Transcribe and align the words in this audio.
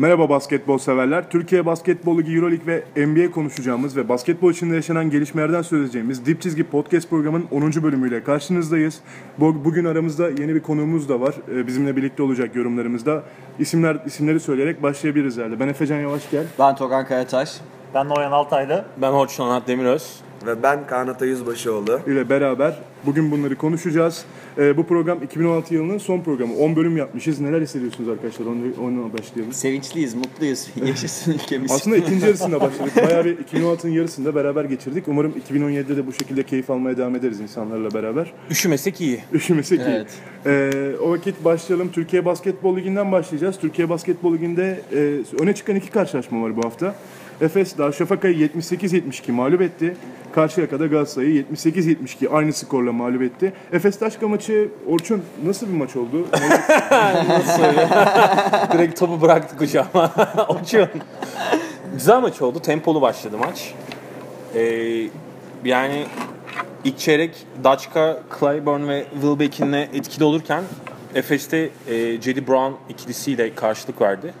Merhaba 0.00 0.28
basketbol 0.28 0.78
severler. 0.78 1.30
Türkiye 1.30 1.66
Basketbol 1.66 2.18
Ligi 2.18 2.34
Euroleague 2.36 2.66
ve 2.96 3.06
NBA 3.06 3.30
konuşacağımız 3.30 3.96
ve 3.96 4.08
basketbol 4.08 4.50
içinde 4.52 4.74
yaşanan 4.74 5.10
gelişmelerden 5.10 5.62
söz 5.62 5.80
edeceğimiz 5.84 6.26
Dip 6.26 6.42
Çizgi 6.42 6.64
Podcast 6.64 7.10
programının 7.10 7.46
10. 7.50 7.82
bölümüyle 7.82 8.24
karşınızdayız. 8.24 9.00
Bu- 9.38 9.64
Bugün 9.64 9.84
aramızda 9.84 10.28
yeni 10.28 10.54
bir 10.54 10.60
konuğumuz 10.60 11.08
da 11.08 11.20
var. 11.20 11.34
Ee, 11.54 11.66
Bizimle 11.66 11.96
birlikte 11.96 12.22
olacak 12.22 12.56
yorumlarımızda. 12.56 13.22
İsimler 13.58 13.96
isimleri 14.06 14.40
söyleyerek 14.40 14.82
başlayabiliriz 14.82 15.38
herhalde. 15.38 15.60
Ben 15.60 15.68
Efecan 15.68 16.00
Yavaş 16.00 16.30
gel. 16.30 16.44
Ben 16.58 16.76
Togan 16.76 17.06
Kayataş. 17.06 17.60
Ben 17.94 18.08
Noyan 18.08 18.32
Altaylı. 18.32 18.84
Ben 18.96 19.12
Orçun 19.12 19.44
Anat 19.44 19.68
Demiröz. 19.68 20.20
Ve 20.46 20.62
ben 20.62 20.86
Kaan 20.86 21.08
Ata 21.08 21.26
Yüzbaşıoğlu. 21.26 22.00
ile 22.06 22.28
beraber 22.28 22.78
bugün 23.06 23.30
bunları 23.30 23.56
konuşacağız. 23.56 24.24
Ee, 24.58 24.76
bu 24.76 24.86
program 24.86 25.22
2016 25.22 25.74
yılının 25.74 25.98
son 25.98 26.20
programı. 26.20 26.56
10 26.56 26.76
bölüm 26.76 26.96
yapmışız. 26.96 27.40
Neler 27.40 27.60
hissediyorsunuz 27.60 28.08
arkadaşlar? 28.08 28.46
Onu, 28.46 28.58
onu 28.80 29.12
başlayalım. 29.12 29.52
Sevinçliyiz, 29.52 30.14
mutluyuz. 30.14 30.68
Yaşasın 30.86 31.32
ülkemiz. 31.32 31.72
Aslında 31.72 31.96
ikinci 31.96 32.26
yarısında 32.26 32.60
başladık. 32.60 32.92
Bayağı 32.96 33.24
bir 33.24 33.38
2016'nın 33.38 33.92
yarısında 33.92 34.34
beraber 34.34 34.64
geçirdik. 34.64 35.08
Umarım 35.08 35.34
2017'de 35.50 35.96
de 35.96 36.06
bu 36.06 36.12
şekilde 36.12 36.42
keyif 36.42 36.70
almaya 36.70 36.96
devam 36.96 37.16
ederiz 37.16 37.40
insanlarla 37.40 37.94
beraber. 37.94 38.32
Üşümesek 38.50 39.00
iyi. 39.00 39.20
Üşümesek 39.32 39.80
iyi. 39.80 39.88
Evet. 39.88 40.08
Ee, 40.46 40.96
o 41.02 41.10
vakit 41.10 41.44
başlayalım. 41.44 41.90
Türkiye 41.92 42.24
Basketbol 42.24 42.76
Ligi'nden 42.76 43.12
başlayacağız. 43.12 43.58
Türkiye 43.58 43.88
Basketbol 43.88 44.34
Ligi'nde 44.34 44.80
e, 44.92 45.18
öne 45.42 45.54
çıkan 45.54 45.76
iki 45.76 45.90
karşılaşma 45.90 46.42
var 46.42 46.56
bu 46.56 46.64
hafta. 46.64 46.94
Efes 47.40 47.78
Darüşşafaka'yı 47.78 48.48
78-72 48.48 49.32
mağlup 49.32 49.62
etti. 49.62 49.96
Karşıyaka'da 50.32 50.86
Galatasaray'ı 50.86 51.44
78-72 51.54 52.28
aynı 52.28 52.52
skorla 52.52 52.92
mağlup 52.92 53.22
etti. 53.22 53.52
Efes 53.72 54.00
Daşka 54.00 54.28
maçı 54.28 54.68
Orçun 54.86 55.22
nasıl 55.44 55.68
bir 55.68 55.72
maç 55.72 55.96
oldu? 55.96 56.26
Direkt 58.72 59.00
topu 59.00 59.20
bıraktı 59.20 59.56
kucağıma. 59.56 60.12
Orçun. 60.48 60.88
Güzel 61.94 62.20
maç 62.20 62.42
oldu. 62.42 62.60
Tempolu 62.60 63.02
başladı 63.02 63.38
maç. 63.38 63.74
Ee, 64.54 65.08
yani 65.64 66.06
ilk 66.84 66.98
çeyrek 66.98 67.30
Daçka, 67.64 68.22
Clyburn 68.40 68.88
ve 68.88 69.04
Wilbeck'inle 69.12 69.88
etkili 69.94 70.24
olurken 70.24 70.64
Efes'te 71.14 71.70
e, 71.88 72.20
Jedi 72.20 72.46
Brown 72.46 72.72
ikilisiyle 72.88 73.54
karşılık 73.54 74.00
verdi. 74.00 74.34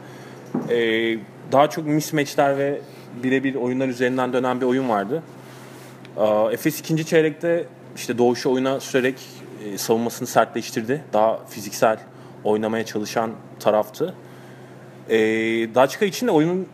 Ee, 0.70 1.18
daha 1.52 1.70
çok 1.70 1.86
mismatchler 1.86 2.58
ve 2.58 2.80
birebir 3.22 3.54
oyunlar 3.54 3.88
üzerinden 3.88 4.32
dönen 4.32 4.60
bir 4.60 4.66
oyun 4.66 4.88
vardı. 4.88 5.22
Aa, 6.16 6.52
Efes 6.52 6.80
ikinci 6.80 7.06
çeyrekte 7.06 7.66
işte 7.96 8.18
doğuşu 8.18 8.52
oyuna 8.52 8.80
sürerek 8.80 9.14
e, 9.64 9.78
savunmasını 9.78 10.28
sertleştirdi. 10.28 11.04
Daha 11.12 11.44
fiziksel 11.48 11.98
oynamaya 12.44 12.84
çalışan 12.86 13.30
taraftı. 13.60 14.14
E, 15.08 15.18
Daçka 15.74 16.04
için 16.04 16.26
de 16.26 16.30
oyunun 16.30 16.60
e, 16.60 16.66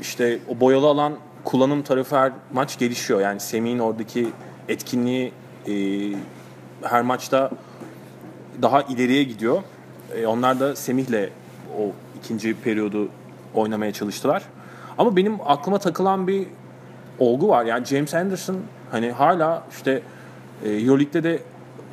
işte 0.00 0.38
o 0.48 0.60
boyalı 0.60 0.86
alan 0.86 1.16
kullanım 1.44 1.82
tarafı 1.82 2.16
her 2.16 2.32
maç 2.52 2.78
gelişiyor. 2.78 3.20
Yani 3.20 3.40
Semih'in 3.40 3.78
oradaki 3.78 4.28
etkinliği 4.68 5.32
e, 5.68 5.72
her 6.82 7.02
maçta 7.02 7.50
daha 8.62 8.82
ileriye 8.82 9.22
gidiyor. 9.22 9.62
Onlar 10.26 10.60
da 10.60 10.76
Semih'le 10.76 11.30
o 11.78 11.92
ikinci 12.18 12.54
periyodu 12.54 13.08
oynamaya 13.56 13.92
çalıştılar. 13.92 14.42
Ama 14.98 15.16
benim 15.16 15.36
aklıma 15.46 15.78
takılan 15.78 16.28
bir 16.28 16.46
olgu 17.18 17.48
var. 17.48 17.64
Yani 17.64 17.84
James 17.84 18.14
Anderson 18.14 18.56
hani 18.90 19.10
hala 19.12 19.64
işte 19.70 20.02
e, 20.64 20.70
Euroleague'de 20.72 21.22
de 21.22 21.38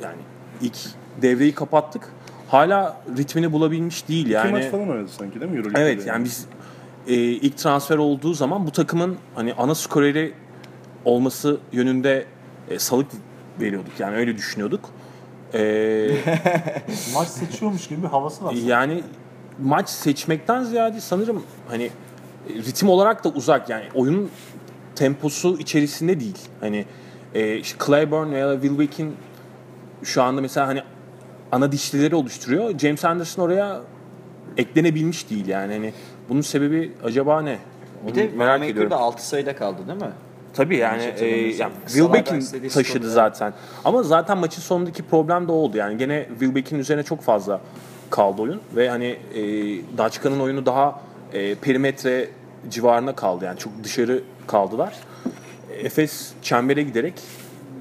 yani 0.04 0.22
ilk 0.62 0.78
devreyi 1.22 1.56
kapattık. 1.56 2.10
Hala 2.48 2.98
ritmini 3.18 3.52
bulabilmiş 3.52 4.08
değil 4.08 4.26
İki 4.26 4.34
yani. 4.34 4.52
maç 4.52 4.66
falan 4.66 4.90
oynadı 4.90 5.10
sanki 5.18 5.40
değil 5.40 5.52
mi 5.52 5.58
Euroleague'de? 5.58 5.92
Evet 5.92 6.08
yani 6.08 6.24
biz 6.26 6.46
e, 7.08 7.14
ilk 7.16 7.58
transfer 7.58 7.98
olduğu 7.98 8.34
zaman 8.34 8.68
bu 8.68 8.72
takımın 8.72 9.18
hani 9.36 9.54
ana 9.54 9.76
skoreri 9.76 10.34
olması 11.06 11.58
yönünde 11.72 12.26
e, 12.70 12.80
salık 12.80 13.08
veriyorduk. 13.60 13.92
Yani 14.00 14.16
öyle 14.16 14.38
düşünüyorduk. 14.38 14.90
E, 15.54 15.60
Maç 17.16 17.28
seçiyormuş 17.28 17.88
gibi 17.88 18.04
bir 18.04 18.08
havası 18.08 18.46
var. 18.46 18.54
yani 18.54 19.04
maç 19.60 19.90
seçmekten 19.90 20.64
ziyade 20.64 21.02
sanırım 21.02 21.44
hani 21.68 21.90
ritim 22.50 22.90
olarak 22.90 23.24
da 23.24 23.30
uzak 23.30 23.70
yani 23.70 23.86
oyunun 23.94 24.30
temposu 24.96 25.60
içerisinde 25.60 26.20
değil. 26.20 26.38
Hani 26.60 26.86
e, 27.34 27.58
işte 27.58 27.78
Clyburn 27.86 28.32
veya 28.32 28.54
Wilbeck'in 28.54 29.16
şu 30.04 30.24
anda 30.24 30.42
mesela 30.42 30.68
hani 30.68 30.82
ana 31.52 31.72
dişlileri 31.72 32.16
oluşturuyor. 32.16 32.80
James 32.80 33.06
Anderson 33.06 33.44
oraya 33.44 33.82
eklenebilmiş 34.58 35.30
değil 35.30 35.48
yani. 35.48 35.74
Hani 35.74 35.94
bunun 36.30 36.42
sebebi 36.42 36.92
acaba 37.04 37.42
ne? 37.42 37.58
Bir 38.04 38.10
Onu 38.10 38.16
de 38.16 38.30
merak 38.36 38.60
Maker'da 38.60 38.66
ediyorum. 38.66 38.98
6 38.98 39.28
sayıda 39.28 39.56
kaldı 39.56 39.88
değil 39.88 40.02
mi? 40.02 40.12
Tabii 40.54 40.78
yani, 40.78 41.04
Yanlış 41.04 41.22
e, 41.22 41.28
yani 41.28 41.74
Wilbeck'in 41.88 42.70
taşıdı 42.70 43.12
zaten. 43.12 43.54
Ama 43.86 44.04
zaten 44.04 44.38
maçın 44.38 44.62
sonundaki 44.62 45.04
problem 45.04 45.48
de 45.48 45.52
oldu. 45.52 45.78
Yani 45.78 45.98
gene 45.98 46.26
Wilbeck'in 46.30 46.80
üzerine 46.80 47.04
çok 47.04 47.22
fazla 47.22 47.62
kaldı 48.14 48.42
oyun 48.42 48.62
ve 48.76 48.90
hani 48.90 49.06
e, 49.06 49.42
Daçka'nın 49.98 50.40
oyunu 50.40 50.66
daha 50.66 51.02
e, 51.34 51.56
perimetre 51.56 52.30
civarına 52.70 53.16
kaldı. 53.16 53.46
Yani 53.46 53.60
çok 53.60 53.84
dışarı 53.84 54.24
kaldılar. 54.48 54.94
Efes 55.84 56.34
çembere 56.42 56.84
giderek 56.84 57.14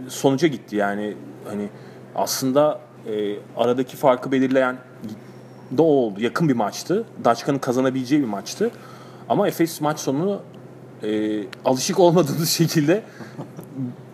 sonuca 0.09 0.48
gitti. 0.48 0.76
Yani 0.76 1.15
hani 1.48 1.69
aslında 2.15 2.81
e, 3.06 3.37
aradaki 3.56 3.97
farkı 3.97 4.32
belirleyen 4.32 4.76
da 5.78 5.82
o 5.82 5.87
oldu. 5.87 6.20
Yakın 6.20 6.49
bir 6.49 6.56
maçtı. 6.56 7.04
Daçka'nın 7.25 7.59
kazanabileceği 7.59 8.20
bir 8.22 8.28
maçtı. 8.28 8.70
Ama 9.28 9.49
Efes 9.49 9.81
maç 9.81 10.00
sonunu 10.00 10.41
e, 11.03 11.43
alışık 11.64 11.99
olmadığımız 11.99 12.50
şekilde 12.59 13.03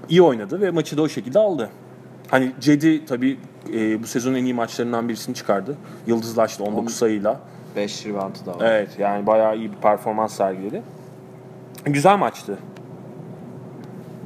iyi 0.09 0.23
oynadı 0.23 0.61
ve 0.61 0.71
maçı 0.71 0.97
da 0.97 1.03
o 1.03 1.09
şekilde 1.09 1.39
aldı. 1.39 1.71
Hani 2.31 2.53
Cedi 2.61 3.07
tabii 3.07 3.39
e, 3.75 4.03
bu 4.03 4.07
sezonun 4.07 4.35
en 4.35 4.45
iyi 4.45 4.55
maçlarından 4.55 5.09
birisini 5.09 5.35
çıkardı. 5.35 5.77
Yıldızlaştı 6.07 6.65
19 6.65 6.95
sayıyla. 6.95 7.41
5 7.77 8.07
reboundu 8.07 8.39
da 8.47 8.51
var. 8.59 8.73
Evet 8.73 8.89
yani 8.99 9.27
bayağı 9.27 9.57
iyi 9.57 9.73
bir 9.73 9.77
performans 9.77 10.37
sergiledi. 10.37 10.83
Güzel 11.85 12.17
maçtı. 12.19 12.59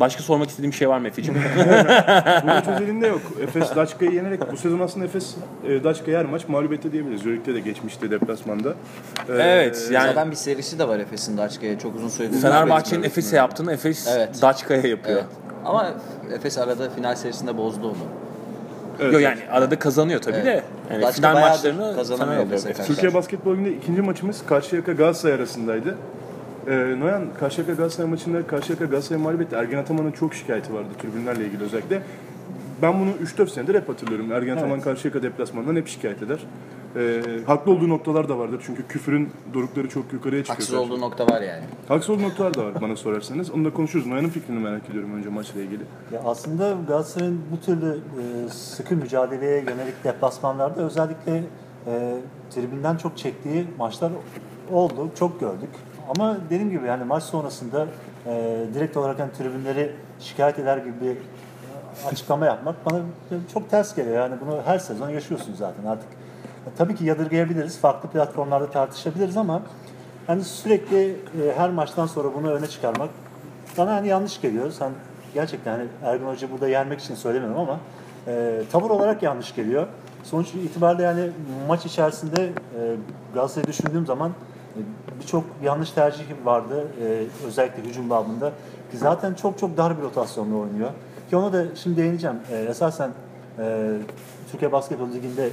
Başka 0.01 0.23
sormak 0.23 0.49
istediğim 0.49 0.71
bir 0.71 0.77
şey 0.77 0.89
var 0.89 0.99
mı 0.99 1.09
Efe'cim? 1.09 1.35
Bu 2.43 2.47
maç 2.47 2.69
özelinde 2.69 3.07
yok. 3.07 3.21
Efes 3.43 3.77
Daçka'yı 3.77 4.11
yenerek 4.11 4.53
bu 4.53 4.57
sezon 4.57 4.81
aslında 4.81 5.05
Efes 5.07 5.35
e, 5.67 5.85
Daçka'yı 5.85 6.17
her 6.17 6.25
maç 6.25 6.49
mağlup 6.49 6.73
etti 6.73 6.93
diyebiliriz. 6.93 7.21
Euroleague'de 7.27 7.55
de 7.55 7.61
geçmişti 7.61 8.11
deplasmanda. 8.11 8.69
Ee, 9.29 9.33
evet 9.33 9.89
yani 9.93 10.09
Zaten 10.09 10.31
bir 10.31 10.37
serisi 10.37 10.79
de 10.79 10.89
var 10.89 10.99
Efes'in 10.99 11.37
Daçka'ya 11.37 11.79
çok 11.79 11.97
uzun 11.97 12.09
süredir. 12.09 12.41
Fenerbahçe'nin. 12.41 13.03
Efes'e 13.03 13.37
yaptığını 13.37 13.73
Efes 13.73 14.09
Evet. 14.17 14.43
Daçka'ya 14.43 14.83
yapıyor. 14.87 15.19
Evet. 15.19 15.42
Ama 15.65 15.95
Efes 16.35 16.59
arada 16.59 16.91
final 16.91 17.15
serisinde 17.15 17.57
bozdu 17.57 17.87
onu. 17.89 17.97
evet. 19.01 19.13
Yok 19.13 19.23
yani 19.23 19.39
arada 19.51 19.79
kazanıyor 19.79 20.21
tabii 20.21 20.37
Evet. 20.37 20.47
de. 20.47 20.63
Yani 20.91 21.03
Daçka 21.03 21.31
final 21.35 21.41
maçlarını 21.49 21.97
kazanamıyor. 21.97 22.47
Türkiye 22.87 23.15
Basketbol 23.15 23.53
Ligi'nde 23.57 23.73
ikinci 23.73 24.03
maçımız 24.03 24.47
Karşıyaka 24.47 24.93
Galatasaray 24.93 25.35
arasındaydı. 25.35 25.97
Ee, 26.67 26.95
Noyan 27.01 27.23
Karşıyaka 27.41 27.73
Galatasaray 27.73 28.11
maçında 28.11 28.47
Karşıyaka 28.47 28.85
Galatasaray 28.85 29.23
mağlup 29.23 29.41
etti. 29.41 29.57
Ergen 29.57 29.79
Ataman'ın 29.79 30.13
çok 30.13 30.35
şikayeti 30.35 30.75
vardı 30.75 30.89
tribünlerle 31.03 31.45
ilgili 31.47 31.65
özellikle. 31.65 32.03
Ben 32.83 33.01
bunu 33.01 33.11
3-4 33.11 33.49
senedir 33.51 33.75
hep 33.75 33.89
hatırlıyorum. 33.89 34.33
Ergen 34.33 34.57
Ataman 34.57 34.81
Karşıyaka 34.81 35.23
deplasmanından 35.23 35.77
hep 35.77 35.89
şikayet 35.89 36.23
eder. 36.23 36.39
Ee, 36.97 37.23
haklı 37.47 37.73
olduğu 37.73 37.89
noktalar 37.89 38.29
da 38.29 38.39
vardır 38.39 38.63
çünkü 38.67 38.87
küfürün 38.89 39.31
dorukları 39.55 39.89
çok 39.89 40.13
yukarıya 40.13 40.45
çıkıyor. 40.45 40.59
Haksız 40.59 40.75
olduğu 40.75 41.01
nokta 41.01 41.27
var 41.27 41.41
yani. 41.41 41.63
Haksız 41.89 42.11
olduğu 42.11 42.23
noktalar 42.23 42.55
da 42.55 42.65
var 42.65 42.81
bana 42.81 42.97
sorarsanız. 42.97 43.51
Onu 43.51 43.65
da 43.65 43.73
konuşuruz. 43.73 44.07
Noyan'ın 44.07 44.29
fikrini 44.29 44.59
merak 44.59 44.91
ediyorum 44.91 45.15
önce 45.15 45.29
maçla 45.29 45.61
ilgili. 45.61 45.83
Ya 46.13 46.21
aslında 46.25 46.77
Galatasaray'ın 46.89 47.41
bu 47.53 47.61
türlü 47.67 47.91
e, 47.95 48.49
sıkı 48.49 48.97
mücadeleye 48.97 49.57
yönelik 49.59 50.05
deplasmanlarda 50.05 50.81
özellikle 50.83 51.43
e, 51.87 52.15
tribünden 52.51 52.97
çok 52.97 53.19
çektiği 53.19 53.67
maçlar 53.79 54.13
oldu. 54.73 55.11
Çok 55.19 55.41
gördük. 55.41 55.71
Ama 56.17 56.37
dediğim 56.51 56.71
gibi 56.71 56.87
yani 56.87 57.05
maç 57.05 57.23
sonrasında 57.23 57.87
e, 58.27 58.65
direkt 58.75 58.97
olarak 58.97 59.19
hani 59.19 59.33
tribünleri 59.33 59.93
şikayet 60.21 60.59
eder 60.59 60.77
gibi 60.77 61.01
bir 61.01 61.11
e, 61.11 62.09
açıklama 62.11 62.47
yapmak 62.47 62.87
bana 62.87 63.01
çok 63.55 63.71
ters 63.71 63.95
geliyor. 63.97 64.17
Yani 64.17 64.35
bunu 64.41 64.63
her 64.65 64.79
sezon 64.79 65.09
yaşıyorsunuz 65.09 65.59
zaten 65.59 65.85
artık. 65.85 66.09
E, 66.67 66.69
tabii 66.79 66.95
ki 66.95 67.05
yadırgayabiliriz. 67.05 67.79
Farklı 67.79 68.09
platformlarda 68.09 68.71
tartışabiliriz 68.71 69.37
ama 69.37 69.63
hani 70.27 70.45
sürekli 70.45 71.11
e, 71.11 71.17
her 71.57 71.71
maçtan 71.71 72.07
sonra 72.07 72.29
bunu 72.35 72.51
öne 72.51 72.67
çıkarmak 72.67 73.11
bana 73.79 73.95
hani 73.95 74.09
yanlış 74.09 74.41
geliyor. 74.41 74.71
Sen 74.71 74.91
gerçekten 75.35 75.73
hani 75.73 75.87
Ergun 76.05 76.27
Hoca 76.27 76.51
burada 76.51 76.69
yenmek 76.69 77.01
için 77.01 77.15
söylemiyorum 77.15 77.59
ama 77.59 77.81
e, 78.27 78.63
tavır 78.73 78.91
olarak 78.91 79.23
yanlış 79.23 79.55
geliyor. 79.55 79.87
Sonuç 80.23 80.55
itibariyle 80.55 81.03
yani 81.03 81.31
maç 81.69 81.87
içerisinde 81.87 82.43
e, 82.45 82.97
Galatasaray'ı 83.35 83.67
düşündüğüm 83.67 84.07
zaman 84.07 84.31
e, 84.31 84.81
birçok 85.21 85.45
yanlış 85.63 85.91
tercih 85.91 86.25
vardı. 86.45 86.87
E, 87.05 87.23
özellikle 87.47 87.83
hücum 87.83 88.11
babında. 88.11 88.53
Ki 88.91 88.97
zaten 88.97 89.35
çok 89.35 89.59
çok 89.59 89.77
dar 89.77 89.99
bir 89.99 90.03
rotasyonla 90.03 90.57
oynuyor. 90.57 90.91
Ki 91.31 91.37
ona 91.37 91.53
da 91.53 91.65
şimdi 91.77 91.97
değineceğim. 91.97 92.37
E, 92.51 92.57
esasen 92.57 93.11
e, 93.59 93.89
Türkiye 94.51 94.73
Basketbol 94.73 95.09
Ligi'nde 95.09 95.51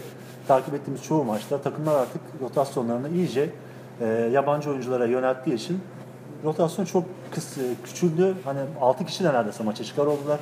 takip 0.49 0.73
ettiğimiz 0.73 1.03
çoğu 1.03 1.23
maçta 1.23 1.61
takımlar 1.61 1.95
artık 1.95 2.21
rotasyonlarını 2.41 3.09
iyice 3.09 3.49
e, 4.01 4.05
yabancı 4.05 4.69
oyunculara 4.69 5.05
yönelttiği 5.05 5.55
için 5.55 5.81
rotasyon 6.43 6.85
çok 6.85 7.03
kıs, 7.31 7.57
e, 7.57 7.61
küçüldü. 7.83 8.35
Hani 8.45 8.59
6 8.81 9.05
kişi 9.05 9.23
de 9.23 9.33
neredeyse 9.33 9.63
maça 9.63 9.83
çıkar 9.83 10.05
oldular. 10.05 10.39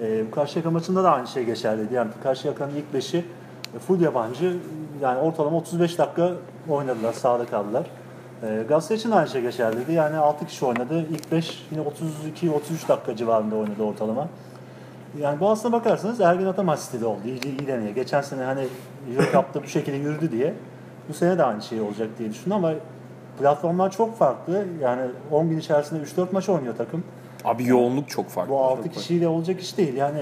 E, 0.00 0.26
bu 0.26 0.30
Karşıyaka 0.30 0.70
maçında 0.70 1.04
da 1.04 1.12
aynı 1.12 1.26
şey 1.26 1.44
geçerliydi. 1.44 1.94
Yani 1.94 2.10
Karşıyaka'nın 2.22 2.74
ilk 2.74 2.94
beşi 2.94 3.24
e, 3.76 3.78
full 3.78 4.00
yabancı. 4.00 4.56
Yani 5.02 5.18
ortalama 5.18 5.56
35 5.56 5.98
dakika 5.98 6.30
oynadılar, 6.68 7.12
sahada 7.12 7.46
kaldılar. 7.46 7.86
E, 8.42 8.46
Galatasaray 8.68 8.98
için 8.98 9.10
aynı 9.10 9.28
şey 9.28 9.42
geçerliydi. 9.42 9.92
Yani 9.92 10.16
6 10.16 10.46
kişi 10.46 10.64
oynadı. 10.64 11.06
İlk 11.10 11.32
5 11.32 11.66
yine 11.70 11.82
32-33 12.42 12.88
dakika 12.88 13.16
civarında 13.16 13.56
oynadı 13.56 13.82
ortalama. 13.82 14.28
Yani 15.20 15.40
bu 15.40 15.50
aslına 15.50 15.72
bakarsanız 15.72 16.20
Ergin 16.20 16.46
Ataman 16.46 16.76
stili 16.76 17.04
oldu. 17.04 17.20
İyice 17.26 17.48
iyi 17.50 17.66
deneye. 17.66 17.92
Geçen 17.92 18.20
sene 18.20 18.42
hani 18.42 18.66
Euro 19.16 19.22
Cup'ta 19.32 19.62
bu 19.62 19.66
şekilde 19.68 19.96
yürüdü 19.96 20.32
diye 20.32 20.54
bu 21.08 21.14
sene 21.14 21.38
de 21.38 21.44
aynı 21.44 21.62
şey 21.62 21.80
olacak 21.80 22.08
diye 22.18 22.30
düşündüm 22.30 22.52
ama 22.52 22.72
platformlar 23.38 23.90
çok 23.90 24.18
farklı. 24.18 24.64
Yani 24.82 25.02
10 25.30 25.50
gün 25.50 25.58
içerisinde 25.58 26.02
3-4 26.02 26.26
maç 26.32 26.48
oynuyor 26.48 26.76
takım. 26.76 27.04
Abi 27.44 27.66
yoğunluk 27.68 28.08
çok 28.08 28.28
farklı. 28.28 28.50
Bu 28.52 28.58
6 28.58 28.88
kişiyle 28.88 29.28
olacak 29.28 29.60
iş 29.60 29.78
değil. 29.78 29.94
Yani 29.94 30.18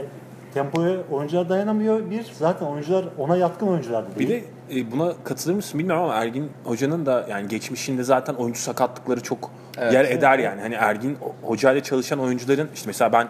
tempoya 0.55 0.97
oyuncular 1.13 1.49
dayanamıyor. 1.49 2.11
Bir, 2.11 2.27
zaten 2.39 2.67
oyuncular 2.67 3.05
ona 3.19 3.37
yatkın 3.37 3.67
oyuncular 3.67 4.05
da 4.05 4.19
Bir 4.19 4.29
değil. 4.29 4.45
de 4.71 4.81
e, 4.81 4.91
buna 4.93 5.13
katılır 5.25 5.55
mısın 5.55 5.79
bilmiyorum 5.81 6.05
ama 6.05 6.15
Ergin 6.15 6.51
Hoca'nın 6.65 7.07
da 7.07 7.27
yani 7.31 7.49
geçmişinde 7.49 8.03
zaten 8.03 8.35
oyuncu 8.35 8.61
sakatlıkları 8.61 9.21
çok 9.21 9.51
yer 9.93 10.05
eder 10.05 10.39
yani. 10.39 10.61
Hani 10.61 10.75
Ergin 10.75 11.19
Hoca 11.43 11.73
ile 11.73 11.83
çalışan 11.83 12.21
oyuncuların 12.21 12.69
işte 12.75 12.87
mesela 12.87 13.13
ben 13.13 13.29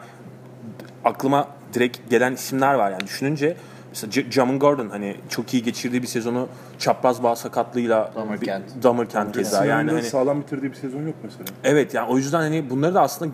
aklıma 1.05 1.49
direkt 1.75 2.11
gelen 2.11 2.33
isimler 2.33 2.75
var 2.75 2.91
yani 2.91 3.01
düşününce 3.05 3.56
mesela 3.91 4.11
J- 4.12 4.31
Jamin 4.31 4.59
Gordon 4.59 4.89
hani 4.89 5.17
çok 5.29 5.55
iyi 5.55 5.62
geçirdiği 5.62 6.03
bir 6.03 6.06
sezonu 6.06 6.49
çapraz 6.79 7.23
bağ 7.23 7.37
sakatlığıyla 7.37 8.12
Damerkent. 8.17 8.65
Damerkent 8.83 9.37
keza 9.37 9.65
yani 9.65 9.91
hani 9.91 10.03
sağlam 10.03 10.41
bitirdiği 10.41 10.71
bir 10.73 10.77
sezon 10.77 11.03
yok 11.03 11.15
mesela. 11.23 11.45
evet 11.65 11.95
yani 11.95 12.11
o 12.11 12.17
yüzden 12.17 12.41
hani 12.41 12.71
bunları 12.71 12.95
da 12.95 13.01
aslında 13.01 13.33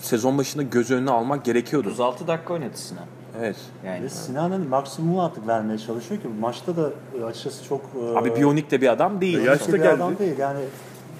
sezon 0.00 0.38
başında 0.38 0.62
göz 0.62 0.90
önüne 0.90 1.10
almak 1.10 1.44
gerekiyordu. 1.44 1.88
36 1.88 2.26
dakika 2.26 2.54
oynadı 2.54 2.76
Sinan. 2.76 3.04
Evet. 3.40 3.56
Yani 3.86 4.02
Ve 4.04 4.08
Sinan'ın 4.08 4.68
maksimumu 4.68 5.22
artık 5.24 5.46
vermeye 5.48 5.78
çalışıyor 5.78 6.20
ki 6.20 6.28
bu 6.36 6.40
maçta 6.40 6.76
da 6.76 6.90
e, 7.20 7.24
açıkçası 7.24 7.64
çok 7.64 7.80
e, 8.14 8.18
Abi 8.18 8.36
biyonik 8.36 8.70
de 8.70 8.80
bir 8.80 8.88
adam 8.88 9.20
değil. 9.20 9.38
Ya 9.38 9.44
yaşta 9.44 9.72
bir 9.72 9.78
geldi. 9.78 9.88
adam 9.88 10.18
değil. 10.18 10.38
Yani 10.38 10.60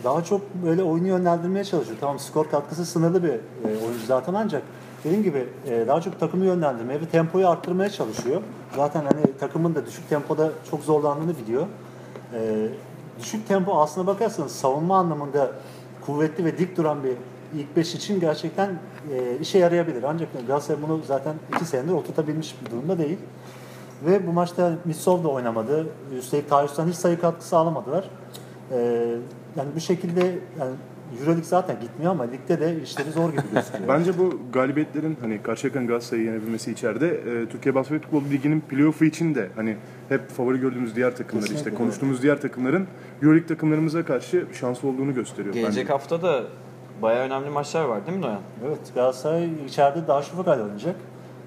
daha 0.05 0.25
çok 0.25 0.55
böyle 0.55 0.83
oyunu 0.83 1.07
yönlendirmeye 1.09 1.65
çalışıyor. 1.65 1.97
Tamam 2.01 2.19
skor 2.19 2.51
katkısı 2.51 2.87
sınırlı 2.87 3.23
bir 3.23 3.29
e, 3.29 3.85
oyuncu 3.87 4.07
zaten 4.07 4.35
ancak 4.35 4.63
dediğim 5.05 5.23
gibi 5.23 5.47
e, 5.69 5.85
daha 5.87 6.01
çok 6.01 6.21
takımı 6.21 6.45
yönlendirmeye 6.45 7.01
ve 7.01 7.07
tempoyu 7.07 7.49
arttırmaya 7.49 7.91
çalışıyor. 7.91 8.43
Zaten 8.77 9.01
hani 9.01 9.39
takımın 9.41 9.75
da 9.75 9.87
düşük 9.87 10.09
tempoda 10.09 10.51
çok 10.71 10.83
zorlandığını 10.83 11.39
biliyor. 11.39 11.67
E, 12.35 12.69
düşük 13.21 13.49
tempo 13.49 13.81
aslına 13.81 14.07
bakarsanız 14.07 14.53
savunma 14.53 14.99
anlamında 14.99 15.53
kuvvetli 16.07 16.45
ve 16.45 16.59
dik 16.59 16.77
duran 16.77 17.05
bir 17.05 17.17
ilk 17.59 17.77
beş 17.77 17.95
için 17.95 18.21
gerçekten 18.21 18.79
e, 19.15 19.39
işe 19.41 19.59
yarayabilir. 19.59 20.03
Ancak 20.03 20.29
Galatasaray 20.47 20.83
bunu 20.83 21.01
zaten 21.07 21.35
iki 21.57 21.65
senedir 21.65 21.93
oturtabilmiş 21.93 22.55
bir 22.65 22.71
durumda 22.71 22.99
değil. 22.99 23.19
Ve 24.07 24.27
bu 24.27 24.33
maçta 24.33 24.73
Mitsov 24.85 25.25
da 25.25 25.29
oynamadı. 25.29 25.87
Üstelik 26.19 26.51
Tayyip'ten 26.51 26.89
hiç 26.89 26.97
sayı 26.97 27.21
katkısı 27.21 27.57
alamadılar. 27.57 28.11
Ee, 28.73 28.77
yani 29.57 29.69
bu 29.77 29.81
şekilde 29.81 30.39
yani 30.61 30.73
Euroleague 31.21 31.45
zaten 31.45 31.77
gitmiyor 31.81 32.13
ama 32.13 32.25
ligde 32.25 32.61
de 32.61 32.83
işleri 32.83 33.11
zor 33.11 33.31
gibi 33.31 33.43
gözüküyor. 33.55 33.89
Bence 33.89 34.19
bu 34.19 34.39
galibiyetlerin 34.53 35.17
hani 35.21 35.43
Karşıyaka'nın 35.43 35.87
Galatasaray'ı 35.87 36.25
yenebilmesi 36.27 36.73
içeride 36.73 37.09
e, 37.09 37.49
Türkiye 37.49 37.75
Basketbol 37.75 38.23
Ligi'nin 38.31 38.61
playoff'u 38.61 39.05
için 39.05 39.35
de 39.35 39.49
hani 39.57 39.77
hep 40.09 40.29
favori 40.31 40.61
gördüğümüz 40.61 40.97
diğer 40.97 41.17
takımları 41.17 41.47
Kesinlikle. 41.47 41.71
işte 41.71 41.83
konuştuğumuz 41.83 42.23
diğer 42.23 42.41
takımların 42.41 42.87
Euroleague 43.23 43.47
takımlarımıza 43.49 44.05
karşı 44.05 44.47
şanslı 44.61 44.89
olduğunu 44.89 45.15
gösteriyor. 45.15 45.55
gelecek 45.55 45.83
bence. 45.85 45.93
hafta 45.93 46.23
da 46.23 46.43
bayağı 47.03 47.27
önemli 47.27 47.51
maçlar 47.51 47.85
var 47.85 48.07
değil 48.07 48.19
mi 48.19 48.23
Noyan? 48.25 48.41
evet 48.69 48.79
Galatasaray 48.95 49.49
içeride 49.67 50.07
Darüşşafaka 50.07 50.55
ile 50.55 50.63
oynayacak. 50.63 50.97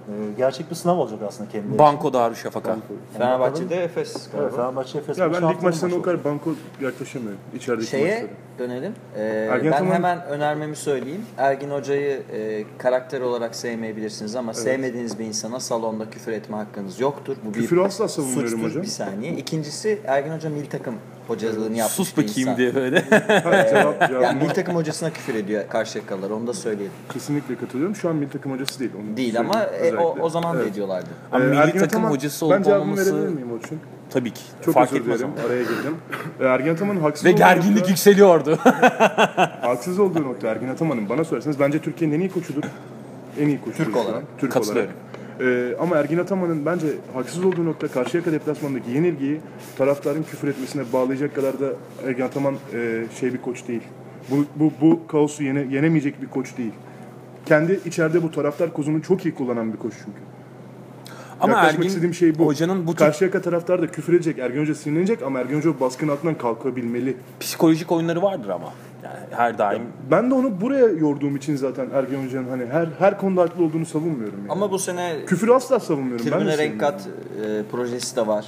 Ee, 0.08 0.12
gerçek 0.38 0.70
bir 0.70 0.76
sınav 0.76 0.98
olacak 0.98 1.20
aslında 1.28 1.50
kendileri 1.50 1.68
için. 1.74 1.80
Banko 1.80 2.14
Darüşşafaka. 2.14 2.78
Fenerbahçe'de 3.18 3.84
Efes 3.84 4.16
Evet, 4.16 4.30
galiba. 4.32 4.56
Fenerbahçe 4.56 4.98
Efes 4.98 5.18
Ya 5.18 5.34
ben 5.34 5.50
lig 5.50 5.62
maçlarına 5.64 5.96
o 5.96 6.02
kadar 6.02 6.24
banko 6.24 6.50
yaklaşamıyorum 6.82 7.40
içerideki 7.56 7.88
Şeye 7.90 8.04
maçlara. 8.14 8.30
Dönelim. 8.60 8.94
Ee, 9.18 9.22
Ergin 9.52 9.72
ben 9.72 9.78
Ataman- 9.78 9.94
hemen 9.94 10.22
önermemi 10.26 10.76
söyleyeyim. 10.76 11.26
Ergin 11.38 11.70
Hoca'yı 11.70 12.22
e, 12.34 12.64
karakter 12.78 13.22
olarak 13.22 13.56
sevmeyebilirsiniz 13.56 14.36
ama 14.36 14.54
sevmediğiniz 14.54 15.20
bir 15.20 15.26
insana 15.26 15.60
salonda 15.60 16.10
küfür 16.10 16.32
etme 16.32 16.58
hakkınız 16.58 17.00
yoktur. 17.00 17.36
Bu 17.46 17.54
bir 17.54 17.60
Küfürü 17.60 17.82
asla 17.82 18.08
savunmuyorum 18.08 18.50
suçtur. 18.50 18.70
hocam. 18.70 18.84
Bir 18.84 18.88
saniye. 18.88 19.32
İkincisi 19.34 20.00
Ergin 20.06 20.32
Hoca 20.32 20.50
milli 20.50 20.70
takım 20.70 20.96
hocalığını 21.28 21.78
yapmış 21.78 21.96
Sus 21.96 22.18
bir 22.18 22.24
bakayım 22.28 22.50
insan. 22.50 22.58
diye 22.58 22.76
böyle. 22.76 23.04
Yani 24.22 24.44
milli 24.44 24.54
takım 24.54 24.76
hocasına 24.76 25.10
küfür 25.10 25.36
ediyor 25.36 25.64
Karşıyakalılar. 25.70 26.30
Onu 26.30 26.48
da 26.48 26.54
söyleyelim. 26.54 26.92
Kesinlikle 27.14 27.56
katılıyorum. 27.56 27.96
Şu 27.96 28.10
an 28.10 28.16
milli 28.16 28.30
takım 28.30 28.52
hocası 28.52 28.80
değil. 28.80 28.92
Onu 29.02 29.18
Değil 29.18 29.40
ama 29.40 29.64
e, 29.64 29.96
o, 29.96 30.16
o 30.22 30.30
zaman 30.30 30.58
da 30.58 30.62
Evet. 30.62 30.72
ediyorlardı. 30.72 31.08
Ama 31.32 31.46
Ee, 31.46 31.48
milli 31.48 31.60
Ergin 31.60 31.80
takım 31.80 32.02
Ataman- 32.06 32.10
hocası 32.12 32.46
olup 32.46 32.56
Ben 32.58 32.64
cevabımı 32.64 32.84
olmaması 32.84 33.16
verebilir 33.16 33.34
miyim 33.36 33.52
Orçun? 33.52 33.80
Tabii 34.10 34.32
ki. 34.32 34.42
Çok 34.66 34.74
Fark 34.74 34.94
özür 34.94 35.06
dilerim. 35.06 35.26
ama. 35.38 35.48
Araya 35.48 35.62
girdim. 35.62 35.96
Ergin 36.42 36.74
Ataman'ın 36.74 37.00
haksız 37.00 37.26
Ve 37.26 37.32
gerginlik 37.32 37.78
nokta- 37.78 37.90
yükseliyordu. 37.90 38.58
Haksız 39.62 40.00
olduğu 40.00 40.24
nokta 40.24 40.48
Ergin 40.48 40.68
Ataman'ın 40.68 41.10
bana 41.10 41.24
sorarsanız 41.24 41.60
bence 41.60 41.80
Türkiye'nin 41.80 42.16
en 42.16 42.20
iyi 42.20 42.30
koçudur. 42.32 42.64
En 43.40 43.48
iyi 43.48 43.62
koçudur. 43.62 43.86
Türk 43.86 43.98
olarak. 43.98 44.24
Türk 44.38 44.52
Katılıyorum. 44.52 44.92
olarak. 44.92 45.08
Ee, 45.42 45.76
ama 45.80 45.96
Ergin 45.98 46.18
Ataman'ın 46.18 46.66
bence 46.66 46.88
haksız 47.14 47.46
olduğu 47.46 47.66
nokta 47.66 47.88
Karşıyaka 47.88 48.32
deplasmanındaki 48.32 48.92
yenilgiyi 48.92 49.40
taraftarın 49.78 50.24
küfür 50.24 50.48
etmesine 50.48 50.84
bağlayacak 50.94 51.36
kadar 51.36 51.60
da 51.60 51.66
Ergin 52.08 52.24
Ataman 52.24 52.56
e, 52.74 53.04
şey 53.20 53.34
bir 53.34 53.42
koç 53.42 53.68
değil. 53.68 53.82
Bu, 54.32 54.46
bu, 54.56 54.72
bu 54.82 55.08
kaosu 55.08 55.44
yene, 55.44 55.60
yenemeyecek 55.72 56.22
bir 56.22 56.28
koç 56.28 56.58
değil. 56.58 56.72
Kendi 57.46 57.80
içeride 57.86 58.24
bu 58.24 58.32
taraftar 58.32 58.74
kozunu 58.74 59.02
çok 59.02 59.26
iyi 59.26 59.36
kullanan 59.36 59.74
bir 59.74 59.78
koç 59.78 59.94
çünkü. 59.98 60.20
Ama 61.40 61.54
Yaklaşmak 61.54 61.76
Ergin 61.76 61.88
istediğim 61.90 62.14
şey 62.14 62.40
bu. 62.40 62.46
hocanın 62.46 62.88
bu 62.88 62.92
tür 62.92 62.98
Karşıyaka 62.98 63.42
taraftar 63.42 63.82
da 63.82 63.88
küfür 63.88 64.14
edecek, 64.14 64.40
Ergin 64.40 64.62
Hoca 64.62 64.76
sinirlenecek 64.76 65.22
ama 65.22 65.40
Ergin 65.40 65.58
Hoca 65.58 65.80
baskının 65.80 66.12
altından 66.12 66.38
kalkabilmeli. 66.38 67.18
psikolojik 67.40 67.92
oyunları 67.92 68.22
vardır 68.22 68.50
ama. 68.50 68.74
Yani 69.04 69.18
her 69.32 69.58
daim. 69.58 69.82
Ben 70.12 70.30
de 70.30 70.34
onu 70.34 70.62
buraya 70.62 70.88
yorduğum 70.88 71.36
için 71.36 71.56
zaten 71.56 71.88
Ergen 71.94 72.26
Hoca'nın 72.26 72.50
hani 72.50 72.66
her 72.66 72.88
her 73.00 73.18
konuda 73.18 73.42
haklı 73.42 73.64
olduğunu 73.64 73.86
savunmuyorum 73.86 74.40
yani. 74.40 74.52
Ama 74.52 74.72
bu 74.72 74.80
sene 74.80 75.16
Küfürü 75.28 75.52
asla 75.54 75.80
savunmuyorum. 75.80 76.26
Tribüne 76.26 76.58
renk 76.58 76.80
kat 76.80 77.02
e, 77.46 77.64
projesi 77.72 78.16
de 78.16 78.28
var. 78.28 78.46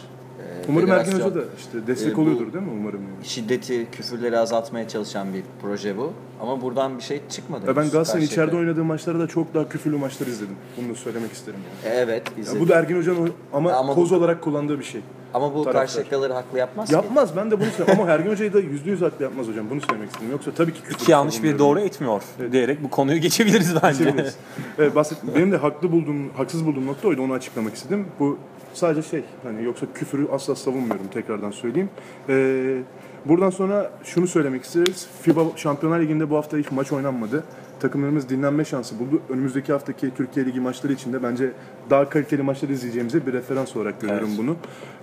E, 0.69 0.71
Umarım 0.71 0.89
federasyon- 0.89 1.13
Hoca 1.21 1.35
da 1.35 1.39
işte 1.57 1.87
destek 1.87 2.17
bu- 2.17 2.21
oluyordur 2.21 2.53
değil 2.53 2.65
mi 2.65 2.71
umarım 2.79 2.99
yani. 3.15 3.25
şiddeti, 3.27 3.87
küfürleri 3.91 4.37
azaltmaya 4.39 4.87
çalışan 4.87 5.33
bir 5.33 5.43
proje 5.61 5.97
bu. 5.97 6.13
Ama 6.41 6.61
buradan 6.61 6.97
bir 6.97 7.03
şey 7.03 7.21
çıkmadı. 7.29 7.67
Ya 7.67 7.75
ben 7.75 7.89
Galatasaray'ın 7.89 8.27
içeride 8.27 8.55
oynadığı 8.55 8.83
maçlarda 8.83 9.19
da 9.19 9.27
çok 9.27 9.53
daha 9.53 9.69
küfürlü 9.69 9.97
maçlar 9.97 10.27
izledim. 10.27 10.55
Bunu 10.77 10.89
da 10.89 10.95
söylemek 10.95 11.31
isterim 11.31 11.59
yani. 11.83 11.95
E, 11.95 11.97
Evet, 11.99 12.23
Ya 12.37 12.41
izledim. 12.43 12.61
bu 12.61 12.69
da 12.69 12.75
Ergin 12.75 12.97
Hoca'nın 12.97 13.31
ama, 13.53 13.71
Ama 13.73 13.93
koz 13.93 14.11
bu- 14.11 14.15
olarak 14.15 14.41
kullandığı 14.41 14.79
bir 14.79 14.83
şey. 14.83 15.01
Ama 15.33 15.49
bu 15.55 15.63
taraftar. 15.63 15.73
Karşıyakalıları 15.81 16.33
haklı 16.33 16.57
yapmaz 16.57 16.87
ki. 16.89 16.95
Yapmaz 16.95 17.35
ben 17.35 17.51
de 17.51 17.59
bunu 17.59 17.67
söylüyorum 17.77 18.03
ama 18.03 18.11
Ergin 18.11 18.29
Hoca'yı 18.31 18.53
da 18.53 18.59
yüzde 18.59 18.89
yüz 18.89 19.01
haklı 19.01 19.23
yapmaz 19.23 19.47
hocam. 19.47 19.65
Bunu 19.69 19.81
söylemek 19.81 20.09
istedim. 20.11 20.31
Yoksa 20.31 20.51
tabii 20.51 20.73
ki 20.73 20.81
küfür 20.81 20.95
İki 20.95 21.11
yanlış 21.11 21.43
bir 21.43 21.59
doğru 21.59 21.79
etmiyor 21.79 22.21
diyerek 22.51 22.83
bu 22.83 22.89
konuyu 22.89 23.19
geçebiliriz 23.21 23.75
bence. 23.83 24.03
Geçebiliriz. 24.03 24.35
evet, 24.79 24.95
bahset, 24.95 25.17
benim 25.35 25.51
de 25.51 25.57
haklı 25.57 25.91
bulduğum, 25.91 26.29
haksız 26.37 26.65
bulduğum 26.65 26.87
nokta 26.87 27.07
oydu. 27.07 27.21
Onu 27.21 27.33
açıklamak 27.33 27.75
istedim. 27.75 28.05
Bu 28.19 28.37
sadece 28.79 29.09
şey, 29.09 29.23
hani 29.43 29.63
yoksa 29.63 29.85
küfürü 29.93 30.27
asla 30.31 30.55
savunmuyorum 30.55 31.07
tekrardan 31.13 31.51
söyleyeyim. 31.51 31.89
Ee, 32.29 32.77
buradan 33.25 33.49
sonra 33.49 33.91
şunu 34.03 34.27
söylemek 34.27 34.63
isteriz. 34.63 35.07
FIBA 35.21 35.43
Şampiyonlar 35.55 35.99
Ligi'nde 35.99 36.29
bu 36.29 36.35
hafta 36.35 36.57
hiç 36.57 36.71
maç 36.71 36.91
oynanmadı. 36.91 37.43
Takımlarımız 37.79 38.29
dinlenme 38.29 38.65
şansı 38.65 38.99
buldu. 38.99 39.21
Önümüzdeki 39.29 39.71
haftaki 39.71 40.11
Türkiye 40.13 40.45
Ligi 40.45 40.59
maçları 40.59 40.93
için 40.93 41.13
de 41.13 41.23
bence 41.23 41.51
daha 41.89 42.09
kaliteli 42.09 42.43
maçlar 42.43 42.69
izleyeceğimize 42.69 43.27
bir 43.27 43.33
referans 43.33 43.75
olarak 43.75 44.01
görüyorum 44.01 44.29
bunu. 44.37 44.55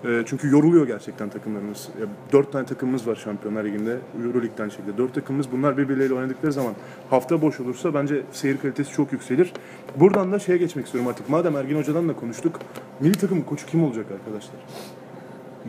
Ee, 0.04 0.22
çünkü 0.26 0.50
yoruluyor 0.50 0.86
gerçekten 0.86 1.28
takımlarımız. 1.28 1.88
Ya, 2.00 2.06
dört 2.32 2.52
tane 2.52 2.66
takımımız 2.66 3.06
var 3.06 3.16
Şampiyonlar 3.16 3.64
Ligi'nde. 3.64 3.98
Euroleague'den 4.24 4.68
şekilde. 4.68 4.98
Dört 4.98 5.14
takımımız 5.14 5.52
bunlar 5.52 5.76
birbirleriyle 5.76 6.14
oynadıkları 6.14 6.52
zaman 6.52 6.74
hafta 7.10 7.42
boş 7.42 7.60
olursa 7.60 7.94
bence 7.94 8.22
seyir 8.32 8.58
kalitesi 8.58 8.92
çok 8.92 9.12
yükselir. 9.12 9.52
Buradan 9.96 10.32
da 10.32 10.38
şeye 10.38 10.58
geçmek 10.58 10.86
istiyorum 10.86 11.10
artık. 11.10 11.28
Madem 11.28 11.56
Ergin 11.56 11.76
Hoca'dan 11.76 12.08
da 12.08 12.16
konuştuk. 12.16 12.60
Milli 13.00 13.14
takımın 13.18 13.42
koçu 13.42 13.66
kim 13.66 13.84
olacak 13.84 14.06
arkadaşlar? 14.12 14.56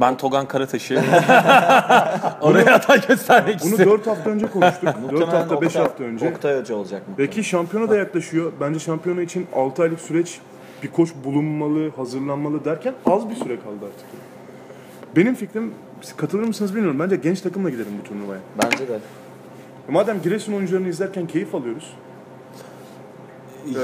Ben 0.01 0.17
Togan 0.17 0.47
Karataş'ı 0.47 0.95
oraya 2.41 2.75
aday 2.75 3.07
göstermek 3.07 3.59
Bunu 3.61 3.69
istiyorum. 3.69 3.97
4 3.99 4.07
hafta 4.07 4.29
önce 4.29 4.47
konuştuk. 4.47 4.83
4 4.83 5.01
Muhtemelen 5.01 5.27
hafta 5.27 5.61
5 5.61 5.71
Oktay- 5.75 5.81
hafta 5.81 6.03
önce. 6.03 6.29
Oktay 6.29 6.59
Hoca 6.59 6.75
olacak 6.75 7.07
mı? 7.07 7.13
Peki 7.17 7.43
şampiyona 7.43 7.89
da 7.89 7.95
yaklaşıyor. 7.97 8.51
Bence 8.61 8.79
şampiyona 8.79 9.21
için 9.21 9.47
6 9.55 9.83
aylık 9.83 9.99
süreç 9.99 10.39
bir 10.83 10.87
koç 10.91 11.09
bulunmalı, 11.23 11.89
hazırlanmalı 11.95 12.65
derken 12.65 12.93
az 13.05 13.29
bir 13.29 13.35
süre 13.35 13.55
kaldı 13.55 13.85
artık. 13.85 14.05
Benim 15.15 15.35
fikrim, 15.35 15.73
siz 16.01 16.15
katılır 16.15 16.43
mısınız 16.43 16.75
bilmiyorum. 16.75 16.99
Bence 16.99 17.15
genç 17.15 17.41
takımla 17.41 17.69
gidelim 17.69 17.91
bu 18.03 18.07
turnuvaya. 18.07 18.39
Bence 18.63 18.87
de. 18.87 18.99
Madem 19.89 20.21
Giresun 20.21 20.53
oyuncularını 20.53 20.87
izlerken 20.87 21.27
keyif 21.27 21.55
alıyoruz. 21.55 21.93
Ee, 23.75 23.79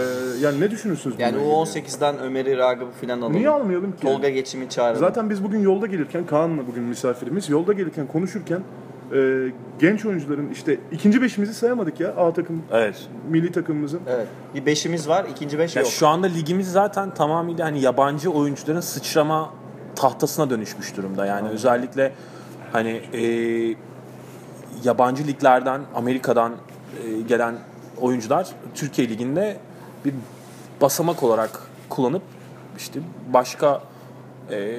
yani 0.45 0.59
ne 0.59 0.71
düşünürsünüz 0.71 1.15
Yani 1.19 1.37
ilgili? 1.37 1.49
U18'den 1.49 2.19
Ömer'i, 2.19 2.57
Ragıp'ı 2.57 3.05
falan 3.05 3.19
alalım. 3.19 3.33
Niye 3.33 3.49
almayalım 3.49 3.91
ki? 3.91 4.01
Tolga 4.01 4.29
Geçim'i 4.29 4.69
çağıralım. 4.69 4.99
Zaten 4.99 5.29
biz 5.29 5.43
bugün 5.43 5.59
yolda 5.59 5.87
gelirken, 5.87 6.25
Kaan'la 6.25 6.67
bugün 6.67 6.83
misafirimiz, 6.83 7.49
yolda 7.49 7.73
gelirken 7.73 8.07
konuşurken 8.07 8.61
Ee, 9.13 9.51
genç 9.79 10.05
oyuncuların 10.05 10.49
işte 10.49 10.77
ikinci 10.91 11.21
beşimizi 11.21 11.53
sayamadık 11.53 11.99
ya 11.99 12.15
A 12.15 12.33
takım 12.33 12.63
Evet. 12.71 12.95
milli 13.29 13.51
takımımızın. 13.51 13.99
Evet. 14.09 14.27
Bir 14.55 14.65
beşimiz 14.65 15.09
var, 15.09 15.25
ikinci 15.31 15.59
beş 15.59 15.75
Ya 15.75 15.81
yok. 15.81 15.91
şu 15.91 16.07
anda 16.07 16.27
ligimiz 16.27 16.71
zaten 16.71 17.13
tamamıyla 17.13 17.65
hani 17.65 17.81
yabancı 17.81 18.31
oyuncuların 18.31 18.81
sıçrama 18.81 19.53
tahtasına 19.95 20.49
dönüşmüş 20.49 20.97
durumda. 20.97 21.25
Yani 21.25 21.49
özellikle 21.49 22.11
hani 22.71 23.01
e, 23.13 23.21
yabancı 24.83 25.27
liglerden, 25.27 25.81
Amerika'dan 25.95 26.51
e, 27.05 27.21
gelen 27.21 27.55
oyuncular 28.01 28.47
Türkiye 28.75 29.09
liginde 29.09 29.57
bir 30.05 30.13
basamak 30.81 31.23
olarak 31.23 31.59
kullanıp 31.89 32.21
işte 32.77 32.99
başka 33.33 33.81
e, 34.51 34.77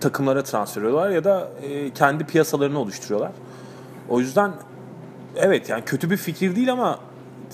takımlara 0.00 0.42
transfer 0.42 0.82
ediyorlar 0.82 1.10
ya 1.10 1.24
da 1.24 1.48
e, 1.62 1.90
kendi 1.90 2.24
piyasalarını 2.24 2.78
oluşturuyorlar. 2.78 3.32
O 4.08 4.20
yüzden 4.20 4.52
evet 5.36 5.68
yani 5.68 5.84
kötü 5.84 6.10
bir 6.10 6.16
fikir 6.16 6.56
değil 6.56 6.72
ama 6.72 6.98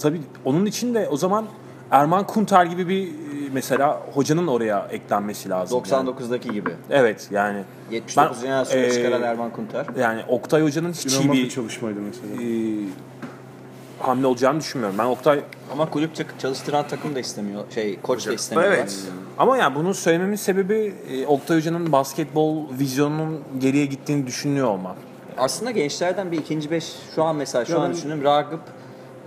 tabii 0.02 0.20
onun 0.44 0.66
için 0.66 0.94
de 0.94 1.08
o 1.08 1.16
zaman 1.16 1.46
Erman 1.90 2.26
Kunter 2.26 2.64
gibi 2.64 2.88
bir 2.88 3.06
e, 3.06 3.10
mesela 3.52 4.02
hocanın 4.14 4.46
oraya 4.46 4.86
eklenmesi 4.90 5.48
lazım. 5.48 5.82
Yani. 5.90 6.08
99'daki 6.10 6.52
gibi. 6.52 6.70
Evet 6.90 7.28
yani 7.30 7.62
79 7.90 8.36
Ben, 8.36 8.46
jenerasyonu 8.46 8.84
e, 8.84 8.90
çıkaran 8.90 9.22
Erman 9.22 9.50
Kunter. 9.50 9.86
yani 10.00 10.22
Oktay 10.28 10.62
Hoca'nın 10.62 10.92
hiç 10.92 11.06
iyi 11.20 11.32
bir 11.32 11.48
çalışmaydı 11.48 12.00
mesela. 12.00 12.42
e, 12.42 12.46
hamle 14.06 14.26
olacağını 14.26 14.60
düşünmüyorum. 14.60 14.98
Ben 14.98 15.04
Oktay 15.04 15.40
Ama 15.72 15.90
kulüp 15.90 16.38
çalıştıran 16.40 16.88
takım 16.88 17.14
da 17.14 17.20
istemiyor. 17.20 17.64
Şey, 17.74 18.00
koç 18.02 18.26
da 18.26 18.32
istemiyor. 18.32 18.72
Evet. 18.72 18.96
Ama 19.38 19.56
yani 19.56 19.74
bunu 19.74 19.94
söylememin 19.94 20.36
sebebi 20.36 20.94
e, 21.10 21.26
Oktay 21.26 21.56
Hoca'nın 21.56 21.92
basketbol 21.92 22.62
vizyonunun 22.78 23.40
geriye 23.58 23.86
gittiğini 23.86 24.26
düşünüyor 24.26 24.66
olmam. 24.66 24.96
Aslında 25.38 25.70
gençlerden 25.70 26.32
bir 26.32 26.38
ikinci 26.38 26.70
beş 26.70 26.92
şu 27.14 27.24
an 27.24 27.36
mesela 27.36 27.64
şu 27.64 27.72
Ya 27.72 27.78
an 27.78 27.84
ben- 27.88 27.92
düşünüyorum. 27.96 28.24
Ragıp, 28.24 28.60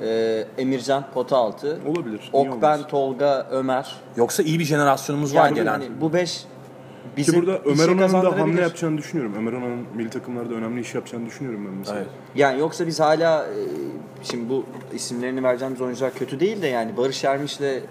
e, 0.01 0.45
Emircan, 0.57 1.03
Potaaltı, 1.13 1.79
Olabilir. 1.87 2.29
niye 2.33 2.49
Okben, 2.49 2.67
olmasın? 2.67 2.83
Tolga, 2.89 3.47
Ömer. 3.51 3.95
Yoksa 4.17 4.43
iyi 4.43 4.59
bir 4.59 4.65
jenerasyonumuz 4.65 5.35
var 5.35 5.45
Yani 5.45 5.55
gelen. 5.55 5.71
hani 5.71 6.01
bu 6.01 6.13
beş 6.13 6.43
Ki 7.23 7.31
bizi 7.31 7.41
burada 7.41 7.59
Ömer 7.65 7.87
Onan'ın 7.87 8.13
da 8.25 8.39
hamle 8.39 8.61
yapacağını 8.61 8.97
düşünüyorum. 8.97 9.33
Ömer 9.37 9.53
Onan'ın 9.53 9.85
milli 9.95 10.09
takımlarda 10.09 10.53
önemli 10.53 10.81
iş 10.81 10.95
yapacağını 10.95 11.25
düşünüyorum 11.25 11.65
ben 11.67 11.73
mesela. 11.73 11.97
Evet. 11.97 12.07
Yani 12.35 12.59
yoksa 12.59 12.87
biz 12.87 12.99
hala 12.99 13.45
e, 13.45 13.53
şimdi 14.23 14.49
bu 14.49 14.65
isimlerini 14.93 15.43
vereceğimiz 15.43 15.81
oyuncular 15.81 16.13
kötü 16.13 16.39
değil 16.39 16.61
de 16.61 16.67
yani 16.67 16.97
Barış 16.97 17.23
Ermiş'le 17.23 17.83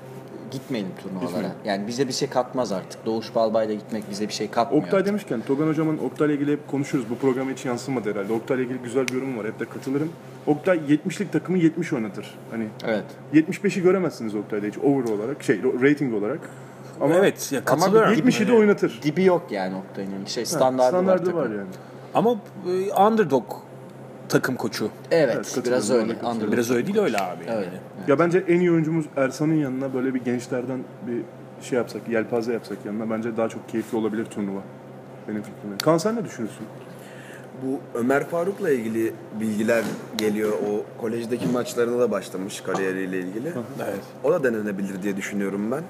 gitmeyelim 0.50 0.90
turnuvalara. 1.02 1.26
Gitmeyelim. 1.26 1.58
Yani 1.64 1.86
bize 1.86 2.08
bir 2.08 2.12
şey 2.12 2.28
katmaz 2.28 2.72
artık. 2.72 3.06
Doğuş 3.06 3.34
Balbay'la 3.34 3.74
gitmek 3.74 4.10
bize 4.10 4.28
bir 4.28 4.32
şey 4.32 4.50
katmıyor. 4.50 4.82
Oktay 4.84 4.98
artık. 4.98 5.08
demişken 5.08 5.40
Togan 5.40 5.68
hocamın 5.68 5.98
Oktay'la 5.98 6.34
ilgili 6.34 6.52
hep 6.52 6.68
konuşuruz. 6.68 7.10
Bu 7.10 7.14
programa 7.14 7.50
hiç 7.50 7.64
yansımadı 7.64 8.10
herhalde. 8.10 8.32
Oktay'la 8.32 8.64
ilgili 8.64 8.78
güzel 8.78 9.08
bir 9.08 9.14
yorum 9.14 9.38
var. 9.38 9.46
Hep 9.46 9.60
de 9.60 9.64
katılırım. 9.64 10.08
Oktay 10.46 10.78
70'lik 10.78 11.32
takımı 11.32 11.58
70 11.58 11.92
oynatır. 11.92 12.34
Hani 12.50 12.66
Evet. 12.86 13.04
75'i 13.34 13.82
göremezsiniz 13.82 14.34
Oktay'da 14.34 14.66
hiç 14.66 14.78
over 14.78 15.12
olarak, 15.12 15.42
şey 15.42 15.60
rating 15.82 16.14
olarak. 16.14 16.40
Ama 17.00 17.14
evet 17.14 17.52
ya 17.52 17.64
katılıyorum. 17.64 18.12
70'i 18.14 18.48
de 18.48 18.52
oynatır. 18.52 19.00
Dibi 19.02 19.24
yok 19.24 19.42
yani 19.50 19.76
Oktay'ın. 19.76 20.24
Şey 20.26 20.44
Ha, 20.44 20.50
standardı, 20.50 20.88
standardı 20.88 21.34
var. 21.34 21.42
var, 21.44 21.50
yani. 21.50 21.68
Ama 22.14 22.36
e, 22.66 22.92
underdog 23.02 23.44
takım 24.28 24.56
koçu. 24.56 24.88
Evet, 25.10 25.34
Evet, 25.36 25.66
biraz 25.66 25.90
öyle. 25.90 26.12
Underdog. 26.14 26.52
Biraz 26.52 26.70
öyle 26.70 26.86
değil 26.86 26.98
öyle 26.98 27.16
abi. 27.18 27.44
Yani. 27.48 27.58
Evet. 27.58 27.68
Ya 28.08 28.18
bence 28.18 28.44
en 28.48 28.60
iyi 28.60 28.70
oyuncumuz 28.72 29.04
Ersan'ın 29.16 29.54
yanına 29.54 29.94
böyle 29.94 30.14
bir 30.14 30.24
gençlerden 30.24 30.78
bir 31.06 31.22
şey 31.64 31.76
yapsak, 31.78 32.08
yelpaze 32.08 32.52
yapsak 32.52 32.78
yanına 32.86 33.10
bence 33.10 33.36
daha 33.36 33.48
çok 33.48 33.68
keyifli 33.68 33.98
olabilir 33.98 34.24
turnuva. 34.24 34.60
Benim 35.28 35.42
fikrimle. 35.42 35.78
Kaan 35.78 35.98
sen 35.98 36.16
ne 36.16 36.24
düşünüyorsun? 36.24 36.66
Bu 37.62 37.98
Ömer 37.98 38.24
Faruk'la 38.26 38.70
ilgili 38.70 39.12
bilgiler 39.40 39.84
geliyor. 40.16 40.52
O 40.52 41.00
kolejdeki 41.00 41.46
maçlarına 41.46 42.00
da 42.00 42.10
başlamış 42.10 42.60
kariyeriyle 42.60 43.18
ilgili. 43.18 43.52
Evet. 43.84 44.00
O 44.24 44.32
da 44.32 44.44
denenebilir 44.44 45.02
diye 45.02 45.16
düşünüyorum 45.16 45.70
ben. 45.70 45.82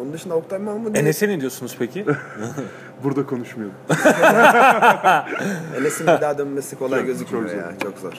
Onun 0.00 0.12
dışında 0.12 0.34
Oktay 0.34 0.58
Mahmut 0.58 0.98
Enes'e 0.98 1.28
ne 1.28 1.40
diyorsunuz 1.40 1.76
peki? 1.78 2.04
Burada 3.04 3.26
konuşmayalım. 3.26 3.74
Enes'in 5.80 6.06
bir 6.06 6.20
daha 6.20 6.38
dönmesi 6.38 6.78
kolay 6.78 6.98
Çok- 6.98 7.06
gözükmüyor 7.06 7.44
çok 7.44 7.52
zor. 7.52 7.58
ya. 7.58 7.72
Çok 7.82 7.98
zor. 7.98 8.12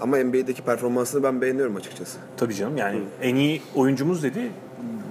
Ama 0.00 0.16
NBA'deki 0.16 0.62
performansını 0.62 1.22
ben 1.22 1.40
beğeniyorum 1.40 1.76
açıkçası. 1.76 2.18
Tabii 2.36 2.54
canım 2.54 2.76
yani 2.76 3.02
en 3.22 3.34
iyi 3.34 3.62
oyuncumuz 3.74 4.22
dedi. 4.22 4.50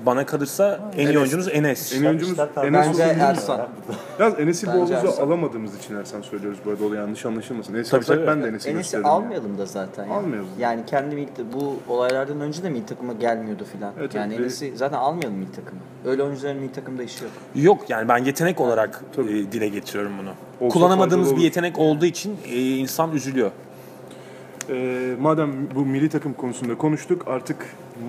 Bana 0.05 0.25
kalırsa 0.25 0.79
en 0.97 1.07
iyi 1.07 1.17
oyuncumuz 1.19 1.47
Enes. 1.47 1.93
En 1.93 2.01
iyi 2.01 2.07
oyuncumuz 2.07 2.39
Enes 2.39 2.49
Bence 2.73 2.89
olsa 2.89 3.05
iyi 3.05 3.15
mi? 3.15 3.21
Ersan. 3.21 3.67
Yalnız 4.19 4.39
Enes'i 4.39 4.67
Bence 4.67 4.79
Boğaz'ı 4.79 4.93
Ersan. 4.93 5.23
alamadığımız 5.27 5.77
için 5.77 5.95
Ersan 5.95 6.21
söylüyoruz 6.21 6.59
bu 6.65 6.69
arada. 6.71 6.85
O 6.85 6.91
da 6.91 6.95
yanlış 6.95 7.25
anlaşılmasın. 7.25 7.73
Enes 7.73 7.89
Tabii, 7.89 8.05
tabii. 8.05 8.27
ben 8.27 8.43
de 8.43 8.47
Enes'i 8.47 8.69
Enes'i 8.69 8.77
gösteririm. 8.81 9.05
yani. 9.07 9.15
almayalım 9.15 9.57
da 9.57 9.65
zaten. 9.65 10.03
Yani. 10.03 10.13
Almayalım. 10.13 10.49
Yani 10.59 10.85
kendi 10.85 11.15
milli 11.15 11.27
bu 11.53 11.93
olaylardan 11.93 12.41
önce 12.41 12.63
de 12.63 12.69
milli 12.69 12.85
takıma 12.85 13.13
gelmiyordu 13.13 13.65
filan. 13.71 13.93
Evet, 13.99 14.15
yani 14.15 14.33
evet. 14.33 14.41
Enes'i 14.43 14.77
zaten 14.77 14.97
almayalım 14.97 15.37
milli 15.37 15.51
takıma. 15.51 15.81
Öyle 16.05 16.23
oyuncuların 16.23 16.57
milli 16.57 16.71
takımda 16.71 17.03
işi 17.03 17.23
yok. 17.23 17.33
Yok 17.55 17.89
yani 17.89 18.09
ben 18.09 18.17
yetenek 18.17 18.61
olarak 18.61 19.01
e, 19.17 19.23
dile 19.27 19.67
getiriyorum 19.67 20.11
bunu. 20.19 20.29
Olsa 20.59 20.73
Kullanamadığımız 20.73 21.27
faydalı 21.27 21.31
bir 21.31 21.41
olur. 21.41 21.43
yetenek 21.45 21.79
olduğu 21.79 22.05
için 22.05 22.37
e, 22.45 22.61
insan 22.61 23.11
üzülüyor. 23.11 23.51
Ee, 24.69 25.15
madem 25.21 25.49
bu 25.75 25.85
milli 25.85 26.09
takım 26.09 26.33
konusunda 26.33 26.77
konuştuk 26.77 27.23
artık 27.27 27.57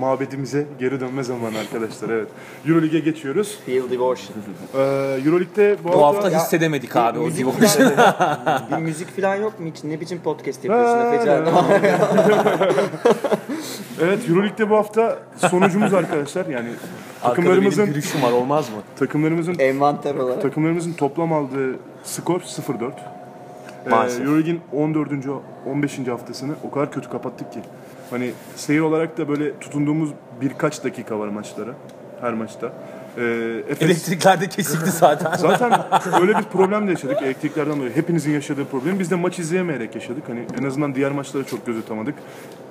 mabedimize 0.00 0.66
geri 0.80 1.00
dönme 1.00 1.23
zamanı 1.23 1.58
arkadaşlar. 1.58 2.08
Evet. 2.11 2.28
Euroleague'e 2.68 3.00
geçiyoruz. 3.00 3.58
Feel 3.66 3.90
devotion. 3.90 4.37
Ee, 4.75 4.78
Euroleague'de 5.26 5.76
bu, 5.84 5.92
Bu 5.92 6.02
hafta 6.06 6.30
Ya, 6.30 6.38
hissedemedik 6.38 6.96
abi 6.96 7.18
o 7.18 7.23
müzik 7.23 7.46
falan- 7.46 8.70
bir 8.70 8.76
müzik 8.82 9.16
falan 9.20 9.37
yok 9.37 9.61
mu 9.61 9.66
hiç? 9.66 9.84
Ne 9.94 10.00
biçim 10.00 10.18
podcast 10.18 10.64
yapıyorsun 10.64 10.99
Ha, 10.99 11.04
Efecan? 11.14 11.46
Evet 14.02 14.28
Euroleague'de 14.28 14.70
bu 14.70 14.76
hafta 14.76 15.18
sonucumuz 15.37 15.94
arkadaşlar. 15.94 16.46
Yani 16.46 16.68
takımlarımızın 17.23 17.87
gülüşüm 17.87 18.23
var 18.23 18.32
olmaz 18.32 18.68
mı? 18.70 18.76
takımlarımızın 18.99 19.54
Envanter 19.58 20.14
olarak. 20.14 20.42
takımlarımızın 20.42 20.92
toplam 20.92 21.32
aldığı 21.32 21.76
skor 22.04 22.40
0-4. 22.40 22.92
Ee, 23.87 23.90
Maalesef. 23.90 24.20
Euroleague'in 24.26 24.61
14. 24.73 25.11
15. 25.66 25.99
haftasını 26.09 26.52
o 26.64 26.71
kadar 26.71 26.92
kötü 26.92 27.09
kapattık 27.11 27.52
ki. 27.52 27.59
Hani 28.11 28.30
seyir 28.56 28.80
olarak 28.80 29.18
da 29.18 29.28
böyle 29.28 29.59
tutunduğumuz 29.59 30.11
birkaç 30.40 30.85
dakika 30.85 31.18
var 31.18 31.28
maçlara. 31.28 31.71
Her 32.21 32.35
maçta. 32.35 32.73
Ee, 33.18 33.21
Efes- 33.68 33.83
Elektrikler 33.87 34.40
de 34.40 34.49
kesildi 34.49 34.90
zaten. 34.90 35.37
Zaten 35.38 35.73
öyle 36.21 36.38
bir 36.38 36.42
problem 36.42 36.87
de 36.87 36.90
yaşadık 36.90 37.23
elektriklerden 37.23 37.76
dolayı. 37.78 37.97
Hepinizin 37.97 38.33
yaşadığı 38.33 38.64
problem. 38.64 38.99
Biz 38.99 39.11
de 39.11 39.14
maç 39.14 39.38
izleyemeyerek 39.38 39.94
yaşadık. 39.94 40.23
Hani 40.28 40.40
en 40.61 40.64
azından 40.64 40.94
diğer 40.94 41.12
maçları 41.12 41.44
çok 41.44 41.66
göz 41.66 41.78
atamadık. 41.78 42.14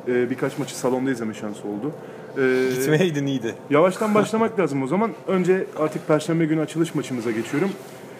Ee, 0.08 0.30
birkaç 0.30 0.58
maçı 0.58 0.78
salonda 0.78 1.12
izleme 1.12 1.34
şansı 1.34 1.62
oldu. 1.68 1.92
Ee, 2.38 2.70
Gitmeyeydin 2.76 3.26
iyiydi. 3.26 3.56
Yavaştan 3.70 4.16
başlamak 4.16 4.60
lazım 4.60 4.84
o 4.84 4.88
zaman. 4.88 5.12
Önce 5.28 5.66
artık 5.80 6.08
Perşembe 6.08 6.46
günü 6.46 6.62
açılış 6.62 6.96
maçımıza 6.96 7.32
geçiyorum. 7.32 7.72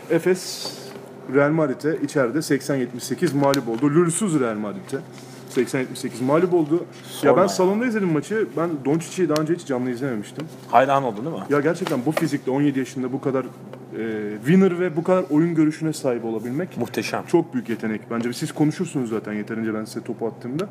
Efes 0.10 0.72
Real 1.36 1.52
Madrid'e 1.52 1.98
içeride 2.04 2.38
80-78 2.38 3.36
mağlup 3.36 3.70
oldu. 3.70 3.90
Lülsüz 3.90 4.40
Real 4.40 4.56
Madrid'e 4.56 5.00
80-78 5.58 6.24
mağlup 6.24 6.54
oldu. 6.54 6.74
ya 6.76 6.80
Sorma 7.10 7.38
ben 7.38 7.42
ya. 7.42 7.48
salonda 7.50 7.86
izledim 7.86 8.12
maçı. 8.12 8.48
Ben 8.58 8.70
Doncic'i 8.86 9.30
daha 9.30 9.42
önce 9.42 9.54
hiç 9.54 9.66
canlı 9.66 9.90
izlememiştim. 9.90 10.48
Hayran 10.72 11.04
oldun 11.04 11.26
değil 11.26 11.36
mi? 11.38 11.44
Ya 11.50 11.60
gerçekten 11.60 12.00
bu 12.06 12.12
fizikte 12.12 12.52
17 12.52 12.80
yaşında 12.80 13.14
bu 13.14 13.22
kadar 13.22 13.46
e, 14.00 14.38
winner 14.46 14.80
ve 14.80 14.96
bu 14.96 15.04
kadar 15.04 15.24
oyun 15.30 15.56
görüşüne 15.56 15.94
sahip 15.94 16.26
olabilmek 16.26 16.78
Muhteşem. 16.78 17.24
çok 17.28 17.54
büyük 17.54 17.70
yetenek. 17.70 18.02
Bence 18.12 18.34
siz 18.34 18.52
konuşursunuz 18.52 19.10
zaten 19.10 19.34
yeterince 19.34 19.74
ben 19.74 19.86
size 19.86 20.02
topu 20.04 20.28
attığımda. 20.28 20.68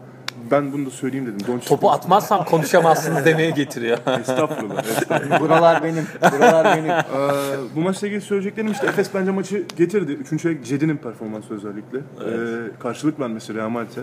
Ben 0.50 0.72
bunu 0.72 0.86
da 0.86 0.90
söyleyeyim 0.90 1.26
dedim. 1.26 1.46
Doncic 1.46 1.68
Topu 1.68 1.90
atmazsam 1.90 2.44
konuşamazsınız 2.44 3.24
demeye 3.24 3.50
getiriyor. 3.50 3.98
Estağfurullah. 4.20 4.84
estağfurullah. 4.84 5.40
Buralar 5.40 5.82
benim. 5.84 6.06
Buralar 6.32 6.76
benim. 6.76 6.90
Ee, 6.92 7.74
bu 7.76 7.80
maçla 7.80 8.06
ilgili 8.06 8.20
söyleyeceklerim 8.20 8.72
işte 8.72 8.86
Efes 8.86 9.10
bence 9.14 9.30
maçı 9.30 9.64
getirdi. 9.76 10.12
Üçüncü 10.12 10.42
çeyrek 10.42 10.64
Cedi'nin 10.64 10.96
performansı 10.96 11.54
özellikle. 11.54 11.98
Ee, 11.98 12.70
karşılık 12.78 13.20
vermesi 13.20 13.54
Real 13.54 13.68
Madrid'e. 13.68 14.00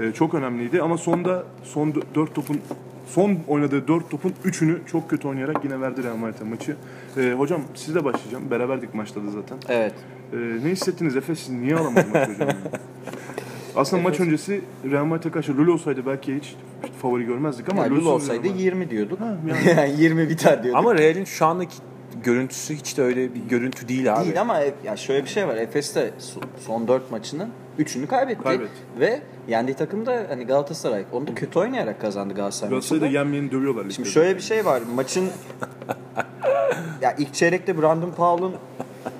Ee, 0.00 0.12
çok 0.12 0.34
önemliydi 0.34 0.82
ama 0.82 0.98
sonda 0.98 1.44
son 1.64 1.90
dö- 1.90 2.02
dört 2.14 2.34
topun 2.34 2.60
son 3.08 3.38
oynadığı 3.48 3.88
dört 3.88 4.10
topun 4.10 4.32
üçünü 4.44 4.78
çok 4.86 5.10
kötü 5.10 5.28
oynayarak 5.28 5.64
yine 5.64 5.80
verdi 5.80 6.02
Real 6.04 6.16
Madrid'e 6.16 6.44
maçı. 6.44 6.76
Ee, 7.16 7.32
hocam 7.32 7.60
sizle 7.74 8.04
başlayacağım. 8.04 8.50
Beraberdik 8.50 8.94
maçta 8.94 9.20
da 9.24 9.30
zaten. 9.30 9.58
Evet. 9.68 9.94
Ee, 10.32 10.36
ne 10.36 10.70
hissettiniz 10.70 11.16
Efes 11.16 11.48
niye 11.50 11.76
alamadı 11.76 12.06
maçı 12.12 12.32
hocam? 12.32 12.48
Aslında 13.76 14.02
maç 14.02 14.20
öncesi 14.20 14.60
Real 14.90 15.04
Madrid'e 15.04 15.30
karşı 15.30 15.56
Lul 15.56 15.68
olsaydı 15.68 16.06
belki 16.06 16.36
hiç 16.36 16.54
favori 17.02 17.24
görmezdik 17.24 17.72
ama 17.72 17.82
Yani 17.82 17.96
Lul 17.96 18.06
olsaydı 18.06 18.42
Real 18.44 18.50
Madrid. 18.52 18.64
20 18.64 18.90
diyorduk. 18.90 19.20
Ha, 19.20 19.36
yani. 19.48 19.78
Yani 19.80 20.00
20 20.02 20.28
biter 20.28 20.62
diyorduk. 20.62 20.78
Ama 20.78 20.94
Real'in 20.98 21.24
şu 21.24 21.46
andaki 21.46 21.76
görüntüsü 22.24 22.74
hiç 22.74 22.98
de 22.98 23.02
öyle 23.02 23.34
bir 23.34 23.40
görüntü 23.40 23.88
değil 23.88 24.14
abi. 24.16 24.24
Değil 24.24 24.40
ama 24.40 24.60
ya 24.84 24.96
şöyle 24.96 25.24
bir 25.24 25.28
şey 25.28 25.48
var. 25.48 25.56
Efes 25.56 25.94
de 25.94 26.10
so- 26.20 26.44
son 26.66 26.88
4 26.88 27.10
maçının 27.10 27.48
3'ünü 27.78 28.06
kaybetti. 28.06 28.42
Kaybetti. 28.42 28.72
Ve 29.00 29.20
yendiği 29.48 29.76
takım 29.76 30.06
da 30.06 30.26
hani 30.28 30.44
Galatasaray. 30.46 31.04
Onu 31.12 31.26
da 31.26 31.34
kötü 31.34 31.58
oynayarak 31.58 32.00
kazandı 32.00 32.34
Galatasaray 32.34 32.70
Galatasaray'da 32.70 33.06
yenmeyeni 33.06 33.50
dövüyorlar. 33.50 33.82
Şimdi 33.82 33.98
ligde. 33.98 34.10
şöyle 34.10 34.36
bir 34.36 34.40
şey 34.42 34.64
var. 34.64 34.82
Maçın 34.94 35.24
ya 37.02 37.14
ilk 37.18 37.34
çeyrekte 37.34 37.82
Brandon 37.82 38.10
Powell'ın 38.10 38.54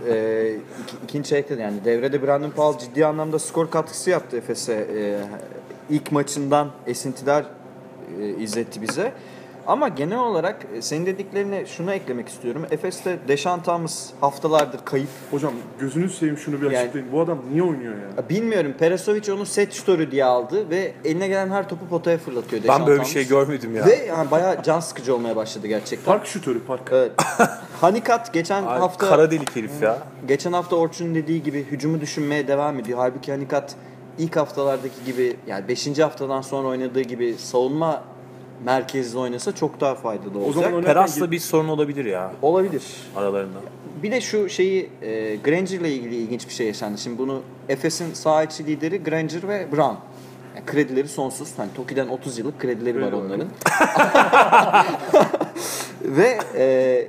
e, 0.09 0.51
iki- 0.83 0.97
ikinci 1.05 1.29
çeyrekte 1.29 1.59
de 1.59 1.63
yani 1.63 1.85
devrede 1.85 2.23
Brandon 2.27 2.51
Powell 2.51 2.87
ciddi 2.89 3.07
anlamda 3.07 3.39
skor 3.39 3.71
katkısı 3.71 4.11
yaptı 4.11 4.37
Efes'e. 4.37 4.73
E, 4.75 5.19
ilk 5.91 6.13
maçından 6.13 6.69
esintiler 6.87 7.45
e, 8.21 8.29
izletti 8.29 8.83
bize. 8.83 9.13
Ama 9.69 9.89
genel 9.89 10.19
olarak 10.19 10.67
e, 10.75 10.83
senin 10.83 11.07
dediklerine 11.07 11.67
şunu 11.67 11.93
eklemek 11.93 12.29
istiyorum. 12.29 12.67
Efes'te 12.71 13.19
Deşan 13.29 13.63
Thomas 13.63 14.11
haftalardır 14.21 14.85
kayıp. 14.85 15.09
Hocam 15.31 15.53
gözünüzü 15.81 16.15
seveyim 16.15 16.39
şunu 16.39 16.61
bir 16.61 16.67
Yani- 16.71 16.79
açıklayın. 16.79 17.13
Bu 17.13 17.21
adam 17.21 17.39
niye 17.53 17.63
oynuyor 17.63 17.95
ya? 17.95 18.09
Ya 18.17 18.29
Bilmiyorum 18.29 18.75
Peresovic 18.79 19.33
onu 19.33 19.47
set 19.47 19.73
şutörü 19.73 20.11
diye 20.11 20.25
aldı 20.25 20.71
ve 20.71 20.93
eline 21.05 21.29
gelen 21.29 21.51
her 21.51 21.69
topu 21.69 21.89
potaya 21.89 22.19
fırlatıyor 22.19 22.63
Deşan 22.63 22.81
Ben 22.81 22.87
böyle 22.87 23.01
bir 23.01 23.07
şey 23.07 23.29
görmedim 23.29 23.77
ya. 23.77 23.87
Ve 23.87 23.95
yani 23.95 24.31
bayağı 24.31 24.63
can 24.63 24.81
sıkıcı 24.81 25.15
olmaya 25.15 25.37
başladı 25.37 25.67
gerçekten. 25.67 26.13
Park 26.13 26.27
şutörü 26.27 26.61
park. 26.61 26.89
Evet. 26.93 27.13
Hanikat 27.81 28.33
geçen 28.33 28.67
Ay, 28.67 28.79
hafta 28.79 29.09
Kara 29.09 29.31
delik 29.31 29.57
herif 29.57 29.83
ya. 29.83 29.99
geçen 30.29 30.53
hafta 30.53 30.77
Orçun'un 30.77 31.15
dediği 31.15 31.43
gibi 31.43 31.67
hücumu 31.71 32.01
düşünmeye 32.01 32.49
devam 32.49 32.79
ediyor. 32.79 32.99
Halbuki 32.99 33.33
Hanikat 33.33 33.75
ilk 34.19 34.37
haftalardaki 34.37 35.05
gibi 35.07 35.37
yani 35.47 35.69
5. 35.69 35.99
haftadan 35.99 36.41
sonra 36.41 36.69
oynadığı 36.69 37.01
gibi 37.03 37.35
savunma 37.35 38.03
merkezli 38.65 39.19
oynasa 39.19 39.55
çok 39.55 39.81
daha 39.81 39.95
faydalı 39.95 40.39
olacak. 40.39 40.55
zaman 40.55 40.73
oynarken 40.73 40.95
Peras'la 40.95 41.31
bir 41.31 41.39
sorun 41.39 41.69
olabilir 41.69 42.05
ya 42.05 42.33
olabilir. 42.43 42.83
aralarında. 43.17 43.59
Bir 44.03 44.13
de 44.13 44.21
şu 44.21 44.49
şeyi 44.49 44.91
e, 45.03 45.37
Granger 45.37 45.81
ile 45.81 45.93
ilgili 45.93 46.17
ilginç 46.17 46.49
bir 46.49 46.53
şey 46.53 46.67
yaşandı. 46.67 46.99
Şimdi 46.99 47.19
bunu 47.19 47.43
Efes'in 47.69 48.15
sağ 48.15 48.43
içi 48.43 48.67
lideri 48.67 49.03
Granger 49.03 49.49
ve 49.49 49.67
Brown. 49.73 49.95
Yani 50.57 50.67
kredileri 50.67 51.09
sonsuz. 51.09 51.49
Hani 51.57 51.73
Toki'den 51.75 52.09
30 52.09 52.39
yıllık 52.39 52.61
kredileri 52.61 53.03
var 53.03 53.11
Kredi 53.11 53.17
var. 53.17 53.27
onların. 53.27 53.49
ve 56.17 56.39
e, 56.57 57.09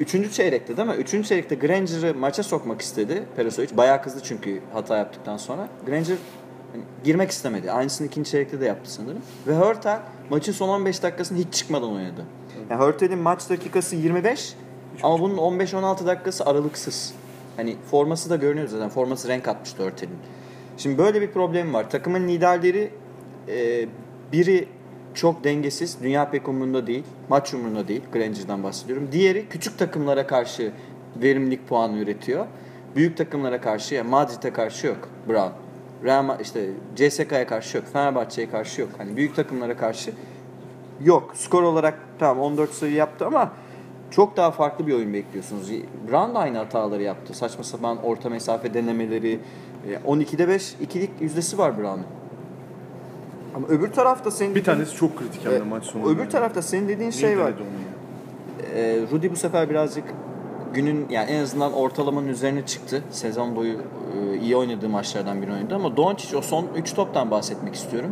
üçüncü 0.00 0.32
çeyrekte 0.32 0.76
değil 0.76 0.88
mi? 0.88 0.94
Üçüncü 0.94 1.28
çeyrekte 1.28 1.54
Granger'ı 1.54 2.14
maça 2.14 2.42
sokmak 2.42 2.80
istedi 2.80 3.22
Perosovic. 3.36 3.68
Bayağı 3.76 4.02
kızdı 4.02 4.20
çünkü 4.24 4.60
hata 4.72 4.96
yaptıktan 4.96 5.36
sonra. 5.36 5.68
Granger 5.86 6.16
girmek 7.04 7.30
istemedi. 7.30 7.72
Aynısını 7.72 8.06
ikinci 8.06 8.30
çeyrekte 8.30 8.60
de 8.60 8.66
yaptı 8.66 8.92
sanırım. 8.92 9.22
Ve 9.46 9.56
Hurtel 9.56 10.00
maçın 10.30 10.52
son 10.52 10.68
15 10.68 11.02
dakikasını 11.02 11.38
hiç 11.38 11.54
çıkmadan 11.54 11.92
oynadı. 11.92 12.24
Yani 12.70 12.82
Hurtel'in 12.82 13.18
maç 13.18 13.50
dakikası 13.50 13.96
25 13.96 14.54
ama 15.02 15.20
bunun 15.20 15.36
15-16 15.36 16.06
dakikası 16.06 16.46
aralıksız. 16.46 17.14
Hani 17.56 17.76
forması 17.90 18.30
da 18.30 18.36
görünüyor 18.36 18.68
zaten. 18.68 18.88
Forması 18.88 19.28
renk 19.28 19.48
atmıştı 19.48 19.84
Hurtel'in. 19.84 20.16
Şimdi 20.76 20.98
böyle 20.98 21.20
bir 21.20 21.30
problem 21.30 21.74
var. 21.74 21.90
Takımın 21.90 22.28
liderleri 22.28 22.90
e, 23.48 23.86
biri 24.32 24.68
çok 25.14 25.44
dengesiz. 25.44 25.98
Dünya 26.02 26.30
pek 26.30 26.48
umurunda 26.48 26.86
değil. 26.86 27.04
Maç 27.28 27.54
umurunda 27.54 27.88
değil. 27.88 28.02
Granger'dan 28.12 28.62
bahsediyorum. 28.62 29.08
Diğeri 29.12 29.48
küçük 29.48 29.78
takımlara 29.78 30.26
karşı 30.26 30.72
verimlilik 31.16 31.68
puanı 31.68 31.98
üretiyor. 31.98 32.46
Büyük 32.96 33.16
takımlara 33.16 33.60
karşı, 33.60 33.94
yani 33.94 34.08
Madrid'e 34.08 34.52
karşı 34.52 34.86
yok 34.86 35.08
Brown. 35.28 35.67
Real 36.04 36.40
işte 36.40 36.70
CSK'ya 36.96 37.46
karşı 37.46 37.76
yok. 37.76 37.86
Fenerbahçe'ye 37.92 38.50
karşı 38.50 38.80
yok. 38.80 38.90
Hani 38.98 39.16
büyük 39.16 39.36
takımlara 39.36 39.76
karşı 39.76 40.12
yok. 41.04 41.30
Skor 41.34 41.62
olarak 41.62 41.98
tamam 42.18 42.44
14 42.44 42.70
sayı 42.72 42.92
yaptı 42.92 43.26
ama 43.26 43.52
çok 44.10 44.36
daha 44.36 44.50
farklı 44.50 44.86
bir 44.86 44.92
oyun 44.94 45.12
bekliyorsunuz. 45.14 45.70
Brown 46.10 46.34
da 46.34 46.38
aynı 46.38 46.58
hataları 46.58 47.02
yaptı. 47.02 47.34
Saçma 47.34 47.64
sapan 47.64 48.02
orta 48.02 48.28
mesafe 48.28 48.74
denemeleri. 48.74 49.40
E, 49.88 49.94
12'de 50.06 50.48
5 50.48 50.74
ikilik 50.80 51.10
yüzdesi 51.20 51.58
var 51.58 51.78
Brown'un. 51.78 52.06
Ama 53.54 53.66
öbür 53.68 53.92
tarafta 53.92 54.30
senin 54.30 54.54
Bir 54.54 54.60
dediğin- 54.60 54.76
tanesi 54.76 54.96
çok 54.96 55.18
kritik 55.18 55.44
de 55.44 55.48
Evet, 55.50 55.62
maç 55.66 55.84
sonunda. 55.84 56.08
Öbür 56.10 56.30
tarafta 56.30 56.62
senin 56.62 56.88
dediğin 56.88 57.10
şey 57.10 57.38
var. 57.38 57.52
Ee, 58.74 58.98
Rudy 59.12 59.30
bu 59.30 59.36
sefer 59.36 59.70
birazcık 59.70 60.04
günün 60.74 61.06
yani 61.10 61.30
en 61.30 61.42
azından 61.42 61.72
ortalamanın 61.72 62.28
üzerine 62.28 62.66
çıktı. 62.66 63.02
Sezon 63.10 63.56
boyu 63.56 63.72
e, 63.74 64.36
iyi 64.38 64.56
oynadığı 64.56 64.88
maçlardan 64.88 65.42
biri 65.42 65.52
oynadı 65.52 65.74
ama 65.74 65.96
Doncic 65.96 66.36
o 66.36 66.42
son 66.42 66.66
3 66.76 66.94
toptan 66.94 67.30
bahsetmek 67.30 67.74
istiyorum. 67.74 68.10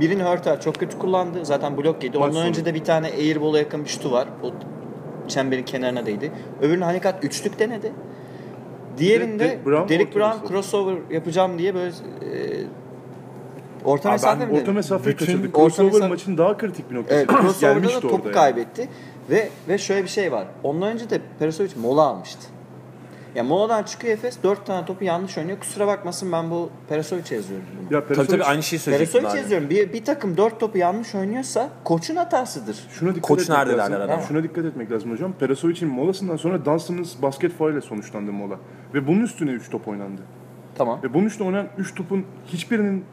Birini 0.00 0.22
Hurtel 0.22 0.60
çok 0.60 0.74
kötü 0.74 0.98
kullandı. 0.98 1.44
Zaten 1.44 1.76
blok 1.76 2.04
yedi. 2.04 2.18
Maç 2.18 2.28
Ondan 2.28 2.38
sonu. 2.40 2.48
önce 2.48 2.64
de 2.64 2.74
bir 2.74 2.84
tane 2.84 3.06
airball'a 3.06 3.58
yakın 3.58 3.84
bir 3.84 3.88
şutu 3.88 4.12
var. 4.12 4.28
O 4.42 4.50
çemberin 5.28 5.62
kenarına 5.64 6.06
değdi. 6.06 6.32
Öbürünü 6.62 6.84
Hanikat 6.84 7.24
üçlük 7.24 7.58
denedi. 7.58 7.92
Diğerinde 8.98 9.58
Brown 9.66 9.88
Derek 9.88 10.08
orta 10.08 10.18
Brown 10.20 10.48
crossover 10.48 10.96
yapacağım 11.10 11.58
diye 11.58 11.74
böyle 11.74 11.88
e, 11.90 11.94
orta 13.84 14.08
Abi 14.08 14.14
mesafe 14.14 14.40
ben 14.40 14.48
mi 14.48 14.54
orta 14.54 14.62
dedi? 14.66 14.72
mesafeyi 14.74 15.14
bütün 15.14 15.26
kaçırdı. 15.26 15.46
orta 15.46 15.58
Crossover 15.76 15.90
mesafe- 15.92 16.08
maçın 16.08 16.38
daha 16.38 16.56
kritik 16.56 16.90
bir 16.90 16.94
noktası. 16.96 17.14
Evet, 17.20 17.30
crossover'da 17.42 17.78
Gelmişti 17.78 17.96
da 17.96 18.00
topu 18.00 18.14
orada 18.14 18.28
yani. 18.28 18.34
kaybetti. 18.34 18.88
Ve 19.30 19.48
ve 19.68 19.78
şöyle 19.78 20.02
bir 20.02 20.08
şey 20.08 20.32
var. 20.32 20.46
Ondan 20.62 20.88
önce 20.92 21.10
de 21.10 21.20
Perisovic 21.38 21.70
mola 21.80 22.02
almıştı. 22.02 22.46
Ya 23.34 23.44
moladan 23.44 23.82
çıkıyor 23.82 24.14
Efes 24.14 24.42
4 24.42 24.66
tane 24.66 24.86
topu 24.86 25.04
yanlış 25.04 25.38
oynuyor. 25.38 25.58
Kusura 25.60 25.86
bakmasın 25.86 26.32
ben 26.32 26.50
bu 26.50 26.70
Perisovic'e 26.88 27.34
yazıyorum. 27.34 27.66
bunu. 27.80 27.94
Ya 27.94 28.00
Tabii 28.00 28.08
Perisovic, 28.08 28.28
tabii 28.38 28.44
aynı 28.44 28.62
şeyi 28.62 28.80
söyleyecektim. 28.80 29.20
Perisovic'e 29.20 29.32
abi. 29.32 29.42
yazıyorum. 29.42 29.70
Bir, 29.70 29.92
bir 29.92 30.04
takım 30.04 30.36
4 30.36 30.60
topu 30.60 30.78
yanlış 30.78 31.14
oynuyorsa 31.14 31.68
koçun 31.84 32.16
hatasıdır. 32.16 32.86
Şuna 32.90 33.10
dikkat 33.14 33.28
Koç 33.28 33.42
etmek 33.42 33.58
nerede 33.58 33.76
lazım. 33.76 33.92
derler 33.92 34.04
adama. 34.04 34.22
Şuna 34.22 34.42
dikkat 34.42 34.64
etmek 34.64 34.90
lazım 34.92 35.10
hocam. 35.10 35.32
Perasovic'in 35.32 35.88
molasından 35.88 36.36
sonra 36.36 36.64
Dunstan'ın 36.64 37.06
basket 37.22 37.52
faul 37.52 37.72
ile 37.72 37.80
sonuçlandı 37.80 38.32
mola. 38.32 38.56
Ve 38.94 39.06
bunun 39.06 39.22
üstüne 39.22 39.50
3 39.50 39.70
top 39.70 39.88
oynandı. 39.88 40.22
Tamam. 40.78 41.00
Ve 41.02 41.14
bunun 41.14 41.24
üstüne 41.26 41.46
oynanan 41.46 41.68
3 41.78 41.94
topun 41.94 42.24
hiçbirinin 42.46 43.04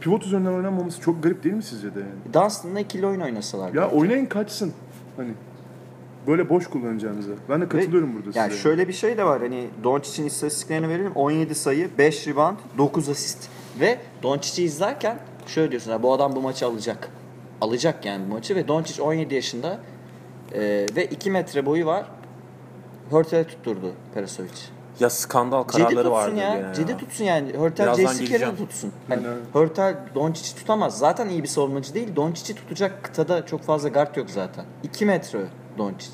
pivot 0.00 0.26
üzerinden 0.26 0.52
oynanmaması 0.52 1.00
çok 1.00 1.22
garip 1.22 1.44
değil 1.44 1.54
mi 1.54 1.62
sizce 1.62 1.94
de 1.94 2.00
yani? 2.00 2.34
Dunstan'la 2.44 2.80
ikili 2.80 3.06
oyun 3.06 3.20
oynasalar. 3.20 3.72
Ya 3.74 3.90
oynayın 3.90 4.26
kaçsın. 4.26 4.72
Hani 5.16 5.30
böyle 6.30 6.48
boş 6.48 6.66
kullanacağınıza. 6.66 7.32
Ben 7.48 7.60
de 7.60 7.68
katılıyorum 7.68 8.14
burada 8.16 8.38
Yani 8.38 8.50
size. 8.50 8.62
şöyle 8.62 8.88
bir 8.88 8.92
şey 8.92 9.16
de 9.18 9.24
var. 9.24 9.40
Hani 9.42 9.66
Doncic'in 9.84 10.26
istatistiklerini 10.26 10.88
verelim. 10.88 11.12
17 11.14 11.54
sayı, 11.54 11.90
5 11.98 12.26
rebound, 12.28 12.56
9 12.78 13.08
asist. 13.08 13.48
Ve 13.80 13.98
Doncic'i 14.22 14.64
izlerken 14.64 15.18
şöyle 15.46 15.70
diyorsun. 15.70 15.90
"Ha, 15.90 16.02
Bu 16.02 16.12
adam 16.12 16.36
bu 16.36 16.40
maçı 16.40 16.66
alacak. 16.66 17.08
Alacak 17.60 18.04
yani 18.06 18.24
bu 18.30 18.32
maçı. 18.34 18.56
Ve 18.56 18.68
Doncic 18.68 19.02
17 19.02 19.34
yaşında 19.34 19.78
e, 20.52 20.60
ve 20.96 21.04
2 21.10 21.30
metre 21.30 21.66
boyu 21.66 21.86
var. 21.86 22.04
Hurtel'e 23.10 23.44
tutturdu 23.44 23.92
Perisovic. 24.14 24.48
Ya 25.00 25.10
skandal 25.10 25.62
kararları 25.62 25.94
tutsun 25.96 26.10
vardı 26.12 26.36
ya. 26.36 26.54
gene 26.56 26.74
Ciddi 26.74 26.90
ya. 26.90 26.96
tutsun 26.96 27.24
yani. 27.24 27.48
Birazdan 27.78 28.12
J.C. 28.12 28.38
Carroll'ı 28.38 28.56
tutsun. 28.56 28.92
Hani 29.08 29.28
Aynen. 29.28 29.38
Hurtel 29.52 29.96
Doncic'i 30.14 30.54
tutamaz. 30.56 30.98
Zaten 30.98 31.28
iyi 31.28 31.42
bir 31.42 31.48
savunmacı 31.48 31.94
değil. 31.94 32.16
Doncic'i 32.16 32.54
tutacak 32.56 33.02
kıtada 33.04 33.46
çok 33.46 33.62
fazla 33.62 33.88
guard 33.88 34.16
yok 34.16 34.30
zaten. 34.30 34.64
2 34.82 35.06
metre 35.06 35.38
Doncic. 35.80 36.10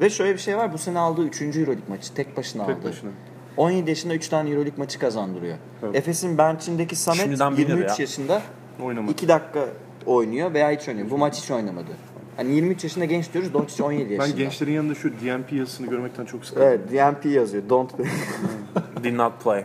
Ve 0.00 0.10
şöyle 0.10 0.32
bir 0.32 0.38
şey 0.38 0.56
var. 0.56 0.72
Bu 0.72 0.78
sene 0.78 0.98
aldığı 0.98 1.24
3. 1.24 1.42
Euroleague 1.42 1.76
maçı. 1.88 2.14
Tek 2.14 2.36
başına 2.36 2.66
Tek 2.66 2.76
aldı. 2.76 2.84
başına. 2.88 3.10
17 3.56 3.90
yaşında 3.90 4.14
3 4.14 4.28
tane 4.28 4.50
Euroleague 4.50 4.78
maçı 4.78 4.98
kazandırıyor. 4.98 5.56
Evet. 5.82 5.96
Efes'in 5.96 6.38
bench'indeki 6.38 6.96
Samet 6.96 7.20
Şimdiden 7.22 7.56
bilir 7.56 7.68
23 7.68 7.88
ya. 7.88 7.96
yaşında 7.98 8.42
Oynamadı. 8.82 9.12
2 9.12 9.28
dakika 9.28 9.64
oynuyor 10.06 10.54
veya 10.54 10.70
hiç 10.70 10.88
oynamıyor. 10.88 11.10
Bu 11.10 11.18
maç 11.18 11.42
hiç 11.42 11.50
oynamadı. 11.50 11.90
Hani 12.36 12.54
23 12.54 12.84
yaşında 12.84 13.04
genç 13.04 13.32
diyoruz. 13.32 13.54
Doncic 13.54 13.82
17 13.84 14.12
yaşında. 14.12 14.32
Ben 14.32 14.44
gençlerin 14.44 14.72
yanında 14.72 14.94
şu 14.94 15.10
DMP 15.12 15.52
yazısını 15.52 15.86
görmekten 15.86 16.24
çok 16.24 16.44
sıkıldım. 16.44 16.68
Evet 16.68 16.80
DMP 16.90 17.24
yazıyor. 17.24 17.62
Don't 17.68 17.96
play. 17.96 18.08
Did 19.04 19.16
not 19.18 19.44
play. 19.44 19.64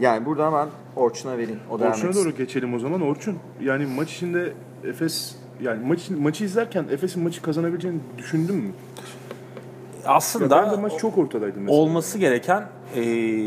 yani 0.00 0.26
burada 0.26 0.52
ben 0.52 0.68
Orçun'a 0.96 1.38
vereyim. 1.38 1.60
O 1.70 1.74
Orçun'a 1.74 2.14
doğru 2.14 2.36
geçelim 2.36 2.74
o 2.74 2.78
zaman. 2.78 3.00
Orçun 3.00 3.38
yani 3.60 3.86
maç 3.86 4.12
içinde 4.12 4.52
Efes 4.84 5.36
yani 5.62 5.86
maç, 5.86 6.10
maçı 6.10 6.44
izlerken 6.44 6.84
Efes'in 6.90 7.22
maçı 7.22 7.42
kazanabileceğini 7.42 7.98
düşündün 8.18 8.56
mü? 8.56 8.70
Ya 10.04 10.10
Aslında 10.10 10.64
bence 10.64 10.76
maç 10.82 10.92
çok 10.98 11.18
ortadaydı 11.18 11.60
mesela. 11.60 11.78
olması 11.78 12.18
gereken 12.18 12.64
eee, 12.96 13.46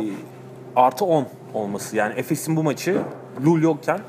artı 0.75 1.06
10 1.06 1.25
olması. 1.54 1.95
Yani 1.95 2.13
Efes'in 2.19 2.56
bu 2.56 2.63
maçı 2.63 2.97
Lul 3.45 3.62
yokken 3.62 3.99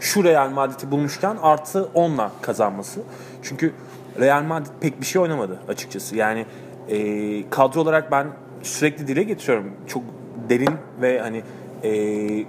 şu 0.00 0.24
Real 0.24 0.50
Madrid'i 0.50 0.90
bulmuşken 0.90 1.36
artı 1.42 1.88
10'la 1.94 2.30
kazanması. 2.40 3.00
Çünkü 3.42 3.72
Real 4.20 4.42
Madrid 4.42 4.70
pek 4.80 5.00
bir 5.00 5.06
şey 5.06 5.22
oynamadı 5.22 5.58
açıkçası. 5.68 6.16
Yani 6.16 6.46
eee, 6.88 7.50
kadro 7.50 7.80
olarak 7.80 8.10
ben 8.10 8.26
sürekli 8.62 9.06
dile 9.08 9.22
getiriyorum. 9.22 9.72
Çok 9.86 10.02
derin 10.48 10.74
ve 11.02 11.20
hani 11.20 11.42
eee, 11.82 12.46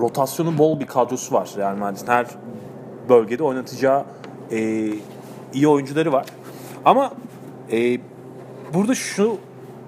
rotasyonu 0.00 0.58
bol 0.58 0.80
bir 0.80 0.86
kadrosu 0.86 1.34
var 1.34 1.50
Real 1.56 1.76
Madrid'in. 1.76 2.06
Her 2.06 2.26
bölgede 3.08 3.42
oynatacağı 3.42 4.04
eee, 4.50 4.94
iyi 5.54 5.68
oyuncuları 5.68 6.12
var. 6.12 6.26
Ama 6.84 7.12
eee 7.70 8.00
burada 8.74 8.94
şu 8.94 9.38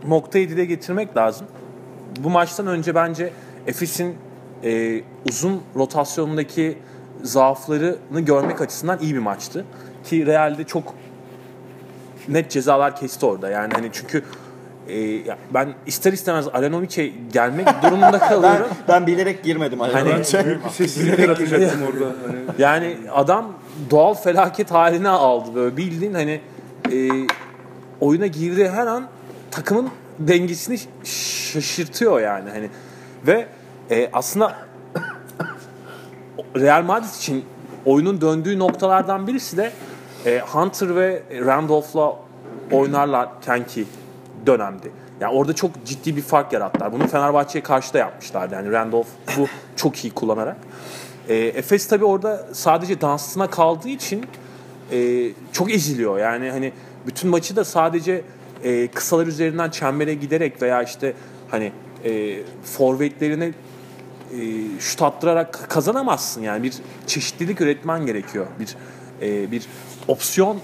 noktayı 0.08 0.48
dile 0.48 0.64
getirmek 0.64 1.16
lazım. 1.16 1.46
Bu 2.20 2.30
maçtan 2.30 2.66
önce 2.66 2.94
bence 2.94 3.32
Efes'in 3.66 4.14
e, 4.64 5.00
uzun 5.30 5.60
rotasyonundaki 5.76 6.78
zaaflarını 7.22 8.20
görmek 8.20 8.60
açısından 8.60 8.98
iyi 9.02 9.14
bir 9.14 9.18
maçtı. 9.18 9.64
Ki 10.04 10.26
Real'de 10.26 10.64
çok 10.64 10.94
net 12.28 12.50
cezalar 12.50 12.96
kesti 12.96 13.26
orada. 13.26 13.50
Yani 13.50 13.72
hani 13.74 13.90
çünkü 13.92 14.22
e, 14.88 14.94
ben 15.54 15.68
ister 15.86 16.12
istemez 16.12 16.48
Alanovic'e 16.48 17.10
gelmek 17.32 17.66
durumunda 17.82 18.12
Ben, 18.20 18.28
kalıyorum. 18.28 18.66
ben 18.88 19.06
bilerek 19.06 19.44
girmedim. 19.44 19.80
Hani 19.80 19.92
Hani- 19.92 20.10
Ben 20.10 20.44
büyük 20.44 20.60
bir 20.78 21.18
yaratacaktım 21.18 21.80
orada. 21.82 22.04
Hani 22.26 22.38
Yani 22.58 22.96
adam 23.12 23.52
doğal 23.90 24.14
felaket 24.14 24.70
haline 24.70 25.08
aldı 25.08 25.54
böyle 25.54 25.76
bildiğin 25.76 26.14
hani 26.14 26.40
e, 26.92 27.10
oyuna 28.00 28.26
girdiği 28.26 28.68
her 28.68 28.86
an 28.86 29.08
takımın 29.50 29.90
dengesini 30.18 30.78
şaşırtıyor 31.04 32.20
yani 32.20 32.50
hani 32.50 32.70
ve 33.26 33.46
e, 33.90 34.10
aslında 34.12 34.56
Real 36.56 36.82
Madrid 36.82 37.14
için 37.18 37.44
oyunun 37.84 38.20
döndüğü 38.20 38.58
noktalardan 38.58 39.26
birisi 39.26 39.56
de 39.56 39.72
e, 40.26 40.40
Hunter 40.40 40.96
ve 40.96 41.22
Randolph'la 41.30 42.16
oynarlarken 42.72 43.66
ki 43.66 43.84
dönemdi. 44.46 44.92
Yani 45.20 45.34
orada 45.34 45.52
çok 45.52 45.70
ciddi 45.84 46.16
bir 46.16 46.22
fark 46.22 46.52
yarattılar. 46.52 46.92
Bunu 46.92 47.06
Fenerbahçe'ye 47.06 47.62
karşı 47.62 47.94
da 47.94 47.98
yapmışlardı. 47.98 48.54
Yani 48.54 48.72
Randolph 48.72 49.08
bu 49.36 49.46
çok 49.76 50.04
iyi 50.04 50.14
kullanarak. 50.14 50.56
E, 51.28 51.34
Efes 51.34 51.86
tabi 51.86 52.04
orada 52.04 52.46
sadece 52.52 53.00
dansına 53.00 53.50
kaldığı 53.50 53.88
için 53.88 54.26
e, 54.92 55.28
çok 55.52 55.72
eziliyor. 55.72 56.18
Yani 56.18 56.50
hani 56.50 56.72
bütün 57.06 57.30
maçı 57.30 57.56
da 57.56 57.64
sadece 57.64 58.22
e, 58.64 58.88
kısalar 58.88 59.26
üzerinden 59.26 59.70
çembere 59.70 60.14
giderek 60.14 60.62
veya 60.62 60.82
işte 60.82 61.14
hani 61.50 61.72
e, 62.04 62.38
forvetlerine 62.64 63.44
e, 63.44 63.52
şut 64.80 65.02
attırarak 65.02 65.66
kazanamazsın. 65.68 66.42
Yani 66.42 66.62
bir 66.62 66.74
çeşitlilik 67.06 67.60
üretmen 67.60 68.06
gerekiyor. 68.06 68.46
Bir 68.60 68.76
e, 69.22 69.50
bir 69.50 69.66
opsiyon 70.08 70.58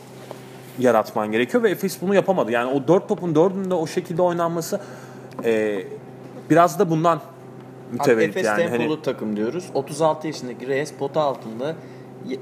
yaratman 0.78 1.32
gerekiyor 1.32 1.62
ve 1.62 1.70
Efes 1.70 2.02
bunu 2.02 2.14
yapamadı. 2.14 2.52
Yani 2.52 2.70
o 2.70 2.88
dört 2.88 3.08
topun 3.08 3.34
dördünün 3.34 3.70
de 3.70 3.74
o 3.74 3.86
şekilde 3.86 4.22
oynanması 4.22 4.80
e, 5.44 5.82
biraz 6.50 6.78
da 6.78 6.90
bundan 6.90 7.20
mütevellit 7.98 8.28
Efes 8.36 8.44
yani. 8.46 8.56
tempolu 8.62 8.90
Hani, 8.92 9.02
takım 9.02 9.36
diyoruz. 9.36 9.64
36 9.74 10.26
yaşındaki 10.26 10.66
Reyes 10.66 10.92
pota 10.92 11.20
altında 11.20 11.74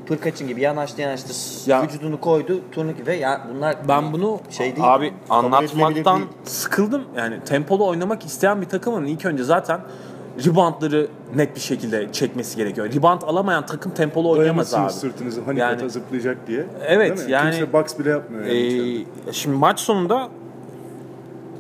Pırkaç'ın 0.07 0.49
gibi 0.49 0.61
yanaştı 0.61 1.01
yanaştı 1.01 1.71
Ya- 1.71 1.83
vücudunu 1.83 2.21
koydu 2.21 2.61
turnike 2.73 3.07
ve 3.07 3.17
ya 3.17 3.41
bunlar 3.55 3.77
ben 3.89 4.13
bunu 4.13 4.41
şey 4.51 4.77
değil. 4.77 4.95
abi 4.95 5.13
anlatmaktan 5.31 6.17
değil. 6.19 6.29
sıkıldım. 6.45 7.03
Yani 7.17 7.41
tempolu 7.45 7.87
oynamak 7.87 8.25
isteyen 8.25 8.61
bir 8.61 8.67
takımın 8.69 9.05
ilk 9.05 9.25
önce 9.27 9.45
zaten 9.45 9.81
reboundları 10.47 11.09
net 11.37 11.55
bir 11.57 11.61
şekilde 11.61 12.13
çekmesi 12.13 12.57
gerekiyor. 12.57 12.93
Rebound 12.93 13.23
alamayan 13.23 13.67
takım 13.67 13.93
tempolu 13.95 14.31
oynayamaz 14.31 14.75
abi. 14.75 14.93
Sırtınızı 14.93 15.41
hani 15.43 15.59
Yani- 15.59 15.91
zıplayacak 15.91 16.47
diye. 16.47 16.67
Evet, 16.87 17.27
yani- 17.29 17.51
Kimse 17.51 17.73
box 17.73 17.99
bile 17.99 18.11
yapmıyor 18.11 18.45
yani. 18.45 19.05
Ee, 19.29 19.33
şimdi 19.33 19.57
maç 19.57 19.81
sonunda 19.81 20.29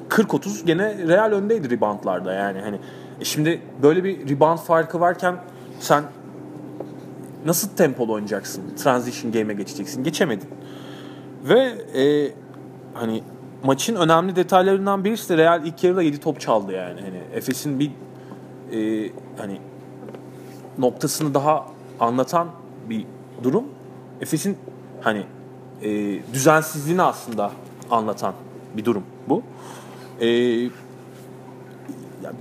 40-30 0.08 0.64
gene 0.64 1.08
Real 1.08 1.32
öndeydi 1.32 1.70
reboundlarda 1.70 2.32
yani 2.32 2.60
hani 2.60 2.78
şimdi 3.24 3.60
böyle 3.82 4.04
bir 4.04 4.28
rebound 4.28 4.58
farkı 4.58 5.00
varken 5.00 5.36
sen 5.80 6.04
nasıl 7.46 7.68
tempolu 7.68 8.12
oynayacaksın? 8.12 8.62
Transition 8.76 9.32
game'e 9.32 9.54
geçeceksin. 9.54 10.04
Geçemedin. 10.04 10.48
Ve 11.44 11.58
e, 12.00 12.32
hani 12.94 13.22
maçın 13.64 13.96
önemli 13.96 14.36
detaylarından 14.36 15.04
birisi 15.04 15.28
de 15.28 15.36
Real 15.36 15.66
ilk 15.66 15.84
yarıda 15.84 16.02
7 16.02 16.20
top 16.20 16.40
çaldı 16.40 16.72
yani. 16.72 17.00
Hani 17.00 17.20
Efes'in 17.34 17.80
bir 17.80 17.90
e, 18.72 19.10
hani 19.38 19.58
noktasını 20.78 21.34
daha 21.34 21.66
anlatan 22.00 22.48
bir 22.90 23.06
durum. 23.42 23.64
Efes'in 24.20 24.56
hani 25.00 25.24
e, 25.82 26.18
düzensizliğini 26.32 27.02
aslında 27.02 27.50
anlatan 27.90 28.34
bir 28.76 28.84
durum 28.84 29.02
bu. 29.28 29.42
E, 30.20 30.26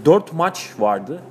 dört 0.05 0.33
maç 0.33 0.69
vardı 0.79 1.21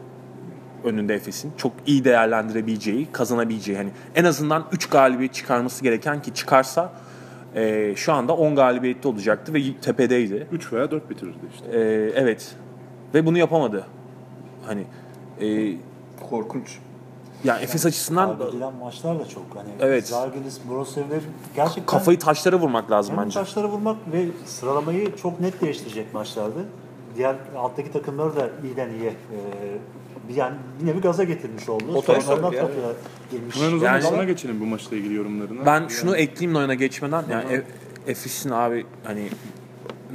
önünde 0.85 1.15
Efes'in. 1.15 1.53
Çok 1.57 1.73
iyi 1.87 2.05
değerlendirebileceği, 2.05 3.13
kazanabileceği. 3.13 3.79
Hani 3.79 3.91
en 4.15 4.25
azından 4.25 4.65
3 4.73 4.89
galibiyet 4.89 5.35
çıkarması 5.35 5.83
gereken 5.83 6.23
ki 6.23 6.35
çıkarsa 6.35 6.93
e, 7.55 7.93
şu 7.97 8.13
anda 8.13 8.37
10 8.37 8.55
galibiyette 8.57 9.09
olacaktı 9.09 9.55
ve 9.55 9.61
tepedeydi. 9.83 10.47
3 10.53 10.73
veya 10.73 10.91
4 10.91 11.11
bitirirdi 11.11 11.39
işte. 11.55 11.67
E, 11.67 11.81
evet. 12.15 12.55
Ve 13.15 13.27
bunu 13.27 13.39
yapamadı. 13.39 13.87
Hani 14.67 14.85
e, 15.41 15.77
korkunç. 16.31 16.79
yani 17.45 17.63
Efes 17.63 17.87
açısından 17.87 18.39
Kaybedilen 18.39 18.75
maçlar 18.75 19.19
da 19.21 19.29
çok. 19.29 19.45
Hani 19.55 19.69
Evet. 19.81 20.09
Zargilis, 20.09 20.61
Brosevler 20.71 21.21
gerçekten 21.57 21.87
kafayı 21.87 22.19
taşlara 22.19 22.57
vurmak 22.57 22.91
lazım 22.91 23.15
bence. 23.19 23.41
taşlara 23.41 23.69
vurmak 23.69 23.97
ve 24.13 24.27
sıralamayı 24.47 25.17
çok 25.17 25.41
net 25.41 25.61
değiştirecek 25.61 26.15
maçlardı. 26.15 26.65
Diğer 27.17 27.37
alttaki 27.57 27.93
takımları 27.93 28.37
da 28.37 28.51
iyiden 28.65 28.91
iyiye 28.91 29.11
e, 29.11 29.39
bir 30.29 30.35
yani 30.35 30.57
yine 30.81 30.97
bir 30.97 31.03
gaza 31.03 31.25
getirmiş 31.25 31.69
oldu. 31.69 31.85
Otobüs 31.95 32.25
Sonradan 32.25 32.43
tabii 32.45 32.57
ya. 32.57 32.63
topla 32.63 32.93
girmiş. 33.31 33.57
Zaman 33.57 33.85
Yani- 33.85 34.03
sana 34.03 34.25
geçelim 34.25 34.61
bu 34.61 34.67
maçla 34.67 34.97
ilgili 34.97 35.15
yorumlarına. 35.15 35.67
Ben 35.67 35.89
şunu 35.89 36.17
ekleyeyim 36.17 36.59
oyuna 36.59 36.75
geçmeden. 36.75 37.25
Yani 37.31 37.53
E- 37.53 38.11
Efes'in 38.11 38.51
abi 38.51 38.87
hani 39.05 39.29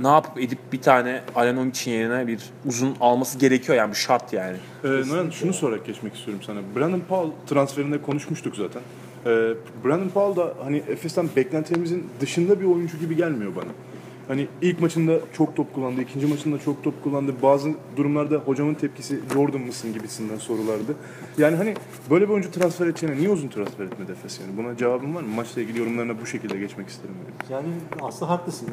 ne 0.02 0.08
yapıp 0.08 0.40
edip 0.40 0.60
bir 0.74 0.82
tane 0.82 1.22
Alanovic'in 1.36 1.92
yerine 1.92 2.28
bir 2.28 2.40
uzun 2.66 2.96
alması 3.02 3.38
gerekiyor 3.40 3.78
yani 3.78 3.92
bir 3.92 3.98
şart 3.98 4.34
yani. 4.34 4.58
Ee, 4.84 4.88
Noyan 4.88 5.30
şunu 5.30 5.54
sorarak 5.54 5.86
geçmek 5.86 6.16
istiyorum 6.16 6.44
sana. 6.46 6.60
Brandon 6.76 7.02
Paul 7.10 7.30
transferinde 7.48 8.02
konuşmuştuk 8.02 8.56
zaten. 8.56 8.82
Ee, 9.26 9.54
Brandon 9.86 10.10
Paul 10.10 10.36
da 10.36 10.54
hani 10.64 10.78
Efes'ten 10.78 11.30
beklentilerimizin 11.36 12.10
dışında 12.22 12.60
bir 12.62 12.66
oyuncu 12.66 12.98
gibi 12.98 13.16
gelmiyor 13.16 13.52
bana. 13.56 13.70
Hani 14.28 14.48
ilk 14.62 14.82
maçında 14.82 15.20
çok 15.34 15.56
top 15.56 15.74
kullandı, 15.74 16.02
ikinci 16.02 16.28
maçında 16.28 16.60
çok 16.60 16.84
top 16.84 17.04
kullandı. 17.04 17.34
Bazı 17.44 17.70
durumlarda 17.96 18.36
hocamın 18.36 18.74
tepkisi 18.74 19.20
Jordan 19.34 19.62
mısın 19.62 19.94
gibisinden 19.94 20.38
sorulardı. 20.38 20.96
Yani 21.38 21.56
hani 21.56 21.74
böyle 22.10 22.26
bir 22.26 22.34
oyuncu 22.34 22.52
transfer 22.52 22.88
edeceğine 22.88 23.18
niye 23.18 23.30
uzun 23.30 23.48
transfer 23.48 23.86
etmedi 23.86 24.12
Efes 24.12 24.40
yani? 24.40 24.58
Buna 24.58 24.78
cevabın 24.78 25.16
var 25.16 25.22
mı? 25.22 25.28
Maçla 25.36 25.62
ilgili 25.62 25.80
yorumlarına 25.80 26.22
bu 26.22 26.26
şekilde 26.26 26.58
geçmek 26.58 26.90
isterim. 26.90 27.16
Yani. 27.50 27.66
Yani 27.66 27.76
aslında 28.02 28.32
haklısın. 28.32 28.70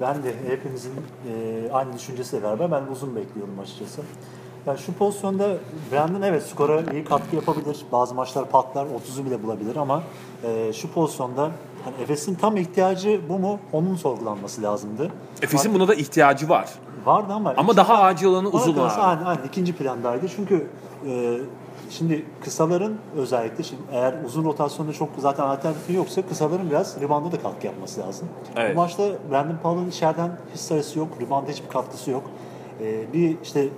Ben 0.00 0.22
de 0.22 0.34
hepimizin 0.48 0.92
e, 1.28 1.72
aynı 1.72 1.92
düşüncesiyle 1.92 2.42
beraber 2.42 2.70
ben 2.70 2.92
uzun 2.92 3.16
bekliyorum 3.16 3.58
açıkçası. 3.58 4.02
Yani 4.66 4.78
şu 4.78 4.92
pozisyonda 4.92 5.56
Brandon 5.92 6.22
evet 6.22 6.42
skora 6.42 6.82
iyi 6.92 7.04
katkı 7.04 7.36
yapabilir. 7.36 7.86
Bazı 7.92 8.14
maçlar 8.14 8.50
patlar, 8.50 8.86
30'u 8.86 9.24
bile 9.24 9.42
bulabilir 9.42 9.76
ama 9.76 10.02
e, 10.44 10.72
şu 10.72 10.92
pozisyonda 10.92 11.50
hani 11.84 12.02
Efes'in 12.02 12.34
tam 12.34 12.56
ihtiyacı 12.56 13.20
bu 13.28 13.38
mu? 13.38 13.58
Onun 13.72 13.96
sorgulanması 13.96 14.62
lazımdı. 14.62 15.10
Efes'in 15.42 15.74
buna 15.74 15.88
da 15.88 15.94
ihtiyacı 15.94 16.48
var. 16.48 16.68
Vardı 17.04 17.32
ama 17.32 17.54
Ama 17.56 17.76
daha 17.76 18.02
acil 18.02 18.26
olanı 18.26 18.48
uzun 18.48 18.72
abi. 18.72 18.80
Aynen, 18.80 19.24
aynen 19.24 19.42
ikinci 19.44 19.76
plandaydı. 19.76 20.28
Çünkü 20.36 20.66
e, 21.08 21.38
şimdi 21.90 22.26
kısaların 22.44 22.92
özellikle 23.16 23.64
şimdi 23.64 23.82
eğer 23.92 24.14
uzun 24.26 24.44
rotasyonda 24.44 24.92
çok 24.92 25.08
zaten 25.18 25.44
alternatifi 25.44 25.92
yoksa 25.92 26.22
kısaların 26.22 26.70
biraz 26.70 27.00
rebound'a 27.00 27.32
da 27.32 27.40
katkı 27.42 27.66
yapması 27.66 28.00
lazım. 28.00 28.28
Evet. 28.56 28.76
Bu 28.76 28.80
maçta 28.80 29.02
Brandon 29.30 29.56
Powell'ın 29.62 29.90
içeriden 29.90 30.30
hiç 30.54 30.60
sayısı 30.60 30.98
yok. 30.98 31.08
Rebound'a 31.20 31.50
hiçbir 31.50 31.68
katkısı 31.68 32.10
yok. 32.10 32.22
E, 32.80 33.12
bir 33.12 33.36
işte 33.42 33.68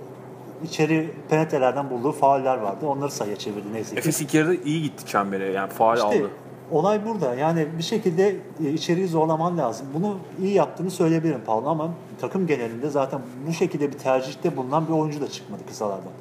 içeri 0.65 1.11
penetrelerden 1.29 1.91
bulduğu 1.91 2.13
fauller 2.13 2.57
vardı. 2.57 2.87
Onları 2.87 3.11
sayıya 3.11 3.37
çevirdi 3.37 3.73
neyse 3.73 3.95
ki. 3.95 3.99
Efes 3.99 4.21
ilk 4.21 4.35
yarıda 4.35 4.55
iyi 4.55 4.83
gitti 4.83 5.07
çembere 5.07 5.53
yani 5.53 5.71
faal 5.71 5.97
İşte 5.97 6.09
aldı. 6.09 6.31
Olay 6.71 7.07
burada. 7.07 7.35
Yani 7.35 7.67
bir 7.79 7.83
şekilde 7.83 8.37
e, 8.65 8.71
içeriği 8.71 9.09
zorlaman 9.09 9.59
lazım. 9.59 9.87
Bunu 9.95 10.17
iyi 10.43 10.55
yaptığını 10.55 10.91
söyleyebilirim 10.91 11.41
Paul 11.47 11.67
ama 11.67 11.91
takım 12.21 12.47
genelinde 12.47 12.91
zaten 12.91 13.21
bu 13.49 13.53
şekilde 13.53 13.93
bir 13.93 13.99
tercihte 13.99 14.57
bulunan 14.57 14.89
bir 14.89 14.93
oyuncu 14.93 15.21
da 15.21 15.29
çıkmadı 15.29 15.63
kısalardan. 15.69 16.13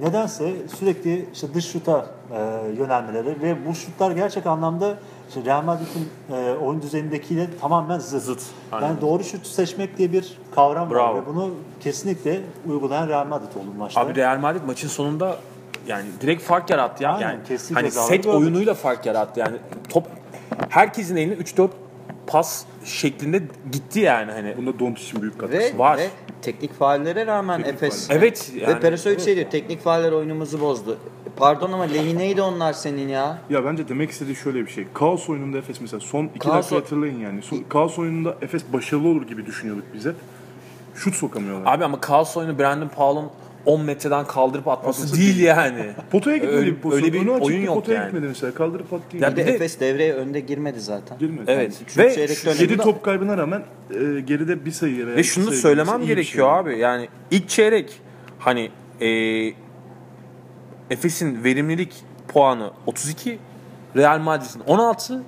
Nedense 0.00 0.52
sürekli 0.78 1.26
işte 1.34 1.54
dış 1.54 1.66
şuta 1.72 2.06
e, 2.32 2.36
yönelmeleri 2.78 3.42
ve 3.42 3.66
bu 3.68 3.74
şutlar 3.74 4.10
gerçek 4.10 4.46
anlamda 4.46 4.94
işte 5.28 5.44
Real 5.44 5.62
Madrid'in 5.62 6.08
e, 6.36 6.52
oyun 6.52 6.82
düzenindekiyle 6.82 7.46
tamamen 7.60 7.98
zıt. 7.98 8.22
Zıt, 8.22 8.42
Yani 8.72 9.00
doğru 9.00 9.24
şut 9.24 9.46
seçmek 9.46 9.98
diye 9.98 10.12
bir 10.12 10.38
kavram 10.54 10.90
var 10.90 10.94
Bravo. 10.96 11.16
ve 11.16 11.26
bunu 11.26 11.50
kesinlikle 11.80 12.40
uygulayan 12.68 13.08
Real 13.08 13.26
Madrid 13.26 13.48
oldu 13.56 13.66
maçta. 13.78 14.00
Abi 14.00 14.14
Real 14.14 14.38
Madrid 14.38 14.60
maçın 14.66 14.88
sonunda 14.88 15.36
yani 15.86 16.06
direkt 16.20 16.42
fark 16.42 16.70
yarattı 16.70 17.02
ya. 17.02 17.12
Aynen, 17.12 17.28
yani 17.28 17.44
kestiği 17.48 17.74
hani 17.74 17.90
set 17.90 18.24
gördük. 18.24 18.40
oyunuyla 18.40 18.74
fark 18.74 19.06
yarattı 19.06 19.40
yani. 19.40 19.56
Top 19.88 20.06
herkesin 20.68 21.16
eline 21.16 21.34
3-4 21.34 21.68
pas 22.26 22.64
şeklinde 22.84 23.42
gitti 23.72 24.00
yani 24.00 24.32
hani. 24.32 24.56
Bunda 24.56 24.78
Doncic'in 24.78 25.22
büyük 25.22 25.38
katkısı 25.38 25.74
Ve, 25.74 25.78
Var. 25.78 25.98
ve 25.98 26.08
teknik 26.42 26.74
faallere 26.78 27.26
rağmen 27.26 27.56
Teknik 27.62 27.74
Efes 27.74 28.08
fauller. 28.08 28.20
Evet 28.20 28.52
ve 28.54 28.60
yani. 28.60 28.80
Peresovic 28.80 29.20
şey 29.20 29.36
diyor 29.36 29.50
teknik 29.50 29.80
faaller 29.80 30.12
oyunumuzu 30.12 30.60
bozdu. 30.60 30.98
Pardon 31.36 31.72
ama 31.72 31.84
lehineydi 31.84 32.42
onlar 32.42 32.72
senin 32.72 33.08
ya. 33.08 33.38
Ya 33.50 33.64
bence 33.64 33.88
demek 33.88 34.10
istediği 34.10 34.36
şöyle 34.36 34.66
bir 34.66 34.70
şey. 34.70 34.86
Kaos 34.94 35.28
oyununda 35.28 35.58
Efes 35.58 35.80
mesela 35.80 36.00
son 36.00 36.24
iki 36.24 36.38
Kaos 36.38 36.56
dakika 36.56 36.76
hatırlayın 36.76 37.18
yani. 37.18 37.42
Son, 37.42 37.64
kaos 37.68 37.98
oyununda 37.98 38.36
Efes 38.42 38.62
başarılı 38.72 39.08
olur 39.08 39.26
gibi 39.26 39.46
düşünüyorduk 39.46 39.84
bize. 39.94 40.12
Şut 40.94 41.14
sokamıyorlar. 41.14 41.74
Abi 41.74 41.84
ama 41.84 42.00
kaos 42.00 42.36
oyunu 42.36 42.58
Brandon 42.58 42.88
Powell'ın 42.88 43.30
10 43.66 43.80
metreden 43.84 44.26
kaldırıp 44.26 44.68
atması 44.68 45.02
Atması 45.02 45.20
değil 45.20 45.40
yani. 45.40 45.86
Potaya 46.10 46.36
gitmedi 46.36 46.56
Öyle- 46.56 46.66
bir 46.70 46.76
pozisyon. 46.76 47.04
öyle 47.04 47.12
bir 47.14 47.20
Önü 47.22 47.30
açıktı, 47.30 47.46
oyun 47.46 47.62
yok 47.62 47.74
potaya 47.74 47.94
yani. 48.00 48.04
gitmedi 48.06 48.26
mesela. 48.26 48.54
Kaldırıp 48.54 48.92
attı. 48.92 49.16
Ya 49.16 49.32
Bir 49.32 49.36
de 49.36 49.42
Efes 49.42 49.80
devreye 49.80 50.12
önde 50.12 50.40
girmedi 50.40 50.80
zaten. 50.80 51.18
Girmedi. 51.18 51.44
Evet. 51.46 51.80
üçüncü 51.88 52.48
Ve. 52.48 52.62
7 52.62 52.76
top 52.76 53.02
kaybına 53.04 53.36
rağmen 53.36 53.62
e, 53.90 54.20
geride 54.20 54.64
bir 54.64 54.70
sayı 54.70 55.06
veya 55.06 55.16
Ve 55.16 55.22
şunu 55.22 55.50
söylemem 55.50 56.06
gerekiyor 56.06 56.48
şey. 56.64 56.72
abi. 56.74 56.78
Yani 56.80 57.08
ilk 57.30 57.48
çeyrek 57.48 58.00
hani 58.38 58.70
e, 59.00 59.08
Efes'in 60.90 61.44
verimlilik 61.44 61.92
puanı 62.28 62.70
32, 62.86 63.38
Real 63.96 64.18
Madrid'in 64.18 64.60
16, 64.66 65.22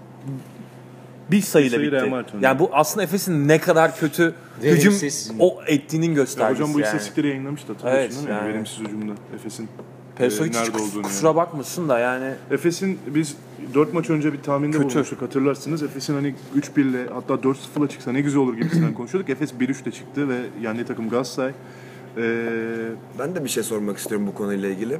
bir 1.30 1.40
sayıyla 1.40 1.78
sayı 1.78 1.92
bitti. 1.92 2.36
Yani 2.40 2.58
bu 2.58 2.70
aslında 2.72 3.02
Efes'in 3.04 3.48
ne 3.48 3.58
kadar 3.60 3.96
kötü 3.96 4.34
Verimsiz. 4.62 5.24
hücum 5.24 5.36
o 5.40 5.58
ettiğinin 5.66 6.08
Ya 6.08 6.14
göstergesi 6.14 6.62
hocam 6.62 6.74
bu 6.74 6.78
yani. 6.80 6.86
istatistikleri 6.86 7.28
yayınlamıştı 7.28 7.72
hatırlıyorsun 7.72 8.02
Evet, 8.02 8.16
değil 8.16 8.28
mi? 8.28 8.32
yani. 8.44 8.48
Verimsiz 8.54 8.78
hücumda 8.78 9.12
Efes'in 9.34 9.68
Perosovic 10.16 10.50
e, 10.50 10.52
nerede 10.52 10.70
kus- 10.70 10.90
olduğunu. 10.90 11.02
kusura 11.02 11.26
yani. 11.28 11.36
bakmasın 11.36 11.88
da 11.88 11.98
yani 11.98 12.32
Efes'in 12.50 12.98
biz 13.06 13.36
4 13.74 13.92
maç 13.94 14.10
önce 14.10 14.32
bir 14.32 14.38
tahminde 14.42 14.78
Kötü. 14.78 14.94
bulmuştuk 14.94 15.22
hatırlarsınız. 15.22 15.82
Efes'in 15.82 16.14
hani 16.14 16.34
3-1 16.56 16.80
ile 16.80 17.06
hatta 17.14 17.34
4-0'la 17.34 17.88
çıksa 17.88 18.12
ne 18.12 18.20
güzel 18.20 18.40
olur 18.40 18.54
gibisinden 18.56 18.94
konuşuyorduk. 18.94 19.30
Efes 19.30 19.52
1-3 19.52 19.82
ile 19.82 19.90
çıktı 19.92 20.28
ve 20.28 20.36
yendiği 20.62 20.86
takım 20.86 21.08
Galatasaray. 21.08 21.52
Ee, 22.16 22.22
Ben 23.18 23.34
de 23.34 23.44
bir 23.44 23.48
şey 23.48 23.62
sormak 23.62 23.98
istiyorum 23.98 24.26
bu 24.26 24.34
konuyla 24.34 24.68
ilgili. 24.68 24.98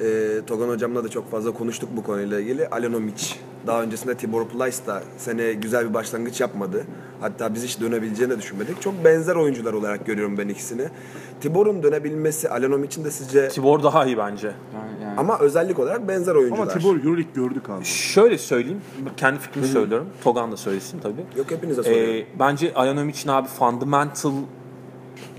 Ee, 0.00 0.40
Togan 0.46 0.68
hocamla 0.68 1.04
da 1.04 1.08
çok 1.08 1.30
fazla 1.30 1.50
konuştuk 1.52 1.88
bu 1.96 2.02
konuyla 2.02 2.40
ilgili. 2.40 2.68
Alenomic. 2.68 3.34
Daha 3.66 3.82
öncesinde 3.82 4.14
Tibor 4.14 4.48
Plyce 4.48 4.86
da 4.86 5.02
sene 5.18 5.52
güzel 5.52 5.88
bir 5.88 5.94
başlangıç 5.94 6.40
yapmadı. 6.40 6.84
Hatta 7.20 7.54
biz 7.54 7.64
hiç 7.64 7.80
dönebileceğini 7.80 8.32
de 8.32 8.38
düşünmedik. 8.38 8.82
Çok 8.82 9.04
benzer 9.04 9.36
oyuncular 9.36 9.72
olarak 9.72 10.06
görüyorum 10.06 10.38
ben 10.38 10.48
ikisini. 10.48 10.82
Tibor'un 11.40 11.82
dönebilmesi 11.82 12.50
Alenomic'in 12.50 13.04
de 13.04 13.10
sizce... 13.10 13.48
Tibor 13.48 13.82
daha 13.82 14.04
iyi 14.06 14.18
bence. 14.18 14.46
Yani, 14.46 15.02
yani. 15.02 15.18
Ama 15.18 15.38
özellik 15.38 15.78
olarak 15.78 16.08
benzer 16.08 16.34
oyuncular. 16.34 16.62
ama 16.62 16.72
Tibor 16.72 16.96
Euroleague 16.96 17.32
gördük 17.34 17.70
abi. 17.70 17.84
Şöyle 17.84 18.38
söyleyeyim, 18.38 18.80
kendi 19.16 19.38
fikrimi 19.38 19.66
söylüyorum. 19.66 20.06
Togan 20.24 20.52
da 20.52 20.56
söylesin 20.56 21.00
tabii. 21.00 21.24
Yok 21.36 21.50
hepinize 21.50 21.82
soruyorum. 21.82 22.14
Ee, 22.14 22.26
bence 22.38 22.74
Ayanovic'in 22.74 23.28
abi 23.28 23.48
fundamental 23.48 24.32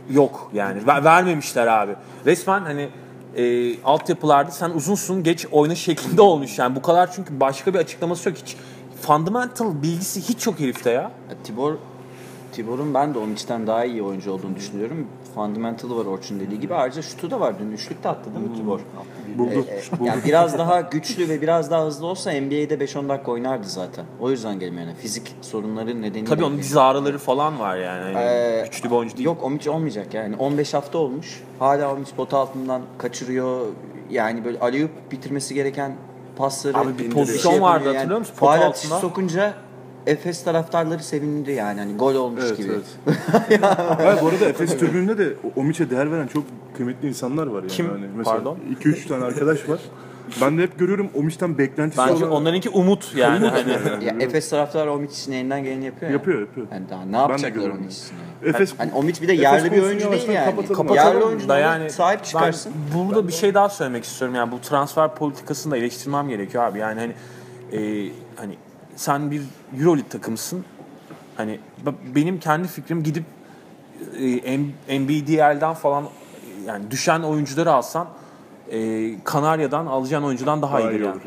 yok 0.10 0.52
yani. 0.54 0.88
Ver- 0.88 1.04
vermemişler 1.04 1.68
abi. 1.68 1.96
Resmen 2.26 2.62
hani 2.62 2.90
e, 3.36 3.76
altyapılarda 3.84 4.52
sen 4.52 4.70
uzunsun 4.70 5.24
geç 5.24 5.46
oyna 5.52 5.76
şeklinde 5.76 6.22
olmuş 6.32 6.60
yani. 6.60 6.76
Bu 6.76 6.82
kadar 6.82 7.12
çünkü 7.12 7.40
başka 7.40 7.74
bir 7.74 7.80
açıklaması 7.80 8.30
yok 8.30 8.38
hiç. 8.38 8.56
Fundamental 9.02 9.82
bilgisi 9.82 10.22
hiç 10.22 10.48
yok 10.48 10.60
herifte 10.60 10.90
ya. 10.90 11.12
Tibor 11.44 11.74
Tibor'un 12.52 12.94
ben 12.94 13.14
de 13.14 13.20
onun 13.20 13.34
içten 13.34 13.68
daha 13.68 13.86
iyi 13.86 14.04
oyuncu 14.04 14.32
olduğunu 14.32 14.56
düşünüyorum. 14.56 15.08
Fundamental'ı 15.36 15.98
var 15.98 16.06
Orçun 16.06 16.40
dediği 16.40 16.60
gibi. 16.60 16.76
Ayrıca 16.76 17.02
şutu 17.02 17.32
da 17.32 17.40
var. 17.40 17.60
Dün 17.60 17.72
üçlük 17.72 18.04
de 18.04 18.10
attı 18.10 18.30
değil 18.36 18.50
mi 18.50 18.58
Tibor? 18.58 18.80
Buldu. 19.38 19.66
E, 19.70 19.76
e, 19.76 19.82
yani 20.06 20.24
biraz 20.26 20.58
daha 20.58 20.82
güçlü 20.82 21.30
ve 21.30 21.42
biraz 21.42 21.72
daha 21.72 21.86
hızlı 21.86 22.08
olsa 22.08 22.32
NBA'de 22.32 22.76
5-10 22.76 23.10
dakika 23.10 23.32
oynardı 23.32 23.68
zaten. 23.68 24.06
O 24.20 24.32
yüzden 24.32 24.60
gelmiyor 24.60 24.88
yani. 24.88 24.96
Fizik 24.96 25.36
sorunları 25.42 26.02
nedeniyle. 26.02 26.26
Tabii 26.26 26.44
onun 26.44 26.58
diz 26.58 26.78
ağrıları 26.78 27.18
falan 27.18 27.60
var 27.60 27.78
yani. 27.78 28.18
Ee, 28.18 28.62
güçlü 28.66 28.90
bir 28.90 28.96
oyuncu 28.96 29.18
değil. 29.18 29.26
Yok 29.26 29.44
Omic 29.44 29.70
olmayacak 29.70 30.14
yani. 30.14 30.36
15 30.36 30.74
hafta 30.74 30.98
olmuş. 30.98 31.44
Hala 31.60 31.94
Omic 31.94 32.12
pot 32.16 32.34
altından 32.34 32.82
kaçırıyor. 32.98 33.68
Yani 34.10 34.46
böyle 34.46 34.60
Aliyup 34.60 35.12
bitirmesi 35.12 35.54
gereken 35.54 35.96
pasları 36.38 36.78
Abi 36.78 36.98
bir 36.98 37.10
pozisyon 37.10 37.52
şey 37.52 37.62
vardı, 37.62 37.74
yapamıyor 37.74 37.96
hatırlıyor 37.96 38.20
musun? 38.20 38.34
Pot 38.34 38.40
Faal 38.40 38.56
altına. 38.56 38.70
atışı 38.70 38.88
sokunca 38.88 39.54
Efes 40.08 40.44
taraftarları 40.44 41.04
sevindi 41.04 41.52
yani. 41.52 41.80
Hani 41.80 41.96
gol 41.98 42.16
olmuş 42.16 42.44
Evet, 42.48 42.58
gibi. 42.58 42.72
evet. 42.72 43.20
Hayır, 43.98 44.22
bu 44.22 44.28
arada 44.28 44.46
Efes 44.46 44.78
tribününde 44.78 45.18
de 45.18 45.34
Omiç'e 45.56 45.90
değer 45.90 46.12
veren 46.12 46.28
çok 46.28 46.44
kıymetli 46.78 47.08
insanlar 47.08 47.48
var 47.48 47.60
yani. 47.60 47.68
Kim? 47.68 47.90
Hani 47.90 48.06
mesela 48.16 48.36
Pardon? 48.36 48.58
2-3 48.82 49.08
tane 49.08 49.26
arkadaş 49.26 49.70
var. 49.70 49.80
Ben 50.42 50.58
de 50.58 50.62
hep 50.64 50.80
görüyorum 50.80 51.10
Omiç'ten 51.14 51.58
beklentisi 51.58 52.02
Bence 52.08 52.26
olan- 52.26 52.36
onlarınki 52.36 52.70
umut 52.70 53.16
yani. 53.16 53.48
hani. 53.48 53.72
Ya 54.06 54.16
Efes 54.20 54.50
taraftarı 54.50 54.92
Omic 54.94 55.14
için 55.14 55.32
elinden 55.32 55.64
geleni 55.64 55.86
yapıyor 55.86 56.12
ya. 56.12 56.18
Yapıyor, 56.18 56.40
yapıyor. 56.40 56.68
Yani 56.72 56.90
daha 56.90 57.06
ne 57.06 57.18
yapacaklar 57.18 57.62
için? 57.62 57.72
yani? 57.72 58.50
Efes 58.50 58.74
Hani 58.78 58.92
Omic 58.94 59.22
bir 59.22 59.28
de 59.28 59.34
Efes 59.34 59.44
yerli 59.44 59.72
bir 59.72 59.82
oyuncu 59.84 60.12
değil 60.12 60.30
yani. 60.30 60.46
kapatalım. 60.56 60.96
Yerli 60.96 61.24
oyuncu 61.24 61.50
da 61.50 61.58
yani 61.58 61.82
yani 61.82 61.92
sahip 61.92 62.24
çıkarsın. 62.26 62.74
Ben 62.96 63.08
burada 63.08 63.28
bir 63.28 63.34
şey 63.34 63.54
daha 63.54 63.70
söylemek 63.70 64.04
istiyorum. 64.04 64.36
Yani 64.36 64.52
bu 64.52 64.60
transfer 64.62 65.16
politikasını 65.16 65.72
da 65.72 65.78
eleştirmem 65.78 66.30
gerekiyor 66.30 66.64
abi. 66.64 66.80
Yani 66.80 67.00
hani 67.00 67.14
e, 67.82 68.10
hani 68.36 68.56
sen 68.96 69.32
bir 69.32 69.42
EuroLeague 69.80 70.10
takımısın. 70.10 70.66
Hani 71.38 71.60
benim 72.16 72.40
kendi 72.40 72.68
fikrim 72.68 73.04
gidip 73.04 73.24
e, 74.20 75.00
NBDL'den 75.00 75.74
falan 75.74 76.04
e, 76.04 76.08
yani 76.68 76.92
düşen 76.92 77.22
oyuncuları 77.22 77.72
alsan 77.72 78.08
e, 78.72 79.12
Kanarya'dan 79.24 79.86
alacağın 79.86 80.24
oyuncudan 80.24 80.62
daha, 80.62 80.80
Daha 80.80 80.92
iyidir 80.92 81.00
iyi 81.00 81.06
yani. 81.06 81.14
olur. 81.16 81.22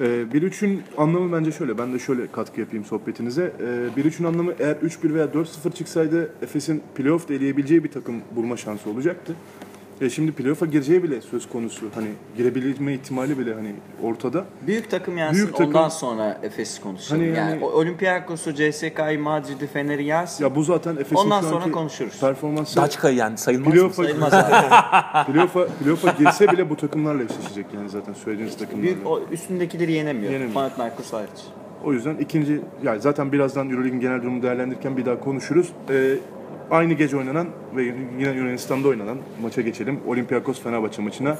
Ee, 0.00 0.04
1-3'ün 0.04 0.82
anlamı 0.98 1.32
bence 1.38 1.52
şöyle. 1.52 1.78
Ben 1.78 1.92
de 1.92 1.98
şöyle 1.98 2.26
katkı 2.32 2.60
yapayım 2.60 2.84
sohbetinize. 2.84 3.52
Ee, 3.96 4.00
1-3'ün 4.00 4.26
anlamı 4.26 4.52
eğer 4.58 4.76
3-1 4.76 5.14
veya 5.14 5.26
4-0 5.26 5.72
çıksaydı 5.74 6.32
Efes'in 6.42 6.82
playoff 6.94 7.30
eleyebileceği 7.30 7.84
bir 7.84 7.90
takım 7.90 8.14
bulma 8.36 8.56
şansı 8.56 8.90
olacaktı. 8.90 9.34
E 10.00 10.10
şimdi 10.10 10.32
playoff'a 10.32 10.66
gireceği 10.66 11.02
bile 11.02 11.20
söz 11.20 11.48
konusu. 11.48 11.86
Hani 11.94 12.06
girebilme 12.36 12.94
ihtimali 12.94 13.38
bile 13.38 13.54
hani 13.54 13.72
ortada. 14.02 14.44
Büyük 14.66 14.90
takım 14.90 15.16
yensin 15.18 15.34
Büyük 15.36 15.56
takım- 15.56 15.66
ondan 15.74 15.88
sonra 15.88 16.38
Efes 16.42 16.80
konuşalım. 16.80 17.22
Hani 17.22 17.36
yani, 17.36 17.50
yani- 17.50 17.64
o 17.64 17.70
Olympiakos'u, 17.70 18.54
CSK'yı, 18.54 19.18
Madrid'i, 19.20 19.66
Fener'i 19.66 20.04
yersin. 20.04 20.44
Ya 20.44 20.54
bu 20.54 20.62
zaten 20.62 20.96
Efes'in 20.96 21.14
Ondan 21.16 21.40
şu 21.40 21.46
sonra 21.46 21.58
anki 21.60 21.72
konuşuruz. 21.72 22.20
performansı. 22.20 22.76
Daçka'yı 22.76 23.16
yani 23.16 23.38
sayılmaz 23.38 23.66
mı? 23.68 23.72
Playoff'a, 23.74 24.02
Sayılmaz 24.02 24.34
abi. 24.34 24.52
playoff'a, 25.32 25.66
playoff'a 25.66 26.10
girse 26.18 26.48
bile 26.52 26.70
bu 26.70 26.76
takımlarla 26.76 27.22
eşleşecek 27.22 27.66
yani 27.74 27.88
zaten 27.88 28.12
söylediğiniz 28.12 28.56
takımlarla. 28.56 28.82
Büyük 28.82 29.06
o 29.06 29.20
üstündekileri 29.32 29.92
yenemiyor. 29.92 30.32
Yenemiyor. 30.32 30.54
Panathinaikos 30.54 31.12
hariç. 31.12 31.40
O 31.84 31.92
yüzden 31.92 32.16
ikinci, 32.16 32.60
yani 32.82 33.00
zaten 33.00 33.32
birazdan 33.32 33.70
Euroleague'in 33.70 34.00
genel 34.00 34.22
durumu 34.22 34.42
değerlendirirken 34.42 34.96
bir 34.96 35.06
daha 35.06 35.20
konuşuruz. 35.20 35.72
Ee, 35.90 36.14
aynı 36.70 36.92
gece 36.92 37.16
oynanan 37.16 37.46
ve 37.76 37.82
yine 38.18 38.32
Yunanistan'da 38.32 38.88
oynanan 38.88 39.18
maça 39.42 39.60
geçelim. 39.60 40.00
Olympiakos 40.06 40.62
Fenerbahçe 40.62 41.02
maçına. 41.02 41.38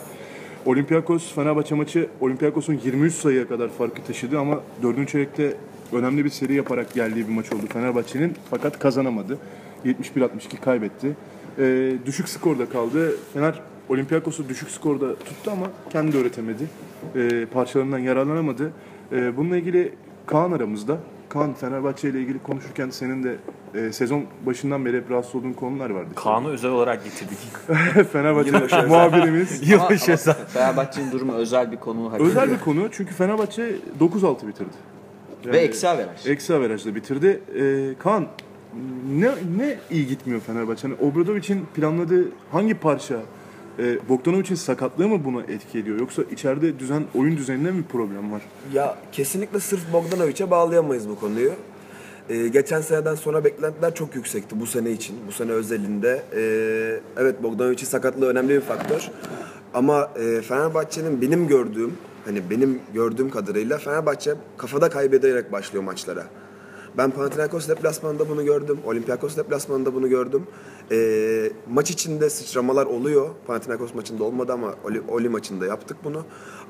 Olympiakos 0.67 1.35
Fenerbahçe 1.35 1.75
maçı 1.75 2.09
Olympiakos'un 2.21 2.81
23 2.85 3.15
sayıya 3.15 3.49
kadar 3.49 3.69
farkı 3.69 4.03
taşıdı 4.03 4.39
ama 4.39 4.61
4. 4.83 5.09
çeyrekte 5.09 5.55
önemli 5.93 6.25
bir 6.25 6.31
seri 6.31 6.55
yaparak 6.55 6.95
geldiği 6.95 7.29
bir 7.29 7.33
maç 7.33 7.53
oldu 7.53 7.63
Fenerbahçe'nin 7.73 8.35
fakat 8.51 8.79
kazanamadı. 8.79 9.39
71-62 9.85 10.61
kaybetti. 10.61 11.17
Ee, 11.59 11.93
düşük 12.07 12.29
skorda 12.29 12.69
kaldı. 12.69 13.17
Fener 13.35 13.61
Olympiakos'u 13.89 14.49
düşük 14.49 14.71
skorda 14.71 15.15
tuttu 15.15 15.51
ama 15.51 15.71
kendi 15.91 16.17
öğretemedi. 16.17 16.65
Ee, 17.17 17.47
parçalarından 17.53 17.99
yararlanamadı. 17.99 18.73
Ee, 19.13 19.37
bununla 19.37 19.57
ilgili 19.57 19.93
Kaan 20.27 20.53
aramızda. 20.53 20.99
Kaan 21.29 21.55
Fenerbahçe 21.55 22.09
ile 22.09 22.21
ilgili 22.21 22.39
konuşurken 22.43 22.91
senin 22.91 23.25
de 23.25 23.37
e, 23.75 23.93
sezon 23.93 24.25
başından 24.47 24.85
beri 24.85 24.97
hep 24.97 25.11
rahatsız 25.11 25.35
olduğun 25.35 25.53
konular 25.53 25.91
vardı. 25.91 26.09
Kaan'ı 26.15 26.49
özel 26.49 26.71
olarak 26.71 27.05
getirdik. 27.05 27.39
Fenerbahçe 28.13 28.87
muhabirimiz. 28.87 29.73
Ama, 29.75 29.87
ama 29.87 30.35
Fenerbahçe'nin 30.49 31.13
durumu 31.13 31.33
özel 31.33 31.73
bir 31.73 31.77
konu. 31.77 32.13
hak 32.13 32.21
Özel 32.21 32.43
ediyor. 32.43 32.59
bir 32.59 32.65
konu 32.65 32.89
çünkü 32.93 33.15
Fenerbahçe 33.15 33.77
9-6 34.01 34.49
bitirdi. 34.49 34.71
Ve 35.47 35.59
eksi 35.59 35.89
averaj. 35.89 36.27
Eksi 36.27 36.55
averajla 36.55 36.95
bitirdi. 36.95 37.41
Ee, 37.61 37.95
Kaan 37.99 38.27
ne, 39.19 39.31
ne 39.59 39.79
iyi 39.91 40.07
gitmiyor 40.07 40.41
Fenerbahçe? 40.41 40.89
Hani 40.89 41.11
Obradovic'in 41.11 41.67
planladığı 41.75 42.25
hangi 42.53 42.75
parça 42.75 43.17
e, 43.79 44.09
Bogdanovic'in 44.09 44.55
sakatlığı 44.55 45.09
mı 45.09 45.25
buna 45.25 45.41
etki 45.43 45.79
ediyor? 45.79 46.01
Yoksa 46.01 46.23
içeride 46.33 46.79
düzen 46.79 47.03
oyun 47.15 47.37
düzeninde 47.37 47.71
mi 47.71 47.83
problem 47.93 48.33
var? 48.33 48.43
Ya 48.73 48.97
kesinlikle 49.13 49.61
sırf 49.61 49.93
Bogdanovic'e 49.93 50.51
bağlayamayız 50.51 51.09
bu 51.09 51.21
konuyu. 51.21 51.53
Ee, 52.29 52.49
geçen 52.49 52.81
seneden 52.81 53.15
sonra 53.15 53.45
beklentiler 53.45 53.95
çok 53.95 54.15
yüksekti 54.15 54.61
bu 54.61 54.67
sene 54.67 54.91
için, 54.91 55.17
bu 55.27 55.33
sene 55.33 55.53
özelinde. 55.53 56.23
Ee, 56.37 57.01
evet 57.17 57.43
Bogdanovic'in 57.43 57.87
sakatlığı 57.87 58.27
önemli 58.27 58.55
bir 58.55 58.61
faktör. 58.61 59.11
Ama 59.75 60.11
e, 60.17 60.43
Fenerbahçe'nin 60.43 61.21
benim 61.21 61.49
gördüğüm, 61.49 61.93
hani 62.25 62.51
benim 62.51 62.81
gördüğüm 62.95 63.31
kadarıyla 63.31 63.79
Fenerbahçe 63.79 64.35
kafada 64.59 64.89
kaybederek 64.89 65.53
başlıyor 65.53 65.85
maçlara. 65.85 66.27
Ben 66.99 67.11
Panathinaikos 67.11 67.69
deplasmanında 67.69 68.29
bunu 68.29 68.45
gördüm. 68.45 68.79
Olympiakos 68.85 69.37
deplasmanında 69.37 69.95
bunu 69.95 70.09
gördüm. 70.09 70.47
Ee, 70.93 71.51
maç 71.71 71.91
içinde 71.91 72.31
sıçramalar 72.31 72.87
oluyor. 72.87 73.29
Panathinaikos 73.47 73.95
maçında 73.95 74.25
olmadı 74.25 74.53
ama 74.53 74.75
Oli, 74.85 75.03
Oli 75.09 75.29
maçında 75.29 75.67
yaptık 75.67 75.97
bunu. 76.05 76.25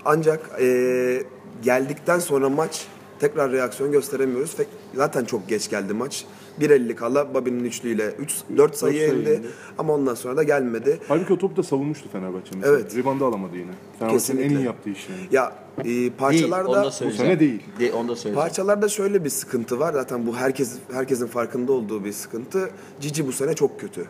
Ancak 0.04 0.40
ee, 0.60 1.22
geldikten 1.62 2.18
sonra 2.18 2.48
maç 2.48 2.86
tekrar 3.20 3.52
reaksiyon 3.52 3.92
gösteremiyoruz. 3.92 4.58
Ve 4.58 4.64
zaten 4.94 5.24
çok 5.24 5.48
geç 5.48 5.70
geldi 5.70 5.94
maç. 5.94 6.24
1.50 6.60 6.94
kala 6.94 7.34
Babi'nin 7.34 7.64
üçlüyle 7.64 8.10
3 8.18 8.34
4 8.56 8.76
sayı 8.76 9.08
indi. 9.08 9.40
Ama 9.78 9.92
ondan 9.92 10.14
sonra 10.14 10.36
da 10.36 10.42
gelmedi. 10.42 11.00
Halbuki 11.08 11.32
o 11.32 11.38
topu 11.38 11.56
da 11.56 11.62
savunmuştu 11.62 12.08
Fenerbahçe 12.12 12.50
mesela. 12.56 12.76
Evet. 12.76 12.96
Rebound'ı 12.96 13.24
alamadı 13.24 13.56
yine. 13.56 13.70
Fenerbahçe'nin 13.98 14.42
en 14.42 14.50
iyi 14.50 14.64
yaptığı 14.64 14.90
iş 14.90 15.08
yani. 15.08 15.20
Ya 15.32 15.52
Değil, 15.84 16.12
parçalarda 16.18 16.68
onu 16.68 16.84
da 16.84 16.90
söyleyeceğim. 16.90 17.30
sene 17.30 17.40
değil. 17.40 17.62
De, 17.80 17.92
onu 17.92 18.08
da 18.08 18.16
söyleyeceğim. 18.16 18.48
Parçalarda 18.48 18.88
şöyle 18.88 19.24
bir 19.24 19.30
sıkıntı 19.30 19.80
var. 19.80 19.92
Zaten 19.92 20.26
bu 20.26 20.36
herkes 20.36 20.74
herkesin 20.92 21.26
farkında 21.26 21.72
olduğu 21.72 22.04
bir 22.04 22.12
sıkıntı. 22.12 22.70
Cici 23.00 23.26
bu 23.26 23.32
sene 23.32 23.54
çok 23.54 23.80
kötü. 23.80 24.06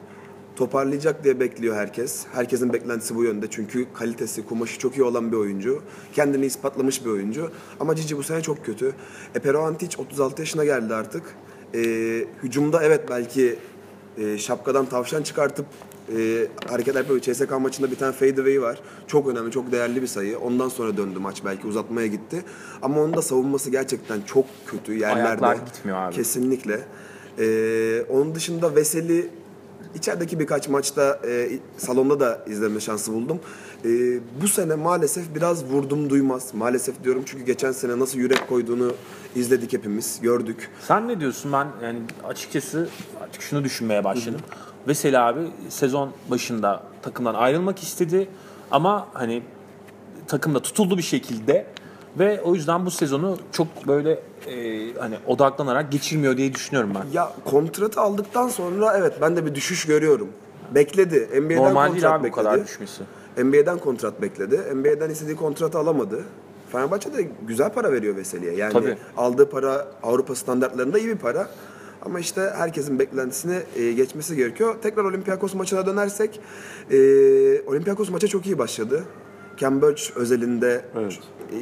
Toparlayacak 0.56 1.24
diye 1.24 1.40
bekliyor 1.40 1.76
herkes. 1.76 2.26
Herkesin 2.32 2.72
beklentisi 2.72 3.14
bu 3.14 3.24
yönde. 3.24 3.46
Çünkü 3.50 3.86
kalitesi, 3.94 4.46
kumaşı 4.46 4.78
çok 4.78 4.96
iyi 4.96 5.02
olan 5.02 5.32
bir 5.32 5.36
oyuncu. 5.36 5.82
Kendini 6.12 6.46
ispatlamış 6.46 7.04
bir 7.04 7.10
oyuncu. 7.10 7.50
Ama 7.80 7.96
Cici 7.96 8.16
bu 8.16 8.22
sene 8.22 8.42
çok 8.42 8.64
kötü. 8.64 8.92
E, 9.34 9.38
Pero 9.38 9.62
Antic 9.62 9.96
36 9.98 10.42
yaşına 10.42 10.64
geldi 10.64 10.94
artık. 10.94 11.22
E, 11.74 11.80
hücumda 12.42 12.82
evet 12.82 13.00
belki 13.10 13.58
e, 14.18 14.38
şapkadan 14.38 14.86
tavşan 14.86 15.22
çıkartıp 15.22 15.66
e, 16.16 16.46
hareketler 16.68 17.00
yapıyor. 17.00 17.20
CSK 17.20 17.60
maçında 17.60 17.90
bir 17.90 17.96
tane 17.96 18.12
fadeaway 18.12 18.62
var. 18.62 18.78
Çok 19.06 19.28
önemli, 19.28 19.50
çok 19.50 19.72
değerli 19.72 20.02
bir 20.02 20.06
sayı. 20.06 20.38
Ondan 20.38 20.68
sonra 20.68 20.96
döndü 20.96 21.18
maç 21.18 21.42
belki 21.44 21.66
uzatmaya 21.66 22.06
gitti. 22.06 22.42
Ama 22.82 23.00
onun 23.00 23.14
da 23.14 23.22
savunması 23.22 23.70
gerçekten 23.70 24.20
çok 24.20 24.44
kötü 24.66 24.92
yerlerde. 24.94 25.28
Ayaklar 25.28 25.56
gitmiyor 25.66 25.98
abi. 25.98 26.14
Kesinlikle. 26.14 26.80
E, 27.38 28.02
onun 28.08 28.34
dışında 28.34 28.74
Veseli 28.76 29.30
içerideki 29.94 30.40
birkaç 30.40 30.68
maçta 30.68 31.20
e, 31.28 31.58
salonda 31.76 32.20
da 32.20 32.44
izleme 32.46 32.80
şansı 32.80 33.12
buldum. 33.12 33.40
E, 33.84 33.88
bu 34.42 34.48
sene 34.48 34.74
maalesef 34.74 35.34
biraz 35.34 35.64
vurdum 35.64 36.10
duymaz. 36.10 36.54
Maalesef 36.54 37.04
diyorum 37.04 37.22
çünkü 37.26 37.44
geçen 37.44 37.72
sene 37.72 37.98
nasıl 37.98 38.18
yürek 38.18 38.48
koyduğunu 38.48 38.92
izledik 39.36 39.72
hepimiz, 39.72 40.20
gördük. 40.22 40.70
Sen 40.80 41.08
ne 41.08 41.20
diyorsun? 41.20 41.52
Ben 41.52 41.68
yani 41.82 41.98
açıkçası 42.24 42.88
artık 43.22 43.42
şunu 43.42 43.64
düşünmeye 43.64 44.04
başladım. 44.04 44.40
Veseli 44.88 45.18
abi 45.18 45.40
sezon 45.68 46.10
başında 46.30 46.82
takımdan 47.02 47.34
ayrılmak 47.34 47.82
istedi 47.82 48.28
ama 48.70 49.08
hani 49.12 49.42
takımda 50.28 50.62
tutuldu 50.62 50.98
bir 50.98 51.02
şekilde 51.02 51.66
ve 52.18 52.40
o 52.42 52.54
yüzden 52.54 52.86
bu 52.86 52.90
sezonu 52.90 53.38
çok 53.52 53.86
böyle 53.86 54.10
e, 54.46 54.92
hani 54.98 55.14
odaklanarak 55.26 55.92
geçirmiyor 55.92 56.36
diye 56.36 56.54
düşünüyorum 56.54 56.90
ben. 56.94 57.04
Ya 57.12 57.32
kontratı 57.44 58.00
aldıktan 58.00 58.48
sonra 58.48 58.96
evet 58.98 59.12
ben 59.20 59.36
de 59.36 59.46
bir 59.46 59.54
düşüş 59.54 59.86
görüyorum. 59.86 60.28
Bekledi. 60.74 61.28
NBA'den 61.40 61.56
Normal 61.56 61.86
kontrat 61.86 61.94
değil 62.02 62.14
abi 62.14 62.20
bu 62.20 62.24
bekledi. 62.24 62.44
kadar 62.44 62.64
düşmesi. 62.64 63.02
NBA'den 63.38 63.78
kontrat 63.78 64.22
bekledi. 64.22 64.60
NBA'den 64.74 65.10
istediği 65.10 65.36
kontratı 65.36 65.78
alamadı. 65.78 66.22
Fenerbahçe 66.72 67.12
de 67.14 67.28
güzel 67.48 67.72
para 67.72 67.92
veriyor 67.92 68.16
Veseli'ye. 68.16 68.52
Yani 68.54 68.72
Tabii. 68.72 68.96
aldığı 69.16 69.50
para 69.50 69.86
Avrupa 70.02 70.34
standartlarında 70.34 70.98
iyi 70.98 71.08
bir 71.08 71.16
para. 71.18 71.48
Ama 72.02 72.20
işte 72.20 72.52
herkesin 72.56 72.98
beklentisini 72.98 73.58
e, 73.76 73.92
geçmesi 73.92 74.36
gerekiyor. 74.36 74.74
Tekrar 74.82 75.04
Olympiakos 75.04 75.54
maçına 75.54 75.86
dönersek, 75.86 76.40
e, 76.90 76.96
Olympiakos 77.66 78.10
maça 78.10 78.28
çok 78.28 78.46
iyi 78.46 78.58
başladı. 78.58 79.04
Cambridge 79.58 80.02
özelinde 80.16 80.84
Evet. 80.98 81.18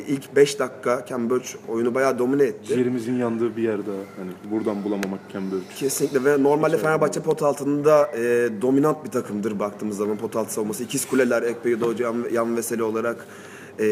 ilk 0.09 0.37
5 0.37 0.59
dakika 0.59 1.05
Cambridge 1.09 1.49
oyunu 1.69 1.95
bayağı 1.95 2.19
domine 2.19 2.43
etti. 2.43 2.67
Ciğerimizin 2.69 3.15
yandığı 3.15 3.57
bir 3.57 3.63
yerde 3.63 3.91
hani 3.91 4.53
buradan 4.53 4.85
bulamamak 4.85 5.21
Cambridge. 5.33 5.65
Kesinlikle 5.77 6.25
ve 6.25 6.43
normalde 6.43 6.79
Fenerbahçe 6.79 7.21
pot 7.21 7.43
altında 7.43 8.11
e, 8.17 8.49
dominant 8.63 9.05
bir 9.05 9.11
takımdır 9.11 9.59
baktığımız 9.59 9.97
zaman 9.97 10.17
pot 10.17 10.37
altı 10.37 10.53
savunması. 10.53 10.85
İkiz 10.85 11.09
kuleler, 11.09 11.43
Ekbeyi 11.43 11.81
Doğucu, 11.81 12.03
Yan, 12.03 12.25
Yan 12.33 12.57
Veseli 12.57 12.83
olarak 12.83 13.27
e, 13.81 13.85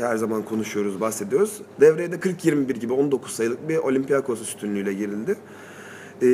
her 0.00 0.16
zaman 0.16 0.42
konuşuyoruz, 0.42 1.00
bahsediyoruz. 1.00 1.62
Devreye 1.80 2.12
de 2.12 2.16
40-21 2.16 2.72
gibi 2.72 2.92
19 2.92 3.32
sayılık 3.32 3.68
bir 3.68 3.76
Olympiakos 3.76 4.40
üstünlüğüyle 4.42 4.92
girildi. 4.94 5.36
E, 6.22 6.28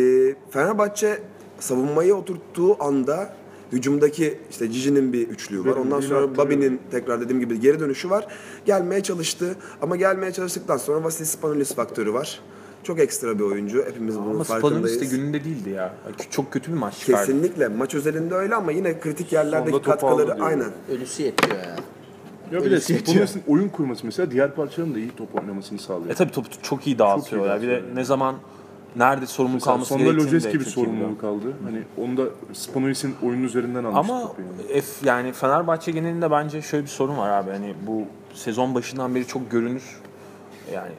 Fenerbahçe 0.50 1.18
savunmayı 1.58 2.14
oturttuğu 2.14 2.84
anda 2.84 3.36
hücumdaki 3.72 4.38
işte 4.50 4.70
Cici'nin 4.70 5.12
bir 5.12 5.28
üçlüğü 5.28 5.64
var. 5.64 5.76
Ondan 5.76 6.00
sonra. 6.00 6.36
Babi'nin 6.36 6.80
tekrar 6.90 7.20
dediğim 7.20 7.40
gibi 7.40 7.60
geri 7.60 7.80
dönüşü 7.80 8.10
var. 8.10 8.26
Gelmeye 8.64 9.02
çalıştı 9.02 9.56
ama 9.82 9.96
gelmeye 9.96 10.32
çalıştıktan 10.32 10.76
sonra 10.76 11.04
Vasilis 11.04 11.30
Spanoulis 11.30 11.74
faktörü 11.74 12.12
var. 12.12 12.40
Çok 12.82 12.98
ekstra 12.98 13.38
bir 13.38 13.44
oyuncu. 13.44 13.84
Hepimiz 13.86 14.18
bunun 14.18 14.34
Ama 14.34 14.44
farkındayız. 14.44 14.90
Spanulis 14.90 15.12
de 15.12 15.16
gününde 15.16 15.44
değildi 15.44 15.70
ya. 15.70 15.94
Çok 16.30 16.52
kötü 16.52 16.72
bir 16.72 16.76
maç 16.78 16.98
çıkardı. 16.98 17.26
Kesinlikle. 17.26 17.68
Maç 17.68 17.94
özelinde 17.94 18.34
öyle 18.34 18.54
ama 18.54 18.72
yine 18.72 19.00
kritik 19.00 19.32
yerlerdeki 19.32 19.70
topu 19.72 19.90
katkıları 19.90 20.42
aynen. 20.44 20.70
Ölüsü 20.92 21.22
yetiyor 21.22 21.56
ya. 21.56 21.76
Ya 22.52 22.64
bir 22.64 22.70
de 22.70 22.80
Spanulis'in 22.80 23.42
oyun 23.46 23.68
kurması 23.68 24.06
mesela 24.06 24.30
diğer 24.30 24.54
parçaların 24.54 24.94
da 24.94 24.98
iyi 24.98 25.10
top 25.16 25.34
oynamasını 25.34 25.78
sağlıyor. 25.78 26.10
E 26.10 26.14
tabi 26.14 26.30
topu 26.32 26.48
çok 26.62 26.86
iyi 26.86 26.98
dağıtıyor 26.98 27.42
Çok 27.42 27.48
iyi 27.48 27.50
ya. 27.50 27.62
Bir 27.62 27.68
de 27.68 27.72
dağıtıyor. 27.72 27.96
ne 27.96 28.04
zaman 28.04 28.34
nerede 28.96 29.26
sorumluluk 29.26 29.60
Mesela 29.60 29.74
alması 29.74 29.88
sonunda 29.88 30.04
gerektiğini 30.04 30.26
Lojeski 30.34 30.60
bir 30.60 30.64
çok 30.64 30.72
iyi 30.72 30.74
sorumluluk 30.74 31.24
aldı. 31.24 31.56
Hani 31.64 31.82
onu 32.06 32.16
da 32.16 32.22
Spanulis'in 32.52 33.14
oyunun 33.22 33.42
üzerinden 33.42 33.84
almıştı 33.84 34.14
Ama 34.14 34.20
yani. 34.70 34.80
F 34.82 35.08
yani 35.08 35.32
Fenerbahçe 35.32 35.90
genelinde 35.92 36.30
bence 36.30 36.62
şöyle 36.62 36.84
bir 36.84 36.90
sorun 36.90 37.16
var 37.16 37.28
abi. 37.30 37.50
Hani 37.50 37.74
bu 37.86 38.02
sezon 38.34 38.74
başından 38.74 39.14
beri 39.14 39.26
çok 39.26 39.50
görünür. 39.50 39.82
Yani 40.74 40.92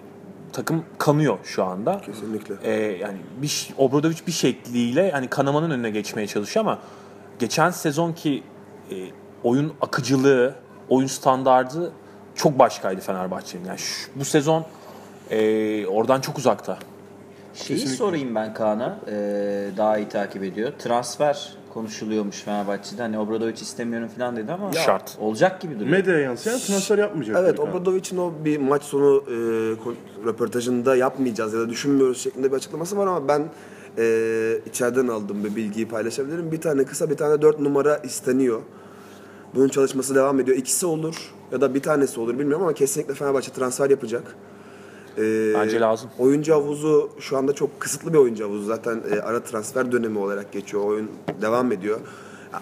takım 0.54 0.84
kanıyor 0.98 1.38
şu 1.44 1.64
anda. 1.64 2.02
Kesinlikle. 2.02 2.56
Ee, 2.64 2.72
yani 2.98 3.18
bir 3.42 3.70
Obradovic 3.78 4.18
bir 4.28 4.32
şekliyle 4.32 5.02
yani 5.04 5.28
kanamanın 5.28 5.72
önüne 5.72 5.90
geçmeye 5.90 6.28
çalışıyor 6.28 6.66
ama 6.66 6.80
geçen 7.40 7.70
sezonki 7.72 8.44
e, 8.92 8.96
oyun 9.44 9.74
akıcılığı, 9.82 10.56
oyun 10.90 11.08
standardı 11.08 11.92
çok 12.36 12.60
başkaydı 12.60 13.02
Fenerbahçe'nin. 13.02 13.66
Yani 13.66 13.80
şu- 13.80 14.12
bu 14.16 14.26
sezon 14.26 14.66
e, 15.30 15.86
oradan 15.88 16.22
çok 16.22 16.38
uzakta. 16.38 16.78
Şeyi 17.56 17.88
sorayım 17.88 18.36
ben 18.36 18.54
Kaan'a. 18.54 19.00
Ee, 19.08 19.70
daha 19.78 19.98
iyi 19.98 20.10
takip 20.10 20.44
ediyor. 20.44 20.72
Transfer 20.80 21.58
konuşuluyormuş 21.74 22.42
Fenerbahçe'de. 22.42 23.02
Hani 23.02 23.20
Obradovic 23.20 23.54
istemiyorum 23.54 24.10
falan 24.18 24.36
dedi 24.36 24.52
ama 24.52 24.74
Şart. 24.74 25.18
olacak 25.20 25.62
gibi 25.62 25.76
duruyor. 25.76 25.92
Medyaya 25.92 26.20
yansıyan 26.20 26.60
transfer 26.60 26.98
yapmayacak. 26.98 27.38
Evet, 27.40 27.60
Obradovic'in 27.60 28.18
o 28.18 28.34
bir 28.46 28.58
maç 28.58 28.84
sonu 28.84 29.24
e, 29.28 29.36
röportajında 30.26 30.96
yapmayacağız 30.96 31.54
ya 31.54 31.60
da 31.60 31.70
düşünmüyoruz 31.70 32.22
şeklinde 32.22 32.52
bir 32.52 32.56
açıklaması 32.58 32.98
var 32.98 33.08
ama 33.08 33.28
ben 33.28 33.44
e, 33.98 34.58
içeriden 34.66 35.08
aldığım 35.08 35.44
bir 35.44 35.56
bilgiyi 35.56 35.88
paylaşabilirim. 35.88 36.52
Bir 36.52 36.62
tane 36.62 36.84
kısa, 36.86 37.10
bir 37.10 37.18
tane 37.18 37.42
dört 37.42 37.60
numara 37.60 37.98
isteniyor. 37.98 38.62
Bunun 39.56 39.68
çalışması 39.68 40.16
devam 40.16 40.40
ediyor. 40.40 40.58
İkisi 40.58 40.86
olur 40.86 41.34
ya 41.52 41.62
da 41.62 41.76
bir 41.76 41.82
tanesi 41.82 42.20
olur 42.20 42.40
bilmiyorum 42.40 42.64
ama 42.64 42.74
kesinlikle 42.74 43.14
Fenerbahçe 43.14 43.52
transfer 43.52 43.90
yapacak. 43.90 44.36
E, 45.18 45.54
Bence 45.54 45.80
lazım. 45.80 46.10
Oyuncu 46.20 46.54
havuzu 46.54 47.10
şu 47.20 47.38
anda 47.38 47.54
çok 47.54 47.80
kısıtlı 47.80 48.14
bir 48.14 48.18
oyuncu 48.18 48.44
havuzu. 48.46 48.66
Zaten 48.66 49.02
e, 49.12 49.20
ara 49.20 49.40
transfer 49.44 49.92
dönemi 49.92 50.20
olarak 50.20 50.52
geçiyor. 50.52 50.84
Oyun 50.86 51.12
devam 51.42 51.72
ediyor. 51.72 52.00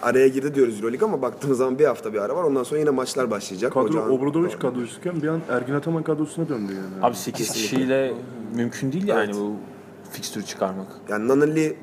Araya 0.02 0.28
girdi 0.28 0.54
diyoruz 0.54 0.80
Euroleague 0.82 1.08
ama 1.08 1.22
baktığımız 1.22 1.58
zaman 1.58 1.78
bir 1.78 1.84
hafta 1.84 2.12
bir 2.12 2.18
ara 2.18 2.36
var. 2.36 2.42
Ondan 2.44 2.62
sonra 2.62 2.80
yine 2.80 2.90
maçlar 2.90 3.30
başlayacak. 3.30 3.72
Kadro 3.72 3.88
Ocağın- 3.88 4.10
Obradovic 4.10 4.58
kadrosuyken 4.58 5.22
bir 5.22 5.28
an 5.28 5.40
Ergin 5.50 5.74
Ataman 5.74 6.02
kadrosuna 6.02 6.48
döndü 6.48 6.72
yani. 6.72 7.04
Abi 7.06 7.16
8 7.16 7.50
kişiyle 7.52 8.14
mümkün 8.54 8.92
değil 8.92 9.06
yani 9.08 9.34
bu 9.34 9.52
fikstürü 10.10 10.44
çıkarmak. 10.44 10.86
Yani 11.08 11.28
Nanali 11.28 11.76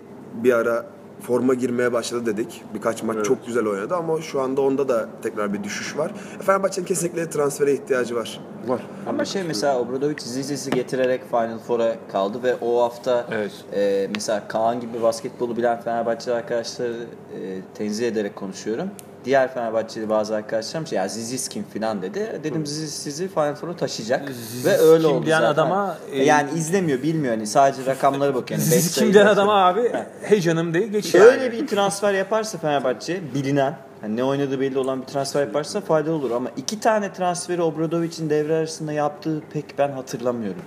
bir 0.43 0.53
ara 0.53 0.85
forma 1.21 1.53
girmeye 1.53 1.93
başladı 1.93 2.25
dedik. 2.25 2.63
Birkaç 2.73 3.03
maç 3.03 3.15
Evet. 3.15 3.25
çok 3.25 3.45
güzel 3.47 3.65
oynadı 3.67 3.95
ama 3.95 4.21
şu 4.21 4.41
anda 4.41 4.61
onda 4.61 4.89
da 4.89 5.09
tekrar 5.23 5.53
bir 5.53 5.63
düşüş 5.63 5.97
var. 5.97 6.11
Fenerbahçe'nin 6.41 6.85
kesinlikle 6.85 7.29
transfere 7.29 7.73
ihtiyacı 7.73 8.15
var. 8.15 8.39
Var. 8.67 8.81
Ama 9.07 9.25
şey 9.25 9.43
mesela 9.43 9.79
Obradovic 9.79 10.15
Zizis'i 10.19 10.71
getirerek 10.71 11.21
Final 11.29 11.57
Four'a 11.59 11.95
kaldı 12.11 12.43
ve 12.43 12.55
o 12.61 12.81
hafta 12.83 13.25
Evet. 13.31 13.51
e, 13.73 14.09
mesela 14.15 14.47
Kaan 14.47 14.79
gibi 14.79 15.01
basketbolu 15.01 15.57
bilen 15.57 15.81
Fenerbahçe 15.81 16.33
arkadaşları 16.33 16.93
e, 16.93 17.61
tenzih 17.73 18.07
ederek 18.07 18.35
konuşuyorum. 18.35 18.87
Diğer 19.25 19.53
Fenerbahçeli 19.53 20.09
bazı 20.09 20.35
arkadaşlarım 20.35 20.87
şey 20.87 20.97
ya 20.97 21.07
Zizis 21.07 21.47
kim 21.47 21.63
filan 21.73 22.01
dedi. 22.01 22.39
Dedim 22.43 22.65
Zizis 22.65 22.93
sizi 22.93 23.27
Final 23.27 23.55
Four'a 23.55 23.75
taşıyacak 23.75 24.29
Zizis 24.29 24.65
ve 24.65 24.77
öyle 24.77 25.07
kim 25.07 25.17
oldu 25.17 25.25
diyen 25.25 25.39
zaten. 25.39 25.53
adama, 25.53 25.97
e, 26.11 26.23
yani 26.23 26.49
izlemiyor 26.55 27.03
bilmiyor 27.03 27.33
hani 27.33 27.47
sadece 27.47 27.85
rakamlara 27.85 28.35
bakıyor. 28.35 28.59
Yani 28.59 28.69
sayı 28.69 28.81
kim 28.81 29.13
diyen 29.13 29.25
adama 29.25 29.65
abi 29.65 29.91
hey 30.21 30.41
canım 30.41 30.73
diye 30.73 30.87
geçiyor. 30.87 31.25
Öyle 31.25 31.51
bir 31.51 31.67
transfer 31.67 32.13
yaparsa 32.13 32.57
Fenerbahçe 32.57 33.21
bilinen 33.35 33.77
hani 34.01 34.15
ne 34.15 34.23
oynadığı 34.23 34.59
belli 34.59 34.77
olan 34.77 35.01
bir 35.01 35.07
transfer 35.07 35.41
yaparsa 35.41 35.81
faydalı 35.81 36.15
olur 36.15 36.31
ama 36.31 36.49
iki 36.57 36.79
tane 36.79 37.13
transferi 37.13 37.61
Obradovic'in 37.61 38.29
devre 38.29 38.55
arasında 38.55 38.93
yaptığı 38.93 39.41
pek 39.53 39.65
ben 39.77 39.91
hatırlamıyorum. 39.91 40.61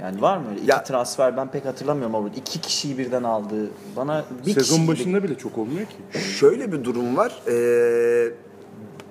Yani 0.00 0.22
var 0.22 0.36
mı 0.38 0.44
öyle? 0.50 0.60
İki 0.60 0.70
Ya- 0.70 0.84
transfer 0.84 1.36
ben 1.36 1.50
pek 1.50 1.64
hatırlamıyorum 1.64 2.14
ama 2.14 2.28
iki 2.36 2.60
kişiyi 2.60 2.98
birden 2.98 3.22
aldığı 3.22 3.70
bana 3.96 4.24
bir 4.38 4.42
kişi 4.44 4.54
Sezon 4.54 4.78
gibi- 4.80 4.88
başında 4.88 5.22
bile 5.22 5.38
çok 5.38 5.58
olmuyor 5.58 5.86
ki. 5.86 6.18
Şöyle 6.20 6.72
bir 6.72 6.84
durum 6.84 7.16
var. 7.16 7.42
Ee, 7.48 8.32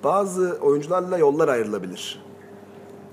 bazı 0.04 0.58
oyuncularla 0.62 1.18
yollar 1.18 1.48
ayrılabilir. 1.48 2.22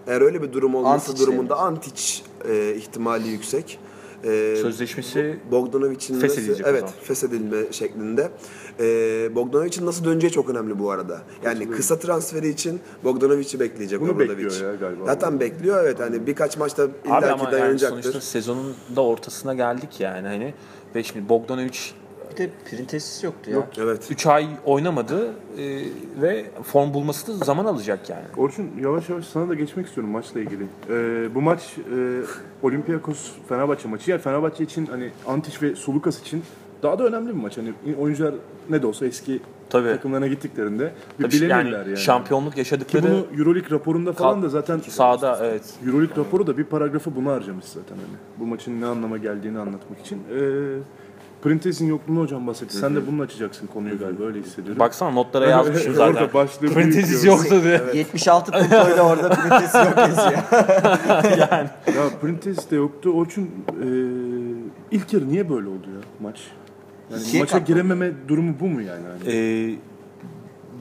Eğer 0.07 0.21
öyle 0.21 0.41
bir 0.41 0.53
durum 0.53 0.75
olması 0.75 1.11
Antic 1.11 1.25
durumunda 1.25 1.55
Antic 1.57 2.21
e, 2.49 2.75
ihtimali 2.75 3.27
yüksek. 3.27 3.79
Ee, 4.25 4.55
Sözleşmesi 4.61 5.39
Bogdanovic'in 5.51 6.19
Feshedilecek 6.19 6.65
evet 6.69 6.83
feshedilme 7.03 7.57
şeklinde. 7.71 8.31
Ee, 8.79 9.35
Bogdanovic'in 9.35 9.85
nasıl 9.85 10.05
döneceği 10.05 10.31
çok 10.31 10.49
önemli 10.49 10.79
bu 10.79 10.91
arada. 10.91 11.21
Yani 11.43 11.71
kısa 11.71 11.99
transferi 11.99 12.49
için 12.49 12.79
Bogdanovic'i 13.03 13.59
bekleyecek 13.59 14.01
Bunu 14.01 14.11
Obradovic. 14.11 14.45
bekliyor 14.45 14.71
ya 14.71 14.75
galiba. 14.75 15.05
Zaten 15.05 15.39
bekliyor 15.39 15.83
evet 15.83 15.99
hani 15.99 16.27
birkaç 16.27 16.57
maçta 16.57 16.83
Abi 16.83 16.91
illaki 17.07 17.25
ama 17.25 17.43
yani 17.43 17.51
dayanacaktır. 17.51 18.01
sonuçta 18.01 18.21
sezonun 18.21 18.75
da 18.95 19.01
ortasına 19.03 19.53
geldik 19.53 19.89
yani 19.99 20.27
hani 20.27 20.53
ve 20.95 21.03
şimdi 21.03 21.29
Bogdanovic 21.29 21.77
bir 22.33 22.37
de 22.37 22.49
Printezis 22.69 23.23
yoktu 23.23 23.51
ya. 23.51 23.67
evet. 23.77 24.11
3 24.11 24.25
ay 24.25 24.47
oynamadı 24.65 25.27
e, 25.57 25.81
ve 26.21 26.45
form 26.63 26.93
bulması 26.93 27.27
da 27.27 27.45
zaman 27.45 27.65
alacak 27.65 28.09
yani. 28.09 28.25
Orçun 28.37 28.71
yavaş 28.81 29.09
yavaş 29.09 29.25
sana 29.25 29.49
da 29.49 29.53
geçmek 29.53 29.87
istiyorum 29.87 30.11
maçla 30.11 30.39
ilgili. 30.39 30.63
Ee, 30.89 31.35
bu 31.35 31.41
maç 31.41 31.77
e, 31.77 32.21
Olympiakos 32.63 33.31
Fenerbahçe 33.49 33.87
maçı. 33.87 34.11
Yani 34.11 34.21
Fenerbahçe 34.21 34.63
için 34.63 34.85
hani 34.85 35.09
Antic 35.27 35.57
ve 35.61 35.75
Sulukas 35.75 36.21
için 36.21 36.43
daha 36.83 36.99
da 36.99 37.03
önemli 37.03 37.29
bir 37.29 37.41
maç. 37.41 37.57
Hani 37.57 37.73
oyuncular 37.99 38.35
ne 38.69 38.81
de 38.81 38.87
olsa 38.87 39.05
eski 39.05 39.39
Tabii. 39.69 39.89
takımlarına 39.89 40.27
gittiklerinde 40.27 40.91
bir 41.19 41.23
Tabii 41.23 41.51
yani, 41.51 41.71
yani. 41.71 41.97
şampiyonluk 41.97 42.53
Ki 42.53 42.59
yaşadıkları 42.59 43.03
bunu 43.03 43.39
Euroleague 43.39 43.71
raporunda 43.71 44.13
falan 44.13 44.43
da 44.43 44.49
zaten 44.49 44.79
sahada 44.79 45.39
evet. 45.41 45.73
Euroleague 45.85 46.17
raporu 46.17 46.47
da 46.47 46.57
bir 46.57 46.63
paragrafı 46.63 47.15
bunu 47.15 47.31
harcamış 47.31 47.65
zaten 47.65 47.95
hani. 47.95 48.17
Bu 48.39 48.45
maçın 48.45 48.81
ne 48.81 48.85
anlama 48.85 49.17
geldiğini 49.17 49.59
anlatmak 49.59 49.99
için. 49.99 50.17
Ee, 50.17 50.77
Printez'in 51.43 51.87
yokluğunu 51.87 52.19
hocam 52.19 52.47
bahsetti. 52.47 52.77
Sen 52.77 52.95
de 52.95 53.07
bununla 53.07 53.23
açacaksın 53.23 53.67
konuyu 53.67 53.99
galiba 53.99 54.23
öyle 54.23 54.39
hissediyorum. 54.39 54.79
Baksana 54.79 55.11
notlara 55.11 55.49
yazmışım 55.49 55.95
zaten. 55.95 56.13
Orada 56.13 56.33
başlığı 56.33 56.75
diyoruz. 56.75 57.23
yoktu 57.23 57.63
diye. 57.63 57.81
76 57.93 58.51
puntoyla 58.51 59.01
orada 59.03 59.29
Printez 59.29 59.73
yok 59.73 59.97
yazıyor. 59.97 60.37
Ya 61.39 62.09
Printez 62.21 62.71
de 62.71 62.75
yoktu. 62.75 63.09
Orçun 63.09 63.43
e, 63.69 63.87
ilk 64.91 65.13
yarı 65.13 65.29
niye 65.29 65.49
böyle 65.49 65.67
oldu 65.67 65.87
ya 65.95 66.01
maç? 66.19 66.39
Yani 67.11 67.21
İkiye 67.21 67.43
maça 67.43 67.51
katladı. 67.59 67.71
girememe 67.73 68.11
durumu 68.27 68.55
bu 68.59 68.67
mu 68.67 68.81
yani? 68.81 69.01
Hani 69.07 69.35
Ee, 69.35 69.75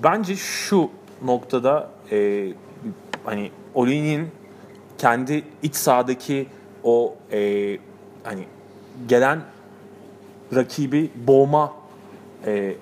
bence 0.05 0.37
şu 0.37 0.91
noktada 1.25 1.91
e, 2.13 2.49
hani 3.25 3.51
Oli'nin 3.75 4.29
kendi 4.99 5.45
iç 5.63 5.75
sahadaki 5.75 6.47
o 6.85 7.15
e, 7.33 7.79
hani 8.25 8.45
gelen 9.09 9.41
rakibi 10.55 11.11
boğma 11.27 11.73
e, 12.47 12.75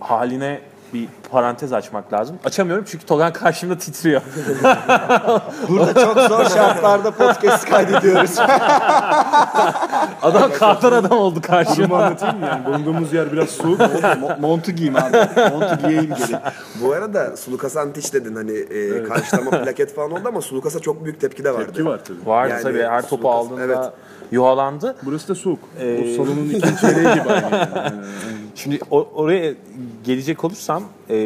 haline 0.00 0.60
bir 0.94 1.08
parantez 1.30 1.72
açmak 1.72 2.12
lazım. 2.12 2.38
Açamıyorum 2.44 2.84
çünkü 2.88 3.06
Togan 3.06 3.32
karşımda 3.32 3.78
titriyor. 3.78 4.22
Burada 5.68 5.94
çok 6.04 6.20
zor 6.20 6.44
şartlarda 6.44 7.10
podcast 7.10 7.70
kaydediyoruz. 7.70 8.38
Adam 10.22 10.50
kahtar 10.58 10.92
adam 10.92 11.18
oldu 11.18 11.30
Durumu 11.42 11.46
karşıma. 11.46 12.04
anlatayım 12.04 12.38
mı? 12.38 12.46
Yani 12.46 12.64
bulunduğumuz 12.66 13.12
yer 13.12 13.32
biraz 13.32 13.48
soğuk. 13.48 13.80
Montu 14.40 14.72
giyeyim 14.72 14.96
abi. 14.96 15.16
Montu 15.50 15.88
giyeyim 15.88 16.14
geri. 16.18 16.38
Bu 16.82 16.92
arada 16.92 17.36
Sulukas'a 17.36 17.80
antiç 17.80 18.12
dedin 18.14 18.34
hani 18.36 18.52
e, 18.58 19.02
karşılama 19.04 19.50
plaket 19.50 19.94
falan 19.94 20.10
oldu 20.10 20.28
ama 20.28 20.40
Sulukas'a 20.40 20.80
çok 20.80 21.04
büyük 21.04 21.20
tepki 21.20 21.44
de 21.44 21.54
vardı. 21.54 21.64
Tepki 21.66 21.86
var 21.86 22.00
tabii. 22.04 22.26
Vardı 22.26 22.50
Yani 22.52 22.62
tabii 22.62 22.82
her 22.82 23.08
topu 23.08 23.28
Lucas- 23.28 23.32
aldığında 23.34 23.62
evet. 23.64 23.78
Yuhalandı. 24.32 24.96
Burası 25.02 25.28
da 25.28 25.34
soğuk. 25.34 25.58
Ee, 25.80 26.00
Bu 26.02 26.16
salonun 26.16 26.44
ikinci 26.54 26.80
çeyreği 26.80 27.14
gibi 27.14 27.28
aynı. 27.30 27.68
Yani. 27.76 28.00
Şimdi 28.54 28.78
o- 28.90 29.08
oraya 29.14 29.54
gelecek 30.04 30.44
olursam 30.44 30.82
e, 31.10 31.16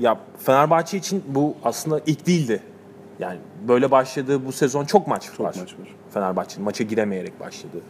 ya 0.00 0.18
Fenerbahçe 0.38 0.96
için 0.98 1.24
bu 1.28 1.54
aslında 1.64 2.00
ilk 2.06 2.26
değildi. 2.26 2.60
Yani 3.18 3.38
böyle 3.68 3.90
başladığı 3.90 4.46
bu 4.46 4.52
sezon 4.52 4.84
çok 4.84 5.06
maç 5.06 5.26
Çok 5.36 5.40
var. 5.40 5.54
maç 5.60 5.72
var. 5.72 5.88
Fenerbahçe'nin 6.14 6.64
maça 6.64 6.84
giremeyerek 6.84 7.40
başladı. 7.40 7.80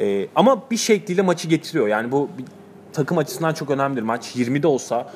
E, 0.00 0.26
ama 0.34 0.62
bir 0.70 0.76
şekliyle 0.76 1.22
maçı 1.22 1.48
getiriyor. 1.48 1.88
Yani 1.88 2.12
bu 2.12 2.28
bir 2.38 2.44
takım 2.92 3.18
açısından 3.18 3.54
çok 3.54 3.70
önemlidir. 3.70 4.02
Maç 4.02 4.36
20 4.36 4.62
de 4.62 4.66
olsa, 4.66 5.12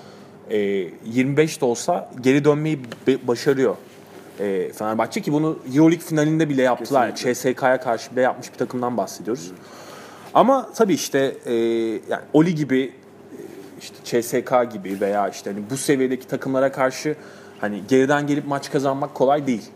e, 0.51 0.59
25 1.05 1.61
de 1.61 1.65
olsa 1.65 2.11
geri 2.21 2.45
dönmeyi 2.45 2.81
be- 3.07 3.27
başarıyor. 3.29 3.77
E, 4.41 4.73
Fenerbahçe 4.73 5.21
ki 5.21 5.33
bunu 5.33 5.59
Euroleague 5.75 6.07
finalinde 6.07 6.49
bile 6.49 6.63
yaptılar. 6.63 7.15
CSK'ya 7.17 7.81
karşı 7.81 8.11
bile 8.13 8.21
yapmış 8.21 8.53
bir 8.53 8.59
takımdan 8.59 8.97
bahsediyoruz. 8.97 9.53
Ama 10.35 10.69
tabii 10.75 10.95
işte 10.95 11.37
e, 11.47 11.55
yani 12.09 12.23
Oli 12.33 12.55
gibi 12.55 12.81
e, 12.83 12.93
işte 13.81 14.23
CSK 14.23 14.73
gibi 14.73 15.01
veya 15.01 15.29
işte 15.29 15.53
hani 15.53 15.63
bu 15.71 15.77
seviyedeki 15.77 16.27
takımlara 16.27 16.73
karşı 16.73 17.17
hani 17.61 17.83
geriden 17.89 18.27
gelip 18.27 18.47
maç 18.47 18.71
kazanmak 18.73 19.15
kolay 19.15 19.47
değil. 19.47 19.71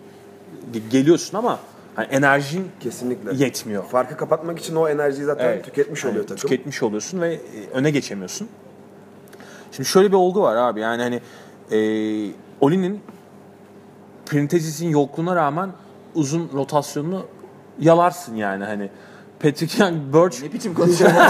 Ge- 0.75 0.89
Geliyorsun 0.91 1.39
ama 1.39 1.59
hani 1.95 2.07
enerjin 2.07 2.69
Kesinlikle. 2.81 3.45
yetmiyor. 3.45 3.85
Farkı 3.85 4.17
kapatmak 4.17 4.59
için 4.59 4.77
o 4.77 4.89
enerjiyi 4.89 5.25
zaten 5.25 5.45
Evet. 5.45 5.65
tüketmiş 5.65 6.05
oluyor 6.05 6.17
Yani 6.17 6.27
takım. 6.27 6.49
Tüketmiş 6.49 6.83
oluyorsun 6.83 7.21
ve 7.21 7.35
e, 7.35 7.39
öne 7.73 7.91
geçemiyorsun. 7.91 8.49
Şimdi 9.73 9.89
şöyle 9.89 10.09
bir 10.09 10.17
olgu 10.17 10.43
var 10.43 10.57
abi 10.57 10.81
yani 10.81 11.03
hani 11.03 11.21
e, 11.71 11.79
Oli'nin 12.61 13.01
Printezis'in 14.33 14.89
yokluğuna 14.89 15.37
rağmen 15.37 15.71
uzun 16.15 16.51
rotasyonunu 16.55 17.27
yalarsın 17.79 18.37
yani 18.37 18.65
hani 18.65 18.91
Patrick 19.43 19.85
Young, 19.85 19.97
Birch 20.15 20.43
Ne 20.43 20.53
biçim 20.53 20.75
konuşuyorsun? 20.75 21.19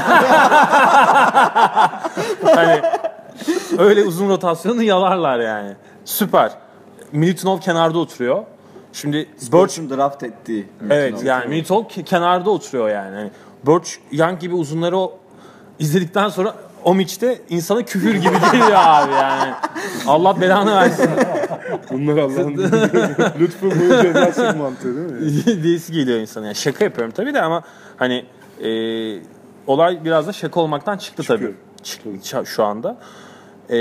hani 2.54 2.82
öyle 3.78 4.04
uzun 4.04 4.28
rotasyonu 4.28 4.82
yalarlar 4.82 5.40
yani. 5.40 5.72
Süper. 6.04 6.52
Militinov 7.12 7.58
kenarda 7.58 7.98
oturuyor. 7.98 8.44
Şimdi 8.92 9.16
Birch 9.16 9.52
Birch'un 9.52 9.90
draft 9.90 10.22
ettiği. 10.22 10.68
evet 10.90 11.24
yani 11.24 11.46
Militinov 11.48 11.82
ke- 11.82 12.04
kenarda 12.04 12.50
oturuyor 12.50 12.88
yani. 12.88 13.16
Hani 13.16 13.30
Birch 13.66 13.90
Young 14.12 14.40
gibi 14.40 14.54
uzunları 14.54 14.98
o 14.98 15.18
izledikten 15.78 16.28
sonra 16.28 16.54
Omic 16.84 17.20
de 17.20 17.40
insana 17.48 17.82
küfür 17.82 18.14
gibi 18.14 18.40
geliyor 18.52 18.70
abi 18.72 19.12
yani. 19.12 19.54
Allah 20.06 20.40
belanı 20.40 20.76
versin 20.76 21.10
Bunlar 21.92 22.18
Allah'ın 22.18 22.56
lütfu 23.40 23.70
bu 23.70 24.02
cezası 24.02 24.56
mantığı 24.56 24.96
değil 24.96 25.46
mi? 25.56 25.62
diyesi 25.62 25.92
geliyor 25.92 26.18
insana. 26.18 26.46
Yani 26.46 26.54
şaka 26.54 26.84
yapıyorum 26.84 27.14
tabii 27.16 27.34
de 27.34 27.42
ama 27.42 27.62
hani 27.96 28.24
e, 28.64 28.70
olay 29.66 30.04
biraz 30.04 30.26
da 30.26 30.32
şaka 30.32 30.60
olmaktan 30.60 30.96
çıktı 30.98 31.22
tabii. 31.22 31.54
Çıkıyor. 31.82 32.20
Çık- 32.20 32.46
şu 32.46 32.64
anda. 32.64 32.98
E, 33.70 33.76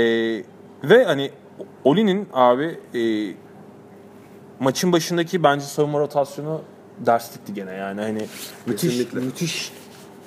ve 0.84 1.04
hani 1.04 1.30
Oli'nin 1.84 2.28
abi 2.32 2.78
e, 2.94 3.34
maçın 4.60 4.92
başındaki 4.92 5.42
bence 5.42 5.64
savunma 5.64 5.98
rotasyonu 5.98 6.60
derslikti 7.06 7.54
gene 7.54 7.72
yani 7.74 8.00
hani 8.00 8.26
müthiş 8.66 8.90
Kesinlikle. 8.90 9.20
müthiş 9.20 9.72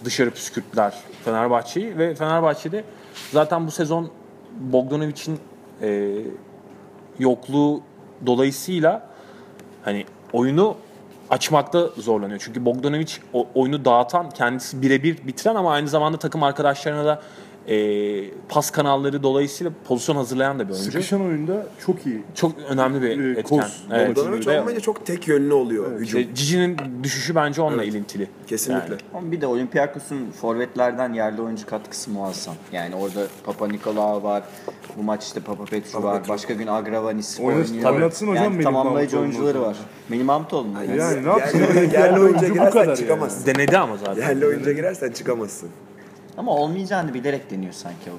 dışarı 0.05 0.31
püskürttüler 0.31 0.93
Fenerbahçe'yi 1.25 1.97
ve 1.97 2.15
Fenerbahçe'de 2.15 2.83
zaten 3.31 3.67
bu 3.67 3.71
sezon 3.71 4.09
Bogdanovic'in 4.59 5.39
e, 5.81 6.15
yokluğu 7.20 7.82
dolayısıyla 8.26 9.09
hani 9.84 10.05
oyunu 10.34 10.76
açmakta 11.30 11.88
zorlanıyor. 11.97 12.41
Çünkü 12.43 12.66
Bogdanovic 12.66 13.13
oyunu 13.55 13.86
dağıtan, 13.86 14.30
kendisi 14.30 14.82
birebir 14.82 15.28
bitiren 15.28 15.55
ama 15.55 15.72
aynı 15.72 15.88
zamanda 15.88 16.18
takım 16.18 16.43
arkadaşlarına 16.43 17.05
da 17.05 17.22
e, 17.68 18.30
pas 18.49 18.72
kanalları 18.72 19.24
dolayısıyla 19.24 19.72
pozisyon 19.88 20.16
hazırlayan 20.16 20.59
da 20.59 20.63
bir 20.68 20.74
oyuncu. 20.74 20.91
Sıkışan 20.91 21.22
oyunda 21.22 21.66
çok 21.86 22.05
iyi. 22.05 22.24
Çok 22.36 22.51
önemli 22.70 23.01
bir 23.01 23.20
Ee, 23.20 23.32
etken. 23.39 23.43
koz, 23.43 23.84
Evet. 23.93 24.09
Bogdanovic 24.18 24.45
Ve- 24.47 24.59
olmayınca 24.59 24.82
çok 24.82 25.05
tek 25.05 25.28
yönlü 25.28 25.53
oluyor 25.53 25.99
hücum. 25.99 26.20
işte 26.20 26.36
Cici'nin 26.36 26.78
düşüşü 27.03 27.36
bence 27.36 27.61
onunla 27.61 27.84
ilintili. 27.84 28.28
Kesinlikle. 28.47 28.89
Yani. 28.93 29.01
Ama 29.13 29.32
bir 29.32 29.41
de 29.41 29.47
Olympiakos'un 29.47 30.32
forvetlerden 30.41 31.13
yerli 31.13 31.41
oyuncu 31.41 31.66
katkısı 31.66 32.11
muazzam. 32.11 32.55
Yani 32.72 32.95
orada 32.95 33.28
Papa 33.45 33.68
Nikolaou 33.68 34.24
var. 34.24 34.43
Bu 34.97 35.03
maç 35.03 35.24
işte 35.24 35.39
Papa 35.39 35.66
Petru 35.66 35.91
Papa 35.91 36.07
var. 36.07 36.18
Petru. 36.20 36.34
Başka 36.34 36.53
gün 36.53 36.68
Agravanis 36.68 37.39
oynuyor. 37.39 37.66
hocam 37.66 38.36
yani 38.36 38.49
Melih 38.49 38.63
tamamlayıcı 38.63 39.20
oyuncuları 39.20 39.61
var. 39.61 39.78
Melih 40.09 40.26
Mahmutoğlu 40.26 40.68
mu? 40.68 40.78
Yani 40.97 41.26
ne 41.26 41.30
yapsın? 41.30 41.59
Yerli, 41.59 41.93
Yerli 41.93 42.20
oyuncuya 42.20 42.49
girersen 42.49 42.86
yani. 42.86 42.97
çıkamazsın. 42.97 43.45
Denedi 43.45 43.78
ama 43.78 43.97
zaten. 43.97 44.22
Yerli 44.22 44.45
oyuncuya 44.45 44.76
girersen 44.76 45.11
çıkamazsın. 45.11 45.70
Ama 46.38 46.51
olmayacağını 46.51 47.13
bilerek 47.13 47.51
deniyor 47.51 47.73
sanki 47.73 48.11
o. 48.11 48.15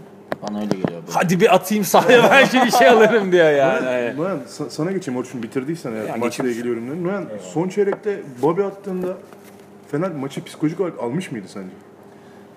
Bana 0.49 0.57
öyle 0.59 0.67
geliyor. 0.75 0.89
böyle. 1.03 1.13
Hadi 1.13 1.41
bir 1.41 1.55
atayım 1.55 1.85
sahaya 1.85 2.31
belki 2.31 2.63
bir 2.63 2.71
şey 2.71 2.89
alırım 2.89 3.33
diyor 3.33 3.51
yani. 3.51 4.17
Noyan 4.17 4.39
sa- 4.49 4.71
sana 4.71 4.93
geçeyim 4.93 5.21
Orçun 5.21 5.43
bitirdiysen 5.43 5.93
eğer 5.93 6.05
Ya 6.05 6.17
maçla 6.17 6.49
ilgili 6.49 6.69
yorumlarını. 6.69 7.05
Noyan 7.05 7.25
son 7.53 7.69
çeyrekte 7.69 8.21
Bobby 8.43 8.63
attığında 8.63 9.17
Fener 9.91 10.11
maçı 10.11 10.45
psikolojik 10.45 10.81
olarak 10.81 10.99
almış 11.03 11.33
mıydı 11.33 11.47
sence? 11.49 11.69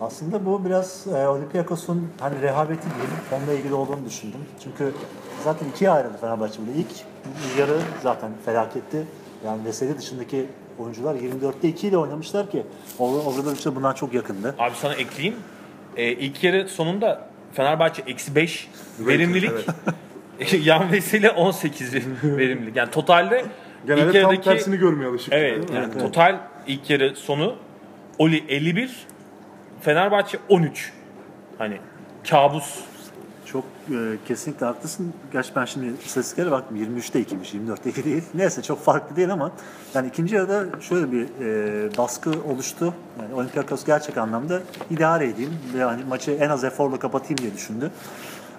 Aslında 0.01 0.45
bu 0.45 0.65
biraz 0.65 1.05
e, 1.07 1.27
Olympiakos'un 1.27 2.07
hani 2.19 2.41
rehaveti 2.41 2.83
diyelim 2.95 3.15
onunla 3.37 3.53
ilgili 3.59 3.73
olduğunu 3.73 4.05
düşündüm. 4.05 4.39
Çünkü 4.63 4.91
zaten 5.43 5.67
ikiye 5.67 5.89
ayrıldı 5.91 6.17
Fenerbahçe 6.21 6.59
burada. 6.61 6.71
İlk 6.79 6.87
yarı 7.59 7.77
zaten 8.03 8.31
felaketti. 8.45 9.03
Yani 9.45 9.65
Veseli 9.65 9.97
dışındaki 9.97 10.45
oyuncular 10.79 11.15
24'te 11.15 11.67
2 11.67 11.87
ile 11.87 11.97
oynamışlar 11.97 12.51
ki 12.51 12.63
Obradoviç 12.99 13.65
de 13.65 13.75
bundan 13.75 13.93
çok 13.93 14.13
yakındı. 14.13 14.55
Abi 14.59 14.75
sana 14.75 14.93
ekleyeyim. 14.93 15.35
Ee, 15.97 16.11
ilk 16.11 16.43
yarı 16.43 16.69
sonunda 16.69 17.29
Fenerbahçe 17.53 18.03
eksi 18.07 18.35
5 18.35 18.69
verimlilik. 18.99 19.51
Yan 20.63 20.91
Veseli 20.91 21.29
18 21.29 21.93
verimlilik. 22.23 22.75
Yani 22.75 22.91
totalde 22.91 23.45
Genelde 23.87 24.05
ilk 24.05 24.13
tam 24.13 24.21
yarıdaki 24.21 24.41
tersini 24.41 24.77
görmeye 24.77 25.07
alışık. 25.07 25.33
Evet, 25.33 25.65
yani 25.75 25.97
total 25.97 26.37
ilk 26.67 26.89
yarı 26.89 27.15
sonu 27.15 27.55
Oli 28.17 28.43
51, 28.47 29.07
Fenerbahçe 29.81 30.37
13. 30.49 30.93
Hani 31.57 31.77
kabus. 32.29 32.79
Çok 33.51 33.63
e, 33.91 34.17
kesinlikle 34.27 34.65
haklısın. 34.65 35.13
Gerçi 35.33 35.55
ben 35.55 35.65
şimdi 35.65 35.93
istatistiklere 36.05 36.51
baktım. 36.51 36.77
23'te 36.77 37.21
2'miş, 37.21 37.67
24'te 37.67 37.89
2 37.89 38.03
değil. 38.03 38.23
Neyse 38.33 38.61
çok 38.61 38.83
farklı 38.83 39.15
değil 39.15 39.33
ama 39.33 39.51
yani 39.93 40.07
ikinci 40.07 40.35
yarıda 40.35 40.81
şöyle 40.81 41.11
bir 41.11 41.27
e, 41.41 41.97
baskı 41.97 42.31
oluştu. 42.53 42.93
Yani 43.21 43.33
Olympiakos 43.33 43.85
gerçek 43.85 44.17
anlamda 44.17 44.61
idare 44.89 45.27
edeyim 45.27 45.53
ve 45.73 45.83
hani 45.83 46.03
maçı 46.03 46.31
en 46.31 46.49
az 46.49 46.63
eforla 46.63 46.99
kapatayım 46.99 47.37
diye 47.37 47.53
düşündü. 47.53 47.91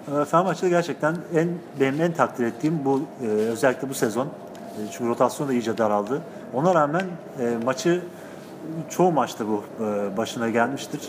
E, 0.07 0.25
Fenerbahçe'de 0.25 0.69
gerçekten 0.69 1.15
en 1.35 1.49
benim 1.79 2.01
en 2.01 2.13
takdir 2.13 2.45
ettiğim 2.45 2.85
bu 2.85 3.01
e, 3.23 3.27
özellikle 3.27 3.89
bu 3.89 3.93
sezon. 3.93 4.25
E, 4.25 4.29
çünkü 4.91 5.09
rotasyon 5.09 5.47
da 5.47 5.53
iyice 5.53 5.77
daraldı. 5.77 6.21
Ona 6.53 6.75
rağmen 6.75 7.05
e, 7.39 7.57
maçı 7.65 8.01
çoğu 8.89 9.11
maçta 9.11 9.45
bu 9.47 9.63
e, 9.83 10.17
başına 10.17 10.49
gelmiştir. 10.49 11.01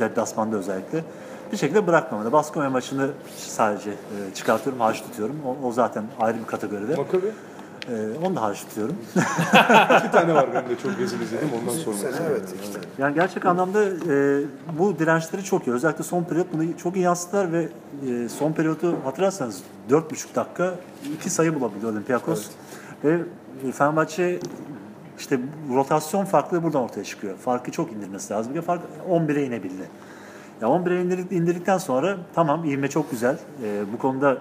Deplasmanda 0.00 0.56
özellikle. 0.56 1.04
Bir 1.52 1.56
şekilde 1.56 1.86
bırakmamalı. 1.86 2.32
Baskonya 2.32 2.70
maçını 2.70 3.10
sadece 3.36 3.90
e, 3.90 4.34
çıkartıyorum, 4.34 4.80
haş 4.80 5.00
tutuyorum. 5.00 5.36
O, 5.46 5.68
o 5.68 5.72
zaten 5.72 6.04
ayrı 6.20 6.38
bir 6.38 6.46
kategoride. 6.46 6.96
Makabi 6.96 7.26
Ee, 7.90 8.26
onu 8.26 8.36
da 8.36 8.42
hariç 8.42 8.60
tutuyorum. 8.60 8.96
İki 9.98 10.10
tane 10.12 10.34
var 10.34 10.48
benim 10.54 10.68
de 10.68 10.78
çok 10.82 10.98
rezil 10.98 11.20
izledim 11.20 11.48
ondan 11.60 11.78
sonra. 11.78 11.96
Sene 11.96 12.26
evet 12.30 12.54
işte. 12.64 12.80
Yani 12.98 13.14
gerçek 13.14 13.46
anlamda 13.46 13.84
e, 13.84 14.42
bu 14.78 14.98
dirençleri 14.98 15.44
çok 15.44 15.66
iyi. 15.66 15.72
Özellikle 15.72 16.04
son 16.04 16.24
periyot 16.24 16.46
bunu 16.52 16.76
çok 16.76 16.96
iyi 16.96 17.02
yansıttılar 17.02 17.52
ve 17.52 17.68
e, 18.08 18.28
son 18.28 18.52
periyodu 18.52 18.96
hatırlarsanız 19.04 19.62
4,5 19.90 20.34
dakika 20.34 20.74
iki 21.14 21.30
sayı 21.30 21.60
bulabildi 21.60 21.86
Olympiakos. 21.86 22.46
Ve 23.04 23.20
e, 23.68 23.72
Fenerbahçe 23.72 24.40
işte 25.18 25.40
rotasyon 25.74 26.24
farklı 26.24 26.62
buradan 26.62 26.82
ortaya 26.82 27.04
çıkıyor. 27.04 27.36
Farkı 27.36 27.70
çok 27.70 27.92
indirmesi 27.92 28.32
lazım. 28.32 28.54
Bir 28.54 28.62
fark 28.62 28.82
11'e 29.10 29.44
inebildi. 29.44 29.88
Ya 30.62 30.68
11'e 30.68 31.02
indirdik, 31.02 31.32
indirdikten 31.32 31.78
sonra 31.78 32.16
tamam 32.34 32.64
ivme 32.64 32.88
çok 32.88 33.10
güzel. 33.10 33.38
E, 33.62 33.92
bu 33.92 33.98
konuda 33.98 34.38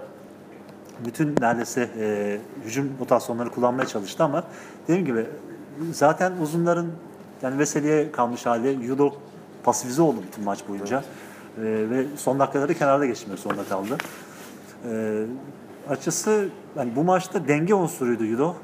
bütün 1.05 1.35
neredeyse 1.41 1.89
e, 1.99 2.37
hücum 2.65 2.91
rotasyonları 2.99 3.49
kullanmaya 3.49 3.87
çalıştı 3.87 4.23
ama 4.23 4.43
dediğim 4.87 5.05
gibi 5.05 5.25
zaten 5.91 6.33
uzunların 6.41 6.87
yani 7.41 7.59
Veseli'ye 7.59 8.11
kalmış 8.11 8.45
hali 8.45 8.85
Yudo 8.85 9.13
pasifize 9.63 10.01
oldu 10.01 10.17
bütün 10.27 10.43
maç 10.43 10.59
boyunca. 10.69 11.03
E, 11.57 11.61
ve 11.63 12.05
son 12.17 12.39
dakikaları 12.39 12.73
kenarda 12.73 13.05
geçmek 13.05 13.39
zorunda 13.39 13.63
kaldı. 13.63 13.97
E, 14.91 15.23
açısı 15.89 16.49
yani 16.77 16.95
bu 16.95 17.03
maçta 17.03 17.47
denge 17.47 17.73
unsuruydu 17.73 18.23
Yudo. 18.23 18.55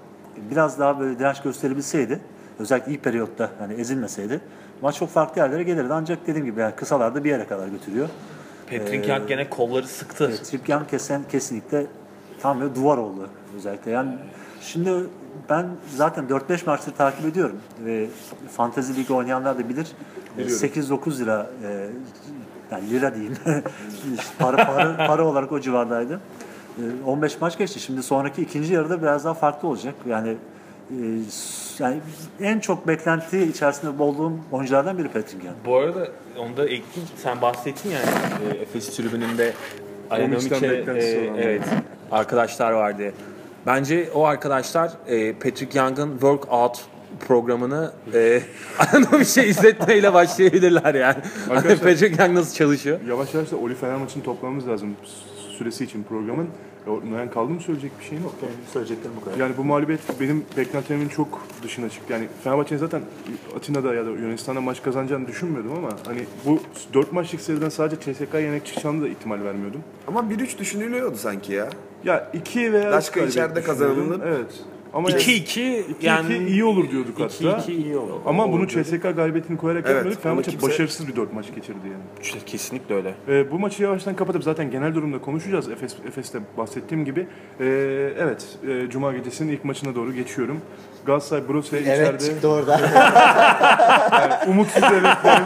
Biraz 0.52 0.80
daha 0.80 1.00
böyle 1.00 1.20
direnç 1.20 1.42
gösterebilseydi 1.42 2.20
özellikle 2.60 2.92
ilk 2.92 3.04
periyotta 3.04 3.52
hani 3.60 3.74
ezilmeseydi 3.74 4.42
maç 4.82 4.96
çok 4.96 5.10
farklı 5.10 5.42
yerlere 5.42 5.64
gelirdi. 5.64 5.94
Ancak 5.94 6.28
dediğim 6.28 6.46
gibi 6.46 6.60
yani 6.60 6.76
kısalarda 6.76 7.24
bir 7.24 7.30
yere 7.30 7.48
kadar 7.48 7.68
götürüyor. 7.68 8.10
Patrick 8.70 9.12
Young 9.12 9.28
gene 9.28 9.50
kolları 9.50 9.88
sıktı. 9.88 10.28
Evet, 10.30 10.46
Trippier 10.46 10.88
kesen 10.88 11.22
kesinlikle 11.32 11.86
tam 12.42 12.62
bir 12.62 12.76
duvar 12.76 12.98
oldu 12.98 13.30
özellikle. 13.58 13.92
Yani 13.92 14.18
şimdi 14.62 14.92
ben 15.50 15.68
zaten 15.96 16.26
4-5 16.26 16.66
maçtır 16.66 16.92
takip 16.92 17.26
ediyorum 17.26 17.60
ve 17.86 18.08
Fantasy 18.52 18.94
League 18.94 19.18
oynayanlar 19.18 19.58
da 19.58 19.70
bilir. 19.70 19.88
E, 20.38 20.44
8-9 20.44 21.20
lira 21.20 21.50
e, 21.64 21.90
yani 22.72 22.90
lira 22.90 23.16
diyeyim. 23.16 23.38
para, 24.40 24.66
para, 24.66 25.08
para 25.08 25.28
olarak 25.28 25.52
o 25.52 25.60
civardaydı. 25.60 26.20
E, 26.78 26.82
15 27.06 27.42
maç 27.42 27.58
geçti. 27.58 27.80
Şimdi 27.80 28.04
sonraki 28.04 28.42
ikinci 28.42 28.74
yarıda 28.74 29.02
biraz 29.02 29.26
daha 29.26 29.34
farklı 29.34 29.68
olacak. 29.68 29.96
Yani 30.10 30.38
e, 30.90 30.96
yani 31.82 32.00
en 32.42 32.60
çok 32.60 32.88
beklenti 32.88 33.40
içerisinde 33.44 34.04
olduğum 34.04 34.34
oyunculardan 34.52 34.98
biri 34.98 35.08
Patrick 35.08 35.48
Young. 35.48 35.58
Bu 35.66 35.78
arada 35.78 36.08
onu 36.38 36.58
da 36.58 36.64
ekleyeyim. 36.64 37.10
Sen 37.18 37.42
bahsettin 37.42 37.90
yani 37.90 38.06
e, 38.58 38.62
Efes 38.62 38.96
tribününde 38.98 39.54
beklentisi 40.12 41.18
e, 41.18 41.42
evet 41.42 41.62
arkadaşlar 42.12 42.72
vardı. 42.72 43.14
Bence 43.66 44.10
o 44.14 44.24
arkadaşlar 44.26 44.92
e, 45.08 45.34
Patrick 45.34 45.80
Young'ın 45.80 46.12
workout 46.12 46.80
programını 47.28 47.92
e, 48.14 48.42
Ayanovic'e 48.80 49.48
izletmeyle 49.48 50.14
başlayabilirler 50.14 50.96
yani. 50.96 51.18
Arkadaşlar- 51.50 51.78
Patrick 51.92 52.24
Young 52.24 52.36
nasıl 52.38 52.56
çalışıyor? 52.56 53.00
Yavaş 53.08 53.34
yavaş 53.34 53.52
da 53.52 53.58
Oli 53.58 53.76
Fener 53.76 53.96
maçını 53.96 54.24
toplamamız 54.24 54.68
lazım 54.68 54.96
süresi 55.58 55.84
için 55.84 56.04
programın. 56.04 56.50
Noyan 56.88 57.30
kaldı 57.32 57.54
mı 57.54 57.62
söyleyecek 57.62 57.92
bir 58.00 58.06
şeyin 58.06 58.24
yok. 58.24 58.34
Benim 58.42 58.54
söyleyeceklerim 58.74 59.16
bu 59.22 59.26
kadar. 59.26 59.38
Yani 59.38 59.58
bu 59.58 59.64
mağlubiyet 59.64 60.02
benim 60.20 60.46
beklentilerimin 60.58 61.10
çok 61.10 61.42
dışına 61.64 61.90
çıktı. 61.90 62.14
Yani 62.14 62.28
Fenerbahçe'nin 62.44 62.80
zaten 62.80 63.02
Atina'da 63.58 63.94
ya 63.94 64.06
da 64.06 64.10
Yunanistan'da 64.10 64.62
maç 64.62 64.84
kazanacağını 64.84 65.28
düşünmüyordum 65.28 65.72
ama 65.78 65.90
hani 66.06 66.20
bu 66.46 66.60
4 66.94 67.14
maçlık 67.14 67.42
seriden 67.42 67.70
sadece 67.70 68.14
CSK'ya 68.14 68.42
yenek 68.42 68.66
çıkacağını 68.66 69.02
da 69.04 69.08
ihtimal 69.08 69.44
vermiyordum. 69.44 69.82
Ama 70.08 70.20
1-3 70.20 70.58
düşünülüyordu 70.58 71.18
sanki 71.18 71.54
ya. 71.54 71.70
Ya 72.04 72.32
2 72.34 72.74
veya 72.74 72.92
Daşka 72.92 73.20
içeride 73.20 73.62
kazanılır. 73.62 74.22
Evet. 74.26 74.64
Ama 74.94 75.10
yani 75.10 75.22
2-2 75.22 75.84
2-2 76.02 76.48
iyi 76.48 76.64
olur 76.64 76.92
diyorduk 76.92 77.20
hatta. 77.20 77.44
2-2 77.44 77.72
iyi 77.72 77.98
olur. 77.98 78.12
Ama 78.26 78.52
bunu 78.52 78.68
CSK 78.68 79.02
galibiyetini 79.16 79.58
koyarak 79.58 79.84
Evet, 79.86 79.96
yapmadık. 79.96 80.18
onu 80.18 80.24
Fenerbahçe 80.24 80.52
kimse- 80.52 80.68
başarısız 80.68 81.08
bir 81.08 81.16
4 81.16 81.34
maç 81.34 81.46
geçirdi 81.56 81.78
yani. 81.84 82.44
Kesinlikle 82.46 82.96
öyle. 82.96 83.14
Ee, 83.28 83.52
bu 83.52 83.60
maçı 83.60 83.84
yavaştan 83.84 84.16
kapatıp 84.16 84.44
zaten 84.44 84.72
genel 84.72 84.96
durumda 84.96 85.22
konuşacağız. 85.22 85.70
Efes, 85.70 85.96
Efes'te 86.08 86.40
bahsettiğim 86.58 87.06
gibi. 87.06 87.28
Ee, 87.60 87.66
evet, 88.18 88.58
e, 88.68 88.90
Cuma 88.90 89.14
gecesinin 89.14 89.52
ilk 89.52 89.66
maçına 89.66 89.96
doğru 89.96 90.14
geçiyorum. 90.14 90.58
Galatasaray 91.06 91.48
Brose 91.50 91.82
içeride. 91.82 92.48
orada. 92.48 92.80
Yani 94.12 94.34
umutsuz 94.48 94.84
evetlerim. 94.84 95.44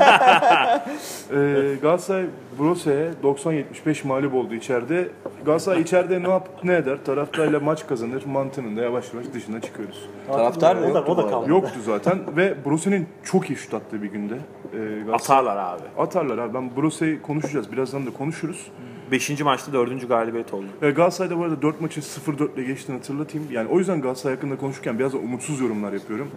ee, 1.32 1.76
Galatasaray 1.82 2.26
Brose'ye 2.60 3.12
90-75 3.24 4.08
mağlup 4.08 4.34
oldu 4.36 4.54
içeride. 4.54 5.08
Galatasaray 5.46 5.82
içeride 5.82 6.24
ne 6.24 6.30
yap 6.30 6.50
ne 6.64 6.74
eder? 6.76 6.98
Taraftarıyla 7.06 7.60
maç 7.60 7.88
kazanır. 7.88 8.24
Mantığının 8.26 8.78
da 8.78 8.82
yavaş 8.82 9.14
yavaş 9.14 9.26
dışına 9.34 9.62
çıkıyoruz. 9.62 10.10
Taraftar 10.32 10.82
da 10.82 10.88
o 10.88 10.94
da, 10.94 11.04
o 11.06 11.18
da 11.18 11.28
kaldı. 11.30 11.50
Yoktu 11.50 11.80
zaten 11.86 12.20
ve 12.38 12.56
Brose'nin 12.66 13.08
çok 13.24 13.50
iyi 13.50 13.56
şut 13.56 13.74
attığı 13.74 14.04
bir 14.04 14.08
günde. 14.12 14.34
Ee, 14.34 14.78
Galatasaray- 14.78 15.14
Atarlar 15.16 15.58
abi. 15.58 15.82
Atarlar 15.98 16.38
abi. 16.38 16.54
Ben 16.54 16.76
Brose'yi 16.76 17.22
konuşacağız. 17.22 17.72
Birazdan 17.72 18.06
da 18.06 18.10
konuşuruz. 18.14 18.68
5. 19.12 19.42
maçta 19.42 19.74
4. 19.74 20.08
galibiyet 20.08 20.54
oldu. 20.54 20.66
E, 20.82 20.92
Galatasaray'da 20.92 21.38
bu 21.38 21.44
arada 21.44 21.62
4 21.62 21.82
maçı 21.82 22.00
0-4 22.00 22.56
ile 22.56 22.64
geçtiğini 22.64 22.98
hatırlatayım. 22.98 23.48
Yani 23.52 23.70
o 23.70 23.80
yüzden 23.80 24.02
Galatasaray 24.02 24.36
hakkında 24.36 24.58
konuşurken 24.58 25.00
biraz 25.00 25.14
da 25.14 25.18
umutsuz 25.18 25.60
yorumlar 25.60 25.94
yapıyorum. 25.94 26.28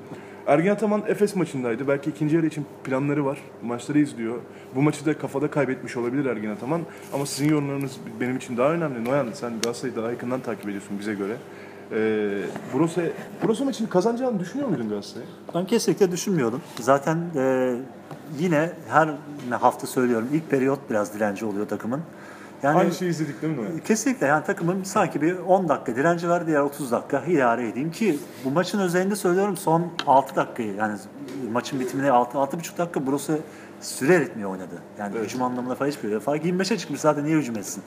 Ergin 0.46 0.70
Ataman 0.70 1.02
Efes 1.06 1.36
maçındaydı. 1.36 1.88
Belki 1.88 2.10
ikinci 2.10 2.36
yarı 2.36 2.46
için 2.46 2.66
planları 2.84 3.24
var. 3.24 3.38
Maçları 3.62 3.98
izliyor. 3.98 4.36
Bu 4.74 4.82
maçı 4.82 5.06
da 5.06 5.18
kafada 5.18 5.50
kaybetmiş 5.50 5.96
olabilir 5.96 6.24
Ergin 6.24 6.50
Ataman. 6.50 6.80
Ama 7.12 7.26
sizin 7.26 7.48
yorumlarınız 7.48 7.96
benim 8.20 8.36
için 8.36 8.56
daha 8.56 8.72
önemli. 8.72 9.04
Noyan 9.04 9.26
sen 9.34 9.50
Galatasaray'ı 9.50 9.96
daha 9.96 10.10
yakından 10.10 10.40
takip 10.40 10.64
ediyorsun 10.64 10.98
bize 10.98 11.14
göre. 11.14 11.36
E, 11.92 11.96
Brose, 12.74 13.12
Brose 13.44 13.64
maçını 13.64 13.88
kazanacağını 13.88 14.40
düşünüyor 14.40 14.68
muydun 14.68 14.88
Galatasaray'ı? 14.88 15.28
Ben 15.54 15.66
kesinlikle 15.66 16.12
düşünmüyordum. 16.12 16.60
Zaten 16.80 17.18
e, 17.36 17.74
yine 18.38 18.72
her 18.88 19.14
hafta 19.50 19.86
söylüyorum 19.86 20.28
ilk 20.32 20.50
periyot 20.50 20.78
biraz 20.90 21.14
direnci 21.14 21.44
oluyor 21.44 21.68
takımın. 21.68 22.00
Yani 22.62 22.78
Aynı 22.78 22.92
şeyi 22.92 23.10
izledik 23.10 23.42
değil 23.42 23.58
mi 23.58 23.66
kesinlikle 23.84 24.26
yani 24.26 24.44
takımın 24.44 24.82
sanki 24.82 25.22
bir 25.22 25.38
10 25.38 25.68
dakika 25.68 25.96
direnci 25.96 26.28
var 26.28 26.46
diğer 26.46 26.60
30 26.60 26.92
dakika 26.92 27.22
idare 27.26 27.68
edeyim 27.68 27.90
ki 27.90 28.18
bu 28.44 28.50
maçın 28.50 28.78
özelinde 28.78 29.16
söylüyorum 29.16 29.56
son 29.56 29.92
6 30.06 30.36
dakikayı 30.36 30.74
yani 30.74 30.98
maçın 31.52 31.80
bitimine 31.80 32.10
6 32.10 32.38
6,5 32.38 32.78
dakika 32.78 33.06
burası 33.06 33.38
süre 33.80 34.14
etmiyor 34.14 34.50
oynadı. 34.50 34.74
Yani 34.98 35.18
hücum 35.18 35.42
anlamında 35.42 35.74
falan 35.74 35.90
hiçbir 35.90 36.20
fark 36.20 36.44
25'e 36.44 36.78
çıkmış 36.78 37.00
zaten 37.00 37.24
niye 37.24 37.36
hücum 37.36 37.58
etsin? 37.58 37.82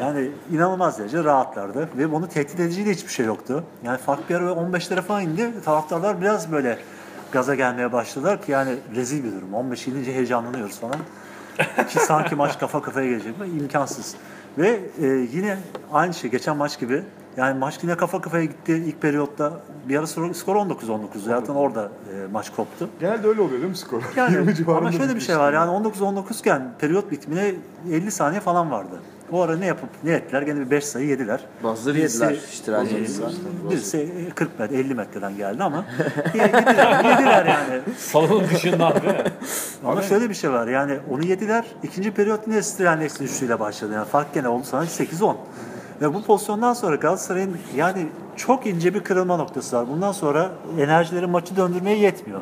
yani 0.00 0.30
inanılmaz 0.52 0.98
derece 0.98 1.24
rahatlardı 1.24 1.88
ve 1.98 2.12
bunu 2.12 2.28
tehdit 2.28 2.60
edici 2.60 2.86
de 2.86 2.90
hiçbir 2.90 3.12
şey 3.12 3.26
yoktu. 3.26 3.64
Yani 3.84 3.98
fark 3.98 4.30
bir 4.30 4.34
ara 4.34 4.50
15'lere 4.50 5.02
falan 5.02 5.22
indi. 5.22 5.50
Taraftarlar 5.64 6.20
biraz 6.20 6.52
böyle 6.52 6.78
gaza 7.32 7.54
gelmeye 7.54 7.92
başladılar 7.92 8.42
ki 8.42 8.52
yani 8.52 8.76
rezil 8.94 9.24
bir 9.24 9.32
durum. 9.32 9.54
15 9.54 9.88
inince 9.88 10.12
heyecanlanıyoruz 10.14 10.80
falan. 10.80 10.96
Ki 11.88 11.98
sanki 11.98 12.34
maç 12.34 12.58
kafa 12.58 12.82
kafaya 12.82 13.08
gelecek 13.08 13.40
mi? 13.40 13.46
İmkansız. 13.46 14.14
Ve 14.58 14.80
e, 15.02 15.06
yine 15.06 15.58
aynı 15.92 16.14
şey 16.14 16.30
geçen 16.30 16.56
maç 16.56 16.80
gibi. 16.80 17.02
Yani 17.36 17.58
maç 17.58 17.78
yine 17.82 17.96
kafa 17.96 18.20
kafaya 18.20 18.44
gitti 18.44 18.72
ilk 18.86 19.02
periyotta. 19.02 19.52
Bir 19.88 19.98
ara 19.98 20.06
skor 20.06 20.34
skor 20.34 20.56
19-19. 20.56 21.00
Zaten 21.24 21.54
orada 21.54 21.84
e, 21.84 22.26
maç 22.32 22.50
koptu. 22.50 22.88
Genelde 23.00 23.28
öyle 23.28 23.40
oluyor 23.40 23.60
değil 23.60 23.70
mi 23.70 23.76
skor? 23.76 24.02
Yani 24.16 24.32
20 24.34 24.54
civarında 24.54 24.88
ama 24.88 24.92
şöyle 24.92 25.14
bir 25.14 25.20
şey 25.20 25.38
var 25.38 25.52
yani 25.52 25.88
19-19 25.88 26.40
iken 26.40 26.62
periyot 26.78 27.10
bitimine 27.10 27.54
50 27.90 28.10
saniye 28.10 28.40
falan 28.40 28.70
vardı. 28.70 29.00
O 29.32 29.40
ara 29.40 29.56
ne 29.56 29.66
yapıp 29.66 29.88
ne 30.04 30.12
ettiler? 30.12 30.42
Gene 30.42 30.60
bir 30.60 30.70
5 30.70 30.84
sayı 30.84 31.08
yediler. 31.08 31.40
Bazıları 31.64 31.96
Birisi- 31.98 32.24
yediler. 32.24 32.40
İştiral 32.52 32.86
e, 32.86 32.94
yediler. 32.94 33.30
Birisi 33.70 34.08
40 34.34 34.58
metre 34.58 34.76
50 34.76 34.94
metreden 34.94 35.36
geldi 35.36 35.62
ama 35.62 35.84
yediler, 36.34 37.04
yediler 37.04 37.46
yani. 37.46 37.80
Salonun 37.98 38.44
dışından 38.54 38.92
değil 38.94 39.04
mi? 39.14 39.24
Ama 39.84 40.02
şöyle 40.02 40.30
bir 40.30 40.34
şey 40.34 40.52
var 40.52 40.66
yani 40.68 40.98
onu 41.10 41.26
yediler. 41.26 41.64
İkinci 41.82 42.10
periyot 42.10 42.40
yine 42.46 42.62
Strian 42.62 43.00
eksi 43.00 43.24
üçlüyle 43.24 43.60
başladı. 43.60 43.92
Yani 43.94 44.06
fark 44.08 44.34
gene 44.34 44.48
oldu 44.48 44.64
sana 44.66 44.84
8-10. 44.84 45.34
Ve 46.00 46.14
bu 46.14 46.22
pozisyondan 46.22 46.72
sonra 46.72 46.96
Galatasaray'ın 46.96 47.56
yani 47.76 48.06
çok 48.36 48.66
ince 48.66 48.94
bir 48.94 49.00
kırılma 49.00 49.36
noktası 49.36 49.76
var. 49.76 49.88
Bundan 49.88 50.12
sonra 50.12 50.50
enerjileri 50.78 51.26
maçı 51.26 51.56
döndürmeye 51.56 51.98
yetmiyor. 51.98 52.40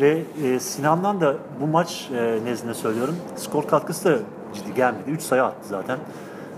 Ve 0.00 0.22
e, 0.44 0.60
Sinan'dan 0.60 1.20
da 1.20 1.34
bu 1.60 1.66
maç 1.66 2.10
e, 2.16 2.38
nezdinde 2.44 2.74
söylüyorum. 2.74 3.16
Skor 3.36 3.66
katkısı 3.68 4.04
da 4.04 4.18
ciddi 4.54 4.74
gelmedi. 4.74 5.10
3 5.10 5.22
sayı 5.22 5.42
attı 5.44 5.68
zaten. 5.68 5.98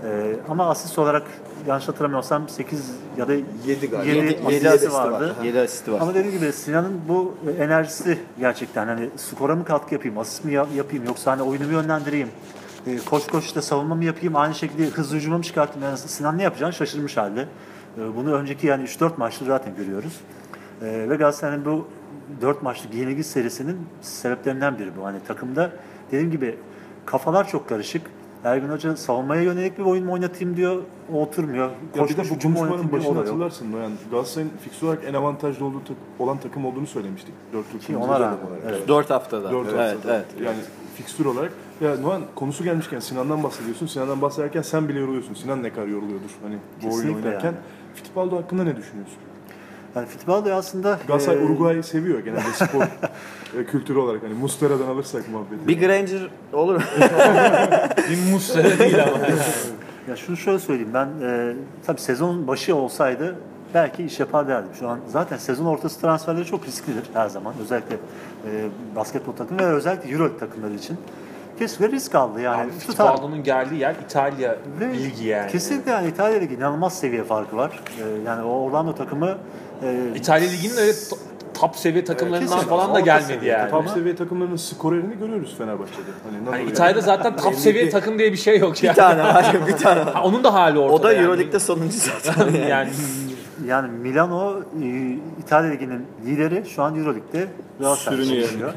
E, 0.05 0.35
ama 0.49 0.69
asist 0.69 0.99
olarak 0.99 1.23
yanlış 1.67 1.87
hatırlamıyorsam 1.87 2.49
8 2.49 2.91
ya 3.17 3.27
da 3.27 3.33
7 3.33 3.43
galiba. 3.89 4.03
yedi 4.11 4.17
Yedi- 4.17 4.35
asisti 4.37 4.53
yedi 4.53 4.69
asisti 4.69 4.93
var. 4.93 5.11
vardı. 5.11 5.35
7 5.43 5.59
asisti 5.59 5.91
var. 5.91 5.99
Ama 6.01 6.13
dediğim 6.13 6.37
gibi 6.39 6.51
Sinan'ın 6.53 7.01
bu 7.07 7.35
enerjisi 7.59 8.19
gerçekten 8.39 8.87
hani 8.87 9.09
skora 9.15 9.55
mı 9.55 9.65
katkı 9.65 9.93
yapayım, 9.93 10.17
asist 10.17 10.45
mi 10.45 10.53
ya- 10.53 10.67
yapayım 10.75 11.05
yoksa 11.05 11.31
hani 11.31 11.41
oyunumu 11.41 11.71
yönlendireyim. 11.71 12.27
E, 12.87 12.97
koş 12.97 13.27
koş 13.27 13.45
işte 13.45 13.61
savunma 13.61 13.95
mı 13.95 14.03
yapayım, 14.05 14.35
aynı 14.35 14.55
şekilde 14.55 14.85
hızlı 14.89 15.15
hücuma 15.17 15.37
mı 15.37 15.43
çıkartayım. 15.43 15.83
Yani 15.83 15.97
Sinan 15.97 16.37
ne 16.37 16.43
yapacağını 16.43 16.73
şaşırmış 16.73 17.17
halde. 17.17 17.41
E, 17.97 18.15
bunu 18.15 18.33
önceki 18.33 18.67
yani 18.67 18.83
3-4 18.83 19.17
maçta 19.17 19.45
zaten 19.45 19.75
görüyoruz. 19.75 20.19
E, 20.81 20.85
ve 21.09 21.15
Galatasaray'ın 21.15 21.65
bu 21.65 21.87
4 22.41 22.63
maçlık 22.63 22.93
yenilgi 22.93 23.23
serisinin 23.23 23.77
sebeplerinden 24.01 24.79
biri 24.79 24.89
bu. 25.01 25.05
Hani 25.05 25.17
takımda 25.27 25.71
dediğim 26.11 26.31
gibi 26.31 26.57
kafalar 27.05 27.47
çok 27.47 27.69
karışık. 27.69 28.01
Ergin 28.43 28.69
Hoca 28.69 28.95
savunmaya 28.95 29.41
yönelik 29.41 29.77
bir 29.79 29.83
oyun 29.83 30.05
mu 30.05 30.13
oynatayım 30.13 30.57
diyor. 30.57 30.81
O 31.13 31.21
oturmuyor. 31.21 31.69
Ya 31.95 32.07
bir 32.09 32.17
de 32.17 32.23
bu 32.23 32.29
konuşmanın 32.29 32.57
oynatayım 32.57 32.81
diyor. 32.91 32.91
başını 33.01 33.11
O 33.11 33.15
da 33.15 33.19
yok. 33.19 33.27
hatırlarsın 33.27 33.71
Noyan. 33.71 33.91
Galatasaray'ın 34.11 34.51
fiksür 34.61 34.87
olarak 34.87 35.03
en 35.07 35.13
avantajlı 35.13 35.65
olduğu 35.65 35.83
tak- 35.83 35.97
olan 36.19 36.37
takım 36.37 36.65
olduğunu 36.65 36.87
söylemiştik. 36.87 37.33
Dört 37.53 37.71
tur 37.71 37.79
Ki 37.79 37.97
ona 37.97 38.19
rağmen. 38.19 38.37
Evet. 38.69 38.87
4 38.87 39.09
haftada. 39.09 39.51
Dört 39.51 39.67
evet, 39.73 39.93
haftada. 39.95 40.15
evet. 40.15 40.25
Yani 40.45 40.57
fikstür 40.95 41.25
olarak. 41.25 41.51
Ya 41.81 41.95
Noyan 41.95 42.21
konusu 42.35 42.63
gelmişken 42.63 42.99
Sinan'dan 42.99 43.43
bahsediyorsun. 43.43 43.87
Sinan'dan 43.87 44.21
bahsederken 44.21 44.61
sen 44.61 44.87
bile 44.89 44.99
yoruluyorsun. 44.99 45.33
Sinan 45.33 45.63
ne 45.63 45.69
kadar 45.69 45.87
yoruluyordur 45.87 46.29
hani 46.43 46.55
bu 46.83 46.95
oyunu 46.95 47.15
oynarken. 47.15 47.45
yani. 47.47 47.57
Fittipaldo 47.95 48.37
hakkında 48.37 48.63
ne 48.63 48.77
düşünüyorsun? 48.77 49.17
Yani 49.95 50.07
Fittipaldo 50.07 50.53
aslında 50.53 50.99
Galatasaray 51.07 51.39
e, 51.39 51.45
Uruguay'ı 51.45 51.83
seviyor 51.83 52.19
genelde 52.19 52.53
spor 52.53 52.81
e, 53.59 53.65
kültürü 53.65 53.99
olarak. 53.99 54.23
Hani 54.23 54.33
Mustera'dan 54.33 54.87
alırsak 54.87 55.29
muhabbeti. 55.29 55.67
Bir 55.67 55.79
Granger 55.79 56.29
olur? 56.53 56.81
Bir 58.09 58.31
Muslera 58.31 58.79
değil 58.79 59.03
ama. 59.03 59.17
Ya 60.09 60.15
şunu 60.15 60.37
şöyle 60.37 60.59
söyleyeyim 60.59 60.91
ben 60.93 61.07
e, 61.21 61.53
tabii 61.85 62.01
sezon 62.01 62.47
başı 62.47 62.75
olsaydı 62.75 63.35
belki 63.73 64.03
iş 64.03 64.19
yapar 64.19 64.47
derdim. 64.47 64.69
Şu 64.79 64.89
an 64.89 64.99
zaten 65.07 65.37
sezon 65.37 65.65
ortası 65.65 66.01
transferleri 66.01 66.45
çok 66.45 66.65
risklidir 66.65 67.03
her 67.13 67.27
zaman. 67.29 67.53
Özellikle 67.61 67.95
e, 67.95 68.69
basketbol 68.95 69.33
takımı 69.33 69.59
ve 69.59 69.65
özellikle 69.65 70.09
Euro 70.09 70.37
takımları 70.37 70.73
için. 70.73 70.97
Kesinlikle 71.59 71.95
risk 71.95 72.15
aldı 72.15 72.41
yani. 72.41 72.61
Abi 72.61 72.69
tutar. 72.71 72.79
Fittipaldo'nun 72.79 73.43
geldiği 73.43 73.79
yer 73.79 73.95
İtalya 74.05 74.55
Ve 74.79 74.93
bilgi 74.93 75.23
yani. 75.25 75.51
Kesinlikle 75.51 75.91
yani 75.91 76.07
İtalya 76.07 76.39
Ligi 76.39 76.55
inanılmaz 76.55 76.99
seviye 76.99 77.23
farkı 77.23 77.57
var. 77.57 77.79
E, 77.99 78.21
yani 78.27 78.43
o 78.43 78.49
Orlando 78.49 78.95
takımı 78.95 79.37
e, 79.83 79.95
İtalya 80.15 80.49
Ligi'nin 80.49 80.77
öyle 80.77 80.91
top 81.53 81.75
seviye 81.75 82.03
takımlarından 82.05 82.55
kesin. 82.55 82.69
falan 82.69 82.93
da 82.95 82.99
gelmedi 82.99 83.27
seviye. 83.33 83.51
yani. 83.51 83.71
Top 83.71 83.89
seviye 83.89 84.15
takımlarının 84.15 84.55
skorerini 84.55 85.17
görüyoruz 85.19 85.55
Fenerbahçe'de. 85.57 85.97
Hani, 86.23 86.45
Hani 86.45 86.59
Nando 86.59 86.71
İtalya'da 86.71 87.01
zaten 87.01 87.35
top 87.35 87.55
seviye 87.55 87.89
takım 87.89 88.19
diye 88.19 88.31
bir 88.31 88.37
şey 88.37 88.59
yok 88.59 88.73
bir 88.73 88.83
yani. 88.83 88.95
tane 88.95 89.23
var, 89.23 89.55
bir 89.67 89.77
tane 89.77 90.05
var. 90.05 90.13
Ha, 90.13 90.23
onun 90.23 90.43
da 90.43 90.53
hali 90.53 90.79
ortada 90.79 90.93
O 90.95 91.03
da 91.03 91.13
yani. 91.13 91.23
Euroleague'de 91.25 91.59
sonuncu 91.59 91.97
zaten. 92.23 92.53
yani 92.69 92.89
yani 93.67 93.87
Milano 93.91 94.59
e, 94.83 95.17
İtalya 95.41 95.71
Ligi'nin 95.71 96.05
lideri 96.25 96.63
şu 96.69 96.83
an 96.83 96.95
Euroleague'de 96.95 97.47
Galatasaray 97.79 98.17
Sürünüyor. 98.17 98.43
çalışıyor. 98.47 98.73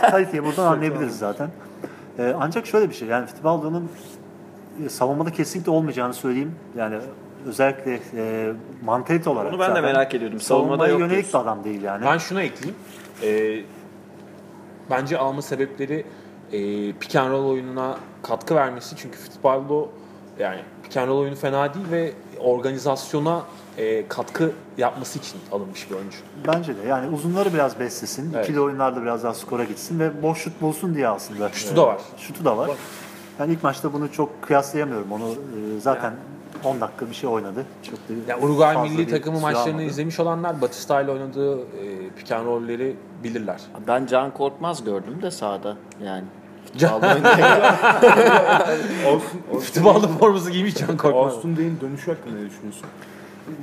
Kal- 0.00 0.10
Kaliteyi 0.10 0.44
buradan 0.44 0.66
anlayabiliriz 0.72 1.18
zaten. 1.18 1.48
E, 2.18 2.34
ancak 2.40 2.66
şöyle 2.66 2.88
bir 2.88 2.94
şey 2.94 3.08
yani 3.08 3.26
Fittipaldo'nun 3.26 3.88
e, 4.86 4.88
savunmada 4.88 5.30
kesinlikle 5.30 5.70
olmayacağını 5.72 6.14
söyleyeyim. 6.14 6.54
Yani 6.76 6.96
özellikle 7.46 8.00
e, 8.16 8.52
mantalite 8.84 9.30
olarak. 9.30 9.52
Bunu 9.52 9.60
ben 9.60 9.66
de 9.70 9.74
zaten 9.74 9.84
merak 9.84 10.14
ediyordum. 10.14 10.40
Savunmada 10.40 10.68
Savunmaya 10.70 10.90
yok 10.90 11.00
yönelik 11.00 11.16
diyorsun. 11.16 11.40
bir 11.40 11.44
adam 11.44 11.64
değil 11.64 11.82
yani. 11.82 12.04
ben 12.04 12.18
şuna 12.18 12.42
ekleyeyim. 12.42 12.76
Ee, 13.22 13.64
bence 14.90 15.18
alma 15.18 15.42
sebepleri 15.42 16.04
e, 16.52 16.92
pick 16.92 17.16
and 17.16 17.30
roll 17.30 17.50
oyununa 17.50 17.96
katkı 18.22 18.54
vermesi. 18.54 18.96
Çünkü 18.96 19.18
Fittipaldo 19.18 19.88
yani 20.38 20.60
pick 20.82 20.96
and 20.96 21.08
roll 21.08 21.18
oyunu 21.18 21.36
fena 21.36 21.74
değil 21.74 21.86
ve 21.90 22.12
organizasyona 22.40 23.42
e, 23.78 24.08
katkı 24.08 24.52
yapması 24.78 25.18
için 25.18 25.36
alınmış 25.52 25.90
bir 25.90 25.94
oyuncu. 25.96 26.16
Bence 26.46 26.76
de 26.76 26.88
yani 26.88 27.14
uzunları 27.16 27.54
biraz 27.54 27.80
beslesin. 27.80 28.32
Evet. 28.34 28.44
ikili 28.44 28.60
oyunlarda 28.60 29.02
biraz 29.02 29.24
daha 29.24 29.34
skora 29.34 29.64
gitsin 29.64 30.00
ve 30.00 30.22
boş 30.22 30.38
şut 30.38 30.60
bulsun 30.62 30.94
diye 30.94 31.08
aslında. 31.08 31.48
Şutu 31.48 31.76
da 31.76 31.86
var. 31.86 31.98
Şutu 32.18 32.44
da 32.44 32.56
var. 32.58 32.70
Yani 33.38 33.52
ilk 33.52 33.62
maçta 33.62 33.92
bunu 33.92 34.12
çok 34.12 34.42
kıyaslayamıyorum. 34.42 35.12
Onu 35.12 35.28
e, 35.28 35.80
zaten 35.80 36.12
10 36.64 36.80
dakika 36.80 37.10
bir 37.10 37.14
şey 37.14 37.30
oynadı. 37.30 37.64
Çok 37.82 37.94
da 37.94 38.30
Ya 38.32 38.40
Uruguay 38.40 38.90
milli 38.90 39.10
takımı 39.10 39.40
maçlarını 39.40 39.68
almadı. 39.70 39.82
izlemiş 39.84 40.20
olanlar 40.20 40.60
Batista 40.60 41.00
ile 41.02 41.10
oynadığı 41.10 41.58
e, 41.60 42.08
pick 42.16 42.32
and 42.32 42.46
roll'leri 42.46 42.96
bilirler. 43.24 43.60
Ben 43.88 44.06
Can 44.06 44.30
Korkmaz 44.30 44.84
gördüm 44.84 45.18
de 45.22 45.30
sahada 45.30 45.76
yani. 46.04 46.24
Can- 46.78 46.92
Austin, 46.92 47.24
Austin, 49.06 49.58
Fittipaldo 49.60 50.08
forması 50.08 50.50
giymiş 50.50 50.74
Can 50.74 50.96
Korkmaz. 50.96 51.32
Austin 51.34 51.56
Day'in 51.56 51.78
dönüşü 51.80 52.10
hakkında 52.10 52.34
ne 52.38 52.46
düşünüyorsun? 52.50 52.86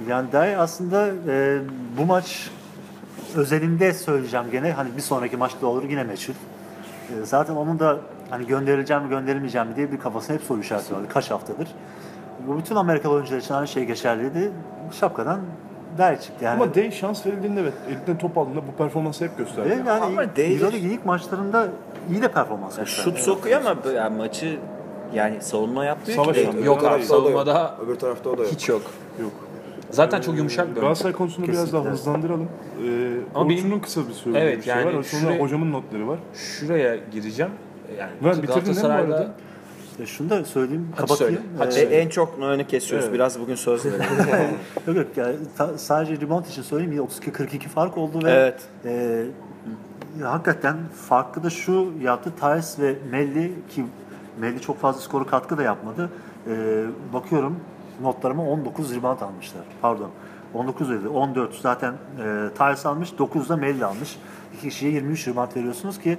Yani 0.10 0.32
Day 0.32 0.56
aslında 0.56 1.08
e, 1.28 1.60
bu 1.98 2.06
maç 2.06 2.50
özelinde 3.36 3.94
söyleyeceğim 3.94 4.46
gene 4.52 4.72
hani 4.72 4.90
bir 4.98 5.02
sonraki 5.02 5.38
maçta 5.38 5.68
olur 5.68 5.84
yine 5.84 6.04
meçhul. 6.04 6.34
E, 6.34 7.26
zaten 7.26 7.56
onun 7.56 7.80
da 7.80 7.98
hani 8.30 8.48
gönderileceğim 8.48 9.04
mi 9.04 9.10
gönderilmeyeceğim 9.10 9.68
mi 9.68 9.76
diye 9.76 9.92
bir 9.92 10.00
kafasında 10.00 10.34
hep 10.34 10.44
soru 10.44 10.60
işareti 10.60 10.94
vardı 10.96 11.06
kaç 11.14 11.32
haftadır. 11.32 11.68
Bu 12.48 12.58
bütün 12.58 12.76
Amerikalı 12.76 13.14
oyuncular 13.14 13.38
için 13.38 13.54
aynı 13.54 13.68
şey 13.68 13.86
geçerliydi. 13.86 14.52
Şapkadan 15.00 15.40
Day 15.98 16.20
çıktı 16.20 16.46
yani. 16.46 16.64
Ama 16.64 16.76
Day 16.76 16.92
şans 16.92 17.26
verildiğinde 17.26 17.62
evet 17.62 17.74
elinden 17.90 18.18
top 18.18 18.38
aldığında 18.38 18.62
bu 18.68 18.72
performansı 18.78 19.26
hep 19.26 19.38
gösterdi. 19.38 19.70
Ve 19.70 19.74
yani 19.76 19.90
Ama 19.92 20.22
Day- 20.24 20.54
Euroleague 20.56 20.90
ilk 20.90 21.06
maçlarında 21.06 21.68
iyi 22.12 22.22
de 22.22 22.32
performans 22.32 22.78
Ya 22.78 22.84
gösterdi. 22.84 23.10
şut 23.18 23.20
sokuyor 23.20 23.62
ama 23.62 23.76
yani 23.96 24.18
maçı 24.18 24.60
yani 25.14 25.42
savunma 25.42 25.86
yapmıyor 25.86 26.24
Savaş 26.24 26.38
ki. 26.38 26.50
Yok 26.64 26.84
abi 26.84 27.04
savunmada 27.04 27.76
Öbür 27.86 27.96
tarafta 27.96 28.30
o 28.30 28.38
da 28.38 28.42
yok. 28.42 28.52
hiç 28.52 28.70
yok. 28.70 28.82
Yok. 29.22 29.32
Zaten 29.92 30.22
çok 30.22 30.38
yumuşak 30.38 30.66
bir 30.66 30.70
oyuncu. 30.70 30.82
Galatasaray 30.82 31.14
konusunu 31.14 31.46
biraz 31.48 31.56
Kesinlikle. 31.58 31.86
daha 31.86 31.94
hızlandıralım. 31.94 32.44
Ee, 32.86 33.18
Ama 33.36 33.46
Orçun'un 33.46 33.64
benim- 33.72 33.82
kısa 33.82 34.08
bir 34.08 34.14
söylediği 34.14 34.44
Evet, 34.46 34.58
bir 34.58 34.64
şey 34.64 34.74
yani 34.76 34.86
var. 34.86 34.92
Sonra 34.92 35.04
şuraya- 35.04 35.40
hocamın 35.40 35.72
notları 35.72 36.08
var. 36.08 36.20
Şuraya 36.34 36.96
gireceğim. 37.12 37.52
Yani 38.00 38.12
Ben 38.26 38.42
Galatasaray'da 38.42 39.16
arada? 39.16 39.32
E, 40.00 40.06
şunu 40.06 40.30
da 40.30 40.44
söyleyeyim, 40.46 40.88
Hadi 40.92 41.02
kapatayım. 41.02 41.34
söyle, 41.36 41.48
hadi 41.58 41.68
E, 41.70 41.72
söyle. 41.72 41.96
En 41.96 42.10
çok 42.10 42.40
önü 42.42 42.68
kesiyoruz. 42.68 43.06
Evet. 43.06 43.16
Biraz 43.16 43.40
bugün 43.40 43.56
söz. 43.56 43.86
Yok 44.88 44.96
yok 44.98 45.08
yani 45.16 45.36
ta- 45.58 45.78
sadece 45.78 46.22
rebound 46.22 46.46
için 46.46 46.62
söyleyeyim 46.62 46.92
yine 46.92 47.02
32-42 47.02 47.68
fark 47.70 47.98
oldu 47.98 48.20
ve 48.24 48.32
Evet. 48.32 48.62
e, 48.86 49.26
hakikaten 50.24 50.78
farklı 51.10 51.44
da 51.44 51.50
şu 51.50 51.88
yaptı 52.04 52.32
Thais 52.40 52.80
ve 52.80 52.96
Melli 53.12 53.52
ki 53.70 53.86
Melli 54.40 54.62
çok 54.62 54.80
fazla 54.82 55.02
skoru 55.02 55.28
katkı 55.28 55.58
da 55.58 55.64
yapmadı. 55.64 56.10
E, 56.48 56.84
bakıyorum 57.14 57.56
notlarıma 58.02 58.43
19 58.50 58.95
rebound 58.95 59.22
almışlar. 59.22 59.64
Pardon. 59.82 60.10
19 60.54 60.89
dedi. 60.89 61.08
14 61.08 61.56
zaten 61.56 61.93
e, 61.93 62.50
Thais 62.58 62.86
almış. 62.86 63.18
9 63.18 63.50
da 63.50 63.58
Melli 63.58 63.86
almış. 63.86 64.18
İki 64.54 64.70
kişiye 64.70 64.91
23 64.91 65.28
rebound 65.28 65.56
veriyorsunuz 65.56 66.00
ki 66.00 66.18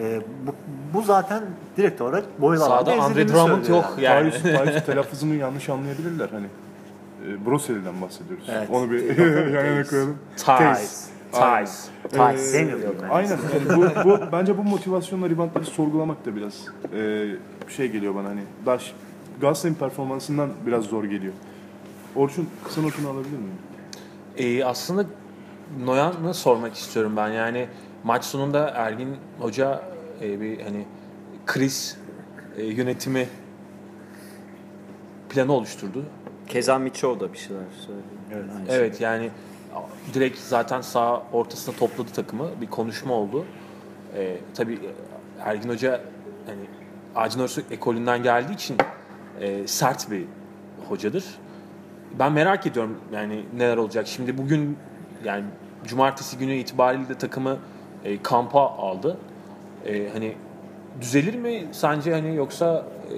e, 0.00 0.20
bu, 0.46 0.54
bu 0.94 1.02
zaten 1.02 1.42
direkt 1.76 2.00
olarak 2.00 2.40
boyalı 2.40 2.64
Sağda 2.64 2.74
alanda 2.74 2.92
Andre 2.92 3.20
ezildiğini 3.20 3.32
Drummond 3.32 3.66
yok 3.66 3.94
yani. 4.00 4.30
Paris, 4.30 4.42
Paris 4.58 4.86
telaffuzunu 4.86 5.34
yanlış 5.34 5.68
anlayabilirler 5.68 6.28
hani. 6.32 6.46
E, 7.28 7.46
Broseli'den 7.46 8.00
bahsediyoruz. 8.00 8.46
Evet. 8.52 8.68
Onu 8.70 8.90
bir 8.90 9.16
yan 9.54 9.64
yana 9.64 9.84
koyalım. 9.86 10.18
Ties. 10.36 11.08
Ties. 11.32 11.88
Thais 12.12 12.54
demiyorum 12.54 12.96
ben. 13.02 13.08
Aynen. 13.08 13.30
Yani 13.30 13.76
bu, 13.76 14.10
bu, 14.10 14.20
bence 14.32 14.58
bu 14.58 14.64
motivasyonla 14.64 15.28
ribantları 15.28 15.64
sorgulamak 15.64 16.26
da 16.26 16.36
biraz 16.36 16.54
e, 16.96 17.26
şey 17.68 17.90
geliyor 17.90 18.14
bana 18.14 18.28
hani. 18.28 18.40
Daha 18.66 18.78
ş- 18.78 18.92
Galatasaray'ın 19.42 19.78
performansından 19.78 20.50
biraz 20.66 20.84
zor 20.84 21.04
geliyor. 21.04 21.32
Orçun 22.16 22.48
kısa 22.64 22.82
notunu 22.82 23.08
alabilir 23.08 23.36
miyim? 23.36 23.58
Ee, 24.36 24.64
aslında 24.64 25.04
Noyan'ı 25.84 26.34
sormak 26.34 26.74
istiyorum 26.74 27.12
ben. 27.16 27.28
Yani 27.28 27.68
maç 28.04 28.24
sonunda 28.24 28.68
Ergin 28.68 29.16
Hoca 29.38 29.82
e, 30.20 30.40
bir 30.40 30.60
hani 30.60 30.86
kriz 31.46 31.98
e, 32.56 32.64
yönetimi 32.64 33.28
planı 35.28 35.52
oluşturdu. 35.52 36.04
Keza 36.46 36.78
Miçov 36.78 37.20
da 37.20 37.32
bir 37.32 37.38
şeyler 37.38 37.62
söyledi. 37.86 38.04
Evet. 38.32 38.44
Evet 38.68 39.00
yani 39.00 39.30
direkt 40.14 40.38
zaten 40.38 40.80
sağ 40.80 41.22
ortasına 41.32 41.74
topladı 41.74 42.08
takımı. 42.14 42.48
Bir 42.60 42.66
konuşma 42.66 43.14
oldu. 43.14 43.44
Ee, 44.16 44.36
tabii 44.54 44.80
Ergin 45.40 45.68
Hoca 45.68 46.00
hani 46.46 46.60
Acun 47.14 47.40
Ilıcalı 47.40 47.64
ekolünden 47.70 48.22
geldiği 48.22 48.54
için 48.54 48.76
e, 49.42 49.66
sert 49.66 50.10
bir 50.10 50.24
hocadır. 50.88 51.24
Ben 52.18 52.32
merak 52.32 52.66
ediyorum 52.66 52.98
yani 53.12 53.44
neler 53.56 53.76
olacak. 53.76 54.06
Şimdi 54.06 54.38
bugün 54.38 54.78
yani 55.24 55.44
cumartesi 55.86 56.38
günü 56.38 56.52
itibariyle 56.54 57.08
de 57.08 57.14
takımı 57.18 57.56
e, 58.04 58.22
kampa 58.22 58.60
aldı. 58.60 59.16
E, 59.86 60.08
hani 60.12 60.34
düzelir 61.00 61.34
mi 61.34 61.66
sence 61.72 62.12
hani 62.12 62.36
yoksa 62.36 62.86
e, 63.10 63.16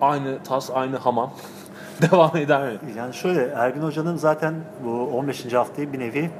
aynı 0.00 0.42
tas 0.42 0.70
aynı 0.74 0.96
hamam 0.96 1.32
devam 2.10 2.36
eder 2.36 2.72
mi? 2.72 2.78
Yani 2.96 3.14
şöyle 3.14 3.46
Ergin 3.46 3.82
Hoca'nın 3.82 4.16
zaten 4.16 4.54
bu 4.84 4.90
15. 4.90 5.52
haftayı 5.52 5.92
bir 5.92 5.98
nevi 5.98 6.30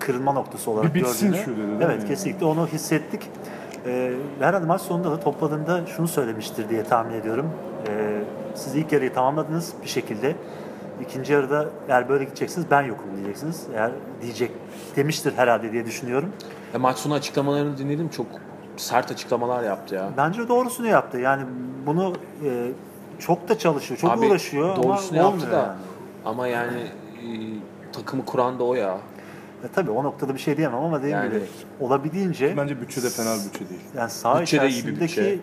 kırılma 0.00 0.32
noktası 0.32 0.70
olarak 0.70 0.94
Bir 0.94 1.00
gördüğünü. 1.00 1.36
şu 1.36 1.50
dedi, 1.50 1.60
Evet 1.80 2.08
kesinlikle 2.08 2.46
onu 2.46 2.66
hissettik. 2.66 3.30
Ee, 3.86 4.12
herhalde 4.40 4.66
maç 4.66 4.80
sonunda 4.80 5.10
da 5.10 5.20
topladığında 5.20 5.86
şunu 5.86 6.08
söylemiştir 6.08 6.68
diye 6.68 6.84
tahmin 6.84 7.14
ediyorum. 7.14 7.50
Ee, 7.88 8.22
siz 8.54 8.74
ilk 8.74 8.92
yarıyı 8.92 9.12
tamamladınız 9.12 9.72
bir 9.82 9.88
şekilde. 9.88 10.36
İkinci 11.00 11.32
yarıda 11.32 11.68
eğer 11.88 12.08
böyle 12.08 12.24
gideceksiniz 12.24 12.66
ben 12.70 12.82
yokum 12.82 13.06
diyeceksiniz. 13.16 13.66
Eğer 13.74 13.90
diyecek 14.22 14.50
demiştir 14.96 15.32
herhalde 15.36 15.72
diye 15.72 15.86
düşünüyorum. 15.86 16.28
E, 16.74 16.78
maç 16.78 16.96
sonu 16.98 17.14
açıklamalarını 17.14 17.78
dinledim. 17.78 18.08
Çok 18.08 18.26
sert 18.76 19.10
açıklamalar 19.12 19.62
yaptı 19.62 19.94
ya. 19.94 20.10
Bence 20.16 20.48
doğrusunu 20.48 20.86
yaptı. 20.86 21.18
Yani 21.18 21.42
bunu 21.86 22.12
e, 22.44 22.70
çok 23.18 23.48
da 23.48 23.58
çalışıyor, 23.58 24.00
çok 24.00 24.10
Abi, 24.10 24.26
uğraşıyor 24.26 24.68
ama 24.74 24.82
doğrusunu 24.82 25.16
yaptı 25.18 25.32
olmuyor 25.32 25.52
da. 25.52 25.56
yani. 25.56 25.72
Ama 26.24 26.46
yani 26.48 26.78
e, 26.78 27.26
takımı 27.92 28.24
kuran 28.24 28.58
da 28.58 28.64
o 28.64 28.74
ya. 28.74 28.98
E, 29.64 29.68
tabii 29.74 29.90
o 29.90 30.04
noktada 30.04 30.34
bir 30.34 30.38
şey 30.40 30.56
diyemem 30.56 30.78
ama 30.78 30.98
dediğim 30.98 31.16
Yani- 31.16 31.28
gibi 31.30 31.42
olabildiğince 31.80 32.56
Bence 32.56 32.80
bütçede 32.80 33.10
fena 33.10 33.34
bir 33.34 33.44
bütçe 33.44 33.68
değil. 33.68 33.80
yani 33.96 34.10
saha 34.10 34.40
Bütçe 34.40 34.60
de 34.60 34.68
iyi 34.68 34.86
bir 34.86 34.92
içerisindeki 34.92 35.00
bütçe. 35.20 35.38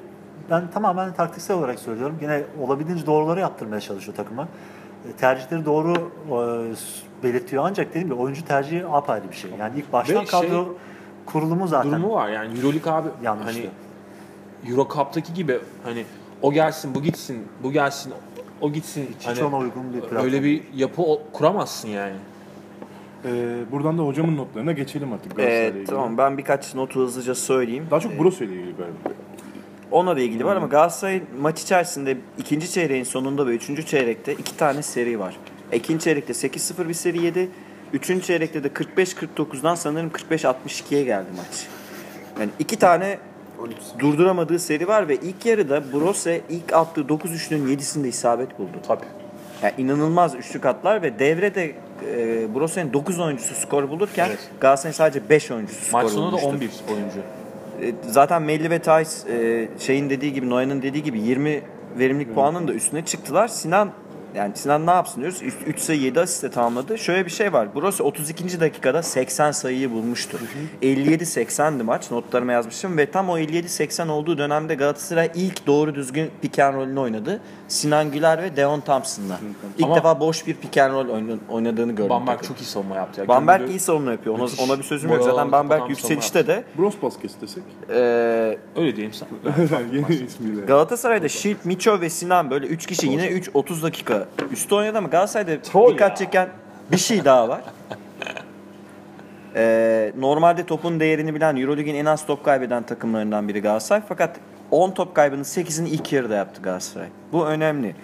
Ben 0.50 0.72
tamamen 0.72 1.14
taktiksel 1.14 1.58
olarak 1.58 1.80
söylüyorum. 1.80 2.16
Yine 2.22 2.44
olabildiğince 2.62 3.06
doğruları 3.06 3.40
yaptırmaya 3.40 3.82
çalışıyor 3.82 4.18
takıma. 4.18 4.48
E, 5.10 5.12
Tercihleri 5.12 5.66
doğru 5.66 5.94
e, 5.94 7.24
belirtiyor 7.24 7.64
ancak 7.68 7.90
dediğim 7.90 8.08
gibi 8.08 8.16
oyuncu 8.20 8.46
tercihi 8.46 8.86
apayrı 8.86 9.32
bir 9.32 9.36
şey. 9.36 9.52
Yani 9.60 9.80
ilk 9.80 9.94
baştan 9.94 10.16
Ve 10.22 10.26
şey, 10.26 10.42
kadro 10.42 10.76
kurulumu 11.26 11.68
zaten 11.68 11.92
Durumu 11.92 12.14
var 12.14 12.30
yani 12.30 12.58
Euroleague 12.60 12.92
abi 12.94 13.08
Yanlıştı. 13.24 13.62
hani 13.62 13.70
Euro 14.72 14.88
Cup'taki 14.96 15.34
gibi 15.34 15.60
hani 15.84 16.06
o 16.42 16.52
gelsin 16.54 16.96
bu 16.96 17.02
gitsin 17.02 17.48
bu 17.64 17.72
gelsin 17.72 18.14
o 18.62 18.72
gitsin 18.72 19.10
hiç 19.20 19.28
hani 19.28 19.44
ona 19.44 19.58
uygun 19.58 19.94
bir 19.94 20.00
platform. 20.00 20.24
öyle 20.26 20.44
bir 20.44 20.64
yapı 20.76 21.02
o- 21.02 21.22
kuramazsın 21.34 21.88
yani. 21.90 22.16
Ee, 23.26 23.56
buradan 23.72 23.98
da 23.98 24.02
hocamın 24.04 24.38
notlarına 24.38 24.72
geçelim 24.72 25.14
artık 25.14 25.32
Evet 25.40 25.72
ilgili. 25.76 25.86
tamam 25.86 26.18
ben 26.18 26.38
birkaç 26.38 26.76
notu 26.76 27.00
hızlıca 27.00 27.36
söyleyeyim. 27.36 27.88
Daha 27.92 28.00
çok 28.00 28.20
Broso 28.20 28.44
ile 28.44 28.54
ilgili 28.54 28.76
galiba. 28.78 28.96
Onunla 29.92 30.18
da 30.18 30.22
ilgili 30.22 30.46
var 30.46 30.56
ama 30.56 30.68
Galatasaray 30.68 31.22
maç 31.42 31.62
içerisinde 31.62 32.18
ikinci 32.38 32.72
çeyreğin 32.72 33.04
sonunda 33.04 33.48
ve 33.48 33.56
üçüncü 33.56 33.86
çeyrekte 33.86 34.34
iki 34.34 34.58
tane 34.58 34.82
seri 34.82 35.20
var. 35.20 35.36
İkinci 35.74 36.04
çeyrekte 36.04 36.34
8-0 36.34 36.90
bir 36.90 36.94
seri 36.94 37.24
yedi. 37.24 37.50
Üçüncü 37.94 38.26
çeyrekte 38.26 38.64
de 38.64 38.68
45-49'dan 38.68 39.76
sanırım 39.76 40.10
45-62'ye 40.10 41.04
geldi 41.04 41.28
maç. 41.38 41.68
Yani 42.40 42.50
iki 42.60 42.80
tane 42.80 43.20
durduramadığı 44.00 44.60
seri 44.60 44.88
var 44.88 45.08
ve 45.08 45.16
ilk 45.16 45.46
yarıda 45.46 45.94
Brose 45.94 46.42
ilk 46.50 46.74
attığı 46.74 47.10
9 47.10 47.32
üçlünün 47.32 47.78
7'sinde 47.78 48.08
isabet 48.08 48.60
buldu. 48.60 48.78
Tabii. 48.88 49.06
Yani 49.64 49.74
inanılmaz 49.78 50.36
üçlük 50.36 50.66
atlar 50.66 51.02
ve 51.02 51.20
devrede 51.20 51.66
e, 51.66 52.56
Brose'nin 52.56 52.94
9 52.94 53.20
oyuncusu 53.20 53.56
skor 53.56 53.90
bulurken 53.90 54.28
Evet. 54.28 54.50
Galatasaray'ın 54.60 54.96
sadece 54.96 55.30
5 55.30 55.52
oyuncusu 55.52 55.86
skor 55.86 56.04
Maç 56.04 56.12
sonunda 56.12 56.38
da 56.38 56.42
bulmuştu. 56.42 56.84
11 56.88 56.94
oyuncu. 56.94 57.20
E, 57.82 57.94
zaten 58.02 58.42
Melli 58.42 58.70
ve 58.70 58.80
Tays 58.80 59.28
e, 59.28 59.68
şeyin 59.80 60.10
dediği 60.10 60.34
gibi 60.34 60.50
Noyan'ın 60.50 60.82
dediği 60.82 61.04
gibi 61.04 61.20
20 61.20 61.62
verimlilik 62.00 62.36
puanının 62.36 62.68
da 62.68 62.74
üstüne 62.74 63.06
çıktılar. 63.06 63.48
Sinan 63.48 63.92
yani 64.36 64.52
Sinan 64.56 64.86
ne 64.88 64.92
yapsın 64.92 65.22
diyoruz? 65.22 65.42
3 65.68 65.80
sayı 65.80 66.00
7 66.02 66.20
asiste 66.20 66.50
tamamladı. 66.52 66.98
Şöyle 66.98 67.26
bir 67.26 67.32
şey 67.32 67.54
var. 67.54 67.76
Brose 67.76 68.04
32. 68.04 68.60
dakikada 68.60 69.04
80 69.04 69.52
sayıyı 69.52 69.92
bulmuştu. 69.92 70.38
57-80'di 70.82 71.84
maç. 71.84 72.12
Notlarıma 72.12 72.52
yazmışım 72.52 72.98
ve 72.98 73.12
tam 73.12 73.30
o 73.30 73.38
57-80 73.40 74.10
olduğu 74.10 74.38
dönemde 74.38 74.76
Galatasaray 74.76 75.32
ilk 75.36 75.68
doğru 75.68 75.96
düzgün 75.96 76.32
pick 76.42 76.60
and 76.60 76.76
roll'ünü 76.76 77.00
oynadı. 77.00 77.42
Sinan 77.68 78.12
Güler 78.12 78.44
ve 78.44 78.56
Deon 78.56 78.80
Thompson'la. 78.80 79.40
İlk 79.78 79.86
Ama- 79.86 79.96
defa 79.96 80.20
boş 80.20 80.48
bir 80.48 80.54
pick 80.56 80.78
and 80.78 80.94
roll 80.94 81.10
oyna- 81.10 81.38
oynadığını 81.50 81.92
gördüm. 81.92 82.10
Bamberg 82.10 82.44
çok 82.44 82.62
iyi 82.62 82.66
savunma 82.66 82.96
yaptı. 82.96 83.22
Ya. 83.22 83.28
Bamberg 83.28 83.70
iyi 83.70 83.80
savunma 83.80 84.12
yapıyor. 84.12 84.36
Ona, 84.36 84.44
Müthiş. 84.44 84.60
ona 84.60 84.80
bir 84.80 84.84
sözüm 84.84 85.10
yok. 85.10 85.24
Zaten 85.24 85.52
Bamberg 85.52 85.90
yükselişte 85.90 86.48
de 86.48 86.64
Bros 86.78 86.96
Baskets 87.02 87.34
desek. 87.42 87.64
e, 87.90 87.96
Öyle 88.76 88.96
diyeyim 88.96 89.14
sen. 89.14 89.28
Yeni 89.94 90.24
ismiyle. 90.26 90.62
Galatasaray'da 90.62 91.30
Şilt, 91.30 91.66
Miço 91.66 92.02
ve 92.02 92.10
Sinan 92.10 92.52
böyle 92.52 92.66
3 92.68 92.86
kişi 92.86 93.08
yine 93.08 93.28
3 93.28 93.50
30 93.54 93.84
dakika 93.84 94.19
da 94.20 94.26
üstü 94.52 94.76
oynadı 94.76 95.02
mı 95.02 95.10
Galatasaray'da 95.10 95.62
Troll 95.62 95.94
dikkat 95.94 96.10
ya. 96.10 96.16
çeken 96.16 96.50
bir 96.92 96.98
şey 96.98 97.26
daha 97.26 97.50
var. 97.50 97.62
ee, 99.56 100.14
normalde 100.18 100.66
topun 100.66 101.00
değerini 101.00 101.36
bilen 101.36 101.56
Eurolig'in 101.56 101.96
en 101.96 102.06
az 102.06 102.26
top 102.26 102.46
kaybeden 102.46 102.84
takımlarından 102.84 103.48
biri 103.48 103.62
Galatasaray. 103.62 104.02
Fakat 104.10 104.36
10 104.72 104.92
top 104.92 105.16
kaybının 105.16 105.44
8'ini 105.44 105.88
ilk 105.88 106.14
yarıda 106.14 106.36
yaptı 106.36 106.62
Galatasaray. 106.62 107.08
Bu 107.32 107.46
önemli. 107.46 107.96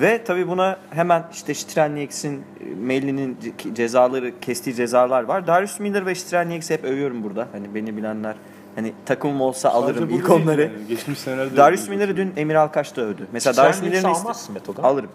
Ve 0.00 0.24
tabi 0.24 0.48
buna 0.48 0.76
hemen 0.90 1.24
işte 1.32 1.54
Strelniks'in, 1.54 2.44
Melli'nin 2.80 3.38
cezaları, 3.74 4.40
kestiği 4.40 4.76
cezalar 4.76 5.22
var. 5.22 5.46
Darius 5.46 5.80
Miller 5.80 6.06
ve 6.06 6.14
Strelniks'i 6.14 6.74
hep 6.74 6.84
övüyorum 6.84 7.22
burada. 7.22 7.48
Hani 7.52 7.74
beni 7.74 7.96
bilenler 7.96 8.34
Hani 8.76 8.92
takımım 9.06 9.40
olsa 9.40 9.70
Sadece 9.70 9.92
alırım 9.92 10.10
ilk 10.10 10.30
onları. 10.30 10.62
Yani. 10.62 10.72
Geçmiş 10.88 11.18
senelerde. 11.18 11.56
Darius 11.56 11.88
Miller'ı 11.88 12.16
dün 12.16 12.32
Emir 12.36 12.54
Alkaç 12.54 12.96
da 12.96 13.02
övdü. 13.02 13.26
Mesela 13.32 13.56
Darius 13.56 13.82
Miller'ı 13.82 14.08
almazsın 14.08 14.54
Beto 14.54 14.82
Alırım. 14.82 15.10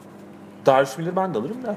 Darius 0.65 0.97
Miller 0.97 1.15
ben 1.15 1.33
de 1.33 1.37
alırım 1.37 1.63
da. 1.63 1.75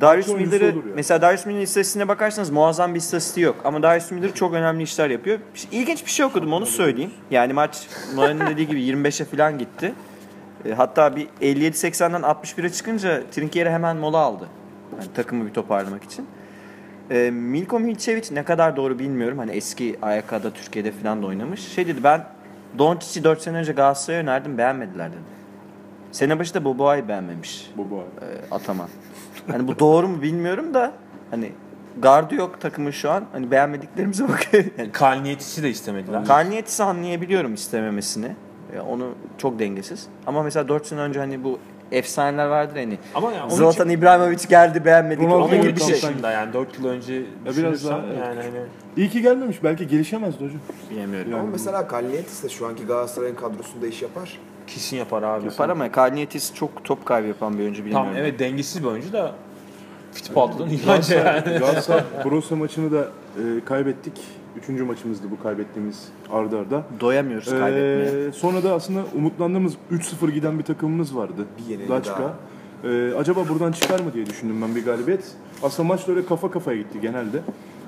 Darius 0.00 0.28
Miller'ı 0.28 0.64
yani. 0.64 0.82
mesela 0.94 1.22
Darius 1.22 1.46
Miller'ın 1.46 1.62
istatistiğine 1.62 2.08
bakarsanız 2.08 2.50
muazzam 2.50 2.94
bir 2.94 2.98
istatistiği 2.98 3.46
yok. 3.46 3.56
Ama 3.64 3.82
Darius 3.82 4.10
Miller 4.10 4.34
çok 4.34 4.54
önemli 4.54 4.82
işler 4.82 5.10
yapıyor. 5.10 5.38
İlginç 5.72 6.06
bir 6.06 6.10
şey 6.10 6.26
okudum 6.26 6.52
onu 6.52 6.66
söyleyeyim. 6.66 7.10
Yani 7.30 7.52
maç 7.52 7.86
Noyan'ın 8.14 8.46
dediği 8.46 8.66
gibi 8.66 8.80
25'e 8.82 9.24
falan 9.24 9.58
gitti. 9.58 9.92
E, 10.64 10.72
Hatta 10.72 11.16
bir 11.16 11.26
57-80'den 11.42 12.20
61'e 12.22 12.70
çıkınca 12.72 13.22
Trinkieri 13.30 13.70
hemen 13.70 13.96
mola 13.96 14.18
aldı. 14.18 14.46
Yani 14.98 15.12
takımı 15.14 15.46
bir 15.46 15.52
toparlamak 15.54 16.04
için. 16.04 16.26
E, 17.10 17.30
Milko 17.30 17.80
Milcevic 17.80 18.24
ne 18.32 18.42
kadar 18.44 18.76
doğru 18.76 18.98
bilmiyorum. 18.98 19.38
Hani 19.38 19.50
eski 19.50 19.98
AYK'da 20.02 20.50
Türkiye'de 20.50 20.92
falan 20.92 21.22
da 21.22 21.26
oynamış. 21.26 21.60
Şey 21.60 21.86
dedi 21.86 22.04
ben 22.04 22.26
Doncic'i 22.78 23.24
4 23.24 23.42
sene 23.42 23.56
önce 23.56 23.72
Galatasaray'a 23.72 24.22
önerdim 24.22 24.58
beğenmediler 24.58 25.08
dedi. 25.10 25.20
Sene 26.12 26.38
başı 26.38 26.54
da 26.54 26.64
Boboa'yı 26.64 27.08
beğenmemiş 27.08 27.70
Bu 27.76 27.90
bu. 27.90 27.96
e, 27.96 28.54
Ataman. 28.54 28.88
Hani 29.50 29.68
bu 29.68 29.78
doğru 29.78 30.08
mu 30.08 30.22
bilmiyorum 30.22 30.74
da 30.74 30.92
hani 31.30 31.52
gardı 32.02 32.34
yok 32.34 32.60
takımın 32.60 32.90
şu 32.90 33.10
an. 33.10 33.24
Hani 33.32 33.50
beğenmediklerimize 33.50 34.28
bakıyor. 34.28 34.64
Yani 34.78 34.92
Kalniyetisi 34.92 35.62
de 35.62 35.70
istemediler. 35.70 36.24
Karniyetis'i 36.24 36.82
anlayabiliyorum 36.82 37.54
istememesini. 37.54 38.36
E, 38.76 38.80
onu 38.80 39.14
çok 39.38 39.58
dengesiz. 39.58 40.06
Ama 40.26 40.42
mesela 40.42 40.68
4 40.68 40.86
sene 40.86 41.00
önce 41.00 41.20
hani 41.20 41.44
bu 41.44 41.58
efsaneler 41.92 42.46
vardır 42.46 42.76
hani. 42.76 42.98
Ama 43.14 43.32
ya 43.32 43.44
onun 43.44 43.50
Zlatan 43.50 43.88
İbrahimovic 43.88 44.48
geldi 44.48 44.84
beğenmedik. 44.84 45.24
Ronaldo 45.24 45.56
gibi 45.56 45.76
bir 45.76 45.80
şey. 45.80 46.10
yani 46.22 46.52
4 46.52 46.78
yıl 46.78 46.84
önce 46.88 47.22
biraz 47.44 47.56
düşünürsen 47.56 47.90
daha, 47.90 48.06
evet. 48.06 48.18
yani 48.18 48.40
hani 48.40 48.60
İyi 48.96 49.10
ki 49.10 49.22
gelmemiş. 49.22 49.64
Belki 49.64 49.88
gelişemezdi 49.88 50.44
hocam. 50.44 50.60
Bilemiyorum. 50.90 51.34
Ama 51.34 51.48
mesela 51.52 51.88
Kalniyetis 51.88 52.42
de 52.42 52.48
şu 52.48 52.66
anki 52.66 52.86
Galatasaray'ın 52.86 53.34
kadrosunda 53.34 53.86
iş 53.86 54.02
yapar. 54.02 54.38
Kesin 54.74 54.96
yapar 54.96 55.22
abi. 55.22 55.44
Yapar 55.44 55.68
ama 55.68 55.92
Karniyetis 55.92 56.54
çok 56.54 56.84
top 56.84 57.06
kaybı 57.06 57.28
yapan 57.28 57.58
bir 57.58 57.62
oyuncu 57.62 57.84
bilmiyorum. 57.84 58.06
Tamam 58.06 58.22
evet 58.22 58.38
dengesiz 58.38 58.82
bir 58.82 58.88
oyuncu 58.88 59.12
da 59.12 59.34
Fittipaldi'den 60.12 60.68
iyi 60.68 60.80
bence 60.88 61.14
yani. 61.14 61.58
Galatasaray, 61.58 62.02
Borussia 62.24 62.56
maçını 62.56 62.92
da 62.92 63.00
e, 63.36 63.64
kaybettik. 63.64 64.12
Üçüncü 64.62 64.84
maçımızdı 64.84 65.30
bu 65.30 65.42
kaybettiğimiz 65.42 66.08
arda 66.32 66.58
arda. 66.58 66.82
Doyamıyoruz 67.00 67.50
kaybetmeye. 67.50 68.26
Ee, 68.28 68.32
sonra 68.32 68.62
da 68.62 68.72
aslında 68.72 69.00
umutlandığımız 69.16 69.74
3-0 69.92 70.30
giden 70.30 70.58
bir 70.58 70.64
takımımız 70.64 71.16
vardı. 71.16 71.46
Bir 71.58 71.72
yenilgi 71.72 71.88
Daçka. 71.88 72.34
Ee, 72.84 73.12
acaba 73.18 73.48
buradan 73.48 73.72
çıkar 73.72 74.00
mı 74.00 74.12
diye 74.14 74.26
düşündüm 74.26 74.62
ben 74.62 74.74
bir 74.74 74.84
galibiyet. 74.84 75.24
Aslında 75.62 75.88
maç 75.88 76.06
da 76.08 76.12
öyle 76.12 76.26
kafa 76.26 76.50
kafaya 76.50 76.78
gitti 76.78 77.00
genelde. 77.00 77.40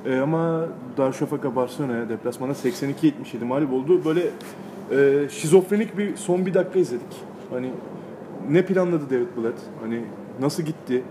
Ee, 0.06 0.18
ama 0.18 0.66
Darüşşafaka 0.96 1.56
Barcelona'ya 1.56 2.08
deplasmana 2.08 2.52
82-77 2.52 3.44
mağlup 3.44 3.72
oldu. 3.72 4.04
Böyle 4.04 4.30
e, 4.92 5.28
şizofrenik 5.30 5.98
bir 5.98 6.16
son 6.16 6.46
bir 6.46 6.54
dakika 6.54 6.78
izledik. 6.78 7.16
Hani 7.50 7.70
ne 8.50 8.66
planladı 8.66 9.10
David 9.10 9.44
Blatt? 9.44 9.58
Hani 9.82 10.00
nasıl 10.40 10.62
gitti? 10.62 11.02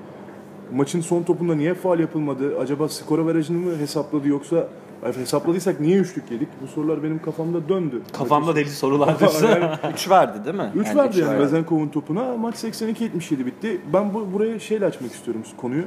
Maçın 0.75 1.01
son 1.01 1.23
topunda 1.23 1.55
niye 1.55 1.73
faal 1.73 1.99
yapılmadı? 1.99 2.59
Acaba 2.59 2.89
skor 2.89 3.19
averajını 3.19 3.57
mı 3.57 3.77
hesapladı 3.77 4.27
yoksa 4.27 4.67
hesapladıysak 5.03 5.79
niye 5.79 5.97
üçlük 5.97 6.31
yedik? 6.31 6.47
Bu 6.61 6.67
sorular 6.67 7.03
benim 7.03 7.21
kafamda 7.21 7.69
döndü. 7.69 8.01
Kafamda 8.17 8.55
deli 8.55 8.69
sorular 8.69 9.19
diyorsun. 9.19 9.47
Yani 9.47 9.65
3 9.93 10.09
verdi 10.09 10.45
değil 10.45 10.55
mi? 10.55 10.71
3 10.75 10.87
Yani 10.87 10.97
verdi 10.97 11.09
üç 11.09 11.17
yani 11.17 11.31
verdi. 11.31 11.43
Vezenkov'un 11.43 11.87
topuna. 11.89 12.37
Maç 12.37 12.55
82-77 12.55 13.45
bitti. 13.45 13.81
Ben 13.93 14.13
bu, 14.13 14.33
buraya 14.33 14.59
şeyle 14.59 14.85
açmak 14.85 15.11
istiyorum 15.11 15.43
konuyu. 15.57 15.83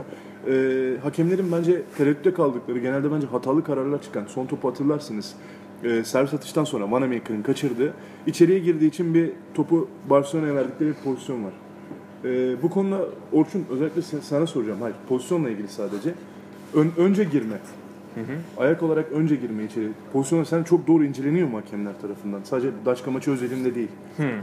Ee, 0.49 0.97
hakemlerin 1.03 1.53
bence 1.53 1.83
tereddütte 1.99 2.35
kaldıkları, 2.35 2.79
genelde 2.79 3.13
bence 3.13 3.27
hatalı 3.27 3.65
kararlar 3.65 4.03
çıkan. 4.03 4.25
Son 4.27 4.47
topu 4.47 4.69
hatırlarsınız. 4.69 5.35
Ee, 5.85 6.05
servis 6.05 6.35
atıştan 6.35 6.65
sonra 6.65 6.91
Vanamaker'ın 6.91 7.43
kaçırdı. 7.43 7.95
İçeriye 8.27 8.59
girdiği 8.59 8.89
için 8.89 9.15
bir 9.15 9.31
topu 9.55 9.89
Barcelona'ya 10.11 10.55
verdikleri 10.55 10.89
bir 10.89 10.95
pozisyon 10.95 11.45
var. 11.45 11.53
Ee, 12.25 12.63
bu 12.63 12.71
konuda 12.71 13.01
Orçun 13.33 13.65
özellikle 13.71 14.03
sana 14.03 14.47
soracağım. 14.47 14.79
Hayır 14.83 14.97
pozisyonla 15.09 15.51
ilgili 15.51 15.69
sadece. 15.69 16.15
Ön- 16.75 16.93
önce 16.97 17.25
girme. 17.25 17.57
Ayak 18.59 18.83
olarak 18.83 19.13
önce 19.13 19.37
girme 19.37 19.65
içeri. 19.65 19.89
Pozisyonlar 20.13 20.45
sen 20.45 20.63
çok 20.63 20.87
doğru 20.87 21.05
inceleniyor 21.05 21.49
mu 21.49 21.57
hakemler 21.57 21.93
tarafından? 22.03 22.41
Sadece 22.45 22.69
Daşka 22.87 23.11
maçı 23.11 23.31
özelinde 23.31 23.75
değil. 23.75 23.89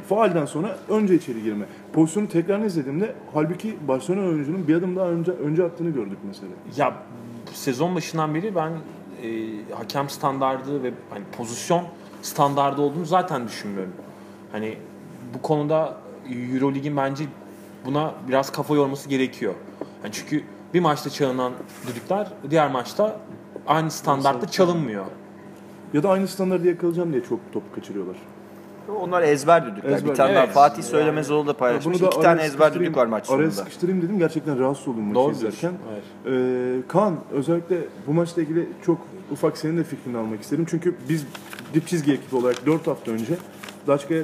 Faalden 0.09 0.45
sonra 0.45 0.77
önce 0.89 1.15
içeri 1.15 1.43
girme. 1.43 1.65
Pozisyonu 1.93 2.27
tekrar 2.27 2.59
izlediğimde 2.65 3.15
halbuki 3.33 3.75
Barcelona 3.87 4.27
oyuncunun 4.27 4.67
bir 4.67 4.75
adım 4.75 4.95
daha 4.95 5.09
önce 5.09 5.31
önce 5.31 5.63
attığını 5.63 5.89
gördük 5.89 6.17
mesela. 6.27 6.51
Ya 6.77 6.93
sezon 7.53 7.95
başından 7.95 8.35
beri 8.35 8.55
ben 8.55 8.71
e, 9.23 9.73
hakem 9.75 10.09
standardı 10.09 10.83
ve 10.83 10.91
hani 11.09 11.23
pozisyon 11.37 11.83
standardı 12.21 12.81
olduğunu 12.81 13.05
zaten 13.05 13.47
düşünmüyorum. 13.47 13.93
Hani 14.51 14.77
bu 15.33 15.41
konuda 15.41 15.97
EuroLeague'in 16.29 16.97
bence 16.97 17.23
buna 17.85 18.13
biraz 18.27 18.51
kafa 18.51 18.75
yorması 18.75 19.09
gerekiyor. 19.09 19.53
Yani 20.03 20.13
çünkü 20.13 20.43
bir 20.73 20.79
maçta 20.79 21.09
çalınan 21.09 21.53
düdükler 21.87 22.27
diğer 22.49 22.71
maçta 22.71 23.19
aynı 23.67 23.91
standartta 23.91 24.47
çalınmıyor. 24.47 25.05
Ya 25.93 26.03
da 26.03 26.09
aynı 26.09 26.27
standarda 26.27 26.67
yakalayacağım 26.67 27.13
diye 27.13 27.23
çok 27.23 27.39
top 27.53 27.75
kaçırıyorlar. 27.75 28.15
Onlar 29.01 29.21
ezber 29.21 29.65
düdükler. 29.65 29.89
Ezber, 29.91 30.09
bir 30.11 30.15
tane 30.15 30.35
daha 30.35 30.43
evet. 30.43 30.53
Fatih 30.53 30.83
Söylemezoğlu 30.83 31.47
da 31.47 31.53
paylaşmış. 31.57 31.85
Bunu 31.85 32.01
da 32.03 32.07
İki 32.07 32.15
araya 32.19 32.23
tane 32.23 32.43
ezber 32.43 32.73
düdük 32.73 32.97
var 32.97 33.05
maç 33.05 33.29
Araya 33.29 33.37
sonunda. 33.37 33.51
sıkıştırayım 33.51 34.01
dedim. 34.01 34.19
Gerçekten 34.19 34.59
rahatsız 34.59 34.87
oldum 34.87 35.03
maçı 35.03 35.15
Doğru 35.15 35.31
izlerken. 35.31 35.71
diyorsun, 36.25 36.81
Ee, 36.81 36.87
Kaan 36.87 37.15
özellikle 37.31 37.77
bu 38.07 38.13
maçla 38.13 38.41
ilgili 38.41 38.69
çok 38.85 38.97
ufak 39.31 39.57
senin 39.57 39.77
de 39.77 39.83
fikrini 39.83 40.17
almak 40.17 40.41
isterim. 40.41 40.65
Çünkü 40.69 40.95
biz 41.09 41.25
dip 41.73 41.87
çizgi 41.87 42.13
ekibi 42.13 42.35
olarak 42.35 42.65
4 42.65 42.87
hafta 42.87 43.11
önce 43.11 43.37
Daçka'ya 43.87 44.23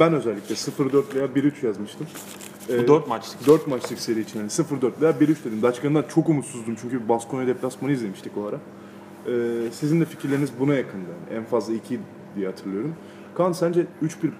ben 0.00 0.12
özellikle 0.12 0.54
0-4 0.54 1.14
veya 1.14 1.26
1-3 1.26 1.66
yazmıştım. 1.66 2.06
Bu 2.68 2.88
4 2.88 3.08
maçlık. 3.08 3.46
4 3.46 3.66
maçlık 3.66 3.98
seri 3.98 4.20
için 4.20 4.38
yani 4.38 4.48
0-4 4.48 5.00
veya 5.00 5.12
1-3 5.12 5.44
dedim. 5.44 5.62
Daçka'dan 5.62 6.04
çok 6.14 6.28
umutsuzdum 6.28 6.76
çünkü 6.80 7.08
Baskonya 7.08 7.46
deplasmanı 7.46 7.92
izlemiştik 7.92 8.32
o 8.36 8.46
ara. 8.46 8.56
Ee, 9.26 9.70
sizin 9.72 10.00
de 10.00 10.04
fikirleriniz 10.04 10.50
buna 10.60 10.74
yakındı. 10.74 11.06
Yani 11.30 11.38
en 11.38 11.44
fazla 11.44 11.74
2 11.74 12.00
diye 12.36 12.46
hatırlıyorum. 12.46 12.94
Kaan 13.34 13.52
sence 13.52 13.86
3-1 14.02 14.30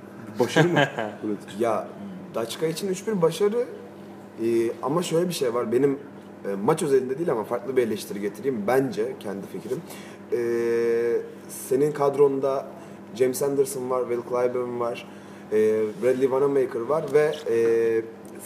başarı 0.41 0.69
mı? 0.69 0.79
Burada? 1.23 1.37
Ya 1.59 1.89
Daçka 2.35 2.67
için 2.67 2.89
3-1 2.89 3.23
başarı 3.23 3.67
Ee, 4.45 4.73
ama 4.83 5.03
şöyle 5.03 5.29
bir 5.29 5.35
şey 5.35 5.55
var. 5.55 5.73
Benim 5.73 5.99
e, 6.49 6.55
maç 6.65 6.83
özelinde 6.83 7.19
değil 7.19 7.31
ama 7.33 7.45
farklı 7.45 7.77
bir 7.77 7.83
eleştiri 7.87 8.21
getireyim. 8.21 8.65
Bence 8.67 9.13
kendi 9.21 9.47
fikrim. 9.47 9.81
Ee, 10.33 11.17
senin 11.69 11.93
kadronda 11.93 12.67
James 13.15 13.43
Anderson 13.43 13.91
var, 13.91 14.01
Will 14.09 14.23
Clyburn 14.29 14.81
var, 14.81 15.07
e, 15.53 15.57
Bradley 16.03 16.21
Wanamaker 16.23 16.81
var 16.81 17.05
ve 17.15 17.35
e, 17.51 17.57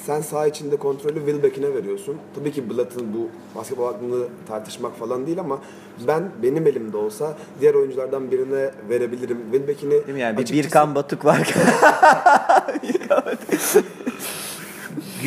sen 0.06 0.20
saha 0.20 0.46
içinde 0.46 0.76
kontrolü 0.76 1.14
Will 1.18 1.42
Beck'ine 1.42 1.74
veriyorsun. 1.74 2.16
Tabii 2.34 2.52
ki 2.52 2.70
Blatt'ın 2.70 3.14
bu 3.14 3.28
basketbol 3.58 3.86
aklını 3.88 4.24
tartışmak 4.48 4.96
falan 4.98 5.26
değil 5.26 5.40
ama 5.40 5.58
ben 6.06 6.30
benim 6.42 6.66
elimde 6.66 6.96
olsa 6.96 7.36
diğer 7.60 7.74
oyunculardan 7.74 8.30
birine 8.30 8.70
verebilirim. 8.88 9.38
Will 9.52 9.68
Beck'ini 9.68 9.90
Değil 9.90 10.08
mi 10.08 10.20
yani 10.20 10.36
bir 10.36 10.42
açıkçası- 10.42 10.66
Birkan 10.68 10.94
Batık 10.94 11.24
var. 11.24 11.54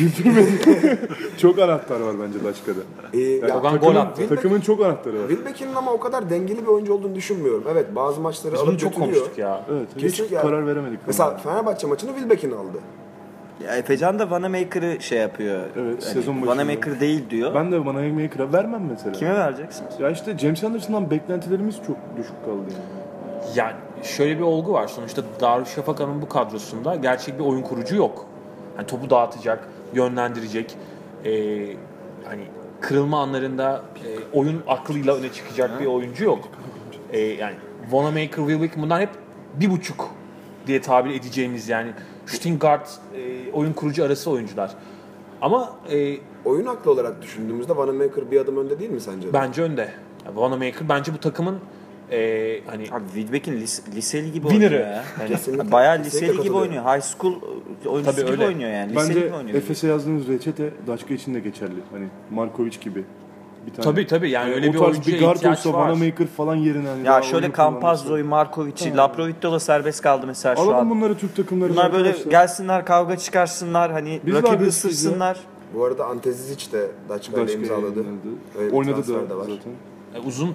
Güldürmedi. 0.00 0.98
çok 1.38 1.58
anahtar 1.58 2.00
var 2.00 2.14
bence 2.26 2.44
Daçka'da. 2.44 2.80
Ee, 3.14 3.18
ya 3.20 3.46
takımın, 3.48 3.78
gol 3.80 3.96
attı. 3.96 4.28
takımın 4.28 4.60
çok 4.60 4.84
anahtarı 4.84 5.22
var. 5.22 5.28
Wilbeck'in 5.28 5.74
ama 5.74 5.92
o 5.92 6.00
kadar 6.00 6.30
dengeli 6.30 6.62
bir 6.62 6.66
oyuncu 6.66 6.94
olduğunu 6.94 7.14
düşünmüyorum. 7.14 7.64
Evet 7.72 7.86
bazı 7.96 8.20
maçları 8.20 8.54
Biz 8.54 8.60
alıp 8.60 8.80
çok 8.80 8.90
götürüyor. 8.90 9.14
konuştuk 9.14 9.38
ya. 9.38 9.60
Evet, 9.70 9.88
hiç 9.96 10.02
Kesinlikle 10.02 10.36
yani. 10.36 10.46
karar 10.46 10.66
veremedik. 10.66 10.98
Mesela. 11.06 11.36
Fenerbahçe 11.36 11.86
maçını 11.86 12.10
Wilbeck'in 12.10 12.52
aldı. 12.52 12.78
ya 13.66 13.76
Efecan 13.76 14.18
da 14.18 14.30
Vanamaker'ı 14.30 15.00
şey 15.02 15.18
yapıyor. 15.18 15.60
Evet, 15.76 16.04
Hani 16.04 16.12
sezon 16.12 16.36
başında. 16.36 16.50
Vanamaker 16.50 17.00
değil 17.00 17.30
diyor. 17.30 17.54
Ben 17.54 17.72
de 17.72 17.86
bana 17.86 17.98
Maker'a 18.00 18.52
vermem 18.52 18.82
mesela. 18.90 19.12
Kime 19.12 19.34
vereceksiniz? 19.34 19.92
Ya 20.00 20.10
işte 20.10 20.38
James 20.38 20.64
Anderson'dan 20.64 21.10
beklentilerimiz 21.10 21.76
çok 21.86 21.96
düşük 22.18 22.44
kaldı 22.44 22.56
yani. 22.72 23.00
Yani 23.56 23.74
şöyle 24.02 24.36
bir 24.36 24.42
olgu 24.42 24.72
var. 24.72 24.88
Sonuçta 24.88 25.22
Darüşşafaka'nın 25.40 26.22
bu 26.22 26.28
kadrosunda 26.28 26.94
gerçek 26.96 27.38
bir 27.38 27.44
oyun 27.44 27.62
kurucu 27.62 27.96
yok. 27.96 28.26
Hani 28.76 28.86
topu 28.86 29.10
dağıtacak, 29.10 29.68
yönlendirecek, 29.94 30.76
e, 31.24 31.30
hani 32.24 32.42
kırılma 32.80 33.22
anlarında 33.22 33.82
e, 34.06 34.38
oyun 34.38 34.62
aklıyla 34.68 35.14
öne 35.14 35.32
çıkacak 35.32 35.80
bir 35.80 35.86
oyuncu 35.86 36.24
yok. 36.24 36.48
E, 37.12 37.20
yani 37.20 37.54
Wanamaker, 37.82 38.36
Wilbeck 38.36 38.76
bunlar 38.76 39.00
hep 39.00 39.10
bir 39.54 39.70
buçuk 39.70 40.10
diye 40.66 40.80
tabir 40.80 41.10
edeceğimiz 41.10 41.68
yani 41.68 41.92
shooting 42.26 42.60
guard, 42.60 42.86
e, 43.16 43.52
oyun 43.52 43.72
kurucu 43.72 44.04
arası 44.04 44.30
oyuncular. 44.30 44.70
Ama 45.40 45.72
e, 45.90 46.16
Oyun 46.44 46.66
aklı 46.66 46.90
olarak 46.90 47.22
düşündüğümüzde 47.22 47.76
Vanamaker 47.76 48.30
bir 48.30 48.40
adım 48.40 48.56
önde 48.56 48.78
değil 48.78 48.90
mi 48.90 49.00
sence? 49.00 49.28
de? 49.28 49.32
bence 49.32 49.62
önde. 49.62 49.92
Yani 50.26 50.74
bence 50.88 51.14
bu 51.14 51.18
takımın 51.18 51.58
e, 52.12 52.60
hani 52.66 52.82
Abi 52.92 53.20
lis- 53.62 53.94
liseli 53.96 54.32
gibi 54.32 54.48
Winner'ı. 54.48 54.74
oynuyor 54.74 54.90
ya. 54.90 55.04
Yani 55.20 55.28
Kesinlikle. 55.32 55.72
bayağı 55.72 55.96
Kesinlikle 56.02 56.18
liseli 56.26 56.42
gibi 56.42 56.52
katılıyorum. 56.54 56.76
oynuyor. 56.78 56.96
High 56.96 57.02
school 57.04 57.34
oyuncusu 57.86 58.16
Tabii 58.16 58.20
gibi 58.26 58.30
öyle. 58.32 58.46
oynuyor 58.46 58.70
yani. 58.70 58.92
Liseli 58.94 59.08
Bence 59.08 59.20
gibi 59.26 59.34
oynuyor. 59.36 59.58
Efes'e 59.58 59.86
yazdığınız 59.88 60.28
reçete 60.28 60.70
Daçka 60.86 61.14
için 61.14 61.34
de 61.34 61.40
geçerli. 61.40 61.80
Hani 61.92 62.06
Markovic 62.30 62.76
gibi. 62.80 63.04
Bir 63.66 63.72
tane. 63.72 63.84
Tabii 63.84 64.06
tabii 64.06 64.30
yani 64.30 64.54
öyle 64.54 64.70
o 64.70 64.72
bir 64.72 64.78
tarz 64.78 64.90
oyuncuya 64.90 65.16
bir 65.16 65.22
guard 65.24 65.36
ihtiyaç 65.36 65.58
olsa 65.66 65.72
var. 65.78 65.88
Vanamaker 65.88 66.26
falan 66.26 66.54
yerine. 66.56 66.88
Hani 66.88 67.04
daha 67.04 67.16
Ya 67.16 67.22
şöyle 67.22 67.46
oyunu. 67.46 67.56
Campazzo'yu, 67.56 68.24
Markovic'i, 68.24 68.96
Laprovittola 68.96 69.60
serbest 69.60 70.02
kaldı 70.02 70.26
mesela 70.26 70.56
şu 70.56 70.62
Alalım 70.62 70.76
an. 70.76 70.90
bunları 70.90 71.18
Türk 71.18 71.36
takımları. 71.36 71.70
Bunlar 71.72 71.92
böyle 71.92 72.14
gelsinler 72.30 72.84
kavga 72.84 73.16
çıkarsınlar 73.16 73.92
hani 73.92 74.20
Biz 74.26 74.34
de 74.34 74.42
rakibi 74.42 74.62
ya. 74.62 74.68
ısırsınlar. 74.68 75.40
Bu 75.74 75.84
arada 75.84 76.06
Antezic 76.06 76.72
de 76.72 76.86
Daçka 77.08 77.40
ile 77.40 77.52
imzaladı. 77.52 78.04
Öyle 78.58 78.68
bir 78.72 78.76
Oynadı 78.76 78.94
transfer 78.94 79.24
da 79.24 79.30
de 79.30 79.34
var. 79.34 79.42
zaten. 79.42 79.72
E, 80.14 80.26
uzun 80.28 80.54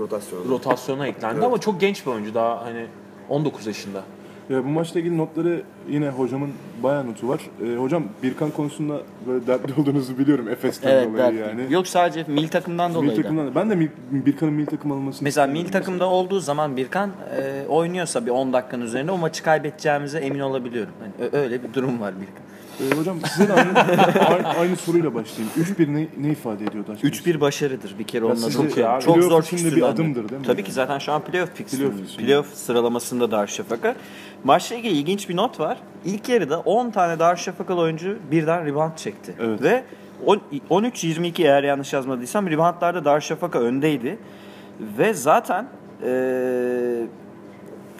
Rotasyon. 0.00 0.48
rotasyona 0.48 1.06
eklendi 1.06 1.34
Evet. 1.34 1.44
ama 1.46 1.58
çok 1.58 1.80
genç 1.80 2.06
bir 2.06 2.10
oyuncu 2.10 2.34
daha 2.34 2.64
hani 2.64 2.86
19 3.28 3.66
yaşında. 3.66 4.02
Ya 4.50 4.64
bu 4.64 4.68
maçla 4.68 5.00
ilgili 5.00 5.18
notları 5.18 5.62
yine 5.88 6.08
hocamın 6.08 6.50
bayağı 6.82 7.06
notu 7.06 7.28
var. 7.28 7.40
Ee, 7.64 7.76
hocam 7.76 8.04
Birkan 8.22 8.50
konusunda 8.50 9.00
böyle 9.26 9.46
dertli 9.46 9.80
olduğunuzu 9.80 10.18
biliyorum 10.18 10.48
Efes'ten 10.48 10.90
Evet, 10.90 11.08
dolayı 11.08 11.18
dertli. 11.24 11.38
yani. 11.60 11.72
Yok 11.72 11.86
sadece 11.88 12.24
mil 12.28 12.48
takımdan 12.48 12.90
Mil 12.90 12.96
dolayı 12.96 13.10
da. 13.10 13.22
takımdan 13.22 13.54
ben 13.54 13.70
de 13.70 13.74
Mil- 13.74 13.90
Birkan'ın 14.10 14.52
mil 14.52 14.66
takım 14.66 14.92
almasını 14.92 15.24
Mesela 15.24 15.46
mil 15.46 15.68
takımda 15.68 16.06
olduğu 16.08 16.40
zaman 16.40 16.76
Birkan 16.76 17.10
e, 17.36 17.66
oynuyorsa 17.68 18.26
bir 18.26 18.30
10 18.30 18.52
dakikanın 18.52 18.82
üzerinde 18.84 19.12
o 19.12 19.18
maçı 19.18 19.42
kaybedeceğimize 19.42 20.18
emin 20.18 20.40
olabiliyorum. 20.40 20.92
Yani 21.02 21.30
öyle 21.32 21.62
bir 21.62 21.74
durum 21.74 22.00
var 22.00 22.14
Birkan. 22.20 22.44
Ee, 22.80 22.96
hocam 22.98 23.16
size 23.26 23.48
de 23.48 23.52
aynı, 23.52 23.78
aynı, 24.28 24.48
aynı 24.48 24.76
soruyla 24.76 25.14
başlayayım. 25.14 25.50
3-1 25.58 25.94
ne, 25.94 26.08
ne 26.26 26.30
ifade 26.32 26.64
ediyor 26.64 26.86
Daçka? 26.86 27.08
3-1 27.08 27.40
başarıdır 27.40 27.94
bir 27.98 28.04
kere 28.04 28.24
onun 28.24 28.34
sizce 28.34 28.52
çok 28.68 28.76
ya, 28.76 29.00
çok 29.00 29.22
zor 29.22 29.42
için 29.42 29.56
de 29.56 29.60
fikstür 29.60 29.76
bir 29.76 29.82
adımdır 29.82 30.28
değil 30.28 30.40
mi? 30.40 30.46
Tabii 30.46 30.64
ki 30.64 30.72
zaten 30.72 30.98
şu 30.98 31.12
an 31.12 31.22
playoff 31.22 31.54
fikstür. 31.54 31.78
Playoff 31.78 32.16
Playoff, 32.16 32.46
fikstürü. 32.46 32.64
sıralamasında 32.66 33.30
Darüşşafaka. 33.30 33.94
Maçla 34.44 34.76
ilgili 34.76 34.92
ilginç 34.94 35.28
bir 35.28 35.36
not 35.36 35.60
var. 35.60 35.78
İlk 36.04 36.28
yarıda 36.28 36.60
10 36.60 36.90
tane 36.90 37.18
Darüşşafakalı 37.18 37.80
oyuncu 37.80 38.18
birden 38.30 38.66
rebound 38.66 38.96
çekti. 38.96 39.34
Evet. 39.40 39.62
Ve 39.62 39.84
on- 40.26 40.42
13-22 40.70 41.42
eğer 41.42 41.62
yanlış 41.64 41.92
yazmadıysam 41.92 42.46
reboundlarda 42.50 43.04
Darüşşafaka 43.04 43.58
öndeydi. 43.58 44.18
Ve 44.98 45.14
zaten 45.14 45.66
eee 46.04 47.06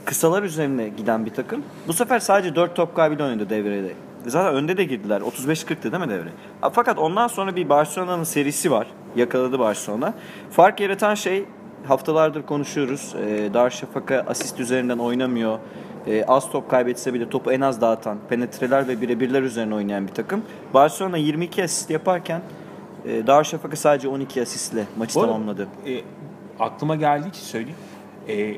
kısalar 0.04 0.42
üzerine 0.42 0.88
giden 0.88 1.26
bir 1.26 1.30
takım. 1.30 1.62
Bu 1.88 1.92
sefer 1.92 2.18
sadece 2.18 2.54
4 2.54 2.76
top 2.76 2.96
kaybıyla 2.96 3.24
oynadı 3.26 3.50
devrede. 3.50 3.92
Zaten 4.26 4.54
önde 4.54 4.76
de 4.76 4.84
girdiler. 4.84 5.20
35-40'tı 5.20 5.92
değil 5.92 6.04
mi 6.04 6.10
devre? 6.10 6.28
Fakat 6.72 6.98
ondan 6.98 7.28
sonra 7.28 7.56
bir 7.56 7.68
Barcelona'nın 7.68 8.24
serisi 8.24 8.70
var. 8.70 8.86
Yakaladı 9.16 9.58
Barcelona. 9.58 10.14
Fark 10.50 10.80
yaratan 10.80 11.14
şey 11.14 11.44
haftalardır 11.88 12.42
konuşuyoruz. 12.42 13.14
Ee, 13.26 13.54
Darüşşafaka 13.54 14.24
asist 14.28 14.60
üzerinden 14.60 14.98
oynamıyor. 14.98 15.58
Ee, 16.06 16.24
az 16.24 16.50
top 16.50 16.70
kaybetse 16.70 17.14
bile 17.14 17.28
topu 17.28 17.52
en 17.52 17.60
az 17.60 17.80
dağıtan, 17.80 18.18
penetreler 18.28 18.88
ve 18.88 19.00
birebirler 19.00 19.42
üzerine 19.42 19.74
oynayan 19.74 20.06
bir 20.08 20.12
takım. 20.14 20.42
Barcelona 20.74 21.16
22 21.16 21.64
asist 21.64 21.90
yaparken 21.90 22.42
e, 23.06 23.26
Darüşşafaka 23.26 23.76
sadece 23.76 24.08
12 24.08 24.42
asistle 24.42 24.84
maçı 24.96 25.14
Bu 25.14 25.20
arada, 25.20 25.32
tamamladı. 25.32 25.68
e, 25.86 26.00
aklıma 26.60 26.96
geldiği 26.96 27.28
için 27.28 27.42
söyleyeyim. 27.42 27.78
E, 28.28 28.54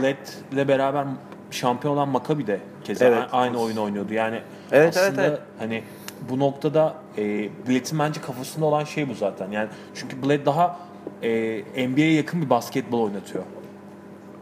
Bled'le 0.00 0.68
beraber 0.68 1.06
şampiyon 1.50 1.94
olan 1.94 2.08
Maccabi 2.08 2.46
de 2.46 2.60
keza 2.84 3.04
Evet. 3.04 3.28
aynı 3.32 3.60
oyunu 3.60 3.82
oynuyordu. 3.82 4.14
Yani 4.14 4.34
Evet, 4.72 4.96
evet, 4.96 4.96
aslında 4.96 5.22
evet. 5.26 5.40
hani 5.58 5.82
bu 6.30 6.38
noktada 6.38 6.94
e, 7.18 7.22
Bled'in 7.68 7.98
bence 7.98 8.20
kafasında 8.20 8.64
olan 8.64 8.84
şey 8.84 9.08
bu 9.08 9.14
zaten. 9.14 9.50
Yani 9.50 9.68
çünkü 9.94 10.22
Bled 10.22 10.46
daha 10.46 10.78
e, 11.22 11.88
NBA'ye 11.88 12.12
yakın 12.12 12.42
bir 12.42 12.50
basketbol 12.50 13.02
oynatıyor. 13.02 13.44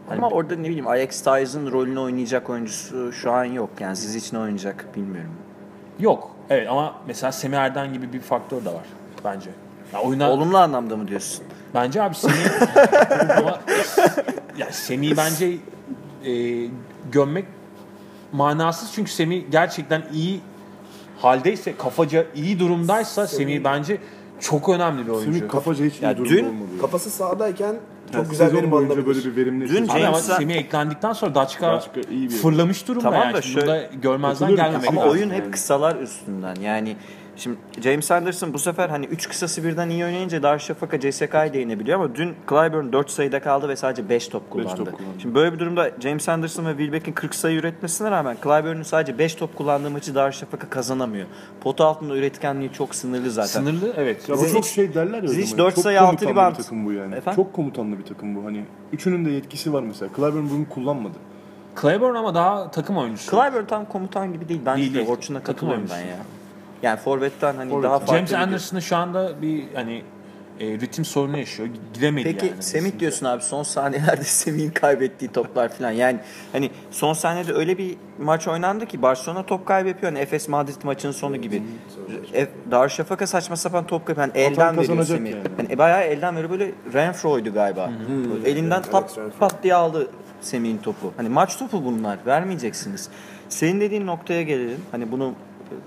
Hani 0.09 0.17
Ama 0.17 0.29
orada 0.29 0.55
ne 0.55 0.63
bileyim 0.67 0.87
Ajax 0.87 1.21
Tyson 1.21 1.71
rolünü 1.71 1.99
oynayacak 1.99 2.49
oyuncusu 2.49 3.13
şu 3.13 3.31
an 3.31 3.43
yok. 3.45 3.69
Yani 3.79 3.95
siz 3.95 4.15
için 4.15 4.37
oynayacak 4.37 4.85
bilmiyorum. 4.95 5.33
Yok. 5.99 6.31
Evet 6.49 6.67
ama 6.69 6.95
mesela 7.07 7.31
Semih 7.31 7.57
Erden 7.57 7.93
gibi 7.93 8.13
bir 8.13 8.19
faktör 8.19 8.65
de 8.65 8.69
var 8.69 8.85
bence. 9.23 9.49
Ya 9.93 10.01
oyuna 10.01 10.31
Olumlu 10.31 10.57
anlamda 10.57 10.97
mı 10.97 11.07
diyorsun? 11.07 11.45
Bence 11.73 12.01
abi 12.01 12.15
Semih 12.15 12.35
ama 13.37 13.59
ya 14.57 14.71
Semih'i 14.71 15.17
bence 15.17 15.57
e, 16.25 16.31
gömmek 17.11 17.45
manasız 18.33 18.91
çünkü 18.93 19.11
Semih 19.11 19.43
gerçekten 19.51 20.03
iyi 20.13 20.39
haldeyse, 21.19 21.73
kafaca 21.77 22.25
iyi 22.35 22.59
durumdaysa 22.59 23.27
Semih, 23.27 23.63
bence 23.63 23.97
çok 24.39 24.69
önemli 24.69 25.05
bir 25.07 25.11
oyuncu. 25.11 25.33
Semih 25.33 25.49
kafaca 25.51 25.85
hiç 25.85 26.01
Ya 26.01 26.11
iyi 26.11 26.17
durumda 26.17 26.33
dün 26.33 26.45
olmadı. 26.45 26.67
ya. 26.75 26.81
Kafası 26.81 27.09
sahadayken 27.09 27.75
çok 28.05 28.15
Yani 28.15 28.29
güzel 28.29 28.45
sezon 28.45 28.57
verim 28.57 28.71
boyunca 28.71 28.93
alınabilir. 28.93 29.15
böyle 29.15 29.35
bir 29.35 29.41
verimli. 29.41 29.69
Dün 29.69 29.87
Abi 29.87 30.05
ama 30.05 30.19
Semih 30.19 30.55
eklendikten 30.55 31.13
sonra 31.13 31.35
Daçka, 31.35 31.73
Daçka 31.73 32.01
iyi 32.11 32.29
bir- 32.29 32.35
fırlamış 32.35 32.87
durumda 32.87 33.03
Tamam 33.03 33.21
yani. 33.21 33.33
da 33.33 33.41
Şimdi 33.41 33.53
şöyle- 33.53 33.67
burada 33.67 33.89
görmezden 34.01 34.47
Katılıyorum 34.47 34.55
gelmemek 34.71 34.89
Ama 34.89 35.01
Ama 35.01 35.09
lazım. 35.11 35.21
oyun 35.29 35.33
hep 35.33 35.53
kısalar 35.53 35.95
üstünden. 35.95 36.55
Yani 36.55 36.95
şimdi 37.37 37.57
James 37.83 38.11
Anderson 38.11 38.53
bu 38.53 38.59
sefer 38.59 38.89
hani 38.89 39.05
3 39.05 39.29
kısası 39.29 39.63
birden 39.63 39.89
iyi 39.89 40.05
oynayınca 40.05 40.43
Darüşşafaka 40.43 40.99
CSK'yı 40.99 41.53
da 41.53 41.57
yenebiliyor 41.57 41.99
ama 41.99 42.15
dün 42.15 42.35
Clyburn 42.49 42.91
4 42.93 43.09
sayıda 43.11 43.41
kaldı 43.41 43.69
ve 43.69 43.75
sadece 43.75 44.09
5 44.09 44.27
top 44.27 44.49
kullandı. 44.49 44.75
top 44.75 44.97
kullandı. 44.97 45.19
Şimdi 45.21 45.35
böyle 45.35 45.53
bir 45.53 45.59
durumda 45.59 45.91
James 45.99 46.29
Anderson 46.29 46.65
ve 46.65 46.69
Wilbeck'in 46.77 47.13
40 47.13 47.35
sayı 47.35 47.57
üretmesine 47.59 48.11
rağmen 48.11 48.37
Clyburn'un 48.43 48.83
sadece 48.83 49.17
5 49.17 49.35
top 49.35 49.55
kullandığı 49.55 49.89
maçı 49.89 50.15
Darüşşafaka 50.15 50.69
kazanamıyor. 50.69 51.27
Potu 51.61 51.83
altında 51.83 52.17
üretkenliği 52.17 52.71
çok 52.73 52.95
sınırlı 52.95 53.31
zaten. 53.31 53.47
Sınırlı 53.47 53.93
evet. 53.97 54.29
Ya 54.29 54.35
bu 54.35 54.39
Zizic- 54.41 54.53
çok 54.53 54.65
şey 54.65 54.93
derler 54.93 55.23
ya. 55.23 55.29
zaman. 55.29 55.57
dört 55.57 55.75
Çok 55.75 55.83
sayı, 55.83 56.01
altı 56.01 56.25
komutanlı 56.25 56.31
rebound. 56.41 56.57
bir 56.57 56.63
takım 56.63 56.85
bu 56.85 56.91
yani. 56.93 57.15
Efendim? 57.15 57.43
Çok 57.43 57.53
komutanlı 57.53 57.99
bir 57.99 58.05
takım 58.05 58.35
bu. 58.35 58.45
Hani 58.45 58.65
üçünün 58.93 59.25
de 59.25 59.29
yetkisi 59.29 59.73
var 59.73 59.83
mesela. 59.83 60.09
Clyburn 60.15 60.49
bunu 60.49 60.69
kullanmadı. 60.69 61.17
Claiborne 61.81 62.17
ama 62.17 62.35
daha 62.35 62.71
takım 62.71 62.97
oyuncusu. 62.97 63.31
Clyburn 63.31 63.65
tam 63.65 63.85
komutan 63.85 64.33
gibi 64.33 64.49
değil. 64.49 64.61
Bence 64.65 64.81
Değil, 64.81 64.93
de 64.93 64.97
değil. 64.97 65.07
Orçun'a 65.07 65.39
Takım 65.39 65.53
katılıyorum 65.53 65.87
ben 65.91 65.99
ya. 65.99 66.17
Yani 66.83 66.99
forvetten 66.99 67.55
hani 67.55 67.69
Forvet. 67.71 67.83
daha 67.83 67.99
farklı 67.99 68.15
James 68.15 68.31
bir- 68.31 68.35
Anderson'ı 68.35 68.81
şu 68.81 68.95
anda 68.95 69.41
bir 69.41 69.63
hani 69.73 70.03
e, 70.59 70.65
ritim 70.65 71.05
sorunu 71.05 71.37
yaşıyor. 71.37 71.69
Gidemedi 71.93 72.23
Peki 72.23 72.45
yani. 72.45 72.63
Semih 72.63 72.99
diyorsun 72.99 73.25
abi 73.25 73.43
son 73.43 73.63
saniyelerde 73.63 74.23
Semih'in 74.23 74.69
kaybettiği 74.71 75.31
toplar 75.31 75.69
falan. 75.69 75.91
Yani 75.91 76.19
hani 76.51 76.71
son 76.91 77.13
saniyede 77.13 77.53
öyle 77.53 77.77
bir 77.77 77.95
maç 78.19 78.47
oynandı 78.47 78.85
ki 78.85 79.01
Barcelona 79.01 79.45
top 79.45 79.65
kaybı 79.65 79.87
yapıyor. 79.89 80.11
Hani 80.11 80.21
Efes 80.21 80.49
Madrid 80.49 80.75
maçının 80.83 81.11
sonu 81.11 81.35
gibi. 81.37 81.63
E, 82.33 82.47
Darüşşafaka 82.71 83.27
saçma 83.27 83.55
sapan 83.55 83.87
top 83.87 84.05
kaybı. 84.05 84.21
Hani 84.21 84.31
elden 84.35 84.77
veriyor 84.77 85.03
Semih. 85.03 85.31
yani. 85.31 85.43
Hani 85.57 85.77
bayağı 85.77 86.01
elden 86.03 86.35
veriyor 86.35 86.49
böyle 86.51 86.71
Renfro'ydu 86.93 87.53
galiba. 87.53 87.91
Böyle 88.33 88.49
Elinden 88.49 88.81
Evet, 88.93 89.39
pat 89.39 89.63
diye 89.63 89.75
aldı 89.75 90.07
Semih'in 90.41 90.77
topu. 90.77 91.13
Hani 91.17 91.29
maç 91.29 91.57
topu 91.57 91.85
bunlar. 91.85 92.17
Vermeyeceksiniz. 92.25 93.09
Senin 93.49 93.81
dediğin 93.81 94.07
noktaya 94.07 94.41
gelelim. 94.43 94.81
Hani 94.91 95.11
bunu 95.11 95.33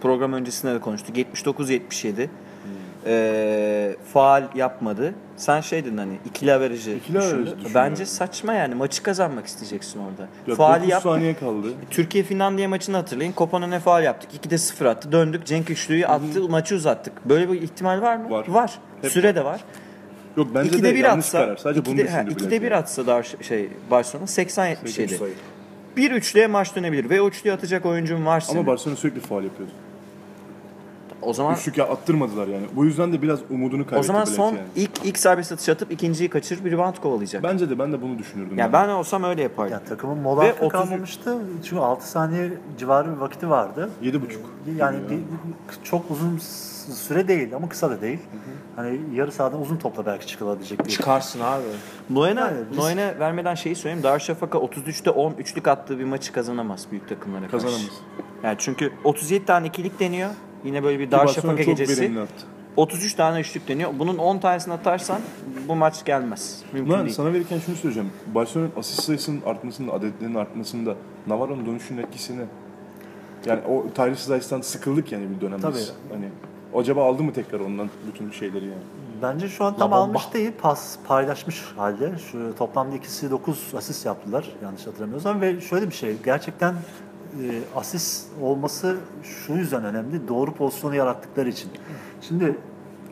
program 0.03 0.33
öncesinde 0.33 0.75
de 0.75 0.81
konuştuk. 0.81 1.17
79-77. 1.17 2.29
Ee, 3.07 3.97
faal 4.13 4.43
yapmadı. 4.55 5.15
Sen 5.37 5.61
şey 5.61 5.85
dedin 5.85 5.97
hani 5.97 6.13
ikili 6.25 6.53
averajı 6.53 6.91
İkili 6.91 7.19
düşündü. 7.19 7.57
Bence 7.75 8.07
saçma 8.07 8.53
yani. 8.53 8.75
Maçı 8.75 9.03
kazanmak 9.03 9.47
isteyeceksin 9.47 10.01
orada. 10.01 10.29
Ya 10.47 10.55
Faali 10.55 10.81
9 10.81 10.91
yaptı. 10.91 11.09
saniye 11.09 11.35
kaldı. 11.35 11.69
Türkiye 11.91 12.25
Finlandiya 12.25 12.69
maçını 12.69 12.97
hatırlayın. 12.97 13.33
Kopan'a 13.33 13.67
ne 13.67 13.81
faal 13.81 14.05
yaptık? 14.05 14.31
2'de 14.47 14.59
0 14.59 14.87
attı. 14.87 15.13
Döndük. 15.13 15.47
Cenk 15.47 15.71
Üçlü'yü 15.71 16.07
attı. 16.07 16.49
Maçı 16.49 16.75
uzattık. 16.75 17.13
Böyle 17.29 17.53
bir 17.53 17.63
ihtimal 17.63 18.03
var 18.03 18.17
mı? 18.17 18.31
Var. 18.49 18.79
Süre 19.03 19.29
Hep 19.29 19.37
var. 19.37 19.43
de 19.43 19.45
var. 19.45 19.61
Yok 20.37 20.49
bence 20.55 20.71
2'de 20.71 20.83
de 20.83 20.95
1 20.95 21.05
yanlış 21.05 21.25
atsa, 21.27 21.39
karar. 21.39 21.57
Sadece 21.57 21.85
bunu 21.85 21.95
2'de, 21.95 22.11
ha, 22.11 22.27
düşündü 22.27 22.43
2'de 22.45 22.51
Bülent 22.51 22.63
1 22.63 22.71
yani. 22.71 22.77
atsa 22.77 23.07
daha 23.07 23.23
şey 23.23 23.69
Barcelona 23.91 24.27
80 24.27 24.75
Sekiz 24.75 24.99
77. 24.99 25.35
Bir 25.97 26.11
üçlüye 26.11 26.47
maç 26.47 26.77
dönebilir 26.77 27.11
ve 27.11 27.21
o 27.21 27.29
üçlüyü 27.29 27.55
atacak 27.55 27.87
oyuncun 27.87 28.27
varsa. 28.27 28.53
Ama 28.53 28.67
Barcelona 28.67 28.97
sürekli 28.97 29.21
faal 29.21 29.45
yapıyordu. 29.45 29.73
O 31.23 31.33
zaman 31.33 31.55
Üçlük 31.55 31.79
ya 31.79 31.89
attırmadılar 31.89 32.47
yani. 32.49 32.67
Bu 32.77 32.85
yüzden 32.85 33.13
de 33.13 33.23
biraz 33.23 33.39
umudunu 33.51 33.87
kaybetti 33.87 33.99
o 33.99 34.03
zaman 34.03 34.25
son 34.25 34.47
yani. 34.47 34.61
ilk 34.77 34.91
ilk 35.05 35.19
serbest 35.19 35.53
atış 35.53 35.69
atıp 35.69 35.93
ikinciyi 35.93 36.31
kaçırıp 36.31 36.65
bir 36.65 36.73
rebound 36.73 36.97
kovalayacak. 36.97 37.43
Bence 37.43 37.71
de 37.71 37.79
ben 37.79 37.93
de 37.93 38.03
bunu 38.03 38.19
düşünürdüm. 38.19 38.59
ya 38.59 38.73
ben 38.73 38.89
olsam 38.89 39.25
öyle 39.25 39.43
yapardım. 39.43 39.73
Ya 39.73 39.85
takımın 39.85 40.19
mola 40.19 40.43
Ve 40.43 40.51
hakkı 40.51 40.67
30 40.67 40.81
kalmamıştı. 40.81 41.37
Çünkü 41.65 41.83
6 41.83 42.11
saniye 42.11 42.51
civarı 42.79 43.13
bir 43.13 43.17
vakti 43.17 43.51
vardı. 43.51 43.91
7,5. 44.03 44.21
Yani 44.79 44.99
bir, 45.11 45.19
çok 45.85 46.11
uzun 46.11 46.39
süre 46.95 47.29
değil 47.29 47.55
ama 47.57 47.69
kısa 47.69 47.91
da 47.91 48.01
değil. 48.01 48.19
Hani 48.77 49.01
yarı 49.15 49.33
sahadan 49.33 49.61
uzun 49.61 49.77
topla 49.77 50.07
belki 50.07 50.27
çıkılabilecek 50.27 50.85
bir 50.85 50.91
Çıkarsın 50.91 51.41
abi. 51.41 51.63
Noyen'e 52.11 52.41
Yani 52.41 52.57
biz- 52.71 52.79
Noyen'e 52.79 53.19
vermeden 53.19 53.55
şeyi 53.55 53.77
söyleyeyim. 53.77 54.03
Darüşşafaka 54.03 54.59
33'te 54.59 55.11
10 55.11 55.33
üçlük 55.33 55.69
attığı 55.69 55.99
bir 55.99 56.05
maçı 56.05 56.33
kazanamaz 56.33 56.87
büyük 56.91 57.09
takımlara 57.09 57.41
karşı. 57.41 57.53
Kazanamaz. 57.53 57.91
Yani 58.43 58.57
çünkü 58.59 58.93
37 59.05 59.45
tane 59.45 59.67
ikilik 59.67 60.01
deniyor. 60.01 60.31
Yine 60.65 60.85
böyle 60.85 60.99
bir 60.99 61.11
Barcelona 61.13 61.27
Darüşşafaka 61.27 61.63
gecesi. 61.63 62.03
verimli 62.03 62.21
attı. 62.21 62.45
33 62.77 63.15
tane 63.15 63.41
üçlük 63.41 63.69
deniyor. 63.69 63.91
Bunun 63.99 64.19
10 64.19 64.39
tanesini 64.39 64.75
atarsan 64.75 65.21
bu 65.69 65.77
maç 65.77 66.05
gelmez. 66.05 66.63
Mümkün 66.73 66.91
Ulan 66.91 67.05
değil. 67.05 67.15
sana 67.17 67.33
verirken 67.33 67.59
şunu 67.59 67.77
söyleyeceğim. 67.77 68.11
Barcelona'nın 68.35 68.73
asist 68.77 69.03
sayısının 69.03 69.41
artmasında, 69.47 69.93
adetlerinin 69.93 70.35
artmasında 70.35 70.95
Navarro'nun 71.27 71.67
dönüşünün 71.67 72.03
etkisini 72.03 72.43
yani 73.47 73.61
o 73.69 73.87
Tyrese 73.95 74.37
Rice'dan 74.37 74.61
sıkıldık 74.61 75.13
yani 75.13 75.27
bir 75.37 75.41
dönemde. 75.41 75.63
Tabii. 75.63 75.79
Hani 76.13 76.29
acaba 76.75 77.05
aldı 77.05 77.23
mı 77.23 77.33
tekrar 77.33 77.61
ondan 77.61 77.91
bütün 78.07 78.31
şeyleri 78.31 78.65
yani? 78.65 78.83
Bence 79.23 79.49
şu 79.49 79.65
an 79.65 79.77
tam 79.77 79.93
almış 79.93 80.23
değil, 80.35 80.53
pas 80.63 80.97
paylaşmış 81.09 81.63
halde. 81.77 82.13
Şu 82.33 82.55
toplamda 82.59 82.97
ikisi 82.97 83.31
9 83.31 83.73
asist 83.77 84.07
yaptılar 84.07 84.49
yanlış 84.63 84.87
hatırlamıyorsam 84.87 85.41
ve 85.41 85.61
şöyle 85.61 85.87
bir 85.87 85.95
şey 85.95 86.17
gerçekten 86.25 86.75
e, 87.43 87.79
asist 87.79 88.27
olması 88.43 88.97
şu 89.23 89.53
yüzden 89.53 89.85
önemli. 89.85 90.29
Doğru 90.29 90.55
pozisyonu 90.55 90.95
yarattıkları 90.95 91.49
için. 91.49 91.71
Şimdi 92.21 92.57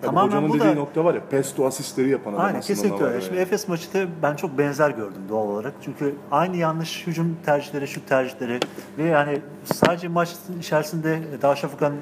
bu 0.02 0.06
tamamen 0.06 0.28
hocanın 0.28 0.48
bu 0.48 0.54
dediği 0.54 0.68
da 0.68 0.74
nokta 0.74 1.04
var 1.04 1.14
ya 1.14 1.20
pesto 1.30 1.66
asistleri 1.66 2.08
yapan 2.08 2.32
adam 2.32 2.44
Aynen 2.44 2.60
kesinlikle 2.60 3.04
öyle. 3.04 3.20
Şimdi 3.20 3.34
yani. 3.34 3.42
Efes 3.42 3.68
maçı 3.68 4.08
ben 4.22 4.36
çok 4.36 4.58
benzer 4.58 4.90
gördüm 4.90 5.22
doğal 5.28 5.48
olarak. 5.48 5.72
Çünkü 5.84 6.14
aynı 6.30 6.56
yanlış 6.56 7.06
hücum 7.06 7.36
tercihleri, 7.46 7.88
şut 7.88 8.08
tercihleri 8.08 8.60
ve 8.98 9.04
yani 9.04 9.40
sadece 9.64 10.08
maç 10.08 10.36
içerisinde 10.58 11.20
Darüşşafaka'nın 11.42 11.98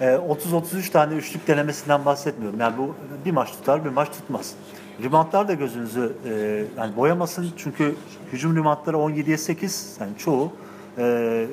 e, 0.00 0.04
30-33 0.04 0.90
tane 0.90 1.14
üçlük 1.14 1.48
denemesinden 1.48 2.04
bahsetmiyorum. 2.04 2.60
Yani 2.60 2.78
bu 2.78 2.94
bir 3.24 3.30
maç 3.30 3.50
tutar, 3.52 3.84
bir 3.84 3.90
maç 3.90 4.08
tutmaz. 4.08 4.54
Reboundlar 5.02 5.48
da 5.48 5.54
gözünüzü 5.54 6.12
e, 6.24 6.64
yani 6.78 6.96
boyamasın 6.96 7.50
çünkü 7.56 7.94
hücum 8.32 8.56
reboundları 8.56 8.96
17'ye 8.96 9.38
8 9.38 9.96
yani 10.00 10.12
çoğu 10.18 10.52
e, 10.98 11.46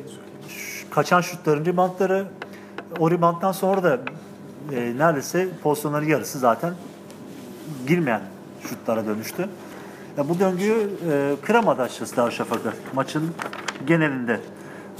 kaçan 0.91 1.21
şutların 1.21 1.65
reboundları 1.65 2.25
o 2.99 3.11
rebounddan 3.11 3.51
sonra 3.51 3.83
da 3.83 3.99
e, 4.73 4.97
neredeyse 4.97 5.47
pozisyonların 5.63 6.05
yarısı 6.05 6.39
zaten 6.39 6.73
girmeyen 7.87 8.21
şutlara 8.61 9.05
dönüştü. 9.05 9.49
Ya 10.17 10.29
bu 10.29 10.39
döngüyü 10.39 10.89
e, 11.11 11.35
kıramadı 11.41 11.81
açıkçası 11.81 12.17
Darüşşafaka 12.17 12.73
maçın 12.93 13.31
genelinde. 13.87 14.39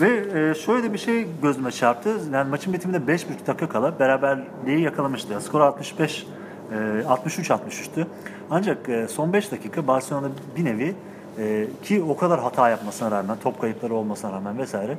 Ve 0.01 0.09
e, 0.49 0.53
şöyle 0.53 0.83
de 0.83 0.93
bir 0.93 0.97
şey 0.97 1.27
gözüme 1.41 1.71
çarptı. 1.71 2.09
Yani 2.33 2.49
maçın 2.49 2.73
bitiminde 2.73 3.11
5,5 3.11 3.47
dakika 3.47 3.69
kala 3.69 3.99
beraberliği 3.99 4.81
yakalamıştı. 4.81 5.41
Skor 5.41 5.61
65 5.61 6.27
e, 6.71 6.75
63-63'tü. 6.75 8.05
Ancak 8.51 8.89
e, 8.89 9.07
son 9.07 9.33
5 9.33 9.51
dakika 9.51 9.87
Barcelona 9.87 10.27
bir 10.57 10.65
nevi 10.65 10.95
e, 11.39 11.67
ki 11.83 12.03
o 12.03 12.17
kadar 12.17 12.39
hata 12.39 12.69
yapmasına 12.69 13.11
rağmen, 13.11 13.37
top 13.43 13.61
kayıpları 13.61 13.93
olmasına 13.93 14.31
rağmen 14.31 14.57
vesaire 14.57 14.97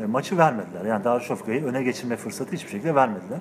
e, 0.00 0.06
maçı 0.06 0.38
vermediler. 0.38 0.84
Yani 0.84 1.04
Darüşşafaka'yı 1.04 1.64
öne 1.64 1.82
geçirme 1.82 2.16
fırsatı 2.16 2.52
hiçbir 2.52 2.70
şekilde 2.70 2.94
vermediler. 2.94 3.38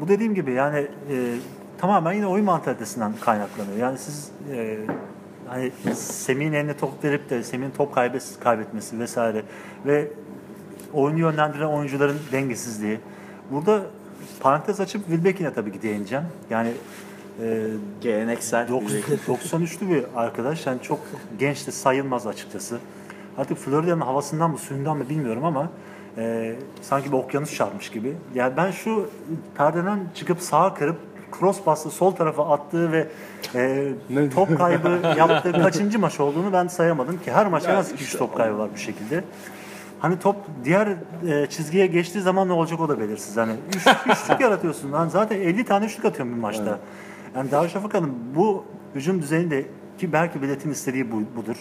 Bu 0.00 0.08
dediğim 0.08 0.34
gibi 0.34 0.52
yani 0.52 0.78
e, 1.10 1.34
tamamen 1.78 2.12
yine 2.12 2.26
oyun 2.26 2.44
mantalitesinden 2.44 3.12
kaynaklanıyor. 3.20 3.76
Yani 3.76 3.98
siz 3.98 4.30
e, 4.52 4.78
hani 5.48 5.70
Semih'in 5.94 6.52
eline 6.52 6.76
top 6.76 7.04
verip 7.04 7.30
de 7.30 7.42
Semih'in 7.42 7.70
top 7.70 7.94
kaybes 7.94 8.38
kaybetmesi 8.38 8.98
vesaire 8.98 9.42
ve 9.86 10.08
oyunu 10.92 11.18
yönlendiren 11.18 11.66
oyuncuların 11.66 12.18
dengesizliği. 12.32 13.00
Burada 13.50 13.82
parantez 14.40 14.80
açıp 14.80 15.06
Wilbeck'ine 15.06 15.52
tabii 15.52 15.72
ki 15.72 15.82
değineceğim. 15.82 16.24
Yani 16.50 16.72
e, 17.42 17.66
Geleneksel. 18.00 18.68
Dok- 18.68 19.18
93'lü 19.28 19.90
bir 19.94 20.04
arkadaş. 20.16 20.66
Yani 20.66 20.82
çok 20.82 21.00
genç 21.38 21.66
de 21.66 21.70
sayılmaz 21.70 22.26
açıkçası. 22.26 22.78
Artık 23.38 23.58
Florida'nın 23.58 24.00
havasından 24.00 24.50
mı 24.50 24.58
suyundan 24.58 24.96
mı 24.96 25.08
bilmiyorum 25.08 25.44
ama 25.44 25.70
e, 26.18 26.54
sanki 26.82 27.12
bir 27.12 27.16
okyanus 27.16 27.54
çarpmış 27.54 27.90
gibi. 27.90 28.16
Yani 28.34 28.56
ben 28.56 28.70
şu 28.70 29.10
perdeden 29.56 30.00
çıkıp 30.14 30.40
sağa 30.40 30.74
kırıp 30.74 30.96
cross 31.38 31.62
pası 31.62 31.90
sol 31.90 32.10
tarafa 32.10 32.50
attığı 32.52 32.92
ve 32.92 33.06
e, 33.54 33.88
top 34.34 34.58
kaybı 34.58 35.00
yaptığı 35.18 35.52
kaçıncı 35.52 35.98
maç 35.98 36.20
olduğunu 36.20 36.52
ben 36.52 36.66
sayamadım 36.66 37.18
ki 37.18 37.32
her 37.32 37.46
maç 37.46 37.64
en 37.68 37.74
az 37.74 37.92
2 37.92 38.18
top 38.18 38.36
kaybı 38.36 38.58
var 38.58 38.68
bu 38.74 38.78
şekilde. 38.78 39.24
Hani 40.00 40.18
top 40.18 40.36
diğer 40.64 40.88
e, 41.28 41.46
çizgiye 41.46 41.86
geçtiği 41.86 42.20
zaman 42.20 42.48
ne 42.48 42.52
olacak 42.52 42.80
o 42.80 42.88
da 42.88 43.00
belirsiz. 43.00 43.36
Hani 43.36 43.52
üç, 43.68 43.86
üçlük 44.06 44.40
yaratıyorsun. 44.40 44.92
Lan 44.92 45.08
zaten 45.08 45.36
50 45.40 45.64
tane 45.64 45.84
üçlük 45.86 46.04
atıyorum 46.04 46.34
bir 46.34 46.40
maçta. 46.40 46.78
Yani 47.36 47.50
Darüşşafaka'nın 47.50 48.12
bu 48.36 48.64
hücum 48.94 49.22
düzeninde 49.22 49.66
ki 49.98 50.12
belki 50.12 50.42
biletin 50.42 50.70
istediği 50.70 51.12
bu, 51.12 51.22
budur. 51.36 51.56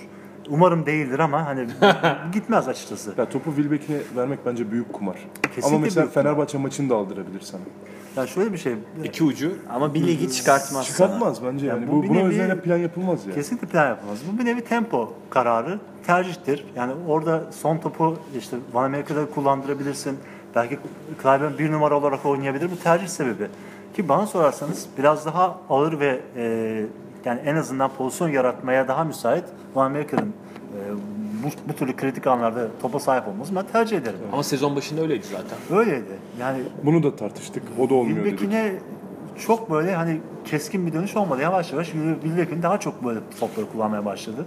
Umarım 0.49 0.86
değildir 0.86 1.20
ama 1.20 1.45
hani 1.45 1.68
gitmez 2.34 2.68
açıkçası. 2.68 3.13
Ya 3.18 3.30
topu 3.30 3.55
Wilbeck'ine 3.55 3.97
vermek 4.15 4.39
bence 4.45 4.72
büyük 4.72 4.93
kumar. 4.93 5.15
Kesinlikle 5.43 5.68
Ama 5.68 5.80
mesela 5.80 6.03
büyük 6.03 6.13
kumar. 6.13 6.24
Fenerbahçe 6.24 6.57
maçını 6.57 6.89
da 6.89 6.95
aldırabilir 6.95 7.39
sana. 7.41 7.61
Yani 8.18 8.28
şöyle 8.30 8.53
bir 8.53 8.57
şey. 8.57 8.74
İki 9.03 9.24
ucu. 9.24 9.53
Ama 9.70 9.93
bir 9.93 10.07
ligi 10.07 10.32
çıkartmaz 10.32 10.70
sana. 10.72 10.84
Çıkartmaz 10.84 11.43
bence 11.43 11.65
yani. 11.65 11.80
Yani 11.80 11.91
bu, 11.91 11.97
bu 11.97 12.03
bir 12.03 12.09
buna 12.09 12.18
nevi- 12.20 12.28
özel 12.28 12.61
plan 12.61 12.78
yapılmaz 12.78 13.26
ya. 13.28 13.34
Kesinlikle 13.34 13.68
plan 13.68 13.88
yapılmaz. 13.88 14.20
Bu 14.34 14.39
bir 14.39 14.45
nevi 14.45 14.61
tempo 14.61 15.13
kararı, 15.30 15.80
tercihtir. 16.07 16.65
Yani 16.76 16.93
orada 17.07 17.43
son 17.51 17.78
topu 17.78 18.18
işte 18.38 18.57
Van 18.74 18.84
Amerika'da 18.84 19.26
kullandırabilirsin. 19.30 20.18
Belki 20.55 20.80
Clyburn 21.24 21.57
bir 21.59 21.72
numara 21.72 21.97
olarak 21.97 22.26
oynayabilir. 22.26 22.72
Bu 22.72 22.80
tercih 22.84 23.07
sebebi. 23.07 23.47
Ki 23.95 24.09
bana 24.09 24.27
sorarsanız 24.27 24.85
biraz 24.97 25.25
daha 25.25 25.57
ağır 25.69 25.99
ve 25.99 26.19
e, 26.35 26.43
yani 27.25 27.39
en 27.45 27.55
azından 27.55 27.89
pozisyon 27.97 28.29
yaratmaya 28.29 28.88
daha 28.88 29.03
müsait 29.03 29.43
Van 29.75 29.85
Amerika'nın 29.85 30.27
e, 30.27 30.79
bu, 31.43 31.47
bu 31.69 31.73
türlü 31.75 31.95
kritik 31.95 32.27
anlarda 32.27 32.67
topa 32.81 32.99
sahip 32.99 33.27
olması 33.27 33.55
ben 33.55 33.65
tercih 33.71 33.97
ederim. 33.97 34.19
Ama 34.33 34.43
sezon 34.43 34.75
başında 34.75 35.01
öyleydi 35.01 35.25
zaten. 35.31 35.77
Öyleydi. 35.79 36.19
Yani 36.39 36.59
Bunu 36.83 37.03
da 37.03 37.15
tartıştık. 37.15 37.63
O 37.79 37.89
da 37.89 37.93
olmuyor 37.93 38.25
dedik. 38.25 38.39
Wilbeck'ine 38.39 38.73
çok 39.47 39.71
böyle 39.71 39.95
hani 39.95 40.19
keskin 40.45 40.88
bir 40.88 40.93
dönüş 40.93 41.15
olmadı. 41.15 41.41
Yavaş 41.41 41.71
yavaş 41.71 41.88
Wilbeck'in 42.23 42.63
daha 42.63 42.79
çok 42.79 43.05
böyle 43.05 43.19
topları 43.39 43.65
kullanmaya 43.71 44.05
başladı. 44.05 44.45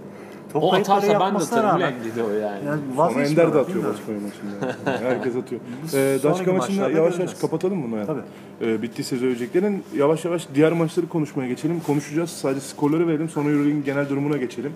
Top 0.53 0.63
O 0.63 0.73
atarsa 0.73 1.19
ben 1.19 1.33
de 1.33 1.37
atarım. 1.37 1.69
rağmen- 1.69 1.93
Ulan 2.17 2.29
o 2.29 2.33
yani. 2.33 2.65
Yani 2.65 2.81
Sonra 2.95 3.23
Ender 3.25 3.53
de 3.53 3.57
atıyor. 3.59 3.83
Baskonya 3.85 4.19
maçında. 4.19 4.77
Yani 4.91 5.05
Herkes 5.05 5.35
atıyor. 5.35 5.61
Ee, 5.93 6.17
Daşka 6.23 6.29
maçında 6.29 6.53
maçlarda 6.53 6.97
yavaş 6.97 7.19
yavaş 7.19 7.33
kapatalım 7.33 7.77
mı 7.79 7.91
Noyan? 7.91 8.05
Tabii. 8.05 8.21
Ee, 8.61 8.81
bitti 8.81 9.03
söyleyeceklerin. 9.03 9.83
Yavaş 9.97 10.25
yavaş 10.25 10.47
diğer 10.55 10.71
maçları 10.71 11.07
konuşmaya 11.09 11.47
geçelim. 11.47 11.79
Konuşacağız. 11.87 12.29
Sadece 12.29 12.61
skorları 12.61 13.07
verelim. 13.07 13.29
Sonra 13.29 13.49
Euroleague'in 13.49 13.83
genel 13.83 14.09
durumuna 14.09 14.37
geçelim. 14.37 14.71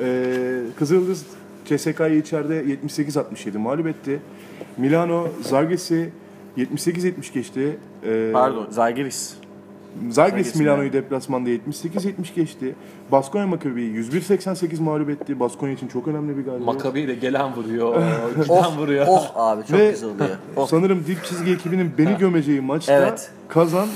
Ee, 0.00 0.60
Kızıldız 0.78 1.26
CSK'yı 1.64 2.18
içeride 2.18 2.64
78-67 2.64 3.58
mağlup 3.58 3.86
etti. 3.86 4.20
Milano 4.76 5.26
Zargis'i 5.42 6.10
78-70 6.56 7.32
geçti. 7.34 7.78
Ee, 8.06 8.30
Pardon, 8.32 8.66
Zalgiris. 8.70 9.34
Zagris 10.10 10.14
Zagris 10.14 10.54
Milano'yu 10.56 10.92
deplasmanda 10.92 11.50
78-70 11.50 12.34
geçti. 12.34 12.74
Baskonya 13.12 13.46
Makabi'yi 13.46 13.94
101-88 13.94 14.82
mağlup 14.82 15.10
etti. 15.10 15.40
Baskonya 15.40 15.72
için 15.72 15.88
çok 15.88 16.08
önemli 16.08 16.36
bir 16.36 16.42
galibiyet. 16.42 16.66
Makabi 16.66 17.08
de 17.08 17.14
gelen 17.14 17.56
vuruyor, 17.56 17.94
giden 18.42 18.46
Oh, 18.48 18.78
vuruyor. 18.78 19.06
oh 19.08 19.30
abi 19.34 19.62
çok 19.66 19.78
Ve- 19.78 19.90
güzel 19.90 20.08
oluyor. 20.08 20.28
Oh. 20.56 20.66
Sanırım 20.68 21.04
dip 21.06 21.24
çizgi 21.24 21.52
ekibinin 21.52 21.90
beni 21.98 22.18
gömeceği 22.18 22.60
maçta 22.60 22.92
Evet. 22.92 23.30
kazan 23.48 23.88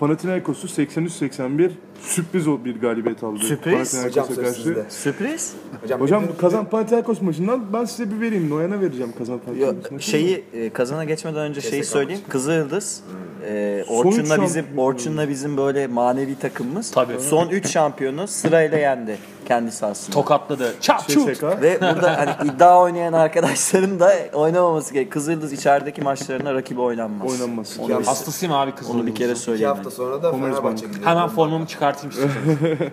Panathinaikos'u 0.00 0.66
83-81 0.82 1.70
sürpriz 2.02 2.48
o 2.48 2.64
bir 2.64 2.80
galibiyet 2.80 3.22
aldı. 3.24 3.38
Sürpriz? 3.38 4.04
Hocam 4.04 4.26
karşı. 4.36 4.52
sizde. 4.52 4.84
Sürpriz. 4.88 5.52
Hocam, 5.82 6.00
Hocam 6.00 6.22
bir- 6.28 6.38
kazan 6.38 6.64
Panathinaikos 6.64 7.20
maçından 7.22 7.72
ben 7.72 7.84
size 7.84 8.10
bir 8.10 8.20
vereyim. 8.20 8.50
Noyan'a 8.50 8.80
vereceğim 8.80 9.12
kazan 9.18 9.38
Panathinaikos 9.38 9.82
maçını. 9.82 10.02
şeyi 10.02 10.44
e, 10.52 10.70
kazana 10.70 11.04
geçmeden 11.04 11.40
önce 11.40 11.60
şeyi 11.60 11.82
CSKA 11.82 11.92
söyleyeyim. 11.92 12.22
Kızıldız. 12.28 13.00
E, 13.48 13.84
Orçun'la 13.88 14.42
bizim. 14.42 14.64
Orçun'la 14.76 15.28
bizim 15.28 15.56
böyle 15.56 15.86
manevi 15.86 16.38
takımımız. 16.38 16.90
Tabii. 16.90 17.20
Son 17.20 17.48
3 17.48 17.66
şampiyonu 17.68 18.28
sırayla 18.28 18.78
yendi 18.78 19.18
kendi 19.48 19.72
sahasında. 19.72 20.14
Tokatladı. 20.14 20.74
Çap 20.80 21.08
çut. 21.08 21.28
CSK. 21.34 21.42
Ve 21.62 21.78
burada 21.80 22.18
hani 22.18 22.50
iddia 22.54 22.80
oynayan 22.82 23.12
arkadaşların 23.12 24.00
da 24.00 24.12
oynamaması 24.32 24.92
gerekiyor. 24.94 25.12
Kızıldız 25.12 25.52
içerideki 25.52 26.00
maçlarına 26.02 26.54
rakibi 26.54 26.80
oynanmaz. 26.80 27.32
Oynanmaz. 27.32 27.76
Onu, 27.80 27.88
bir- 27.88 28.04
Hastasıyım 28.04 28.54
abi 28.54 28.72
kızıl 28.72 28.94
onu 28.94 29.06
bir 29.06 29.14
kere 29.14 29.34
söyleyeyim. 29.34 29.68
hafta 29.74 29.90
sonra 29.90 30.22
da. 30.22 30.32
Fenerbahçe. 30.32 30.86
Hemen 31.04 31.28
formumu 31.28 31.66
çıkartayım 31.94 32.10
istiyorsanız. 32.10 32.80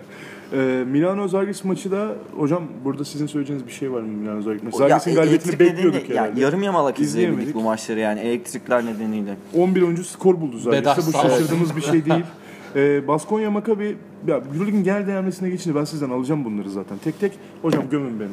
Ee, 0.52 0.84
Milano 0.90 1.28
Zagris 1.28 1.64
maçı 1.64 1.90
da 1.90 2.08
hocam 2.36 2.62
burada 2.84 3.04
sizin 3.04 3.26
söyleyeceğiniz 3.26 3.66
bir 3.66 3.72
şey 3.72 3.92
var 3.92 4.00
mı 4.00 4.06
Milano 4.08 4.42
Zagris 4.42 4.62
maçı? 4.62 4.82
Ya, 4.82 4.88
Zagris'in 4.88 5.14
galibiyetini 5.14 5.58
bekliyorduk 5.58 6.00
nedeniyle- 6.02 6.20
herhalde. 6.20 6.40
Ya, 6.40 6.46
yarım 6.46 6.62
yamalak 6.62 7.00
izleyebildik 7.00 7.32
İzleyemedik. 7.38 7.54
bu 7.54 7.62
maçları 7.62 8.00
yani 8.00 8.20
elektrikler 8.20 8.86
nedeniyle. 8.86 9.36
11 9.54 9.82
oyuncu 9.82 10.04
skor 10.04 10.40
buldu 10.40 10.56
Bedava 10.72 10.94
Zagris'te. 10.94 11.18
Bu 11.18 11.22
şaşırdığımız 11.30 11.76
bir 11.76 11.80
şey 11.82 12.04
değil. 12.10 12.24
Ee, 12.76 13.08
Baskonya 13.08 13.50
Makabi 13.50 13.96
ya 14.26 14.36
Euroleague'in 14.36 14.84
genel 14.84 15.06
değermesine 15.06 15.50
geçince 15.50 15.76
ben 15.78 15.84
sizden 15.84 16.10
alacağım 16.10 16.44
bunları 16.44 16.70
zaten. 16.70 16.98
Tek 17.04 17.20
tek 17.20 17.32
hocam 17.62 17.84
gömün 17.90 18.20
beni. 18.20 18.28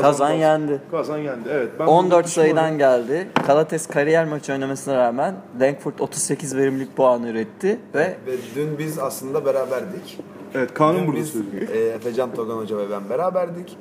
Kazan 0.00 0.32
Bas- 0.32 0.40
yendi. 0.40 0.80
Kazan 0.90 1.18
yendi. 1.18 1.48
Evet. 1.52 1.68
Ben 1.78 1.86
14 1.86 2.12
burada 2.14 2.28
sayıdan 2.28 2.78
geldi. 2.78 3.28
Kalates 3.46 3.86
kariyer 3.86 4.24
maçı 4.24 4.52
oynamasına 4.52 4.96
rağmen 4.96 5.34
Dankford 5.60 5.98
38 5.98 6.56
verimlilik 6.56 6.96
puanı 6.96 7.28
üretti 7.28 7.78
ve 7.94 8.16
Ve 8.26 8.32
dün 8.54 8.78
biz 8.78 8.98
aslında 8.98 9.44
beraberdik. 9.44 10.18
Evet 10.54 10.74
Kaan'ın 10.74 10.98
Dün 10.98 11.06
burada 11.06 11.20
biz 11.20 11.28
sözü. 11.30 11.68
e, 11.72 11.78
Efecan 11.78 12.34
Togan 12.34 12.56
Hoca 12.56 12.78
ve 12.78 12.90
ben 12.90 13.10
beraberdik. 13.10 13.76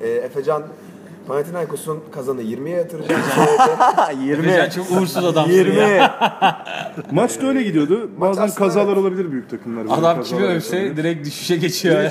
E, 0.00 0.08
Efecan 0.08 0.62
Panathinaikos'un 1.28 1.98
kazanı 2.12 2.42
20'ye 2.42 2.76
yatıracağını 2.76 3.22
söyledi. 3.34 4.24
20 4.28 4.46
Efecan 4.46 4.68
çok 4.84 4.98
uğursuz 5.00 5.24
adam. 5.24 5.50
20 5.50 6.00
Maç 7.10 7.42
da 7.42 7.46
öyle 7.46 7.62
gidiyordu. 7.62 8.10
Bazen 8.20 8.42
aslında 8.42 8.58
kazalar 8.58 8.96
olabilir 8.96 9.32
büyük 9.32 9.50
takımlar. 9.50 9.84
böyle 9.84 9.94
Adam 9.94 10.16
kazalar 10.16 10.24
kimi 10.24 10.42
övse 10.42 10.76
yapabilir. 10.76 10.96
direkt 10.96 11.26
düşüşe 11.26 11.56
geçiyor. 11.56 12.10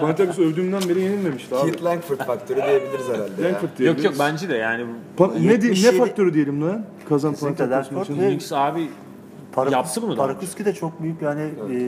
Panathinaikos'u 0.00 0.42
övdüğümden 0.42 0.82
beri 0.88 1.00
yenilmemişti 1.00 1.54
abi. 1.56 1.70
Keith 1.70 1.84
Langford 1.84 2.18
faktörü 2.18 2.56
diyebiliriz 2.62 3.08
herhalde 3.08 3.42
ya. 3.42 3.48
Langford 3.48 3.62
yok 3.68 3.78
diyebiliriz. 3.78 4.04
yok 4.04 4.14
bence 4.18 4.48
de 4.48 4.56
yani 4.56 4.84
Pa- 5.18 5.34
ne, 5.46 5.62
di- 5.62 5.66
77 5.66 5.96
ne 5.96 5.98
faktörü 5.98 6.34
diyelim 6.34 6.60
Noyan? 6.60 6.84
Kazan 7.08 7.32
Kesinlikle 7.32 7.56
Panathinaikos 7.64 7.92
Langford 7.92 8.14
maçının. 8.14 8.26
ve- 8.28 8.32
Lynx 8.32 8.52
abi 8.52 8.88
Parakus- 9.56 9.72
Yaptı 9.72 10.02
bunu 10.02 10.12
da. 10.12 10.16
Parakuski 10.16 10.64
de 10.64 10.74
çok 10.74 11.02
büyük 11.02 11.22
yani 11.22 11.42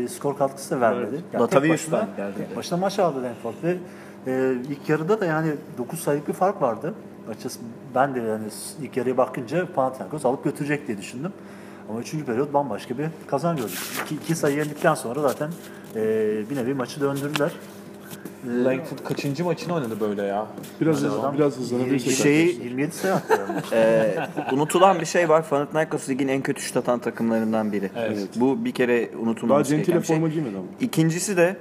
e, 0.05 0.09
skor 0.09 0.39
katkısı 0.39 0.71
da 0.71 0.81
vermedi. 0.81 1.17
Yani 1.33 1.49
tek 1.51 1.71
başına- 1.71 2.09
geldi. 2.17 2.33
Tek 2.39 2.57
başına 2.57 2.79
maç 2.79 2.99
aldı 2.99 3.19
Langford 3.23 3.55
ve 3.65 3.77
e, 4.29 4.53
ilk 4.71 4.89
yarıda 4.89 5.21
da 5.21 5.25
yani 5.27 5.51
9 5.79 6.01
sayılık 6.01 6.29
bir 6.29 6.33
fark 6.33 6.63
vardı. 6.63 6.95
Açıkçası 7.31 7.59
ben 7.95 8.15
de 8.15 8.21
yani 8.21 8.45
ilk 8.83 8.97
yarıya 8.97 9.17
bakınca 9.17 9.73
Panathinaikos 9.75 10.25
alıp 10.25 10.45
götürecek 10.45 10.87
diye 10.87 10.99
düşündüm. 10.99 11.33
Ama 11.91 12.01
3. 12.01 12.13
periyot 12.27 12.55
bambaşka 12.55 12.99
bir 12.99 13.07
kazan 13.27 13.57
gördük. 13.57 13.79
2, 14.05 14.15
iki 14.15 14.35
sayı 14.35 14.57
yendikten 14.57 14.95
sonra 14.95 15.21
zaten 15.21 15.51
e, 15.97 16.01
bir 16.51 16.57
nevi 16.57 16.75
maçı 16.75 17.01
döndürdüler. 17.01 17.53
Langford 18.65 18.99
kaçıncı 18.99 19.45
maçını 19.45 19.75
oynadı 19.75 20.01
böyle 20.01 20.23
ya? 20.23 20.47
Biraz, 20.81 21.05
Adam 21.05 21.35
biraz 21.35 21.57
hızlanabilirsek. 21.57 22.13
Şeyi- 22.13 22.65
27 22.65 22.95
sayı 22.95 23.15
attı. 23.15 23.41
yani. 23.41 23.61
Ee, 23.73 24.15
unutulan 24.53 25.01
bir 25.01 25.07
şey 25.07 25.29
var. 25.29 25.49
Panathinaikos 25.49 26.09
ligin 26.09 26.29
en 26.29 26.43
kötü 26.43 26.63
şut 26.63 26.77
atan 26.77 26.99
takımlarından 26.99 27.73
biri. 27.73 27.91
Evet. 27.97 28.29
Bu 28.37 28.65
bir 28.65 28.73
kere 28.73 29.13
Daha 29.13 29.23
unutulmaması 29.23 29.71
centile 29.71 29.85
gereken 29.85 30.03
bir 30.03 30.07
şey. 30.07 30.17
forma 30.17 30.29
giymedi 30.29 30.57
ama. 30.57 30.67
İkincisi 30.81 31.37
de 31.37 31.57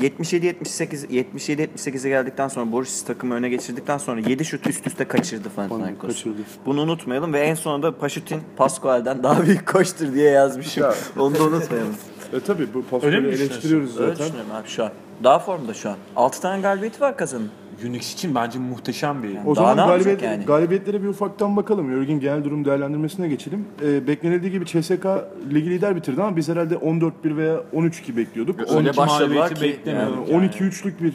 77-78 0.00 1.06
77-78'e 1.06 2.08
geldikten 2.08 2.48
sonra 2.48 2.72
Borussia 2.72 3.06
takımı 3.06 3.34
öne 3.34 3.48
geçirdikten 3.48 3.98
sonra 3.98 4.20
7 4.20 4.44
şut 4.44 4.66
üst 4.66 4.86
üste 4.86 5.04
kaçırdı 5.04 5.48
Panathinaikos. 5.56 6.24
Bunu 6.66 6.80
unutmayalım 6.80 7.32
ve 7.32 7.40
en 7.40 7.54
sonunda 7.54 7.98
Paşutin 7.98 8.40
Pascual'den 8.56 9.22
daha 9.22 9.42
büyük 9.42 9.68
koştur 9.68 10.14
diye 10.14 10.30
yazmışım. 10.30 10.86
Onu 11.18 11.34
da 11.38 11.42
unutmayalım. 11.44 11.94
E 12.32 12.40
tabi 12.40 12.66
bu 12.74 13.00
Öyle 13.02 13.20
mi 13.20 13.28
eleştiriyoruz 13.28 14.00
Öyle 14.00 14.10
zaten. 14.10 14.26
düşünüyorum 14.26 14.50
abi 14.54 14.68
şu 14.68 14.84
an. 14.84 14.90
Daha 15.24 15.38
formda 15.38 15.74
şu 15.74 15.90
an. 15.90 15.96
6 16.16 16.40
tane 16.40 16.62
galibiyeti 16.62 17.00
var 17.00 17.16
kazanın. 17.16 17.50
Unix 17.88 18.14
için 18.14 18.34
bence 18.34 18.58
muhteşem 18.58 19.22
bir. 19.22 19.36
O 19.46 19.56
Daha 19.56 19.74
zaman 19.74 19.76
ne 19.76 19.92
galibiyet, 19.92 20.22
yani? 20.22 20.44
galibiyetlere 20.44 21.02
bir 21.02 21.08
ufaktan 21.08 21.56
bakalım. 21.56 21.92
Örgün 21.92 22.20
genel 22.20 22.44
durum 22.44 22.64
değerlendirmesine 22.64 23.28
geçelim. 23.28 23.64
Ee, 23.84 24.06
beklenildiği 24.06 24.52
gibi 24.52 24.66
CSK 24.66 25.06
ligi 25.54 25.70
lider 25.70 25.96
bitirdi 25.96 26.22
ama 26.22 26.36
biz 26.36 26.48
herhalde 26.48 26.74
14-1 26.74 27.36
veya 27.36 27.60
13-2 27.74 28.16
bekliyorduk. 28.16 28.60
Öyle 28.60 28.72
12 28.72 28.96
başladılar 28.96 29.54
ki 29.54 29.80
Yani 29.86 29.98
yani. 30.30 30.46
12-3'lük 30.46 31.02
bir 31.02 31.12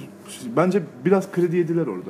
bence 0.56 0.82
biraz 1.06 1.32
kredi 1.32 1.58
yediler 1.58 1.88
orada. 1.88 2.10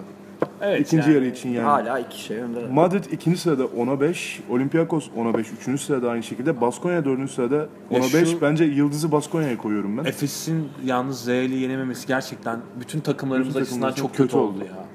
Evet, 0.61 0.81
İkinci 0.87 1.03
yani. 1.09 1.13
yarı 1.15 1.25
için 1.25 1.49
yani. 1.49 1.65
Hala 1.65 1.99
iki 1.99 2.21
şey 2.21 2.37
önde. 2.37 2.59
Madrid 2.71 3.03
ikinci 3.11 3.37
sırada 3.37 3.63
10'a 3.63 4.01
5, 4.01 4.41
Olympiakos 4.49 5.09
10'a 5.17 5.37
5, 5.37 5.51
üçüncü 5.51 5.83
sırada 5.83 6.09
aynı 6.11 6.23
şekilde, 6.23 6.61
Baskonya 6.61 7.05
dördüncü 7.05 7.33
sırada 7.33 7.67
10'a 7.91 8.03
şu- 8.03 8.17
5. 8.17 8.41
Bence 8.41 8.63
yıldızı 8.65 9.11
Baskonya'ya 9.11 9.57
koyuyorum 9.57 9.97
ben. 9.97 10.05
Efes'in 10.05 10.69
yalnız 10.85 11.27
Real'i 11.27 11.55
yenememesi 11.55 12.07
gerçekten 12.07 12.59
bütün 12.79 12.99
takımlarımız 12.99 13.49
Bütün 13.49 13.61
açısından 13.61 13.91
çok 13.91 14.11
kötü 14.11 14.23
kötü 14.23 14.37
oldu 14.37 14.47
oldu. 14.55 14.63
ya. 14.65 14.85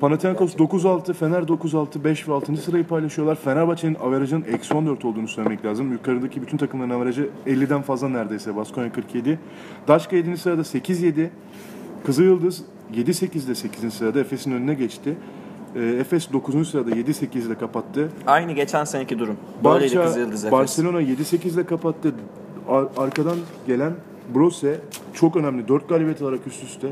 Panathinaikos 0.00 0.56
9-6, 0.56 1.12
Fener 1.12 1.42
9-6, 1.42 2.04
5 2.04 2.28
ve 2.28 2.32
6. 2.32 2.56
sırayı 2.56 2.84
paylaşıyorlar. 2.86 3.34
Fenerbahçe'nin 3.34 3.94
averajının 3.94 4.44
eksi 4.52 4.74
14 4.74 5.04
olduğunu 5.04 5.28
söylemek 5.28 5.64
lazım. 5.64 5.92
Yukarıdaki 5.92 6.42
bütün 6.42 6.56
takımların 6.58 6.90
averajı 6.90 7.28
50'den 7.46 7.82
fazla 7.82 8.08
neredeyse. 8.08 8.56
Baskonya 8.56 8.92
47. 8.92 9.38
Daşka 9.88 10.16
7. 10.16 10.36
sırada 10.36 10.60
8-7. 10.64 11.30
Kızılyıldız 12.06 12.62
7-8'de 12.92 13.54
8. 13.54 13.94
sırada 13.94 14.20
Efes'in 14.20 14.52
önüne 14.52 14.74
geçti. 14.74 15.16
Ee, 15.76 15.80
Efes 15.82 16.32
9. 16.32 16.68
sırada 16.70 16.90
7-8'de 16.90 17.54
kapattı. 17.58 18.08
Aynı 18.26 18.52
geçen 18.52 18.84
seneki 18.84 19.18
durum. 19.18 19.36
Böyleydi 19.64 19.96
Barça, 19.96 20.04
Kızıldız 20.04 20.44
Efes. 20.44 20.52
Barcelona 20.52 21.02
7-8 21.02 21.54
ile 21.54 21.66
kapattı. 21.66 22.14
Ar- 22.68 22.88
arkadan 22.96 23.36
gelen 23.66 23.92
Brose 24.34 24.80
çok 25.14 25.36
önemli 25.36 25.68
4 25.68 25.88
galibiyet 25.88 26.22
alarak 26.22 26.46
üst 26.46 26.62
üste. 26.62 26.88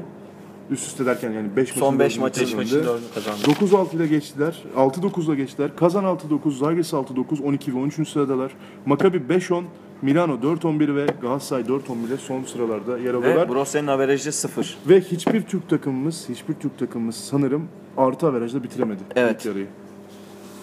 Üst 0.70 0.86
üste 0.86 1.06
derken 1.06 1.30
yani 1.32 1.56
5 1.56 1.68
Son 1.68 1.98
beş 1.98 2.18
maçı- 2.18 2.40
Beş 2.40 2.54
maçın 2.54 2.76
dördünü 2.84 3.06
kazandı. 3.14 3.38
9-6 3.46 3.96
ile 3.96 4.06
geçtiler. 4.06 4.62
6-9 4.76 5.26
ile 5.28 5.34
geçtiler. 5.34 5.76
Kazan 5.76 6.04
6-9, 6.04 6.58
Zagris 6.58 6.94
6-9, 6.94 7.40
12 7.42 7.74
ve 7.74 7.78
13. 7.78 8.08
sıradalar. 8.08 8.52
Maccabi 8.86 9.18
5-10, 9.28 9.64
Milano 10.02 10.32
4-11 10.34 10.94
ve 10.96 11.06
Galatasaray 11.22 11.62
4-11 11.62 12.06
ile 12.06 12.16
son 12.16 12.42
sıralarda 12.44 12.98
yer 12.98 13.14
alıyorlar. 13.14 13.48
Ve 13.48 13.52
Brosse'nin 13.54 13.86
averajı 13.86 14.32
0. 14.32 14.78
Ve 14.88 15.00
hiçbir 15.00 15.42
Türk 15.42 15.68
takımımız, 15.68 16.28
hiçbir 16.28 16.54
Türk 16.54 16.78
takımımız 16.78 17.16
sanırım 17.16 17.68
artı 17.96 18.26
averajla 18.26 18.62
bitiremedi 18.62 19.02
Evet. 19.16 19.36
ilk 19.40 19.46
yarıyı. 19.46 19.66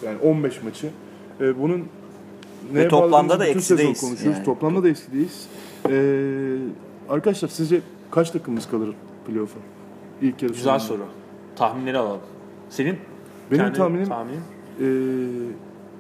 Yani 0.06 0.18
15 0.20 0.64
maçı. 0.64 0.90
Ee, 1.42 1.60
bunun 1.62 1.80
Ve 1.80 2.80
neye 2.80 2.88
toplamda 2.88 3.40
da 3.40 3.46
eksideyiz 3.48 4.02
konuşuyoruz. 4.02 4.38
yani. 4.38 4.46
Toplamda 4.46 4.84
da 4.84 4.90
eksideyiz. 4.90 5.48
Ee, 5.90 6.56
arkadaşlar 7.10 7.48
sizce 7.50 7.82
kaç 8.12 8.32
takımımız 8.32 8.70
kalır 8.70 8.90
playoff'a? 9.28 9.60
İlk 10.22 10.42
yarı 10.44 10.54
Güzel 10.54 10.80
soru. 10.80 11.06
Tahminleri 11.56 11.98
alalım. 11.98 12.22
Senin? 12.70 12.98
Benim 13.52 13.64
kendi 13.64 13.78
tahminim- 13.78 14.08
tahminin? 14.08 14.42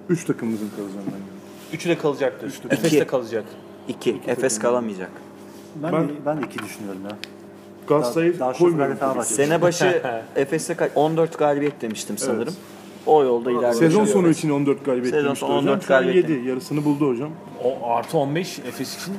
3 0.09 0.23
takımımızın 0.25 0.69
kalacağını 0.69 1.05
ben. 1.07 1.38
Üçü 1.73 1.89
de 1.89 1.97
kalacaktır. 1.97 2.51
takım. 2.55 2.71
Efes 2.71 2.91
de 2.91 2.97
İki. 2.97 3.07
kalacak. 3.07 3.43
2. 3.87 4.21
Efes 4.27 4.59
kalamayacak. 4.59 5.11
Ben, 5.75 5.91
Ben- 5.93 6.09
de, 6.09 6.13
ben 6.25 6.37
de 6.41 6.45
iki 6.45 6.59
düşünüyorum 6.59 7.01
ya. 7.09 7.17
Galatasaray'ı 7.87 8.39
daha 8.39 8.53
koymuyorum. 8.53 8.95
Fenerbahçe. 8.97 9.33
Sene 9.33 9.61
başı 9.61 10.01
Efes'e 10.35 10.73
ka- 10.73 10.89
14 10.95 11.37
galibiyet 11.37 11.81
demiştim 11.81 12.17
sanırım. 12.17 12.53
O 13.05 13.23
yolda 13.23 13.51
ilerliyor. 13.51 13.73
Sezon 13.73 14.05
sonu 14.05 14.29
için 14.29 14.49
14 14.49 14.85
galibiyet 14.85 15.13
Sezon 15.15 15.25
demişti 15.25 15.45
sonu 15.45 15.57
hocam. 15.57 15.67
14 15.73 15.85
Şu 15.87 15.95
an 15.95 16.01
galibiyet 16.03 16.29
7 16.29 16.47
yarısını 16.49 16.85
buldu 16.85 17.09
hocam. 17.09 17.29
O 17.63 17.89
artı 17.91 18.17
15 18.17 18.59
Efes 18.59 18.97
için 19.01 19.13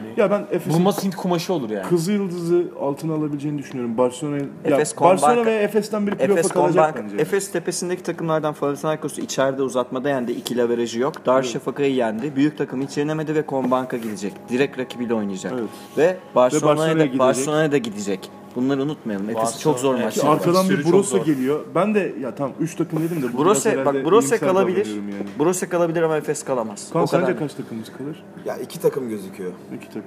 hani 0.00 0.08
Ya 0.16 0.30
ben 0.30 0.46
Efes'in 0.50 0.72
bulması 0.72 1.06
Hint 1.06 1.16
kumaşı 1.16 1.52
olur 1.52 1.70
yani. 1.70 1.88
Kızı 1.88 2.12
Yıldız'ı 2.12 2.64
altına 2.80 3.14
alabileceğini 3.14 3.58
düşünüyorum. 3.58 3.98
Barcelona, 3.98 4.36
Efes 4.64 4.94
ya 4.94 5.00
Barcelona 5.04 5.34
Kombank- 5.34 5.46
ve 5.46 5.54
Efes'ten 5.54 6.06
biri 6.06 6.14
playoff'a 6.14 6.38
Efes 6.40 6.52
kalacak 6.52 6.94
Kombank, 6.94 7.12
bence. 7.12 7.22
Efes 7.22 7.52
tepesindeki 7.52 8.02
takımlardan 8.02 8.54
Panathinaikos'u 8.54 9.20
içeride 9.20 9.62
uzatmada 9.62 10.08
yendi. 10.08 10.32
İkili 10.32 10.62
averajı 10.62 11.00
yok. 11.00 11.26
Darüşşafaka'yı 11.26 11.94
yendi. 11.94 12.36
Büyük 12.36 12.58
takımı 12.58 12.84
hiç 12.84 12.96
yenemedi 12.96 13.34
ve 13.34 13.42
Kombank'a 13.46 13.96
gidecek. 13.96 14.32
Direkt 14.48 14.78
rakibiyle 14.78 15.14
oynayacak. 15.14 15.52
Evet. 15.58 15.68
Ve 15.98 16.16
Barcelona'ya 16.34 16.76
Barcelona'ya 16.76 16.98
da, 16.98 17.04
gidecek. 17.04 17.18
Barcelona'ya 17.20 17.72
da 17.72 17.78
gidecek. 17.78 18.30
Bunları 18.56 18.82
unutmayalım. 18.82 19.30
Efes 19.30 19.60
çok 19.60 19.78
zor 19.78 19.94
maç. 19.94 20.14
Şimdi 20.14 20.26
arkadan 20.28 20.68
bir 20.68 20.82
zor. 21.02 21.24
geliyor. 21.24 21.60
Ben 21.74 21.94
de 21.94 22.14
ya 22.20 22.34
tamam 22.34 22.52
3 22.60 22.74
takım 22.74 23.02
dedim 23.02 23.22
de 23.22 23.32
bu 23.32 23.44
Brose 23.44 23.72
biraz 23.74 23.86
bak 23.86 23.94
iyimser 24.12 24.40
kalabilir. 24.40 24.86
Yani. 24.86 25.14
Brose 25.38 25.68
kalabilir 25.68 26.02
ama 26.02 26.16
Efes 26.16 26.44
kalamaz. 26.44 26.90
Kaan 26.92 27.02
o 27.02 27.06
kadar. 27.06 27.26
sence 27.26 27.38
kaç 27.38 27.54
takımımız 27.54 27.92
kalır? 27.98 28.24
Ya 28.44 28.56
iki 28.56 28.80
takım 28.80 29.08
gözüküyor. 29.08 29.52
İki 29.76 29.86
takım. 29.86 30.02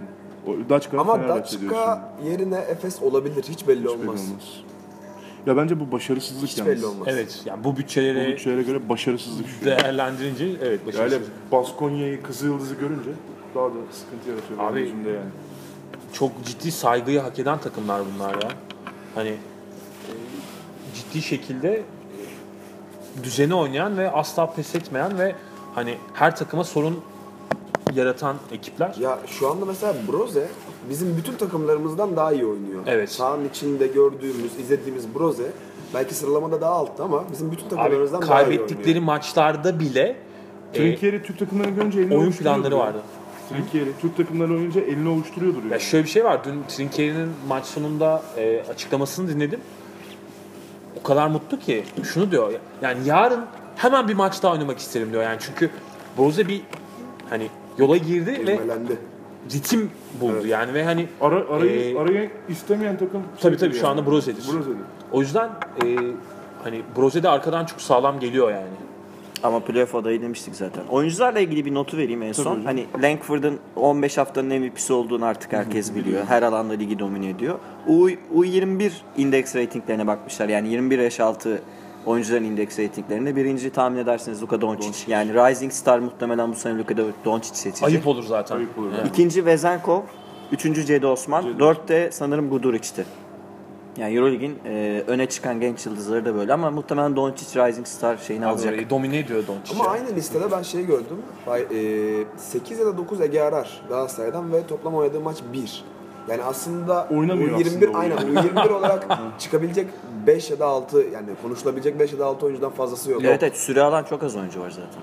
O 0.48 0.70
Daçka 0.70 1.00
Ama. 1.00 1.28
Daçka 1.28 2.14
yerine 2.30 2.58
Efes 2.58 3.02
olabilir. 3.02 3.44
Hiç 3.50 3.68
belli 3.68 3.80
Hiç 3.80 3.86
belli 3.86 3.90
olmaz. 3.90 4.08
olmaz. 4.30 4.44
Ya 5.46 5.58
bence 5.58 5.80
bu 5.80 5.92
başarısızlık 5.92 6.50
Hiç 6.50 6.58
yalnız. 6.58 6.76
belli 6.76 6.86
olmaz. 6.86 7.08
Evet 7.12 7.42
yani 7.46 7.64
bu 7.64 7.74
Bu 7.74 7.78
bütçeleri 7.78 8.32
bütçelere 8.32 8.64
göre 8.64 8.90
başarısızlık 8.90 9.46
şu. 9.60 9.66
değerlendirince 9.66 10.46
evet 10.46 10.62
Yani 10.62 10.88
başarısız. 10.88 11.20
Baskonya'yı, 11.52 12.24
Kızılyıldız'ı 12.24 12.76
görünce 12.76 13.10
daha 13.56 13.66
da 13.68 13.74
sıkıntı 13.92 14.30
yaratıyor 14.30 14.60
Abi- 14.72 14.80
yani. 14.80 15.20
Çok 16.14 16.32
ciddi 16.46 16.72
saygıyı 16.72 17.20
hak 17.20 17.40
eden 17.40 17.58
takımlar 17.58 18.02
bunlar 18.14 18.34
ya. 18.34 18.50
Hani 19.16 19.30
e, 19.30 20.12
ciddi 20.96 21.22
şekilde 21.22 21.74
e, 21.74 21.84
düzeni 23.24 23.56
oynayan 23.56 23.98
ve 23.98 24.12
asla 24.12 24.54
pes 24.54 24.76
etmeyen 24.76 25.20
ve 25.20 25.36
hani 25.76 25.98
her 26.14 26.36
takıma 26.36 26.64
sorun 26.64 27.00
yaratan 27.94 28.36
ekipler. 28.52 28.96
Ya 29.00 29.20
şu 29.28 29.52
anda 29.52 29.66
mesela 29.66 29.94
Broze 30.12 30.48
bizim 30.90 31.18
bütün 31.18 31.34
takımlarımızdan 31.34 32.16
daha 32.16 32.32
iyi 32.32 32.46
oynuyor. 32.46 32.82
Evet. 32.88 33.12
Sahanın 33.12 33.50
içinde 33.50 33.88
gördüğümüz, 33.88 34.60
izlediğimiz 34.60 35.16
Broze 35.16 35.52
belki 35.94 36.14
sıralamada 36.16 36.62
daha 36.62 36.72
altta 36.72 37.04
ama 37.04 37.24
bizim 37.32 37.52
bütün 37.52 37.66
Abi 37.66 37.70
takımlarımızdan 37.70 38.22
daha 38.22 38.42
iyi 38.42 38.44
kaybettikleri 38.44 38.88
oynuyor. 38.88 39.04
maçlarda 39.04 39.80
bile 39.80 40.16
e, 40.74 40.78
Trinkieri 40.78 41.24
Türk 41.24 41.40
takımlarını 41.40 41.76
görünce 41.76 42.00
elini 42.00 42.18
oyun 42.18 42.32
planları 42.32 42.74
ya. 42.74 42.80
vardı. 42.80 42.98
Trinkieri 43.54 43.90
Türk 44.02 44.18
takımlarını 44.18 44.54
oynayınca 44.54 44.82
elini 44.82 45.10
ovuşturuyordur 45.10 45.64
Ya 45.64 45.70
yani. 45.72 45.82
şöyle 45.82 46.04
bir 46.04 46.10
şey 46.10 46.24
var. 46.26 46.44
Dün 46.46 46.64
Trinkeri'nin 46.68 47.30
maç 47.48 47.66
sonunda 47.66 48.24
e, 48.38 48.64
açıklamasını 48.70 49.28
dinledim. 49.30 49.60
O 51.00 51.04
kadar 51.04 51.28
mutlu 51.28 51.60
ki 51.60 51.84
şunu 52.14 52.32
diyor. 52.32 52.52
Yani 52.82 53.00
yarın 53.06 53.46
hemen 53.76 54.08
bir 54.08 54.14
maç 54.14 54.44
daha 54.44 54.52
oynamak 54.54 54.78
isterim 54.80 55.12
diyor. 55.12 55.24
Yani 55.24 55.38
çünkü 55.42 55.70
Boze 56.18 56.48
bir 56.48 56.62
hani 57.30 57.48
yola 57.78 57.98
girdi 57.98 58.32
ve 58.48 58.54
İlmelendi. 58.54 58.98
ritim 59.54 59.92
buldu 60.22 60.48
yani 60.48 60.74
ve 60.74 60.84
hani 60.84 61.08
Ara, 61.22 61.36
arayı, 61.50 61.96
Ee, 61.96 62.00
arayı 62.00 62.30
istemeyen 62.50 62.98
takım 62.98 63.24
tabii 63.42 63.58
tabii 63.58 63.60
şeydir 63.60 63.80
şu 63.82 63.88
anda 63.88 64.06
Broze'dir. 64.06 64.48
Broze'dir. 64.54 64.78
O 65.12 65.22
yüzden 65.22 65.50
e, 65.84 65.86
hani 66.64 66.82
Broze 66.98 67.24
de 67.24 67.30
arkadan 67.30 67.66
çok 67.66 67.82
sağlam 67.82 68.20
geliyor 68.20 68.52
yani. 68.52 68.68
Ama 69.44 69.60
playoff 69.60 69.96
adayı 69.96 70.22
demiştik 70.22 70.56
zaten. 70.56 70.84
Oyuncularla 70.90 71.40
ilgili 71.40 71.66
bir 71.66 71.74
notu 71.74 71.98
vereyim 71.98 72.24
en 72.24 72.32
son. 72.32 72.44
hocam. 72.52 72.66
Hani 72.66 72.86
Langford'un 73.02 73.60
15 73.76 74.18
haftanın 74.18 74.60
MVP'si 74.60 74.94
olduğunu 74.94 75.26
artık 75.26 75.54
herkes 75.54 75.96
biliyor. 75.96 76.26
Her 76.28 76.44
alanda 76.44 76.74
ligi 76.74 77.00
domine 77.00 77.30
ediyor. 77.30 77.60
U, 77.88 78.10
U21 78.10 78.92
indeks 79.18 79.56
ratinglerine 79.56 80.08
bakmışlar. 80.08 80.50
Yani 80.50 80.70
21 80.70 81.00
yaş 81.00 81.20
altı 81.20 81.62
oyuncuların 82.06 82.44
indeks 82.44 82.80
ratinglerinde. 82.80 83.36
Birinci 83.36 83.70
tahmin 83.70 83.98
ederseniz 83.98 84.42
Luka 84.44 84.62
Doncic. 84.62 85.12
Yani 85.12 85.34
Rising 85.34 85.72
Star 85.72 86.00
muhtemelen 86.00 86.52
bu 86.52 86.56
sene 86.56 86.78
Luka 86.78 86.96
Doncic 87.26 87.56
seçecek. 87.56 87.88
Ayıp 87.88 88.08
olur 88.08 88.24
zaten. 88.24 88.56
Ayıp 88.56 88.78
olur. 88.80 88.92
Yani. 88.98 89.08
İkinci 89.08 89.46
Vezenkov, 89.46 90.02
üçüncü 90.52 90.86
Cedi 90.86 91.08
Osman, 91.08 91.60
dörtte 91.60 92.10
sanırım 92.12 92.50
Guduric'ti. 92.50 93.06
Yani 93.98 94.16
Euroleague'in 94.16 94.60
e, 94.66 95.04
öne 95.08 95.26
çıkan 95.30 95.60
genç 95.60 95.86
yıldızları 95.86 96.26
da 96.26 96.36
böyle 96.36 96.54
ama 96.54 96.72
muhtemelen 96.72 97.16
Doncic 97.16 97.66
Rising 97.68 97.88
Star 97.88 98.18
şeyini 98.18 98.46
alacak. 98.46 98.74
Abi, 98.74 98.90
domine 98.90 99.18
ediyor 99.18 99.44
Doncic. 99.48 99.76
Ama 99.76 99.90
aynı 99.90 100.16
listede 100.16 100.52
ben 100.52 100.62
şey 100.62 100.86
gördüm. 100.86 101.18
Bay- 101.48 101.62
e, 101.62 102.24
8 102.38 102.80
ya 102.80 102.86
da 102.86 102.98
9 102.98 103.22
Ege 103.22 103.42
Arar 103.42 103.82
Galatasaray'dan 103.90 104.54
ve 104.54 104.68
toplam 104.68 104.96
oynadığı 104.96 105.20
maç 105.20 105.38
1. 105.54 105.84
Yani 106.30 106.44
aslında 106.44 107.08
Oynamıyor 107.12 107.60
U21 107.60 107.68
aslında 107.68 107.92
o 107.92 107.98
aynen 107.98 108.18
U21 108.18 108.70
olarak 108.74 109.08
çıkabilecek 109.40 109.88
5 110.28 110.50
ya 110.52 110.60
da 110.60 110.66
6 110.66 110.98
yani 111.14 111.28
konuşulabilecek 111.42 112.00
5 112.00 112.14
ya 112.14 112.20
da 112.20 112.26
6 112.26 112.46
oyuncudan 112.46 112.72
fazlası 112.72 113.12
yok. 113.12 113.22
Evet 113.26 113.44
evet 113.44 113.58
süre 113.58 113.82
alan 113.82 114.04
çok 114.04 114.24
az 114.24 114.36
oyuncu 114.36 114.62
var 114.62 114.70
zaten. 114.70 115.02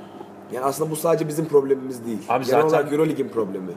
Yani 0.53 0.65
aslında 0.65 0.91
bu 0.91 0.97
sadece 0.97 1.29
bizim 1.29 1.45
problemimiz 1.49 2.07
değil. 2.07 2.19
Abi 2.29 2.45
Genel 2.45 2.61
zaten- 2.61 2.69
olarak 2.69 2.93
Euroleague'in 2.93 3.29
problemi. 3.29 3.73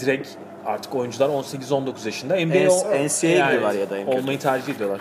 Direkt 0.00 0.28
artık 0.66 0.94
oyuncular 0.94 1.28
18-19 1.28 2.06
yaşında. 2.06 2.34
NBA 2.34 2.54
N- 2.54 3.06
NCAA 3.06 3.52
gibi 3.52 3.62
var 3.62 3.74
ya 3.74 3.90
da 3.90 3.98
en 3.98 4.06
olmayı 4.06 4.38
tercih 4.38 4.74
ediyorlar. 4.74 5.00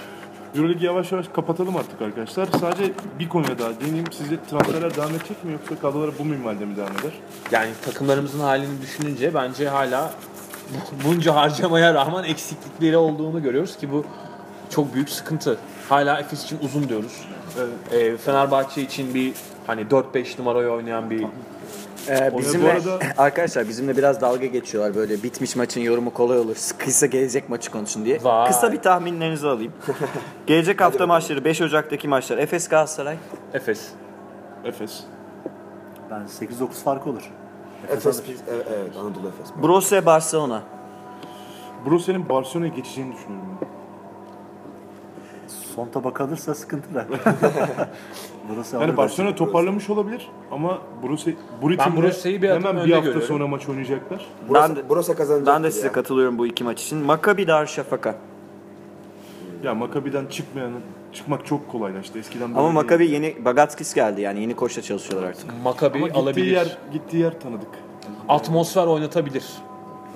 Euroleague'i 0.55 0.85
yavaş 0.85 1.11
yavaş 1.11 1.27
kapatalım 1.27 1.75
artık 1.77 2.01
arkadaşlar. 2.01 2.47
Sadece 2.59 2.91
bir 3.19 3.29
konuya 3.29 3.59
daha 3.59 3.79
değineyim. 3.81 4.05
Sizce 4.11 4.35
transferler 4.49 4.95
devam 4.95 5.09
edecek 5.09 5.43
mi 5.43 5.51
yoksa 5.51 5.75
kadrolar 5.81 6.11
bu 6.19 6.25
minvalde 6.25 6.65
mi 6.65 6.75
devam 6.77 6.91
eder? 6.91 7.11
Yani 7.51 7.69
takımlarımızın 7.85 8.39
halini 8.39 8.81
düşününce 8.81 9.33
bence 9.33 9.69
hala 9.69 10.13
bunca 11.05 11.35
harcamaya 11.35 11.93
rağmen 11.93 12.23
eksiklikleri 12.23 12.97
olduğunu 12.97 13.43
görüyoruz 13.43 13.77
ki 13.77 13.91
bu 13.91 14.05
çok 14.69 14.93
büyük 14.93 15.09
sıkıntı. 15.09 15.57
Hala 15.89 16.19
Efes 16.19 16.43
için 16.43 16.59
uzun 16.63 16.89
diyoruz. 16.89 17.21
Ee, 17.91 18.17
Fenerbahçe 18.17 18.81
için 18.81 19.13
bir 19.13 19.33
hani 19.67 19.81
4-5 19.81 20.39
numarayı 20.39 20.69
oynayan 20.69 21.09
bir 21.09 21.25
Ee, 22.09 22.37
bizimle 22.37 22.71
arada- 22.71 22.99
arkadaşlar 23.17 23.67
bizimle 23.67 23.97
biraz 23.97 24.21
dalga 24.21 24.45
geçiyorlar 24.45 24.95
böyle 24.95 25.23
bitmiş 25.23 25.55
maçın 25.55 25.81
yorumu 25.81 26.13
kolay 26.13 26.39
olur. 26.39 26.55
Sıkıysa 26.55 27.05
gelecek 27.05 27.49
maçı 27.49 27.71
konuşun 27.71 28.05
diye. 28.05 28.23
Vay. 28.23 28.47
Kısa 28.47 28.71
bir 28.71 28.81
tahminlerinizi 28.81 29.47
alayım. 29.47 29.73
gelecek 30.47 30.81
hafta 30.81 31.07
maçları 31.07 31.45
5 31.45 31.61
Ocak'taki 31.61 32.07
maçlar 32.07 32.37
Efes 32.37 32.67
Galatasaray. 32.67 33.17
Efes. 33.53 33.87
Efes. 34.65 35.03
Ben 36.11 36.21
8-9 36.47 36.67
fark 36.83 37.07
olur. 37.07 37.31
Efes, 37.89 38.05
alır. 38.19 38.25
evet, 38.53 38.65
evet 38.75 38.97
Anadolu 38.97 39.27
Efes. 39.27 39.63
Brose 39.63 40.05
Barcelona. 40.05 40.61
Brose'nin 41.85 42.29
Barcelona'ya 42.29 42.73
geçeceğini 42.73 43.13
düşünüyorum. 43.13 43.47
ben. 43.61 43.67
Son 45.75 45.87
topa 45.89 46.13
kalırsa 46.13 46.55
sıkıntılar. 46.55 47.05
Burası 48.55 48.75
Yani 48.75 48.97
Barcelona 48.97 49.29
bence. 49.31 49.37
toparlamış 49.45 49.89
olabilir 49.89 50.27
ama 50.51 50.77
Brose, 51.03 51.33
bu 51.61 51.69
ritimde 51.71 52.01
Brose'yi 52.01 52.41
bir 52.41 52.49
adım 52.49 52.63
hemen 52.63 52.75
bir 52.75 52.81
önde 52.81 52.93
hafta 52.93 53.05
görüyorum. 53.05 53.27
sonra 53.27 53.47
maç 53.47 53.69
oynayacaklar. 53.69 54.25
Burası, 54.49 54.69
Ben 54.69 54.75
de- 54.75 54.89
burası 54.89 55.15
kazanacak. 55.15 55.47
Ben 55.55 55.63
de 55.63 55.71
size 55.71 55.91
katılıyorum 55.91 56.37
bu 56.37 56.47
iki 56.47 56.63
maç 56.63 56.83
için. 56.83 56.97
Maccabi 56.97 57.47
Darüşşafaka. 57.47 58.15
Ya 59.63 59.75
Maccabi'den 59.75 60.25
çıkmayanın 60.25 60.81
çıkmak 61.13 61.45
çok 61.45 61.69
kolaylaştı. 61.71 62.19
Eskiden 62.19 62.47
böyle 62.49 62.59
Ama 62.59 62.67
değildi. 62.69 62.75
Maccabi 62.83 63.11
yeni 63.11 63.45
Bagatskis 63.45 63.93
geldi 63.93 64.21
yani 64.21 64.41
yeni 64.41 64.55
koçla 64.55 64.81
çalışıyorlar 64.81 65.27
artık. 65.29 65.45
Maccabi 65.63 65.97
ama 65.97 66.07
gittiği 66.07 66.19
alabilir. 66.19 66.51
yer 66.51 66.77
gittiği 66.93 67.17
yer 67.17 67.39
tanıdık. 67.39 67.69
Atmosfer 68.29 68.87
oynatabilir. 68.87 69.45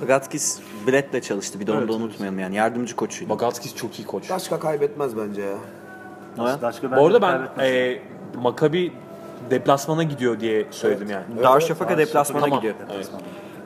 Bagatskis 0.01 0.59
Bled'le 0.87 1.21
çalıştı 1.21 1.59
bir 1.59 1.67
de 1.67 1.71
onu 1.71 1.79
Evet, 1.79 1.89
da 1.89 1.93
evet. 1.93 2.03
unutmayalım 2.03 2.39
yani 2.39 2.55
yardımcı 2.55 2.95
koçuydu. 2.95 3.29
Bagatskis 3.29 3.75
çok 3.75 3.99
iyi 3.99 4.07
koç. 4.07 4.29
Başka 4.29 4.59
kaybetmez 4.59 5.17
bence 5.17 5.41
ya. 5.41 5.55
Daşka 6.61 6.91
Bu 6.91 7.05
arada 7.07 7.21
bence 7.21 7.21
ben 7.21 7.55
kaybetmez. 7.55 7.67
e, 7.71 8.01
Maccabi 8.41 8.91
deplasmana 9.49 10.03
gidiyor 10.03 10.39
diye 10.39 10.67
söyledim 10.71 11.09
yani. 11.09 11.25
Darüşşafaka 11.43 11.97
deplasmana 11.97 12.43
Tamam. 12.43 12.59
gidiyor. 12.59 12.75
Evet. 12.95 13.11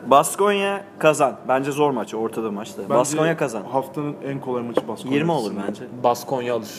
Baskonya 0.05 0.83
kazan. 0.99 1.37
Bence 1.47 1.71
zor 1.71 1.91
maç 1.91 2.13
ortada 2.13 2.51
maçta. 2.51 2.81
Bence 2.81 2.93
Baskonya 2.93 3.37
kazan. 3.37 3.63
Haftanın 3.63 4.15
en 4.25 4.39
kolay 4.39 4.63
maçı 4.63 4.87
Baskonya. 4.87 5.15
20 5.15 5.31
olur 5.31 5.51
bence. 5.67 5.83
Baskonya 6.03 6.55
alır. 6.55 6.69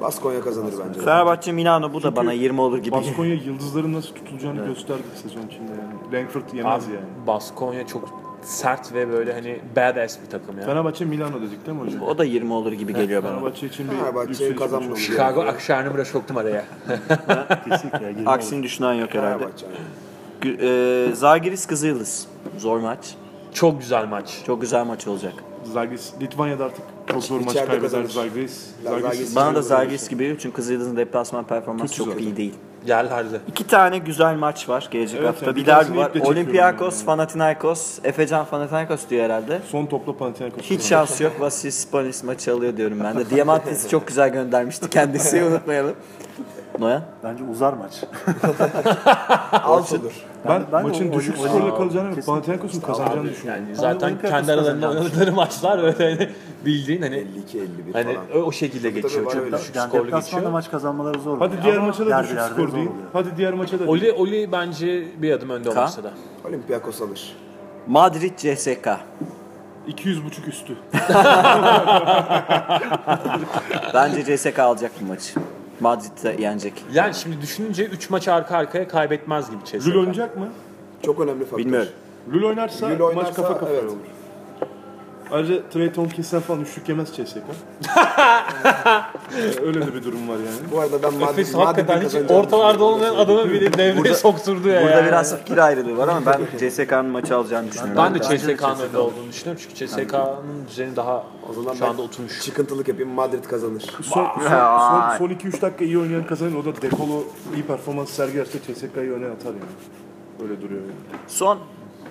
Baskonya 0.00 0.40
kazanır 0.40 0.72
bence. 0.88 1.00
Fenerbahçe 1.00 1.52
Milano 1.52 1.92
bu 1.92 1.96
da 1.96 2.02
Çünkü 2.02 2.16
bana 2.16 2.32
20 2.32 2.60
olur 2.60 2.78
gibi. 2.78 2.92
Baskonya 2.92 3.34
yıldızların 3.34 3.92
nasıl 3.92 4.14
tutulacağını 4.14 4.66
gösterdi 4.66 5.02
sezon 5.22 5.46
içinde 5.46 5.72
yani. 5.72 6.22
Langford 6.22 6.52
yemez 6.52 6.86
Abi, 6.86 6.94
yani. 6.94 7.06
Baskonya 7.26 7.86
çok 7.86 8.08
sert 8.42 8.94
ve 8.94 9.08
böyle 9.12 9.32
hani 9.32 9.60
badass 9.76 10.18
bir 10.26 10.30
takım 10.30 10.58
ya. 10.58 10.64
Fenerbahçe 10.66 11.04
Milano 11.04 11.40
dedik 11.42 11.66
değil 11.66 11.78
mi 11.78 11.84
hocam? 11.84 12.02
O 12.02 12.18
da 12.18 12.24
20 12.24 12.52
olur 12.52 12.72
gibi 12.72 12.94
geliyor 12.94 13.22
bana. 13.24 13.30
Fenerbahçe 13.32 13.66
için 13.66 13.86
bir 13.90 14.56
kazanmaması 14.56 14.90
olacak. 14.90 15.06
Chicago 15.06 15.34
gerekiyor. 15.34 15.54
Akşarnımıra 15.54 16.04
soktum 16.04 16.36
araya. 16.36 16.64
Kesinlikle 17.68 18.06
20 18.06 18.20
olur. 18.20 18.26
Aksini 18.26 18.62
düşünen 18.62 18.94
yok 18.94 19.14
herhalde. 19.14 19.38
Fenerbahçe. 19.38 19.66
E, 21.10 21.14
Zalgiris 21.14 21.66
Kızıldız. 21.66 22.26
Zor 22.58 22.78
maç. 22.80 23.14
Çok 23.54 23.80
güzel 23.80 24.06
maç. 24.08 24.42
Çok 24.46 24.60
güzel 24.60 24.84
maç 24.86 25.06
olacak. 25.08 25.32
Zalgiris, 25.72 26.12
Litvanya'da 26.20 26.64
artık 26.64 26.84
çok 27.12 27.24
zor 27.24 27.40
maç 27.40 27.54
kaybeder 27.66 28.04
Zalgiris 28.04 28.66
Zalgiris- 28.84 29.36
Bana 29.36 29.54
da 29.54 29.62
Zalgiris 29.62 30.08
gibi 30.08 30.36
çünkü 30.40 30.56
Kızıldız'ın 30.56 30.96
deplasman 30.96 31.44
performansı 31.44 31.94
çok 31.94 32.20
iyi 32.20 32.36
değil. 32.36 32.54
Yerlerde. 32.86 33.40
İki 33.48 33.66
tane 33.66 33.98
güzel 33.98 34.34
maç 34.36 34.68
var 34.68 34.88
gelecek 34.90 35.20
Evet, 35.20 35.28
hafta. 35.28 35.46
yani 35.46 35.56
bir 35.56 35.66
derbi 35.66 35.96
var. 35.96 36.10
Olympiakos, 36.20 36.96
yani. 36.96 37.06
Panathinaikos. 37.06 37.98
Efecan 38.04 38.46
Panathinaikos 38.46 39.00
diyor 39.10 39.24
herhalde. 39.24 39.60
Son 39.70 39.86
topla 39.86 40.16
Panathinaikos. 40.16 40.62
Hiç 40.62 40.82
şansı 40.82 41.22
yok. 41.22 41.40
Vassilis 41.40 41.74
Spanis 41.78 42.24
maçı 42.24 42.54
alıyor 42.54 42.76
diyorum 42.76 42.98
ben 43.04 43.18
de. 43.18 43.30
Diamantis 43.30 43.88
çok 43.88 44.06
güzel 44.06 44.28
göndermişti 44.32 44.90
kendisi 44.90 45.44
unutmayalım. 45.50 45.94
Noyan? 46.78 47.02
Bence 47.24 47.44
uzar 47.44 47.72
maç. 47.72 48.04
Alt 49.52 49.92
olur. 49.92 50.12
Ben, 50.48 50.62
Ben 50.72 50.82
maçın 50.82 51.12
o- 51.12 51.14
düşük 51.14 51.38
skorla 51.38 51.76
kalacağını 51.76 52.16
ve. 52.16 52.20
Panathinaikos'un 52.20 52.80
kazanacağını 52.80 53.28
düşünüyorum. 53.30 53.64
Yani 53.66 53.76
zaten 53.76 54.18
kendi 54.22 54.52
aralarında 54.52 54.88
oynadıkları 54.90 55.32
maçlar 55.32 55.78
öyle 55.84 56.16
hani 56.16 56.28
bildiğin 56.64 57.02
hani 57.02 57.16
52-51 57.16 57.26
hani 57.92 58.14
falan. 58.14 58.26
o, 58.34 58.38
o 58.46 58.52
şekilde 58.52 58.90
Tabii, 58.90 59.02
geçiyor. 59.02 59.30
tabii, 59.32 59.50
Çok 59.50 59.60
düşük 59.60 59.76
Yani 59.76 59.88
skorlu 59.88 60.10
geçiyor. 60.20 60.50
maç 60.50 60.70
kazanmaları 60.70 61.20
zor 61.20 61.38
Hadi 61.38 61.62
diğer 61.62 61.76
Ama 61.76 61.86
maça 61.86 62.06
da 62.06 62.22
düşük 62.22 62.40
skor 62.40 62.72
değil. 62.72 62.90
Hadi 63.12 63.28
diğer 63.36 63.52
maça 63.52 63.78
da 63.80 63.84
Oli, 63.86 64.12
Oli 64.12 64.52
bence 64.52 65.04
bir 65.22 65.32
adım 65.32 65.50
önde 65.50 65.70
olmasa 65.70 66.04
da. 66.04 66.10
Olympiakos 66.48 67.02
alır. 67.02 67.36
Madrid 67.86 68.36
CSK. 68.38 68.88
200 69.86 70.24
buçuk 70.24 70.48
üstü. 70.48 70.76
Bence 73.94 74.36
CSK 74.36 74.58
alacak 74.58 74.92
bu 75.00 75.04
maçı. 75.06 75.34
Madrid'de 75.82 76.42
yenecek. 76.42 76.72
Yani 76.92 77.14
şimdi 77.14 77.40
düşününce 77.40 77.84
3 77.84 78.10
maçı 78.10 78.32
arka 78.32 78.56
arkaya 78.56 78.88
kaybetmez 78.88 79.50
gibi 79.50 79.64
CSK. 79.64 79.86
Lül 79.86 79.96
oynayacak 79.96 80.36
mı? 80.36 80.48
Çok 81.02 81.20
önemli 81.20 81.44
faktör. 81.44 81.58
Bilmiyorum. 81.58 81.88
Lül 82.32 82.42
oynarsa, 82.42 82.86
Lül 82.86 82.98
maç 82.98 83.08
oynarsa, 83.08 83.32
kafa 83.32 83.58
kafaya 83.58 83.80
evet. 83.80 83.90
olur. 83.90 83.98
Ayrıca 85.32 85.68
Trey 85.72 85.92
Tompkinsen 85.92 86.40
falan 86.40 86.60
üçlük 86.60 86.88
yemez 86.88 87.08
CSK. 87.16 87.36
Ee, 89.38 89.60
Öyle 89.66 89.86
de 89.86 89.94
bir 89.94 90.04
durum 90.04 90.28
var 90.28 90.36
yani. 90.36 90.70
Bu 90.72 90.80
arada 90.80 91.02
ben 91.02 91.14
Madrid, 91.14 91.38
Efes 91.38 91.54
hakikaten 91.54 92.00
hiç 92.00 92.30
ortalarda 92.30 92.84
olmayan 92.84 93.14
adamı 93.14 93.50
bile 93.50 93.72
devreye 93.72 94.14
sokturdu 94.14 94.68
ya. 94.68 94.82
Burada 94.82 94.96
yani. 94.96 95.06
biraz 95.06 95.38
fikir 95.38 95.58
ayrılığı 95.58 95.96
var 95.96 96.08
ama 96.08 96.26
ben 96.26 96.68
CSK'nın 96.68 97.06
maçı 97.06 97.36
alacağını 97.36 97.68
düşünüyorum. 97.70 97.96
Ben 97.96 98.14
de 98.14 98.20
Bence 98.20 98.38
CSK'nın 98.38 98.80
önünde 98.80 98.98
olduğunu 98.98 99.28
düşünüyorum 99.28 99.62
çünkü 99.62 99.86
CSK'nın 99.86 100.66
düzeni 100.70 100.96
daha 100.96 101.24
O 101.50 101.52
zaman 101.52 101.74
şu 101.74 101.86
anda 101.86 101.98
ben 101.98 102.02
oturmuş. 102.02 102.40
çıkıntılık 102.42 102.88
yapayım 102.88 103.10
Madrid 103.10 103.44
kazanır. 103.44 103.80
Son, 104.02 104.02
son, 104.02 104.26
son, 104.48 105.16
son 105.18 105.28
2-3 105.28 105.60
dakika 105.62 105.84
iyi 105.84 105.98
oynayan 105.98 106.26
kazanır. 106.26 106.54
O 106.54 106.64
da 106.64 106.82
Dekolo 106.82 107.24
iyi 107.54 107.62
performans 107.62 108.10
sergilerse 108.10 108.58
CSK'yı 108.58 109.12
öne 109.12 109.26
atar 109.26 109.50
yani. 109.50 110.42
Öyle 110.42 110.62
duruyor 110.62 110.80
yani. 110.80 111.20
Son 111.28 111.58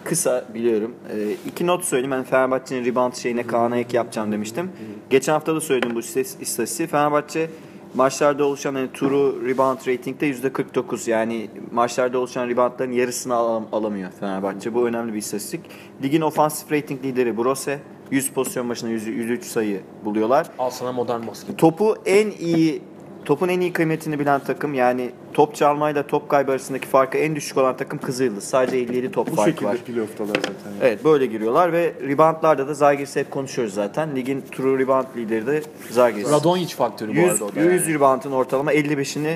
kısa 0.03 0.45
biliyorum. 0.53 0.95
Ee, 1.13 1.31
iki 1.47 1.67
not 1.67 1.83
söyleyeyim. 1.85 2.11
Ben 2.11 2.23
Fenerbahçe'nin 2.23 2.85
rebound 2.85 3.13
şeyine 3.13 3.47
Kaan'a 3.47 3.77
ek 3.77 3.97
yapacağım 3.97 4.31
demiştim. 4.31 4.71
Geçen 5.09 5.33
hafta 5.33 5.55
da 5.55 5.61
söyledim 5.61 5.95
bu 5.95 5.99
istatistiği. 5.99 6.87
Fenerbahçe 6.87 7.49
maçlarda 7.95 8.45
oluşan 8.45 8.75
hani 8.75 8.91
turu 8.91 9.47
rebound 9.47 9.77
ratingde 9.87 10.29
%49 10.29 11.09
yani 11.09 11.49
maçlarda 11.71 12.19
oluşan 12.19 12.47
reboundların 12.49 12.91
yarısını 12.91 13.33
alam- 13.33 13.67
alamıyor 13.71 14.11
Fenerbahçe. 14.19 14.73
Bu 14.73 14.87
önemli 14.87 15.13
bir 15.13 15.17
istatistik. 15.17 15.61
Ligin 16.03 16.21
ofansif 16.21 16.71
rating 16.71 17.05
lideri 17.05 17.37
Brose. 17.37 17.79
100 18.11 18.29
pozisyon 18.29 18.69
başına 18.69 18.89
100, 18.89 19.07
103 19.07 19.43
sayı 19.45 19.81
buluyorlar. 20.05 20.47
Al 20.59 20.69
sana 20.69 20.91
modern 20.91 21.27
basket. 21.27 21.57
Topu 21.57 21.95
en 22.05 22.31
iyi 22.31 22.81
topun 23.25 23.49
en 23.49 23.59
iyi 23.59 23.73
kıymetini 23.73 24.19
bilen 24.19 24.41
takım 24.43 24.73
yani 24.73 25.11
top 25.33 25.55
çalmayla 25.55 26.07
top 26.07 26.29
kaybı 26.29 26.51
arasındaki 26.51 26.87
farkı 26.87 27.17
en 27.17 27.35
düşük 27.35 27.57
olan 27.57 27.77
takım 27.77 27.99
Kızılyıldız. 27.99 28.43
Sadece 28.43 28.77
57 28.77 29.11
top 29.11 29.31
Bu 29.31 29.35
farkı 29.35 29.51
şekilde 29.51 29.69
var. 29.69 29.77
playoff'talar 29.77 30.35
zaten. 30.35 30.71
Yani. 30.71 30.77
Evet 30.81 31.05
böyle 31.05 31.25
giriyorlar 31.25 31.73
ve 31.73 31.93
reboundlarda 32.07 32.67
da 32.67 32.73
Zagiris'i 32.73 33.19
hep 33.19 33.31
konuşuyoruz 33.31 33.73
zaten. 33.73 34.15
Ligin 34.15 34.43
true 34.51 34.79
rebound 34.79 35.05
lideri 35.17 35.47
de 35.47 35.63
Zagiris. 35.89 36.31
Radonjic 36.31 36.75
faktörü 36.75 37.11
bu 37.11 37.19
100, 37.19 37.29
arada 37.31 37.45
o 37.45 37.55
da. 37.55 37.61
100 37.61 37.87
reboundın 37.87 38.31
ortalama 38.31 38.73
55'ini 38.73 39.35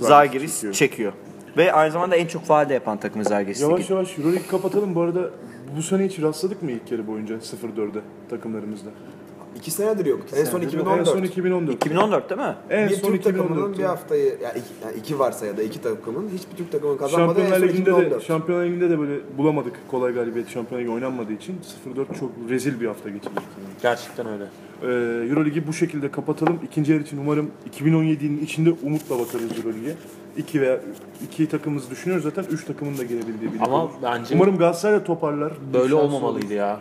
Zagiris 0.00 0.54
çekiyor. 0.54 0.74
çekiyor. 0.74 1.12
Ve 1.56 1.72
aynı 1.72 1.92
zamanda 1.92 2.16
en 2.16 2.26
çok 2.26 2.44
faal 2.44 2.68
de 2.68 2.74
yapan 2.74 2.98
takımı 2.98 3.24
Zagiris. 3.24 3.60
Yavaş 3.60 3.90
yavaş 3.90 4.18
Euroleague 4.18 4.46
kapatalım. 4.46 4.94
Bu 4.94 5.00
arada 5.00 5.30
bu 5.76 5.82
sene 5.82 6.04
hiç 6.04 6.22
rastladık 6.22 6.62
mı 6.62 6.70
ilk 6.70 6.92
yarı 6.92 7.06
boyunca 7.06 7.34
0-4'e 7.34 8.00
takımlarımızda? 8.30 8.90
İki 9.56 9.70
senedir 9.70 10.06
yok. 10.06 10.20
En 10.36 10.44
son 10.44 10.60
En 10.60 10.66
2014. 10.66 11.08
son 11.08 11.22
2014. 11.22 11.74
2014 11.74 12.30
değil 12.30 12.40
mi? 12.40 12.54
En 12.70 12.88
bir 12.88 12.94
son 12.94 13.12
Türk 13.12 13.24
takımının 13.24 13.50
2014. 13.50 13.78
bir 13.78 13.84
haftayı, 13.84 14.24
yani 14.24 14.58
iki, 14.58 14.86
yani 14.86 14.96
iki 14.98 15.18
varsa 15.18 15.46
ya 15.46 15.56
da 15.56 15.62
iki 15.62 15.82
takımın 15.82 16.28
hiçbir 16.28 16.56
Türk 16.56 16.72
takımının 16.72 16.98
kazanmadığı 16.98 17.40
en 17.40 17.48
Şampiyonlar 17.50 17.68
son 17.68 17.68
Ligi'nde 17.68 17.86
de, 17.86 17.90
2014. 17.90 18.22
Şampiyonlar 18.24 18.66
Ligi'nde 18.66 18.90
de 18.90 18.98
böyle 18.98 19.20
bulamadık 19.38 19.74
kolay 19.90 20.12
galibiyet 20.12 20.48
Şampiyonlar 20.48 20.84
Ligi 20.84 20.94
oynanmadığı 20.94 21.32
için 21.32 21.60
0-4 21.96 22.18
çok 22.18 22.30
rezil 22.48 22.80
bir 22.80 22.86
hafta 22.86 23.08
geçirdik. 23.08 23.42
Gerçekten 23.82 24.26
öyle. 24.26 24.44
Ee, 24.82 24.86
Euroligi 25.30 25.66
bu 25.66 25.72
şekilde 25.72 26.10
kapatalım. 26.10 26.58
İkinci 26.64 26.92
yarı 26.92 27.02
için 27.02 27.18
umarım 27.18 27.50
2017'nin 27.78 28.44
içinde 28.44 28.70
umutla 28.82 29.18
bakarız 29.18 29.58
Euroleague'e. 29.58 29.94
İki 30.36 30.60
veya 30.60 30.80
iki 31.24 31.48
takımımızı 31.48 31.90
düşünüyoruz 31.90 32.24
zaten. 32.24 32.44
Üç 32.50 32.64
takımın 32.64 32.98
da 32.98 33.04
gelebildiği 33.04 33.54
bir 33.54 33.60
Ama 33.60 33.90
bence 34.02 34.34
Umarım 34.34 34.58
Galatasaray 34.58 35.00
da 35.00 35.04
toparlar. 35.04 35.52
Böyle 35.74 35.94
olmamalıydı 35.94 36.54
ya. 36.54 36.80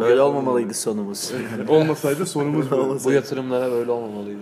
Böyle 0.00 0.20
olmamalıydı 0.20 0.74
sonumuz. 0.74 1.32
Olmasaydı 1.68 2.26
sonumuz 2.26 2.70
bu. 2.70 2.98
Bu 3.04 3.12
yatırımlara 3.12 3.72
böyle 3.72 3.90
olmamalıydı. 3.90 4.40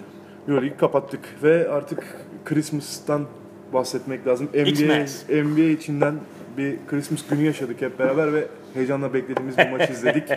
Euroleague 0.48 0.76
kapattık 0.76 1.20
ve 1.42 1.68
artık 1.68 2.16
Christmas'tan 2.44 3.24
bahsetmek 3.72 4.26
lazım. 4.26 4.48
NBA. 4.54 5.06
NBA 5.44 5.60
içinden 5.60 6.14
bir 6.58 6.76
Christmas 6.88 7.26
günü 7.30 7.42
yaşadık 7.42 7.82
hep 7.82 7.98
beraber 7.98 8.32
ve 8.32 8.46
heyecanla 8.74 9.14
beklediğimiz 9.14 9.58
bir 9.58 9.70
maç 9.70 9.90
izledik. 9.90 10.28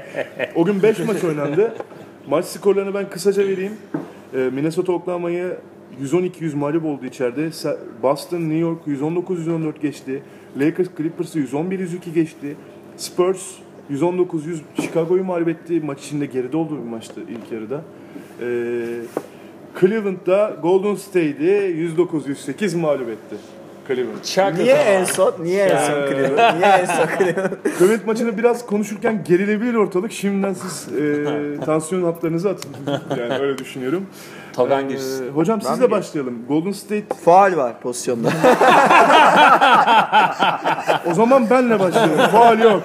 O 0.56 0.66
gün 0.66 0.84
5 0.84 1.00
maç 1.00 1.24
oynandı. 1.24 1.74
Maç 2.30 2.46
skorlarını 2.46 2.94
ben 2.94 3.10
kısaca 3.10 3.48
vereyim. 3.48 3.74
Ee, 4.34 4.38
Minnesota 4.38 4.92
Oklahoma'yı 4.92 5.58
112-100 6.04 6.56
mağlup 6.56 6.86
oldu 6.86 7.06
içeride. 7.06 7.50
Boston 8.04 8.40
New 8.40 8.58
York 8.58 8.88
119-114 8.88 9.80
geçti. 9.82 10.24
Lakers 10.60 10.88
Clippers'ı 10.98 11.40
111-102 11.40 12.14
geçti. 12.14 12.56
Spurs 12.98 13.56
119-100 13.92 14.60
Chicago'yu 14.82 15.24
mağlup 15.24 15.48
etti. 15.48 15.82
Maç 15.86 16.06
içinde 16.06 16.26
geride 16.26 16.58
olduğu 16.58 16.78
bir 16.78 16.90
maçtı 16.90 17.22
ilk 17.22 17.52
yarıda. 17.52 17.82
Ee, 18.42 18.86
Cleveland'da 19.80 20.58
Golden 20.62 20.96
State'i 20.96 21.90
109-108 21.98 22.78
mağlup 22.78 23.10
etti. 23.10 23.36
Cleveland. 23.90 24.24
Şaka 24.24 24.58
Niye 24.58 24.74
en 24.76 25.04
son? 25.04 25.34
Niye 25.40 25.64
en 25.66 25.78
son 25.78 26.08
Cleveland? 26.14 26.60
Niye 26.60 26.72
en 26.72 26.86
son 26.86 27.08
Cleveland? 27.20 27.52
Cleveland 27.80 28.06
maçını 28.06 28.38
biraz 28.38 28.66
konuşurken 28.66 29.24
gerilebilir 29.28 29.74
ortalık. 29.74 30.12
Şimdiden 30.12 30.54
siz 30.54 30.88
e, 30.98 31.26
tansiyon 31.66 32.04
haplarınızı 32.04 32.50
atın. 32.50 32.72
Yani 33.18 33.34
öyle 33.42 33.58
düşünüyorum. 33.58 34.06
Taban 34.54 34.86
Ee, 34.86 34.88
girsin. 34.88 35.30
hocam 35.30 35.62
sizle 35.62 35.92
başlayalım. 35.92 36.40
Golden 36.48 36.72
State 36.72 37.04
Faal 37.26 37.58
var 37.58 37.80
pozisyonda. 37.82 38.28
o 41.12 41.14
zaman 41.14 41.50
benle 41.50 41.80
başlayalım. 41.80 42.18
Faal 42.32 42.60
yok. 42.60 42.84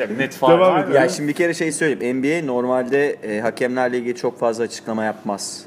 Ya, 0.00 0.06
net 0.18 0.34
faal 0.34 0.50
Devam 0.50 0.74
var. 0.74 0.88
Ya 0.88 1.08
şimdi 1.08 1.28
bir 1.28 1.32
kere 1.34 1.54
şey 1.54 1.72
söyleyeyim. 1.72 2.18
NBA 2.18 2.46
normalde 2.46 3.10
e, 3.10 3.40
hakemlerle 3.40 3.98
ilgili 3.98 4.16
çok 4.16 4.40
fazla 4.40 4.64
açıklama 4.64 5.04
yapmaz. 5.04 5.62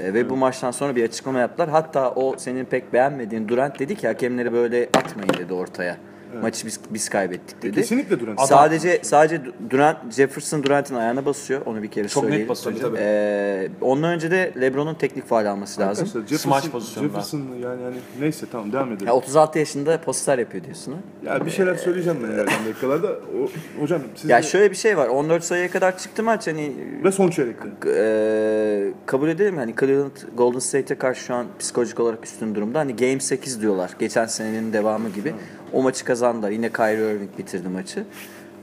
E, 0.00 0.14
ve 0.14 0.30
bu 0.30 0.36
maçtan 0.36 0.70
sonra 0.70 0.96
bir 0.96 1.04
açıklama 1.04 1.38
yaptılar. 1.38 1.68
Hatta 1.68 2.10
o 2.10 2.34
senin 2.38 2.64
pek 2.64 2.92
beğenmediğin 2.92 3.48
Durant 3.48 3.78
dedi 3.78 3.96
ki 3.96 4.06
hakemleri 4.06 4.52
böyle 4.52 4.88
atmayın 4.96 5.34
dedi 5.38 5.54
ortaya. 5.54 5.96
Maçı 6.42 6.66
biz 6.66 6.80
biz 6.90 7.08
kaybettik 7.08 7.62
dedi. 7.62 7.74
Kesinlikle 7.74 8.20
Durant. 8.20 8.40
Sadece 8.40 9.00
sadece 9.02 9.40
Durant 9.70 10.12
Jefferson 10.14 10.62
Durant'in 10.62 10.94
ayağına 10.94 11.24
basıyor. 11.26 11.60
Onu 11.66 11.82
bir 11.82 11.90
kere 11.90 12.08
Çok 12.08 12.22
söyleyeyim. 12.22 12.42
net 12.42 12.48
basıyor. 12.50 12.76
Tabii. 12.80 12.96
Ee, 13.00 13.68
ondan 13.80 14.10
önce 14.10 14.30
de 14.30 14.52
LeBron'un 14.60 14.94
teknik 14.94 15.26
faal 15.26 15.46
alması 15.46 15.80
lazım. 15.80 16.06
Arkadaşlar 16.08 16.38
Smaç 16.38 16.54
Jefferson, 16.64 16.70
pozisyonda. 16.80 17.08
Jefferson 17.08 17.38
yani 17.62 17.82
hani 17.82 17.96
neyse 18.20 18.46
tamam 18.52 18.72
devam 18.72 18.92
edelim. 18.92 19.06
Ya 19.06 19.12
36 19.14 19.58
yaşında 19.58 20.00
poster 20.00 20.38
yapıyor 20.38 20.64
diyorsun 20.64 20.92
ha? 20.92 20.98
Ya 21.34 21.46
bir 21.46 21.50
şeyler 21.50 21.74
söyleyeceğim 21.74 22.18
ben 22.22 22.28
ilerleyen 22.28 22.64
dakikalarda. 22.68 23.08
O, 23.08 23.80
hocam 23.82 24.00
siz 24.16 24.30
Ya 24.30 24.38
de- 24.38 24.42
şöyle 24.42 24.70
bir 24.70 24.76
şey 24.76 24.96
var. 24.96 25.08
14 25.08 25.44
sayıya 25.44 25.70
kadar 25.70 25.98
çıktı 25.98 26.22
maç 26.22 26.46
hani 26.46 26.72
ve 27.04 27.12
son 27.12 27.30
çeyrekte. 27.30 27.68
e, 27.96 28.92
kabul 29.06 29.28
edelim 29.28 29.56
hani 29.56 29.74
Cleveland 29.80 30.16
Golden 30.36 30.58
State'e 30.58 30.98
karşı 30.98 31.22
şu 31.24 31.34
an 31.34 31.46
psikolojik 31.58 32.00
olarak 32.00 32.24
üstün 32.24 32.54
durumda. 32.54 32.78
Hani 32.78 32.96
Game 32.96 33.20
8 33.20 33.62
diyorlar. 33.62 33.90
Geçen 33.98 34.26
senenin 34.26 34.72
devamı 34.72 35.08
gibi. 35.08 35.34
O 35.72 35.82
maçı 35.82 36.04
kazandılar. 36.04 36.50
Yine 36.50 36.72
Kyrie 36.72 37.12
Irving 37.12 37.30
bitirdi 37.38 37.68
maçı. 37.68 38.04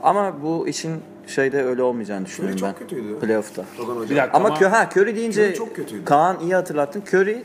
Ama 0.02 0.42
bu 0.42 0.68
işin 0.68 1.02
şeyde 1.26 1.64
öyle 1.64 1.82
olmayacağını 1.82 2.26
düşünüyorum 2.26 2.58
çok 2.58 2.68
ben. 2.68 2.78
kötüydü. 2.78 3.18
Playoff'ta. 3.20 3.64
Hoca. 3.78 4.10
Bir 4.10 4.16
dakika 4.16 4.38
Ama, 4.38 4.48
ama, 4.48 4.58
Kö 4.58 4.66
ha 4.66 4.88
Curry 4.96 5.16
deyince 5.16 5.42
Curry 5.46 5.54
çok 5.54 5.76
kötüydü. 5.76 6.04
Kaan 6.04 6.40
iyi 6.40 6.54
hatırlattın. 6.54 7.02
Curry 7.12 7.42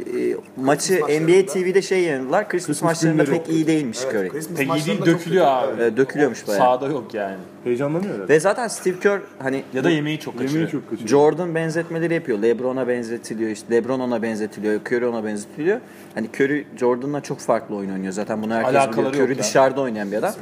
e, 0.00 0.36
maçı 0.56 0.94
NBA 1.00 1.46
TV'de 1.52 1.82
şey 1.82 2.02
yayınladılar. 2.02 2.48
Christmas, 2.48 2.66
Christmas 2.66 3.04
maçlarında 3.04 3.24
pek 3.24 3.48
iyi 3.48 3.66
değilmiş 3.66 3.98
Evet, 4.04 4.14
Curry. 4.14 4.28
Christmas 4.28 4.58
pek 4.58 4.68
iyi 4.76 4.86
değil 4.86 5.06
dökülüyor 5.06 5.46
abi. 5.46 5.82
E, 5.82 5.96
dökülüyormuş 5.96 6.48
bayağı. 6.48 6.60
Sağda 6.60 6.86
yok 6.86 7.14
yani. 7.14 7.36
Heyecanlanıyor 7.64 8.14
herhalde. 8.14 8.32
Ve 8.32 8.40
zaten 8.40 8.68
Steve 8.68 8.98
Kerr 8.98 9.20
hani 9.38 9.62
Ya 9.74 9.84
da 9.84 9.90
yemeği 9.90 10.18
çok 10.18 10.34
kaçırıyor. 10.34 10.54
Yemeği 10.54 10.72
çok 10.72 10.90
kötü. 10.90 11.08
Jordan 11.08 11.54
benzetmeleri 11.54 12.14
yapıyor. 12.14 12.42
LeBron'a 12.42 12.88
benzetiliyor. 12.88 13.50
işte 13.50 13.74
LeBron 13.74 14.00
ona 14.00 14.22
benzetiliyor. 14.22 14.80
Curry 14.80 15.06
ona 15.06 15.24
benzetiliyor. 15.24 15.80
Hani 16.14 16.28
Curry 16.34 16.66
Jordan'la 16.76 17.20
çok 17.20 17.38
farklı 17.38 17.76
oyun 17.76 17.90
oynuyor. 17.90 18.12
Zaten 18.12 18.42
bunu 18.42 18.54
herkes 18.54 18.74
Alakaları 18.74 18.96
biliyor. 19.08 19.24
Curry 19.24 19.30
yok 19.30 19.38
ya. 19.38 19.44
dışarıda 19.44 19.80
oynayan 19.80 20.12
bir 20.12 20.16
adam. 20.16 20.32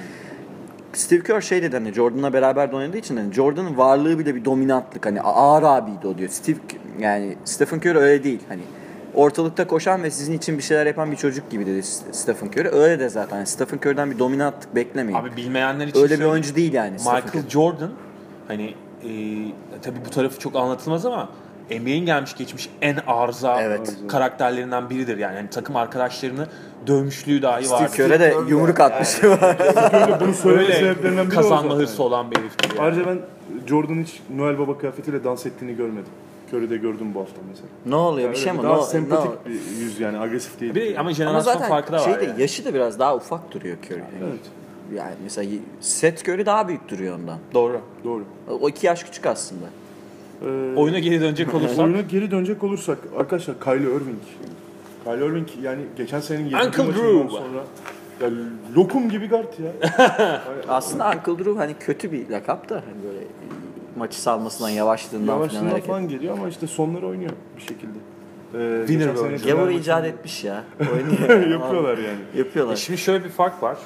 Steve 0.92 1.22
Kerr 1.22 1.40
şey 1.40 1.62
dedi 1.62 1.76
hani 1.76 1.92
Jordan'la 1.92 2.32
beraber 2.32 2.72
de 2.72 2.76
oynadığı 2.76 2.96
için 2.96 3.16
hani 3.16 3.32
Jordan'ın 3.32 3.78
varlığı 3.78 4.18
bile 4.18 4.34
bir 4.34 4.44
dominantlık. 4.44 5.06
Hani 5.06 5.20
ağır 5.20 5.62
abiydi 5.62 6.06
o 6.06 6.18
diyor. 6.18 6.30
Steve 6.30 6.56
yani 7.00 7.36
Stephen 7.44 7.78
Curry 7.78 7.98
öyle 7.98 8.24
değil. 8.24 8.40
Hani 8.48 8.60
ortalıkta 9.18 9.66
koşan 9.66 10.02
ve 10.02 10.10
sizin 10.10 10.32
için 10.32 10.58
bir 10.58 10.62
şeyler 10.62 10.86
yapan 10.86 11.10
bir 11.10 11.16
çocuk 11.16 11.50
gibi 11.50 11.66
dedi 11.66 11.82
Stephen 12.12 12.46
Curry. 12.46 12.68
Öyle 12.68 13.00
de 13.00 13.08
zaten. 13.08 13.44
Stephen 13.44 13.78
Curry'den 13.78 14.10
bir 14.10 14.18
dominantlık 14.18 14.74
beklemeyin. 14.74 15.18
Abi 15.18 15.36
bilmeyenler 15.36 15.86
için 15.86 16.02
öyle 16.02 16.20
bir 16.20 16.24
oyuncu 16.24 16.54
değil 16.54 16.72
yani. 16.72 16.92
Michael 16.92 17.48
Jordan 17.48 17.90
hani 18.48 18.74
e, 19.02 19.10
tabii 19.82 19.98
bu 20.06 20.10
tarafı 20.10 20.38
çok 20.38 20.56
anlatılmaz 20.56 21.06
ama 21.06 21.28
NBA'in 21.70 22.06
gelmiş 22.06 22.36
geçmiş 22.36 22.70
en 22.82 22.96
arıza 23.06 23.62
Evet. 23.62 23.94
karakterlerinden 24.08 24.90
biridir 24.90 25.18
yani. 25.18 25.36
Yani 25.36 25.50
takım 25.50 25.76
arkadaşlarını 25.76 26.46
dövmüşlüğü 26.86 27.42
dahi 27.42 27.64
Steve 27.64 27.80
vardır. 27.80 27.96
Kerr'e 27.96 28.20
de 28.20 28.34
yumruk 28.48 28.80
atmıştı 28.80 29.30
var. 29.30 29.56
Öyle 29.92 30.20
bunu 30.20 30.34
söyleme 30.34 30.62
Öyle 30.62 30.74
sebeplerinden 30.74 31.26
biri 31.26 31.34
kazanma 31.34 31.74
hırsı 31.74 32.02
olan 32.02 32.30
bir 32.30 32.36
heriftir 32.36 32.70
yani. 32.70 32.80
Ayrıca 32.80 33.06
ben 33.06 33.18
Jordan 33.66 34.02
hiç 34.02 34.20
Noel 34.36 34.58
Baba 34.58 34.78
kıyafetiyle 34.78 35.24
dans 35.24 35.46
ettiğini 35.46 35.76
görmedim. 35.76 36.12
Curry'de 36.52 36.76
gördüm 36.76 37.14
bu 37.14 37.20
hafta 37.20 37.40
mesela. 37.48 37.68
ne 37.86 37.94
oluyor 37.94 38.28
bir 38.30 38.34
Öyle 38.34 38.44
şey 38.44 38.52
mi? 38.52 38.62
Daha 38.62 38.76
Ne- 38.76 38.82
sempatik 38.82 39.46
ne- 39.46 39.52
bir 39.52 39.60
yüz 39.80 40.00
yani 40.00 40.18
agresif 40.18 40.60
değil. 40.60 40.74
Bir 40.74 40.90
ama 40.90 41.00
Ama 41.00 41.12
jenerasyon 41.12 41.52
zaten 41.54 41.68
farkı 41.68 41.92
da 41.92 41.96
var 41.96 42.04
şey 42.04 42.14
de 42.20 42.24
yani. 42.24 42.40
yaşı 42.40 42.64
da 42.64 42.74
biraz 42.74 42.98
daha 42.98 43.16
ufak 43.16 43.52
duruyor 43.54 43.76
Curry. 43.86 43.98
Yani 43.98 44.10
Evet. 44.30 44.40
Yani 44.94 45.14
mesela 45.22 45.50
Seth 45.80 46.28
Curry 46.28 46.46
daha 46.46 46.68
büyük 46.68 46.88
duruyor 46.88 47.18
ondan. 47.18 47.38
Doğru. 47.54 47.80
Doğru. 48.04 48.24
O 48.60 48.68
iki 48.68 48.86
yaş 48.86 49.04
küçük 49.04 49.26
aslında. 49.26 49.64
Ee, 50.44 50.74
Oyuna 50.76 50.98
geri 50.98 51.20
dönecek 51.20 51.54
olursak 51.54 51.78
Oyuna 51.78 52.00
geri 52.00 52.30
dönecek 52.30 52.64
olursak 52.64 52.98
arkadaşlar 53.18 53.60
Kylie 53.60 53.76
Irving. 53.86 54.18
Kylie 55.04 55.26
Irving 55.26 55.48
yani 55.62 55.80
geçen 55.96 56.20
senenin 56.20 56.44
7. 56.44 56.56
Uncle 56.56 56.66
maçından 56.68 56.94
Drew. 57.18 57.28
sonra 57.30 57.64
ya 58.22 58.28
lokum 58.76 59.10
gibi 59.10 59.28
guard 59.28 59.44
ya. 59.58 59.72
Aslında 60.68 61.08
Uncle 61.10 61.44
Drew 61.44 61.58
hani 61.58 61.74
kötü 61.80 62.12
bir 62.12 62.28
lakap 62.30 62.68
da 62.68 62.74
hani 62.74 63.04
böyle 63.04 63.18
maçı 63.98 64.20
salmasından 64.22 64.68
yavaşlığından 64.70 65.26
falan 65.26 65.36
Yavaşlığından 65.38 65.68
hareket. 65.70 65.86
falan 65.86 66.08
geliyor 66.08 66.38
ama 66.38 66.48
işte 66.48 66.66
sonları 66.66 67.06
oynuyor 67.06 67.32
bir 67.56 67.62
şekilde. 67.62 67.98
Ee, 68.54 68.86
Winner. 68.86 69.14
Fenerbahçe- 69.14 69.46
Gavur 69.52 69.68
icat 69.68 70.04
etmiş 70.04 70.44
ya. 70.44 70.64
Oynuyor. 70.92 71.50
Yapıyorlar 71.50 71.98
yani. 71.98 72.18
Yapıyorlar. 72.36 72.72
E 72.72 72.76
Şimdi 72.76 72.98
şöyle 72.98 73.24
bir 73.24 73.30
fark 73.30 73.62
var. 73.62 73.78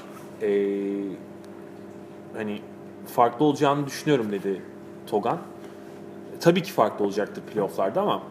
Ee, 0.43 0.49
hani 2.37 2.61
farklı 3.15 3.45
olacağını 3.45 3.87
düşünüyorum 3.87 4.33
dedi 4.33 4.63
Togan. 5.07 5.39
Tabii 6.41 6.63
ki 6.63 6.73
farklı 6.73 7.05
olacaktır 7.05 7.43
playofflarda 7.43 8.01
ama 8.01 8.23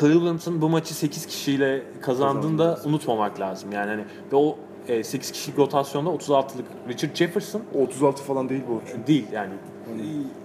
Cleveland'ın 0.00 0.62
bu 0.62 0.68
maçı 0.68 0.94
8 0.94 1.26
kişiyle 1.26 1.82
kazandığını 2.00 2.58
da 2.58 2.78
unutmamak 2.84 3.40
lazım. 3.40 3.72
Yani 3.72 3.90
hani 3.90 4.04
ve 4.32 4.36
o 4.36 4.58
e, 4.88 5.04
8 5.04 5.32
kişilik 5.32 5.58
rotasyonda 5.58 6.10
36'lık 6.10 6.64
Richard 6.88 7.14
Jefferson 7.16 7.62
O 7.74 7.78
36 7.82 8.22
falan 8.22 8.48
değil 8.48 8.62
bu 8.68 8.80
çünkü. 8.92 9.06
değil 9.06 9.26
yani. 9.32 9.52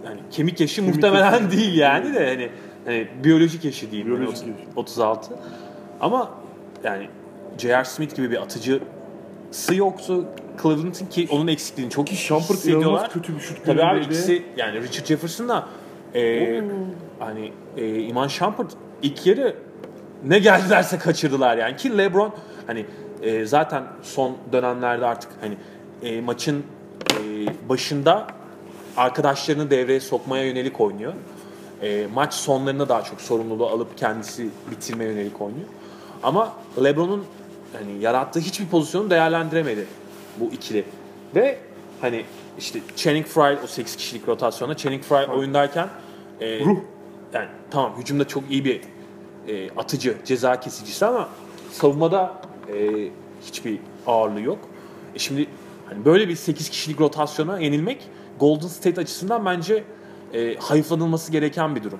Yani 0.06 0.20
kemik 0.32 0.60
yaşı 0.60 0.84
muhtemelen 0.84 1.52
değil 1.52 1.78
yani 1.78 2.14
de 2.14 2.28
hani, 2.28 2.50
hani 2.86 3.08
biyolojik 3.24 3.66
yaşı 3.66 3.92
değil. 3.92 4.06
Biyolojik 4.06 4.48
yaşı. 4.48 4.54
36. 4.76 5.34
Ama 6.02 6.32
yani 6.84 7.10
J.R. 7.58 7.86
Smith 7.86 8.16
gibi 8.16 8.32
bir 8.32 8.42
atıcısı 8.42 9.76
yoktu 9.76 10.26
Cleveland'ın 10.62 11.06
ki 11.06 11.28
onun 11.32 11.48
eksikliğini 11.48 11.92
çok 11.92 12.12
iyi 12.12 12.18
Shumpert 12.18 12.66
inanılmaz 12.66 13.14
kötü 13.14 13.36
bir 13.36 13.40
şut 13.40 13.66
Tabii 13.66 13.84
abi 13.84 14.00
ikisi 14.00 14.44
yani 14.58 14.82
Richard 14.82 15.06
Jefferson 15.06 15.50
da 15.50 15.68
e, 16.16 16.64
hani 17.20 17.54
e, 17.78 18.00
Iman 18.00 18.28
Shumpert 18.28 18.72
ilk 19.02 19.26
yarı 19.26 19.56
ne 20.26 20.40
geldilerse 20.40 20.98
kaçırdılar 20.98 21.58
yani 21.58 21.76
ki 21.76 21.98
LeBron 21.98 22.34
hani 22.68 22.86
e, 23.22 23.46
zaten 23.46 23.84
son 24.02 24.38
dönemlerde 24.52 25.06
artık 25.06 25.32
hani 25.42 25.58
e, 26.04 26.22
maçın 26.22 26.64
e, 27.12 27.70
başında 27.70 28.28
arkadaşlarını 29.00 29.70
devreye 29.70 30.00
sokmaya 30.00 30.46
yönelik 30.46 30.82
oynuyor. 30.82 31.14
E, 31.82 32.08
maç 32.14 32.34
sonlarında 32.34 32.90
daha 32.90 33.04
çok 33.04 33.22
sorumluluğu 33.22 33.68
alıp 33.68 33.98
kendisi 33.98 34.50
bitirmeye 34.72 35.12
yönelik 35.12 35.42
oynuyor. 35.42 35.68
Ama 36.24 36.54
LeBron'un 36.84 37.26
hani 37.74 38.02
yarattığı 38.02 38.40
hiçbir 38.40 38.68
pozisyonu 38.68 39.10
değerlendiremedi 39.10 39.86
bu 40.40 40.46
ikili. 40.46 40.86
Ve 41.36 41.58
hani 42.02 42.26
işte 42.58 42.80
Channing 42.96 43.26
Frye 43.26 43.58
o 43.64 43.68
8 43.68 43.96
kişilik 43.96 44.28
rotasyonda 44.28 44.78
Channing 44.78 45.04
Frye 45.04 45.28
oyundayken 45.28 45.88
e, 46.42 46.60
Ruh. 46.66 46.78
yani 47.34 47.48
tamam 47.72 47.94
hücumda 47.98 48.28
çok 48.28 48.44
iyi 48.50 48.66
bir 48.66 48.82
e, 49.48 49.70
atıcı, 49.78 50.18
ceza 50.26 50.60
kesicisi 50.60 51.06
ama 51.06 51.30
savunmada 51.72 52.34
e, 52.74 53.08
hiçbir 53.48 53.80
ağırlığı 54.08 54.42
yok. 54.42 54.60
E 55.16 55.20
şimdi 55.20 55.48
hani 55.90 56.06
böyle 56.06 56.28
bir 56.30 56.36
8 56.36 56.70
kişilik 56.70 57.02
rotasyona 57.02 57.60
yenilmek 57.60 58.10
Golden 58.40 58.68
State 58.68 59.02
açısından 59.02 59.46
bence 59.46 59.84
e, 60.34 60.56
hayıflanılması 60.56 61.32
gereken 61.32 61.76
bir 61.76 61.84
durum. 61.84 62.00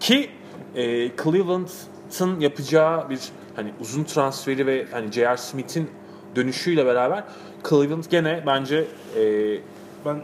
Ki 0.00 0.30
e, 0.74 1.08
Cleveland'ın 1.22 2.40
yapacağı 2.40 3.10
bir 3.10 3.20
hani 3.56 3.72
uzun 3.80 4.04
transferi 4.04 4.66
ve 4.66 4.86
hani 4.90 5.12
J.R. 5.12 5.36
Smith'in 5.36 5.90
dönüşüyle 6.36 6.86
beraber 6.86 7.24
Cleveland 7.68 8.04
gene 8.10 8.42
bence 8.46 8.84
e, 9.16 9.22
Ben 10.06 10.22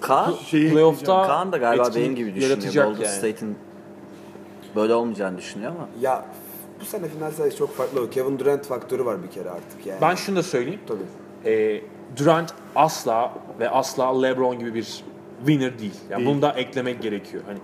Kaan, 0.00 0.34
şeyi 0.46 0.72
playoff'ta 0.72 1.26
Kaan 1.26 1.52
da 1.52 1.56
galiba 1.56 1.90
benim 1.94 2.16
gibi 2.16 2.34
düşünüyor. 2.34 2.84
Golden 2.86 3.04
yani. 3.04 3.14
State'in 3.14 3.58
böyle 4.76 4.94
olmayacağını 4.94 5.38
düşünüyor 5.38 5.70
ama. 5.70 5.88
Ya 6.00 6.24
bu 6.80 6.84
sene 6.84 7.08
final 7.08 7.30
sayısı 7.30 7.58
çok 7.58 7.76
farklı. 7.76 8.10
Kevin 8.10 8.38
Durant 8.38 8.66
faktörü 8.66 9.04
var 9.04 9.22
bir 9.22 9.30
kere 9.30 9.50
artık 9.50 9.86
yani. 9.86 10.00
Ben 10.00 10.14
şunu 10.14 10.36
da 10.36 10.42
söyleyeyim. 10.42 10.80
Tabii. 10.86 11.50
E, 11.50 11.82
Durant 12.16 12.54
asla 12.74 13.34
ve 13.60 13.70
asla 13.70 14.20
LeBron 14.22 14.58
gibi 14.58 14.74
bir 14.74 15.04
winner 15.38 15.78
değil. 15.78 15.94
Yani 16.10 16.18
Değil. 16.20 16.30
bunu 16.34 16.42
da 16.42 16.52
eklemek 16.52 17.02
gerekiyor. 17.02 17.42
Hani 17.46 17.58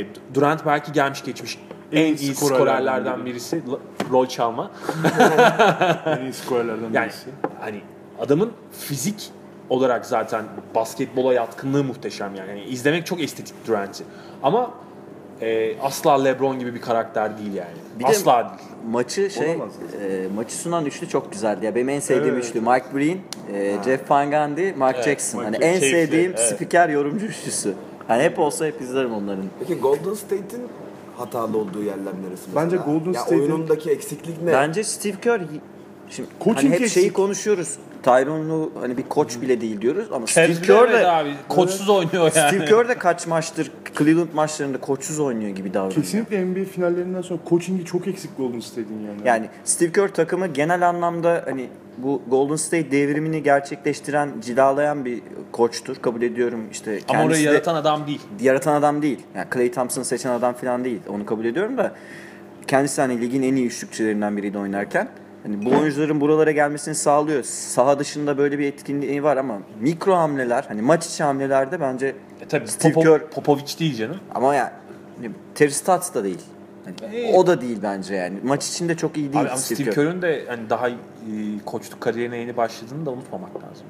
e, 0.00 0.06
Durant 0.34 0.66
belki 0.66 0.92
gelmiş 0.92 1.24
geçmiş 1.24 1.58
en, 1.92 2.04
En 2.04 2.16
iyi 2.16 2.34
skorerlerden 2.34 2.56
skorerlerden 2.56 3.20
biri. 3.20 3.26
birisi. 3.34 3.62
Rol 4.10 4.26
çalma. 4.26 4.70
en 6.06 6.22
iyi 6.24 6.32
skorerlerden 6.32 6.92
Yani 6.92 7.06
birisi. 7.06 7.30
hani 7.60 7.80
adamın 8.20 8.52
fizik 8.80 9.30
olarak 9.70 10.06
zaten 10.06 10.44
basketbola 10.74 11.34
yatkınlığı 11.34 11.84
muhteşem 11.84 12.34
yani. 12.34 12.48
yani 12.50 12.62
izlemek 12.62 13.06
çok 13.06 13.20
estetik 13.20 13.66
Durant'i. 13.66 14.04
Ama 14.42 14.70
e, 15.42 15.78
asla 15.82 16.22
LeBron 16.22 16.58
gibi 16.58 16.74
bir 16.74 16.80
karakter 16.80 17.38
değil 17.38 17.54
yani. 17.54 17.70
Bir 17.98 18.04
de- 18.04 18.08
asla 18.08 18.38
değil. 18.58 18.70
Maçı 18.90 19.30
şey 19.30 19.48
Olamaz 19.50 19.72
e, 20.10 20.26
maçı 20.36 20.54
sunan 20.54 20.86
üçlü 20.86 21.08
çok 21.08 21.32
güzeldi. 21.32 21.66
Ya 21.66 21.74
benim 21.74 21.88
en 21.88 22.00
sevdiğim 22.00 22.34
Evet. 22.34 22.44
üçlü 22.44 22.60
Mike 22.60 22.84
Breen, 22.94 23.18
e, 23.54 23.76
Jeff 23.84 24.10
Van 24.10 24.30
Gundy, 24.30 24.72
Mark 24.72 24.96
Evet, 24.96 25.04
Jackson. 25.04 25.44
Hani 25.44 25.56
en 25.56 25.60
Keyifli, 25.60 25.90
sevdiğim 25.90 26.30
evet. 26.30 26.40
spiker 26.54 26.88
yorumcu 26.88 27.26
üçlüsü. 27.26 27.74
Hani 28.08 28.22
hep 28.22 28.38
olsa 28.38 28.66
hep 28.66 28.80
izlerim 28.80 29.14
onların. 29.14 29.44
Peki 29.58 29.74
Golden 29.74 30.14
State'in 30.14 30.62
hatalı 31.16 31.58
olduğu 31.58 31.82
yerler 31.82 31.98
neresi 32.26 32.42
mesela? 32.46 32.64
Bence 32.64 32.76
Golden 32.76 33.12
ya 33.12 33.20
State'in- 33.20 33.40
oyunundaki 33.40 33.90
eksiklik 33.90 34.42
ne? 34.42 34.52
Bence 34.52 34.84
Steve 34.84 35.20
Kerr 35.22 35.40
şimdi 36.10 36.28
Coaching 36.44 36.64
hani 36.64 36.74
hep 36.74 36.80
eksik. 36.82 36.94
şeyi 37.00 37.12
konuşuyoruz. 37.12 37.74
Tyronn 38.08 38.50
Lue 38.50 38.68
hani 38.80 38.96
bir 38.96 39.02
koç 39.02 39.40
bile 39.40 39.60
değil 39.60 39.80
diyoruz 39.80 40.06
ama 40.12 40.26
Steve 40.26 40.54
Kerr 40.54 40.92
de 40.92 41.08
abi. 41.08 41.34
Koçsuz 41.48 41.88
oynuyor 41.88 42.32
yani. 42.36 42.48
Steve 42.48 42.64
Kerr 42.64 42.88
de 42.88 42.98
kaç 42.98 43.26
maçtır 43.26 43.70
Cleveland 43.98 44.32
maçlarında 44.34 44.80
koçsuz 44.80 45.20
oynuyor 45.20 45.50
gibi 45.50 45.74
davranıyor. 45.74 46.02
Kesinlikle 46.02 46.44
NBA 46.44 46.64
finallerinden 46.64 47.22
sonra 47.22 47.40
coaching'i 47.48 47.84
çok 47.84 48.08
eksik 48.08 48.36
Golden 48.36 48.60
State'in 48.60 49.06
yani. 49.06 49.20
Yani 49.24 49.48
Steve 49.64 49.92
Kerr 49.92 50.08
takımı 50.08 50.46
genel 50.46 50.88
anlamda 50.88 51.44
hani 51.44 51.68
bu 51.98 52.22
Golden 52.28 52.56
State 52.56 52.90
devrimini 52.90 53.42
gerçekleştiren, 53.42 54.30
cilalayan 54.40 55.04
bir 55.04 55.22
koçtur. 55.52 55.96
Kabul 55.96 56.22
ediyorum 56.22 56.60
işte 56.72 57.00
Ama 57.08 57.24
orayı 57.24 57.44
de 57.44 57.50
yaratan 57.50 57.74
adam 57.74 58.06
değil. 58.06 58.20
yaratan 58.40 58.74
adam 58.74 59.02
değil. 59.02 59.18
Yani 59.34 59.46
Clay 59.54 59.70
Thompson 59.70 60.02
seçen 60.02 60.30
adam 60.30 60.54
falan 60.54 60.84
değil. 60.84 61.00
Onu 61.08 61.26
kabul 61.26 61.44
ediyorum 61.44 61.78
da 61.78 61.92
kendisi 62.66 63.00
hani 63.00 63.20
ligin 63.20 63.42
en 63.42 63.56
iyi 63.56 63.66
üçlükçülerinden 63.66 64.36
biriydi 64.36 64.58
oynarken. 64.58 65.08
Hani 65.48 65.64
bu 65.64 65.70
oyuncuların 65.80 66.20
buralara 66.20 66.50
gelmesini 66.50 66.94
sağlıyor. 66.94 67.42
Saha 67.42 67.98
dışında 67.98 68.38
böyle 68.38 68.58
bir 68.58 68.66
etkinliği 68.66 69.22
var 69.22 69.36
ama 69.36 69.58
mikro 69.80 70.14
hamleler, 70.14 70.64
hani 70.68 70.82
maç 70.82 71.06
içi 71.06 71.24
hamlelerde 71.24 71.80
bence 71.80 72.06
E 72.40 72.44
tabii 72.48 72.68
Steve 72.68 72.92
Popov- 72.92 73.04
Kerr- 73.04 73.28
Popovic 73.30 73.78
değil 73.80 73.96
canım. 73.96 74.16
ama 74.34 74.54
yani 74.54 74.70
Terry 75.54 75.70
Stotts 75.70 76.14
da 76.14 76.24
değil. 76.24 76.40
Hani 76.84 77.14
Ee, 77.16 77.34
o 77.34 77.46
da 77.46 77.60
değil 77.60 77.78
bence 77.82 78.14
yani. 78.14 78.36
Maç 78.44 78.68
içinde 78.68 78.96
çok 78.96 79.16
iyi 79.16 79.32
değil 79.32 79.44
Abi 79.52 79.58
Steve, 79.58 79.74
Steve 79.76 79.90
Kerr. 79.90 79.94
Kerr'ün 79.94 80.22
de 80.22 80.44
hani 80.48 80.70
daha 80.70 80.88
e, 80.88 80.94
koçluk 81.64 82.00
kariyerine 82.00 82.36
yeni 82.38 82.56
başladığını 82.56 83.06
da 83.06 83.10
unutmamak 83.10 83.50
lazım. 83.56 83.86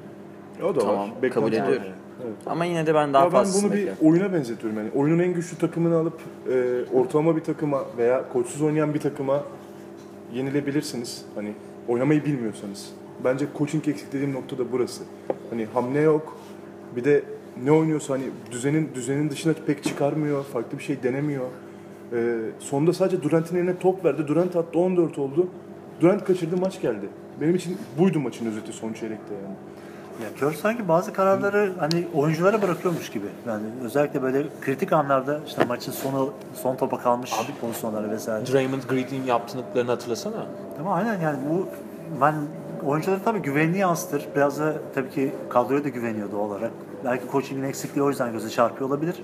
o 0.63 0.75
da 0.75 0.79
Tamam, 0.79 1.09
var. 1.23 1.29
kabul 1.31 1.47
ediyorum. 1.53 1.71
var. 1.73 1.87
Evet. 2.25 2.33
Ama 2.45 2.65
yine 2.65 2.85
de 2.87 2.95
ben 2.95 3.13
daha 3.13 3.23
Ya 3.25 3.33
ben 3.33 3.45
bunu 3.53 3.71
bir 3.71 3.77
bekliyorum. 3.77 4.07
oyuna 4.07 4.33
benzetiyorum 4.33 4.77
yani. 4.77 4.89
Oyunun 4.95 5.19
en 5.23 5.33
güçlü 5.33 5.57
takımını 5.57 5.95
alıp 5.97 6.19
e, 6.51 6.83
ortalama 6.93 7.35
bir 7.35 7.41
takıma 7.43 7.81
veya 7.97 8.23
koçsuz 8.33 8.61
oynayan 8.61 8.93
bir 8.93 8.99
takıma 8.99 9.43
yenilebilirsiniz. 10.33 11.25
Hani 11.35 11.53
oynamayı 11.87 12.25
bilmiyorsanız. 12.25 12.89
Bence 13.23 13.45
coaching 13.57 13.87
eksik 13.87 14.13
dediğim 14.13 14.33
nokta 14.33 14.57
da 14.57 14.71
burası. 14.71 15.03
Hani 15.49 15.65
hamle 15.65 15.99
yok. 15.99 16.37
Bir 16.95 17.03
de 17.03 17.23
ne 17.63 17.71
oynuyorsa 17.71 18.13
hani 18.13 18.23
düzenin 18.51 18.89
düzenin 18.95 19.29
dışına 19.29 19.53
pek 19.67 19.83
çıkarmıyor. 19.83 20.43
Farklı 20.43 20.77
bir 20.77 20.83
şey 20.83 21.03
denemiyor. 21.03 21.45
E, 22.13 22.37
sonunda 22.59 22.93
sadece 22.93 23.23
Durant'in 23.23 23.55
eline 23.55 23.77
top 23.77 24.05
verdi. 24.05 24.27
Durant 24.27 24.55
attı 24.55 24.79
14 24.79 25.17
oldu. 25.17 25.47
Durant 26.01 26.25
kaçırdı 26.25 26.57
maç 26.57 26.81
geldi. 26.81 27.09
Benim 27.41 27.55
için 27.55 27.77
buydu 27.99 28.19
maçın 28.19 28.45
özeti 28.45 28.73
son 28.73 28.93
çeyrekte 28.93 29.33
yani. 29.33 29.55
Ya 30.23 30.27
Kerr 30.39 30.51
sanki 30.51 30.87
bazı 30.87 31.13
kararları 31.13 31.73
hani 31.79 32.07
oyunculara 32.13 32.61
bırakıyormuş 32.61 33.09
gibi. 33.09 33.25
Yani 33.47 33.63
özellikle 33.83 34.21
böyle 34.21 34.45
kritik 34.61 34.93
anlarda 34.93 35.39
işte 35.47 35.65
maçın 35.65 35.91
sonu 35.91 36.33
son 36.53 36.75
topa 36.75 36.99
kalmış 36.99 37.31
pozisyonları 37.61 38.11
vesaire. 38.11 38.45
Draymond 38.53 38.83
Green'in 38.89 39.23
yaptıklarını 39.23 39.91
hatırlasana. 39.91 40.45
Ama 40.79 40.93
aynen 40.93 41.21
yani 41.21 41.37
bu 41.49 41.67
ben 42.21 42.35
oyunculara 42.85 43.19
tabii 43.25 43.39
güvenini 43.39 43.77
yansıtır. 43.77 44.27
Biraz 44.35 44.59
da 44.59 44.73
tabii 44.95 45.09
ki 45.09 45.31
kadroya 45.49 45.83
da 45.83 45.89
güveniyor 45.89 46.31
doğal 46.31 46.49
olarak. 46.49 46.71
Belki 47.05 47.23
coaching'in 47.31 47.63
eksikliği 47.63 48.03
o 48.03 48.09
yüzden 48.09 48.31
göze 48.31 48.49
çarpıyor 48.49 48.89
olabilir. 48.89 49.15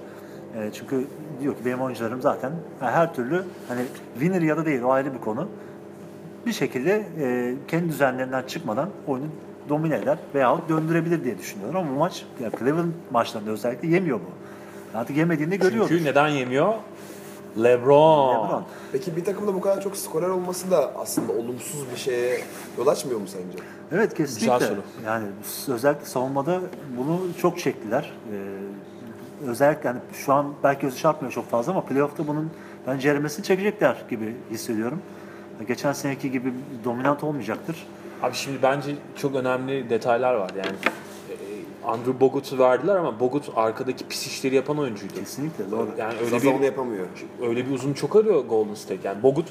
E, 0.57 0.71
çünkü 0.73 1.07
diyor 1.41 1.53
ki 1.53 1.65
benim 1.65 1.81
oyuncularım 1.81 2.21
zaten 2.21 2.51
yani 2.81 2.91
her 2.91 3.13
türlü 3.13 3.43
hani 3.67 3.81
winner 4.13 4.41
ya 4.41 4.57
da 4.57 4.65
değil 4.65 4.81
o 4.81 4.91
ayrı 4.91 5.13
bir 5.13 5.19
konu. 5.19 5.47
Bir 6.45 6.53
şekilde 6.53 7.05
e, 7.19 7.55
kendi 7.67 7.89
düzenlerinden 7.89 8.43
çıkmadan 8.43 8.89
oyunu 9.07 9.27
domine 9.69 9.95
eder 9.95 10.17
veyahut 10.35 10.69
döndürebilir 10.69 11.23
diye 11.23 11.37
düşünüyorlar 11.37 11.79
ama 11.79 11.91
bu 11.91 11.99
maç 11.99 12.25
ya 12.43 12.51
Cleveland 12.59 12.91
maçlarında 13.11 13.51
özellikle 13.51 13.87
yemiyor 13.87 14.19
bu. 14.19 14.97
Artık 14.97 15.17
yemediğini 15.17 15.59
görüyoruz. 15.59 15.89
Çünkü 15.89 16.03
neden 16.03 16.27
yemiyor? 16.27 16.73
LeBron. 17.63 18.45
LeBron. 18.45 18.63
Peki 18.91 19.15
bir 19.15 19.25
takımda 19.25 19.53
bu 19.53 19.61
kadar 19.61 19.81
çok 19.81 19.97
skorer 19.97 20.29
olması 20.29 20.71
da 20.71 20.91
aslında 20.97 21.31
olumsuz 21.31 21.91
bir 21.91 21.97
şeye 21.97 22.41
yol 22.77 22.87
açmıyor 22.87 23.19
mu 23.19 23.27
sence? 23.27 23.65
Evet 23.91 24.13
kesinlikle. 24.13 24.53
Güzel 24.53 24.69
soru. 24.69 24.81
Yani 25.05 25.25
özellikle 25.67 26.05
savunmada 26.05 26.59
bunu 26.97 27.19
çok 27.41 27.59
çektiler. 27.59 28.11
Ee, 28.33 29.47
özellikle 29.49 29.87
yani 29.87 29.99
şu 30.13 30.33
an 30.33 30.53
belki 30.63 30.81
gözü 30.81 30.97
çarpmıyor 30.97 31.31
çok 31.33 31.49
fazla 31.49 31.71
ama 31.71 31.81
playoff'ta 31.81 32.27
bunun 32.27 32.51
ben 32.87 32.99
ceremesini 32.99 33.45
çekecekler 33.45 34.05
gibi 34.09 34.35
hissediyorum. 34.51 35.01
Geçen 35.67 35.93
seneki 35.93 36.31
gibi 36.31 36.53
dominant 36.85 37.23
olmayacaktır. 37.23 37.87
Abi 38.23 38.33
şimdi 38.35 38.57
bence 38.63 38.95
çok 39.17 39.35
önemli 39.35 39.89
detaylar 39.89 40.33
var 40.33 40.49
yani. 40.57 40.75
e, 41.29 41.87
Andrew 41.87 42.19
Bogut'u 42.19 42.59
verdiler 42.59 42.95
ama 42.95 43.19
Bogut 43.19 43.49
arkadaki 43.55 44.07
pis 44.07 44.27
işleri 44.27 44.55
yapan 44.55 44.77
oyuncuydu. 44.79 45.13
Kesinlikle 45.13 45.71
doğru. 45.71 45.87
Yani 45.97 46.13
öyle 46.19 46.29
Zaza 46.29 46.49
onu 46.49 46.59
bir 46.59 46.65
yapamıyor. 46.65 47.05
öyle 47.41 47.65
bir 47.67 47.71
uzun 47.71 47.93
çok 47.93 48.15
arıyor 48.15 48.45
Golden 48.45 48.73
State. 48.73 49.07
Yani 49.07 49.23
Bogut 49.23 49.45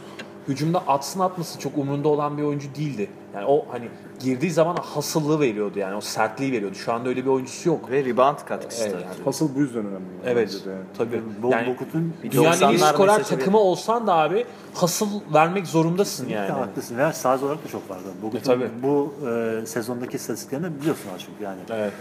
hücumda 0.48 0.78
atsın 0.78 1.20
atması 1.20 1.58
çok 1.58 1.78
umurunda 1.78 2.08
olan 2.08 2.38
bir 2.38 2.42
oyuncu 2.42 2.68
değildi. 2.74 3.10
Yani 3.34 3.46
o 3.46 3.66
hani 3.70 3.88
girdiği 4.20 4.50
zaman 4.50 4.76
hasıllığı 4.76 5.40
veriyordu 5.40 5.78
yani 5.78 5.96
o 5.96 6.00
sertliği 6.00 6.52
veriyordu. 6.52 6.74
Şu 6.74 6.92
anda 6.92 7.08
öyle 7.08 7.24
bir 7.24 7.30
oyuncusu 7.30 7.68
yok. 7.68 7.90
Ve 7.90 8.04
rebound 8.04 8.38
katkısı 8.48 8.82
Evet, 8.82 8.94
da. 8.94 9.00
yani. 9.00 9.14
Asıl 9.26 9.54
bu 9.54 9.60
yüzden 9.60 9.86
önemli. 9.86 10.04
Evet. 10.26 10.62
yani. 10.66 10.78
Tabii. 10.98 11.22
Yani 11.50 11.66
Bogut'un 11.66 12.14
Bir 12.22 12.30
dünyanın 12.30 12.60
en 12.62 12.68
iyi 12.68 12.78
90'lar 12.78 12.92
skorer 12.92 13.24
takımı 13.24 13.58
olsan 13.58 14.06
da 14.06 14.14
abi 14.14 14.44
hasıl 14.74 15.06
vermek 15.34 15.66
zorundasın 15.66 16.28
yani. 16.28 16.48
yani. 16.48 16.60
haklısın. 16.60 16.98
Ve 16.98 17.12
size 17.12 17.28
olarak 17.28 17.64
da 17.64 17.68
çok 17.68 17.90
vardı. 17.90 18.02
Bogut'un 18.22 18.60
E, 18.60 18.68
bu 18.82 19.14
e, 19.28 19.66
sezondaki 19.66 20.16
istatistiklerini 20.16 20.80
biliyorsun 20.80 21.08
az 21.14 21.20
çok 21.20 21.40
yani. 21.42 21.60
Evet. 21.70 21.92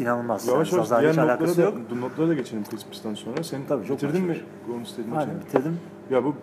İnanılmaz. 0.00 0.48
Yavaş 0.48 0.72
yani 0.72 0.76
yavaş 0.76 0.90
diğer 1.00 1.10
hiç 1.10 1.16
notlara 1.18 1.56
da, 1.56 1.62
yok. 1.62 1.74
notlara 2.00 2.28
da 2.28 2.34
geçelim 2.34 2.64
Christmas'tan 2.64 3.14
sonra. 3.14 3.44
Sen 3.44 3.60
Tabii, 3.68 3.86
çok 3.86 3.96
bitirdin 3.96 4.24
mi 4.24 4.40
Golden 4.66 4.84
State 4.84 5.08
maçını? 5.08 5.20
Aynen 5.20 5.40
bitirdim. 5.46 5.80
Ya 6.10 6.24
bu 6.24 6.34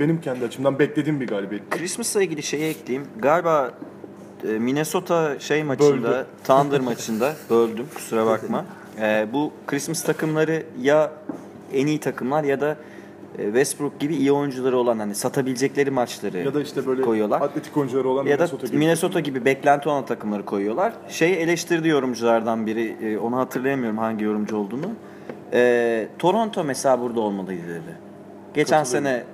benim 0.00 0.20
kendi 0.20 0.44
açımdan 0.44 0.78
beklediğim 0.78 1.20
bir 1.20 1.26
galibiyet. 1.26 1.70
Christmas'la 1.70 2.22
ilgili 2.22 2.42
şeyi 2.42 2.64
ekleyeyim. 2.64 3.08
Galiba 3.18 3.70
e, 4.44 4.48
Minnesota 4.48 5.40
şey 5.40 5.64
maçında, 5.64 6.08
Böldü. 6.08 6.26
Thunder 6.44 6.80
maçında 6.80 7.32
böldüm 7.50 7.86
kusura 7.94 8.26
bakma. 8.26 8.64
E, 9.00 9.26
bu 9.32 9.52
Christmas 9.66 10.02
takımları 10.02 10.62
ya 10.82 11.10
en 11.72 11.86
iyi 11.86 12.00
takımlar 12.00 12.44
ya 12.44 12.60
da 12.60 12.76
e, 13.38 13.44
Westbrook 13.44 14.00
gibi 14.00 14.16
iyi 14.16 14.32
oyuncuları 14.32 14.76
olan 14.76 14.98
hani 14.98 15.14
satabilecekleri 15.14 15.90
maçları 15.90 16.38
Ya 16.38 16.54
da 16.54 16.62
işte 16.62 16.86
böyle 16.86 17.02
koyuyorlar. 17.02 17.40
atletik 17.40 17.76
oyuncuları 17.76 18.08
olan 18.08 18.26
ya 18.26 18.38
da 18.38 18.42
Minnesota 18.42 18.66
gibi. 18.66 18.76
Minnesota 18.78 19.20
gibi 19.20 19.44
beklenti 19.44 19.88
olan 19.88 20.06
takımları 20.06 20.44
koyuyorlar. 20.44 20.92
Şey 21.08 21.42
eleştirdi 21.42 21.88
yorumculardan 21.88 22.66
biri, 22.66 22.96
e, 23.02 23.18
onu 23.18 23.36
hatırlayamıyorum 23.36 23.98
hangi 23.98 24.24
yorumcu 24.24 24.56
olduğunu. 24.56 24.86
E, 25.52 26.08
Toronto 26.18 26.64
mesela 26.64 27.00
burada 27.00 27.20
olmalıydı 27.20 27.68
dedi. 27.68 27.98
Geçen 28.54 28.84
sene 28.84 29.24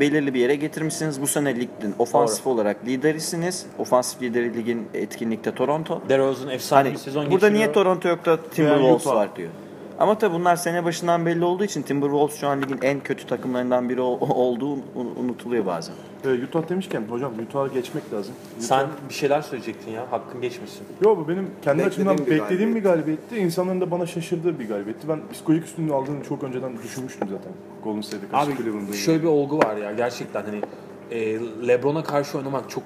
belirli 0.00 0.34
bir 0.34 0.40
yere 0.40 0.54
getirmişsiniz. 0.56 1.22
Bu 1.22 1.26
sene 1.26 1.54
ligin 1.56 1.94
ofansif 1.98 2.46
olarak 2.46 2.76
liderisiniz. 2.86 3.66
Ofansif 3.78 4.22
lideri 4.22 4.54
ligin 4.54 4.88
etkinlikte 4.94 5.54
Toronto. 5.54 6.02
DeRozan 6.08 6.48
efsane 6.48 6.82
Hani 6.82 6.92
bir 6.92 6.98
sezon 6.98 7.22
burada 7.22 7.34
geçiriyor. 7.34 7.54
niye 7.54 7.72
Toronto 7.72 8.08
yok 8.08 8.24
da 8.24 8.36
Timberwolves 8.50 9.06
var 9.06 9.36
diyor. 9.36 9.50
Ama 9.98 10.18
tabii 10.18 10.34
bunlar 10.34 10.56
sene 10.56 10.84
başından 10.84 11.26
belli 11.26 11.44
olduğu 11.44 11.64
için 11.64 11.82
Timberwolves 11.82 12.36
şu 12.40 12.48
an 12.48 12.62
ligin 12.62 12.78
en 12.82 13.00
kötü 13.00 13.26
takımlarından 13.26 13.88
biri 13.88 14.00
ol- 14.00 14.20
olduğu 14.30 14.72
un- 14.72 15.14
unutuluyor 15.16 15.66
bazen. 15.66 15.94
Ee, 16.24 16.28
Utah 16.44 16.68
demişken 16.68 17.02
hocam 17.10 17.32
Utah'a 17.48 17.66
geçmek 17.66 18.12
lazım. 18.12 18.34
Sen 18.58 18.86
bir 19.08 19.14
şeyler 19.14 19.42
söyleyecektin 19.42 19.90
ya. 19.92 20.12
Hakkın 20.12 20.40
geçmesin. 20.40 20.82
Yo 21.04 21.16
bu 21.16 21.28
benim 21.28 21.50
kendi 21.62 21.78
Beklediğim 21.84 22.08
açımdan 22.08 22.26
bir 22.26 22.30
beklediğim 22.42 22.74
bir 22.74 22.82
galibiyetti. 22.82 23.36
İnsanların 23.36 23.80
da 23.80 23.90
bana 23.90 24.06
şaşırdığı 24.06 24.58
bir 24.58 24.68
galibiyetti. 24.68 25.08
Ben 25.08 25.20
psikolojik 25.32 25.64
üstünlüğü 25.64 25.94
aldığını 25.94 26.22
çok 26.24 26.42
önceden 26.44 26.78
düşünmüştüm 26.82 27.28
zaten. 27.30 27.52
Golden 27.84 28.00
State'e 28.00 28.28
karşı 28.28 28.50
Abi 28.50 28.56
Cleveland'da. 28.56 28.92
şöyle 28.92 29.22
bir 29.22 29.26
olgu 29.28 29.58
var 29.58 29.76
ya 29.76 29.92
gerçekten 29.92 30.42
hani 30.44 30.60
e, 31.10 31.38
LeBron'a 31.68 32.04
karşı 32.04 32.38
oynamak 32.38 32.70
çok 32.70 32.82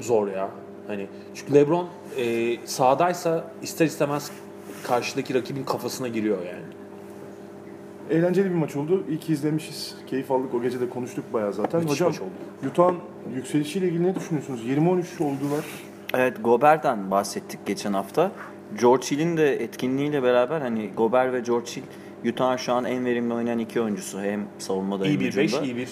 zor 0.00 0.28
ya. 0.28 0.48
Hani 0.86 1.06
çünkü 1.34 1.54
LeBron 1.54 1.86
e, 2.16 2.56
sahadaysa 2.66 3.44
ister 3.62 3.86
istemez 3.86 4.30
karşıdaki 4.84 5.34
rakibin 5.34 5.64
kafasına 5.64 6.08
giriyor 6.08 6.38
yani. 6.38 6.64
Eğlenceli 8.10 8.50
bir 8.50 8.54
maç 8.54 8.76
oldu. 8.76 9.04
İyi 9.08 9.18
ki 9.18 9.32
izlemişiz. 9.32 9.94
Keyif 10.06 10.30
aldık. 10.30 10.54
O 10.54 10.62
gece 10.62 10.80
de 10.80 10.88
konuştuk 10.88 11.24
bayağı 11.32 11.52
zaten. 11.52 11.80
Müthiş 11.80 11.94
hocam 11.94 12.08
maç 12.08 12.20
oldu. 12.20 12.30
Utah'ın 12.70 12.96
yükselişiyle 13.34 13.88
ilgili 13.88 14.02
ne 14.04 14.14
düşünüyorsunuz? 14.14 14.60
20-13 14.66 15.22
oldular. 15.24 15.64
Evet 16.14 16.36
Gobert'ten 16.44 17.10
bahsettik 17.10 17.66
geçen 17.66 17.92
hafta. 17.92 18.32
George 18.80 19.06
Hill'in 19.10 19.36
de 19.36 19.54
etkinliğiyle 19.62 20.22
beraber 20.22 20.60
hani 20.60 20.90
Gobert 20.96 21.32
ve 21.32 21.40
George 21.40 21.70
Hill 22.24 22.30
Utah'ın 22.32 22.56
şu 22.56 22.72
an 22.72 22.84
en 22.84 23.04
verimli 23.04 23.34
oynayan 23.34 23.58
iki 23.58 23.80
oyuncusu. 23.80 24.20
Hem 24.20 24.46
savunmada 24.58 25.06
İyi 25.06 25.12
hem 25.12 25.20
bir 25.20 25.36
5, 25.36 25.44
hücumda. 25.44 25.64
iyi 25.64 25.76
bir 25.76 25.88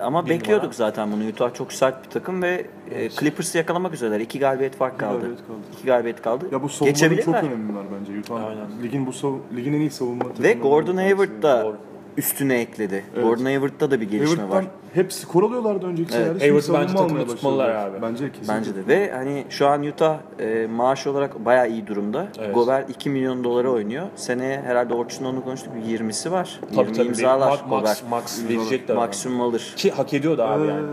Ama 0.00 0.24
bir 0.24 0.30
bekliyorduk 0.30 0.62
numara. 0.64 0.76
zaten 0.76 1.12
bunu. 1.12 1.28
Utah 1.28 1.54
çok 1.54 1.72
sert 1.72 2.04
bir 2.04 2.10
takım 2.10 2.42
ve 2.42 2.66
e, 2.90 3.08
Clippers'ı 3.10 3.58
yakalamak 3.58 3.94
üzereler. 3.94 4.20
İki 4.20 4.38
galibiyet 4.38 4.76
fark 4.76 4.98
kaldı. 4.98 5.12
galibiyet 5.18 5.46
kaldı. 5.46 5.58
İki 5.72 5.86
galibiyet 5.86 6.22
kaldı. 6.22 6.48
Ya 6.52 6.62
bu 6.62 6.68
savunmanın 6.68 7.16
çok 7.16 7.34
var 7.34 7.84
bence 8.00 8.18
Utah'ın. 8.20 8.42
Aynen. 8.44 8.82
Ligin 8.82 9.06
bu 9.06 9.10
sav- 9.10 9.56
ligin 9.56 9.72
en 9.74 9.80
iyi 9.80 9.90
savunma 9.90 10.24
Ve 10.24 10.32
takımlarından 10.32 10.62
Gordon. 10.70 10.96
Hayward 10.96 11.42
da. 11.42 11.72
Üstüne 12.18 12.60
ekledi. 12.60 13.04
Evet. 13.14 13.24
Gordon 13.24 13.44
Hayward'da 13.44 13.90
da 13.90 14.00
bir 14.00 14.10
gelişme 14.10 14.36
Hayward'dan 14.36 14.64
var. 14.64 14.70
hep 14.94 15.12
skor 15.12 15.42
alıyorlardı 15.42 15.86
önceki 15.86 16.14
Evet. 16.14 16.24
senelerde. 16.26 16.38
Hayward'ı 16.50 16.72
bence 16.82 16.94
takımda 16.94 17.26
tutmalılar 17.26 17.70
abi. 17.70 18.02
Bence 18.02 18.32
kesinlikle. 18.32 18.54
Bence 18.54 18.74
de. 18.76 18.86
Ve 18.86 19.10
hani 19.12 19.44
şu 19.50 19.66
an 19.66 19.82
Utah 19.82 20.18
e, 20.38 20.66
maaş 20.66 21.06
olarak 21.06 21.44
bayağı 21.44 21.68
iyi 21.70 21.86
durumda. 21.86 22.26
Evet. 22.38 22.54
Gobert 22.54 22.90
2 22.90 23.10
milyon 23.10 23.44
dolara 23.44 23.70
oynuyor. 23.70 24.06
Seneye 24.16 24.60
herhalde 24.60 24.94
Orçun'la 24.94 25.28
onu 25.28 25.44
konuştuk. 25.44 25.72
Bir 25.76 25.98
20'si 25.98 26.30
var. 26.30 26.60
20 26.70 26.76
tabii 26.76 26.92
tabii 26.96 27.08
imzalar 27.08 27.48
Max, 27.48 27.60
Gobert. 27.70 28.02
Max 28.10 28.48
verecekler. 28.48 28.96
Maksimum 28.96 29.40
alır. 29.40 29.74
Ki 29.76 29.90
hak 29.90 30.14
ediyordu 30.14 30.42
abi 30.42 30.66
yani. 30.66 30.86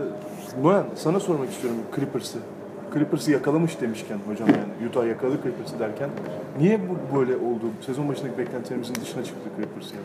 Ee, 0.58 0.62
Noyan 0.62 0.84
sana 0.94 1.20
sormak 1.20 1.50
istiyorum 1.50 1.78
Clippers'ı. 1.96 2.38
Clippers'ı 2.94 3.30
yakalamış 3.30 3.80
demişken 3.80 4.18
hocam 4.28 4.48
yani 4.48 4.88
Utah 4.90 5.06
yakaladı 5.06 5.38
Clippers'ı 5.42 5.78
derken 5.78 6.10
niye 6.60 6.80
bu 6.88 7.18
böyle 7.18 7.36
oldu? 7.36 7.64
Sezon 7.86 8.08
başındaki 8.08 8.38
beklentilerimizin 8.38 8.94
dışına 8.94 9.24
çıktı 9.24 9.40
Clippers 9.56 9.92
yani. 9.92 10.04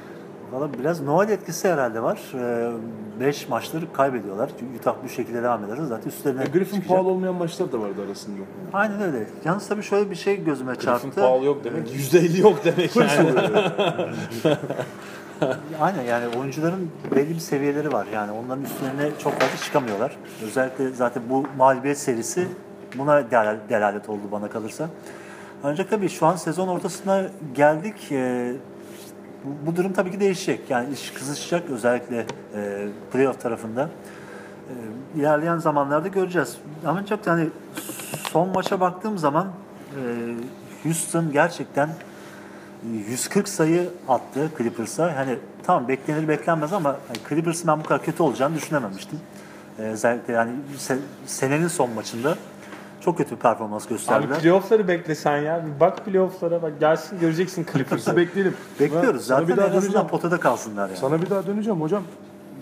Valla 0.52 0.70
biraz 0.80 1.02
Noel 1.02 1.30
etkisi 1.30 1.70
herhalde 1.70 2.04
var. 2.04 2.20
5 3.20 3.50
maçları 3.50 3.94
kaybediyorlar. 3.94 4.50
Çünkü 4.60 4.78
Utah 4.80 4.96
bu 5.04 5.10
şekilde 5.10 5.44
devam 5.44 5.66
ederse 5.66 5.86
zaten 5.86 6.10
üstlerine 6.10 6.44
E, 6.44 6.46
Griffin 6.46 6.76
çıkacak. 6.76 6.88
Paul 6.98 7.06
olmayan 7.06 7.36
maçlar 7.36 7.72
da 7.72 7.80
vardı 7.82 8.02
arasında. 8.08 8.38
Aynen 8.74 9.02
öyle. 9.02 9.28
Yalnız 9.46 9.68
tabii 9.68 9.84
şöyle 9.84 10.10
bir 10.10 10.16
şey 10.16 10.44
gözüme 10.44 10.72
Griffin 10.72 10.86
çarptı. 10.86 11.22
Paul 11.22 11.44
yok 11.44 11.64
demek. 11.64 11.88
%50 11.96 12.42
yok 12.42 12.66
demek 12.66 12.96
yani. 12.96 13.34
Aynen 15.82 16.02
yani 16.04 16.26
oyuncuların 16.40 16.90
belli 17.16 17.30
bir 17.30 17.40
seviyeleri 17.40 17.92
var. 17.94 18.08
Yani 18.14 18.32
onların 18.32 18.64
üstlerine 18.64 19.10
çok 19.24 19.34
fazla 19.34 19.58
çıkamıyorlar. 19.58 20.16
Özellikle 20.46 20.90
zaten 20.90 21.24
bu 21.30 21.44
mağlubiyet 21.58 21.98
serisi 21.98 22.48
buna 22.98 23.20
delal- 23.32 23.70
delalet 23.70 24.10
oldu 24.10 24.22
bana 24.32 24.50
kalırsa. 24.50 24.90
Ancak 25.64 25.90
tabii 25.90 26.10
şu 26.10 26.26
an 26.26 26.36
sezon 26.36 26.68
ortasına 26.68 27.24
geldik. 27.56 27.96
Bu, 29.66 29.76
durum 29.76 29.94
tabii 29.94 30.12
ki 30.12 30.20
değişecek. 30.20 30.70
Yani 30.70 30.94
iş 30.94 31.12
kızışacak 31.12 31.70
özellikle 31.70 32.26
e, 32.56 32.88
playoff 33.14 33.42
tarafında. 33.42 33.90
E, 34.70 35.20
ilerleyen 35.20 35.58
zamanlarda 35.58 36.08
göreceğiz. 36.08 36.58
Ancak 36.86 37.28
yani 37.28 37.50
son 38.32 38.50
maça 38.50 38.80
baktığım 38.80 39.18
zaman 39.18 39.48
e, 39.48 40.02
Houston 40.84 41.32
gerçekten 41.32 41.90
140 43.08 43.50
sayı 43.50 43.90
attı 44.08 44.52
Clippers'a. 44.58 45.18
Hani 45.18 45.38
tamam 45.64 45.88
beklenir 45.88 46.28
beklenmez 46.28 46.74
ama 46.74 46.90
hani 46.90 47.18
Clippers'ın 47.30 47.68
ben 47.68 47.80
bu 47.80 47.84
kadar 47.84 48.04
kötü 48.04 48.24
olacağını 48.24 48.56
düşünememiştim. 48.56 49.20
Ee, 49.80 49.82
özellikle 49.82 50.34
yani 50.34 50.52
se- 50.78 51.00
senenin 51.26 51.68
son 51.68 51.90
maçında 51.90 52.36
çok 53.02 53.18
kötü 53.18 53.32
bir 53.36 53.40
performans 53.40 53.86
Abi 53.86 53.90
gösterdiler. 53.94 54.40
playoff'ları 54.40 54.88
bekle 54.88 55.16
sen 55.16 55.38
ya. 55.38 55.66
Bir 55.66 55.80
bak 55.80 56.06
playoff'lara 56.06 56.62
bak. 56.62 56.80
Gelsin 56.80 57.20
göreceksin 57.20 57.66
Clippers'ı. 57.74 58.18
Bekleyelim. 58.18 58.54
Bekliyoruz. 58.80 59.26
Zaten 59.26 59.48
bir 59.48 59.58
daha 59.58 59.68
en 59.68 59.78
azından 59.78 60.08
potada 60.08 60.40
kalsınlar 60.40 60.88
yani. 60.88 60.98
Sana 60.98 61.22
bir 61.22 61.30
daha 61.30 61.48
döneceğim 61.48 61.82
hocam. 61.82 62.04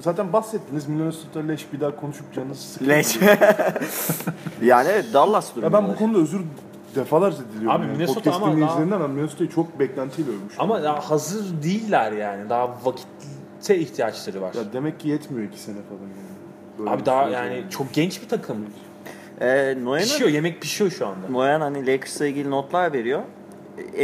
Zaten 0.02 0.34
bahsettiniz 0.34 0.88
Minnesota 0.88 1.40
leş 1.40 1.74
bir 1.74 1.80
daha 1.80 1.96
konuşup 1.96 2.34
canınız 2.34 2.60
sıkıldı. 2.60 2.90
Leş. 2.90 3.20
yani 4.64 4.88
evet 4.92 5.06
Dallas 5.14 5.56
durumu. 5.56 5.66
Ya 5.66 5.74
ben 5.84 5.90
bu 5.90 5.96
konuda 5.96 6.18
özür 6.20 6.42
defalarca 6.96 7.38
diliyorum. 7.38 7.70
Abi 7.82 7.86
yani. 7.86 7.92
Minnesota 7.92 8.20
Podcast 8.20 8.44
ama 8.44 8.56
dinleyicilerinden 8.56 9.00
ben 9.02 9.10
Minnesota'yı 9.10 9.50
çok 9.50 9.80
beklentiyle 9.80 10.30
övmüştüm. 10.30 10.64
Ama 10.64 10.84
daha 10.84 11.10
hazır 11.10 11.64
değiller 11.64 12.12
yani. 12.12 12.50
Daha 12.50 12.70
vakite 12.84 13.78
ihtiyaçları 13.78 14.42
var. 14.42 14.54
Ya 14.54 14.74
demek 14.74 15.00
ki 15.00 15.10
yetmiyor 15.10 15.48
iki 15.50 15.60
sene 15.60 15.76
falan 15.90 16.02
yani. 16.02 16.40
Böyle 16.80 16.90
Abi 16.90 17.06
daha 17.06 17.30
yani 17.30 17.58
oldu. 17.58 17.70
çok 17.70 17.94
genç 17.94 18.22
bir 18.24 18.30
takım. 18.30 18.58
Ee, 19.42 19.76
Noyan'ın 19.84 20.08
Pişiyor, 20.08 20.30
yemek 20.30 20.62
pişiyor 20.62 20.92
şu 20.92 21.08
anda. 21.08 21.28
Noyan 21.30 21.62
hani 21.62 21.88
Lakers'la 21.88 22.28
ilgili 22.28 22.50
notlar 22.50 22.94
veriyor. 22.94 23.22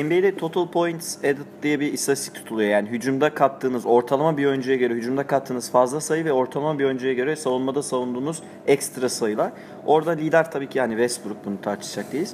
NBA'de 0.04 0.36
total 0.38 0.68
points 0.68 1.18
added 1.18 1.38
diye 1.64 1.80
bir 1.80 1.94
istatistik 1.94 2.36
tutuluyor. 2.36 2.70
Yani 2.70 2.90
hücumda 2.90 3.34
kattığınız 3.34 3.86
ortalama 3.86 4.38
bir 4.38 4.46
oyuncuya 4.46 4.78
göre 4.78 4.94
hücumda 4.94 5.28
kattığınız 5.28 5.72
fazla 5.72 6.02
sayı 6.02 6.26
ve 6.26 6.34
ortalama 6.34 6.80
bir 6.80 6.86
oyuncuya 6.86 7.14
göre 7.14 7.36
savunmada 7.36 7.84
savunduğunuz 7.84 8.42
ekstra 8.68 9.10
sayılar. 9.10 9.52
Orada 9.86 10.12
lider 10.12 10.52
tabii 10.52 10.70
ki 10.70 10.78
yani 10.78 10.92
Westbrook 10.92 11.46
bunu 11.46 11.62
tartışacak 11.62 12.14
değiliz. 12.14 12.34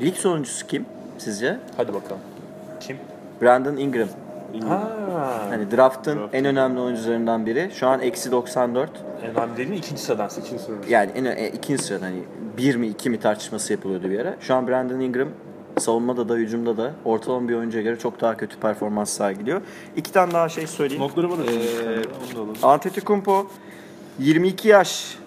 Lig 0.00 0.14
sonuncusu 0.14 0.66
kim 0.66 0.86
sizce? 1.18 1.58
Hadi 1.76 1.94
bakalım. 1.94 2.20
Kim? 2.80 2.96
Brandon 3.42 3.76
Ingram. 3.76 4.08
Ha. 4.68 4.88
Hani 5.50 5.70
draft'ın 5.70 6.18
en 6.32 6.44
önemli 6.44 6.80
oyuncularından 6.80 7.46
biri. 7.46 7.70
Şu 7.74 7.88
an 7.88 8.00
eksi 8.00 8.30
94. 8.32 8.90
Önemli 9.22 9.52
dediğin 9.56 9.72
ikinci 9.72 10.02
sıradan 10.02 10.28
seçildi. 10.28 10.60
Yani 10.88 11.10
en, 11.14 11.24
e, 11.24 11.48
ikinci 11.48 11.82
sırada 11.82 12.06
hani 12.06 12.22
bir 12.56 12.76
mi 12.76 12.86
iki 12.86 13.10
mi 13.10 13.20
tartışması 13.20 13.72
yapılıyordu 13.72 14.10
bir 14.10 14.18
ara. 14.18 14.36
Şu 14.40 14.54
an 14.54 14.68
Brandon 14.68 15.00
Ingram 15.00 15.28
savunmada 15.78 16.28
da 16.28 16.34
hücumda 16.34 16.76
da 16.76 16.92
ortalama 17.04 17.48
bir 17.48 17.54
oyuncuya 17.54 17.82
göre 17.82 17.98
çok 17.98 18.20
daha 18.20 18.36
kötü 18.36 18.56
performans 18.56 19.10
sergiliyor. 19.10 19.62
İki 19.96 20.12
tane 20.12 20.32
daha 20.32 20.48
şey 20.48 20.66
söyleyeyim. 20.66 21.02
Notları 21.02 21.30
var 21.30 21.38
Ee, 21.38 21.52
ee, 21.52 22.04
da 22.34 22.40
alalım. 22.40 22.54
Antetokounmpo 22.62 23.46
22 24.18 24.68
yaş 24.68 25.18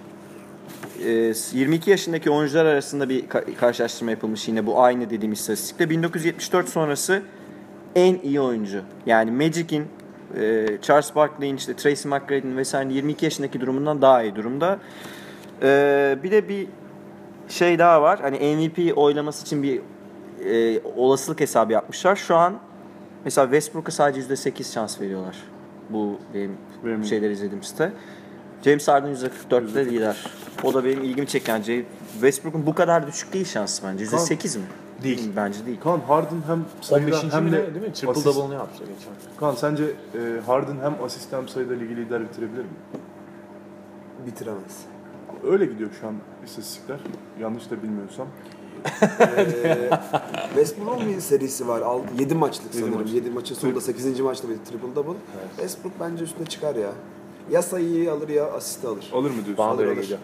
e, 1.06 1.34
22 1.54 1.90
yaşındaki 1.90 2.30
oyuncular 2.30 2.66
arasında 2.66 3.10
bir 3.10 3.24
ka- 3.24 3.56
karşılaştırma 3.56 4.12
yapılmış 4.12 4.48
yine 4.48 4.66
bu 4.66 4.82
aynı 4.82 5.10
dediğim 5.10 5.34
istatistikle 5.34 5.90
1974 5.90 6.70
sonrası 6.70 7.22
en 7.96 8.20
iyi 8.24 8.42
oyuncu. 8.42 8.82
Yani 9.06 9.32
Magic'in 9.32 9.86
e, 10.40 10.68
Charles 10.82 11.16
Barkley'in 11.16 11.58
işte 11.58 11.74
Tracy 11.76 12.08
McGrady'nin 12.08 12.58
vesaire 12.58 12.94
22 12.94 13.26
yaşındaki 13.26 13.62
durumundan 13.62 14.02
daha 14.02 14.24
iyi 14.24 14.36
durumda. 14.36 14.80
E, 15.62 16.18
bir 16.24 16.32
de 16.32 16.50
bir 16.50 16.68
şey 17.50 17.80
daha 17.80 18.02
var. 18.02 18.20
Hani 18.22 18.38
MVP 18.56 18.98
oylaması 18.98 19.42
için 19.46 19.64
bir 19.64 19.82
e, 20.46 20.82
olasılık 20.96 21.40
hesabı 21.40 21.74
yapmışlar. 21.74 22.16
Şu 22.16 22.36
an 22.36 22.54
mesela 23.26 23.46
Westbrook'a 23.48 23.92
sadece 23.92 24.34
%8 24.34 24.74
şans 24.74 25.02
veriyorlar. 25.02 25.36
Bu 25.90 26.20
benim 26.34 26.58
Benim- 26.86 27.04
şeyler 27.06 27.30
izlediğim 27.30 27.64
site. 27.64 27.92
James 28.66 28.88
Harden 28.88 29.16
%44'te 29.16 29.86
lider. 29.86 30.18
O 30.64 30.74
da 30.74 30.86
benim 30.86 31.04
ilgimi 31.04 31.28
çeken. 31.28 31.62
şey. 31.62 31.86
Westbrook'un 32.14 32.66
bu 32.66 32.76
kadar 32.76 33.08
düşük 33.08 33.34
değil 33.34 33.46
şansı 33.46 33.84
bence. 33.88 34.06
%8 34.06 34.58
mi? 34.58 34.64
Değil. 35.04 35.32
Bence 35.36 35.66
değil. 35.66 35.80
Kaan 35.84 36.00
Harden 36.00 36.42
hem 36.48 36.66
sayıda 36.82 37.20
15. 37.20 37.34
hem 37.34 37.52
de 37.52 37.56
ne, 37.56 37.76
değil 37.76 37.86
mi? 37.88 37.94
Triple 37.94 38.12
asist- 38.12 38.26
double'ını 38.26 38.54
yaptı 38.54 38.80
geçen. 38.80 39.14
Kaan 39.40 39.56
sence 39.56 39.84
e, 39.84 40.20
Harden 40.46 40.78
hem 40.82 41.04
asist 41.04 41.34
hem 41.34 41.48
sayıda 41.48 41.74
ligi 41.74 41.96
lider 41.96 42.22
bitirebilir 42.22 42.62
mi? 42.62 42.70
Bitiremez. 44.28 44.86
Öyle 45.48 45.66
gidiyor 45.66 45.90
şu 46.02 46.08
an 46.08 46.16
istatistikler. 46.46 47.00
Yanlış 47.40 47.72
da 47.72 47.84
bilmiyorsam. 47.84 48.28
Ee, 49.38 49.90
Westbrook'un 50.48 51.10
bir 51.10 51.20
serisi 51.20 51.68
var. 51.68 51.84
7 52.20 52.36
maçlık 52.36 52.66
Yedi 52.76 52.78
sanırım. 52.86 53.02
maç. 53.02 53.12
7 53.14 53.30
maçın 53.30 53.56
sonunda 53.56 53.82
8. 53.82 54.20
maçta 54.20 54.50
bir 54.50 54.58
triple 54.58 54.96
double. 54.96 55.18
Westbrook 55.56 55.94
bence 56.00 56.24
üstüne 56.24 56.46
çıkar 56.46 56.76
ya. 56.76 56.90
Ya 57.52 57.62
sayıyı 57.62 58.12
alır 58.12 58.30
ya 58.30 58.52
asisti 58.52 58.88
alır. 58.88 59.10
Alır 59.14 59.30
mı 59.30 59.36
diyorsun? 59.36 59.58
Bana 59.58 59.70
Alır, 59.72 59.86
alır. 59.88 60.16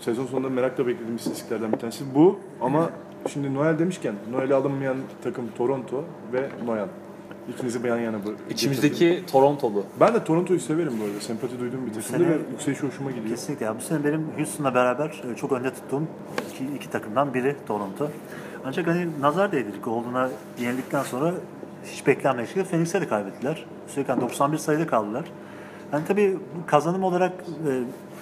Sezon 0.00 0.26
sonunda 0.26 0.48
merakla 0.48 0.86
beklediğim 0.86 1.16
istatistiklerden 1.16 1.72
bir 1.72 1.78
tanesi 1.78 2.04
bu. 2.14 2.38
Ama 2.60 2.90
şimdi 3.28 3.54
Noel 3.54 3.78
demişken 3.78 4.14
Noel'i 4.30 4.54
alınmayan 4.54 4.96
takım 5.24 5.44
Toronto 5.58 6.04
ve 6.32 6.48
Noel. 6.64 6.88
İkinizi 7.48 7.84
bir 7.84 7.88
yan 7.88 7.98
yana 7.98 8.16
bu. 8.16 8.30
getirdim. 8.30 8.46
İçimizdeki 8.50 9.22
Torontolu. 9.32 9.84
Ben 10.00 10.14
de 10.14 10.24
Toronto'yu 10.24 10.60
severim 10.60 10.92
bu 11.00 11.04
arada. 11.04 11.20
Sempati 11.20 11.60
duyduğum 11.60 11.86
bir 11.86 12.02
takımdı 12.02 12.30
ve 12.30 12.38
yükseliş 12.50 12.82
hoşuma 12.82 13.10
gidiyor. 13.10 13.28
Kesinlikle. 13.28 13.66
Ya. 13.66 13.76
Bu 13.76 13.80
sene 13.80 14.04
benim 14.04 14.26
Houston'la 14.36 14.74
beraber 14.74 15.22
e, 15.32 15.36
çok 15.36 15.52
önde 15.52 15.74
tuttuğum 15.74 16.02
iki, 16.50 16.64
iki 16.76 16.90
takımdan 16.90 17.34
biri 17.34 17.56
Toronto. 17.68 18.10
Ancak 18.64 18.86
hani 18.86 19.08
nazar 19.20 19.52
değdirdik. 19.52 19.84
Golden'a 19.84 20.28
yenildikten 20.60 21.02
sonra 21.02 21.34
hiç 21.84 22.06
beklenmedik 22.06 22.48
şekilde 22.48 22.64
Phoenix'e 22.64 23.00
de 23.00 23.08
kaybettiler. 23.08 23.64
Üstelik 23.88 24.08
hani 24.08 24.20
91 24.20 24.58
sayıda 24.58 24.86
kaldılar. 24.86 25.24
Yani 25.92 26.04
tabii 26.08 26.38
kazanım 26.66 27.04
olarak 27.04 27.32
e, 27.68 27.70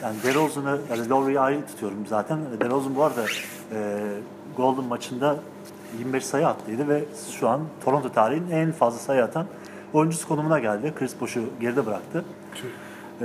yani 0.02 0.16
DeRozan'ı, 0.24 0.78
yani 0.90 1.08
Lowry'i 1.08 1.40
ayrı 1.40 1.66
tutuyorum 1.66 2.06
zaten. 2.08 2.38
DeRozan 2.60 2.96
bu 2.96 3.02
arada 3.02 3.24
e, 3.72 4.00
Golden 4.56 4.84
maçında 4.84 5.36
25 5.98 6.26
sayı 6.26 6.48
attıydı 6.48 6.88
ve 6.88 7.04
şu 7.38 7.48
an 7.48 7.60
Toronto 7.84 8.12
tarihinin 8.12 8.50
en 8.50 8.72
fazla 8.72 8.98
sayı 8.98 9.24
atan 9.24 9.46
oyuncusu 9.92 10.28
konumuna 10.28 10.58
geldi. 10.58 10.92
Chris 10.98 11.20
Bosh'u 11.20 11.42
geride 11.60 11.86
bıraktı. 11.86 12.24
Ee, 13.20 13.24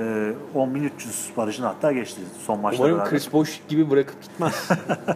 10.300 0.55 0.89
barajını 1.37 1.65
hatta 1.65 1.91
geçti 1.91 2.21
son 2.45 2.59
maçta 2.59 2.83
Umarım 2.83 2.97
beraber. 2.97 3.11
Chris 3.11 3.33
Bosh 3.33 3.61
gibi 3.67 3.89
bırakıp 3.89 4.23
gitmez. 4.23 4.69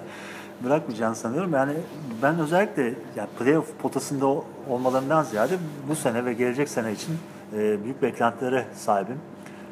Bırakmayacağını 0.64 1.16
sanıyorum. 1.16 1.54
Yani 1.54 1.74
ben 2.22 2.40
özellikle 2.40 2.84
yani 3.16 3.30
playoff 3.40 3.68
potasında 3.82 4.26
olmalarından 4.70 5.24
ziyade 5.24 5.58
bu 5.90 5.96
sene 5.96 6.26
ve 6.26 6.34
gelecek 6.34 6.70
sene 6.70 6.92
için 6.92 7.18
e, 7.54 7.84
büyük 7.84 8.02
beklentilere 8.02 8.66
sahibim. 8.76 9.18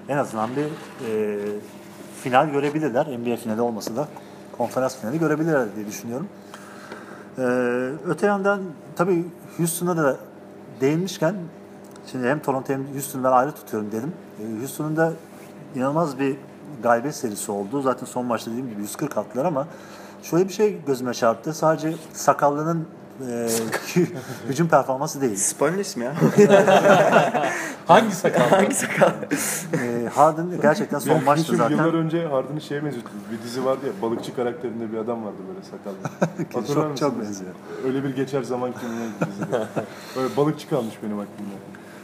En 0.10 0.18
azından 0.18 0.50
bir 0.56 0.66
e, 0.66 1.40
final 2.24 2.50
görebilirler. 2.50 3.06
NBA 3.06 3.36
finali 3.36 3.62
olmasa 3.62 3.96
da 3.96 4.08
konferans 4.58 4.96
finali 4.96 5.20
görebilirler 5.20 5.76
diye 5.76 5.88
düşünüyorum. 5.88 6.28
Ee, 7.38 7.42
öte 8.08 8.28
yandan 8.28 8.62
tabii 8.96 9.26
Houston'a 9.58 9.98
da 9.98 10.18
değinmişken 10.82 11.36
şimdi 12.12 12.28
hem 12.28 12.40
Toronto 12.40 12.74
hem 12.74 12.88
Houston'u 12.94 13.24
ben 13.24 13.32
ayrı 13.32 13.52
tutuyorum 13.52 13.92
dedim. 13.92 14.14
Ee, 14.40 14.60
Houston'un 14.60 14.98
da 14.98 15.14
inanılmaz 15.76 16.20
bir 16.20 16.38
galibiyet 16.84 17.16
serisi 17.16 17.52
oldu. 17.52 17.82
Zaten 17.82 18.06
son 18.06 18.26
maçta 18.26 18.52
dediğim 18.52 18.70
gibi 18.70 18.82
140 18.82 19.18
attılar 19.18 19.46
ama 19.46 19.68
şöyle 20.24 20.48
bir 20.48 20.54
şey 20.54 20.86
gözüme 20.86 21.14
çarptı. 21.14 21.54
Sadece 21.54 21.94
sakallının 22.14 22.88
e, 23.30 23.50
hücum 24.50 24.68
performansı 24.68 25.22
değil. 25.22 25.36
Spanulis 25.36 25.98
mi 25.98 26.06
ya? 26.06 26.14
Hangi 27.88 28.16
sakal? 28.16 28.50
Hangi 28.50 28.76
sakal? 28.76 29.12
E, 29.74 30.08
Harden 30.14 30.48
gerçekten 30.62 31.00
son 31.00 31.14
Yani 31.14 31.44
çünkü 31.46 31.58
zaten. 31.58 31.76
Yıllar 31.76 31.94
önce 31.94 32.28
Harden'ı 32.28 32.62
şeye 32.62 32.86
benziyordu. 32.86 33.10
Bir 33.32 33.44
dizi 33.44 33.66
vardı 33.66 33.86
ya, 33.86 34.02
balıkçı 34.02 34.36
karakterinde 34.36 34.92
bir 34.92 34.98
adam 34.98 35.26
vardı 35.26 35.38
böyle 35.48 35.64
sakallı. 35.64 35.98
Hatırlar 36.54 36.88
çok, 36.90 36.98
çok 36.98 37.20
benziyor. 37.22 37.52
Öyle 37.86 38.04
bir 38.04 38.16
geçer 38.16 38.44
zaman 38.44 38.72
kimine 38.82 39.32
dizide. 39.32 39.68
Böyle 40.16 40.38
balıkçı 40.38 40.70
kalmış 40.70 40.96
benim 41.04 41.20
aklımda. 41.20 41.56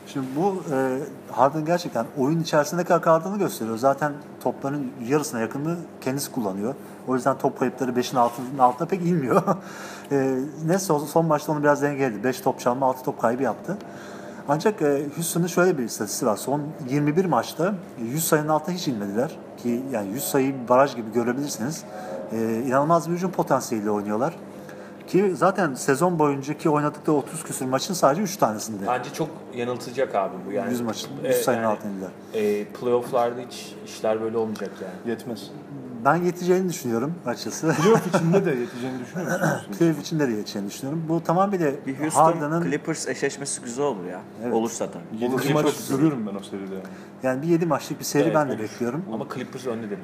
Şimdi 0.08 0.28
bu 0.36 0.64
e, 0.74 1.00
Harden 1.32 1.66
gerçekten 1.66 2.06
oyun 2.18 2.40
içerisinde 2.40 2.84
kadar 2.84 3.02
kaldığını 3.02 3.38
gösteriyor. 3.38 3.78
Zaten 3.78 4.14
topların 4.44 4.92
yarısına 5.08 5.40
yakını 5.40 5.78
kendisi 6.02 6.32
kullanıyor. 6.32 6.76
O 7.08 7.16
yüzden 7.16 7.38
top 7.38 7.60
kayıpları 7.60 7.92
5'in 7.92 8.16
altının 8.18 8.58
altına 8.58 8.88
pek 8.88 9.02
inmiyor. 9.02 9.44
e, 10.12 10.38
neyse 10.66 10.94
olsa 10.94 11.06
son 11.06 11.26
maçta 11.26 11.52
onu 11.52 11.64
biraz 11.64 11.82
dengeledi. 11.82 12.24
5 12.24 12.42
top 12.42 12.60
çalma 12.60 12.86
6 12.86 13.04
top 13.04 13.22
kaybı 13.22 13.44
yaptı. 13.44 13.78
Ancak 14.50 14.82
e, 14.82 15.06
Houston'ın 15.16 15.48
şöyle 15.48 15.78
bir 15.78 15.84
istatistiği 15.84 16.32
var. 16.32 16.38
Son 16.38 16.62
21 16.90 17.26
maçta 17.26 17.74
100 18.02 18.28
sayının 18.28 18.48
altına 18.48 18.76
hiç 18.76 18.88
inmediler. 18.88 19.38
Ki 19.58 19.84
yani 19.92 20.10
100 20.10 20.24
sayıyı 20.24 20.64
bir 20.64 20.70
baraj 20.70 20.96
gibi 20.96 21.12
görebilirsiniz. 21.14 21.84
E, 22.32 22.62
inanılmaz 22.68 23.10
bir 23.10 23.16
hücum 23.16 23.32
potansiyeliyle 23.32 23.92
oynuyorlar. 23.92 24.34
Ki 25.08 25.36
zaten 25.36 25.74
sezon 25.74 26.20
boyunca 26.20 26.58
ki 26.58 26.70
oynadıkları 26.70 27.18
30 27.18 27.44
küsür 27.44 27.66
maçın 27.66 27.94
sadece 27.94 28.22
3 28.22 28.38
tanesinde. 28.38 28.88
Bence 28.88 29.14
çok 29.14 29.30
yanıltacak 29.56 30.16
abi 30.16 30.36
bu 30.48 30.52
yani. 30.52 30.72
100 30.72 30.82
maçın, 30.82 31.10
Ee, 31.24 31.28
100 31.28 31.38
sayının 31.38 31.64
yani, 31.64 31.74
altına 31.74 31.92
indiler. 31.92 32.10
E, 32.34 32.66
playoff'larda 32.66 33.42
hiç 33.42 33.76
işler 33.86 34.22
böyle 34.22 34.38
olmayacak 34.38 34.72
yani. 34.82 35.12
Yetmez. 35.12 35.52
Ben 36.08 36.16
yeteceğini 36.16 36.70
düşünüyorum 36.70 37.14
açıkçası. 37.26 37.68
Playoff 37.82 38.08
içinde 38.16 38.46
de 38.46 38.50
yeteceğini 38.50 39.00
düşünüyor 39.00 39.32
musunuz? 39.32 39.66
Playoff 39.80 40.02
içinde 40.02 40.28
de 40.28 40.32
yeteceğini 40.32 40.70
düşünüyorum. 40.70 41.04
Bu 41.10 41.24
tamamıyla 41.24 41.72
Bir 41.88 42.00
Houston 42.00 42.24
Harden'ın 42.24 42.64
Clippers 42.64 43.08
eşleşmesi 43.08 43.62
güzel 43.62 43.86
olur 43.86 44.06
ya. 44.06 44.22
Evet. 44.44 44.54
Olursa 44.54 44.88
tabii. 44.92 45.24
7 45.24 45.34
Olur, 45.36 45.42
maç 45.54 45.66
çok 45.66 45.90
görüyorum 45.90 46.28
ben 46.28 46.36
o 46.36 46.44
seride. 46.44 46.76
yani. 46.76 46.84
yani 47.24 47.42
bir 47.42 47.48
7 47.48 47.66
maçlık 47.66 48.00
bir 48.00 48.06
seri 48.06 48.24
Evet, 48.24 48.36
ben 48.36 48.48
de 48.48 48.52
olur. 48.52 48.62
bekliyorum. 48.62 49.06
Ama 49.14 49.26
Clippers 49.34 49.66
önde 49.66 49.90
derim 49.90 50.04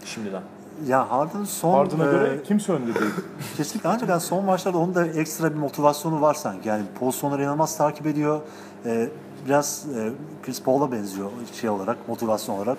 ben. 0.00 0.06
Şimdiden. 0.06 0.42
Ya 0.86 1.10
Harden 1.10 1.44
son 1.44 1.72
Harden'a 1.72 2.06
e, 2.06 2.10
göre 2.10 2.42
kimse 2.44 2.72
önde 2.72 2.94
değil. 2.94 3.10
kesinlikle 3.56 3.88
ancak 3.88 4.08
yani 4.08 4.20
son 4.20 4.44
maçlarda 4.44 4.78
onun 4.78 4.94
da 4.94 5.06
ekstra 5.06 5.50
bir 5.50 5.58
motivasyonu 5.58 6.20
var 6.20 6.34
sanki. 6.34 6.68
Yani 6.68 6.82
pozisyonları 7.00 7.42
inanılmaz 7.42 7.76
takip 7.76 8.06
ediyor. 8.06 8.40
E, 8.86 9.08
biraz 9.46 9.86
e, 9.96 10.12
Chris 10.42 10.62
Paul'a 10.62 10.92
benziyor 10.92 11.30
şey 11.60 11.70
olarak, 11.70 12.08
motivasyon 12.08 12.56
olarak. 12.56 12.78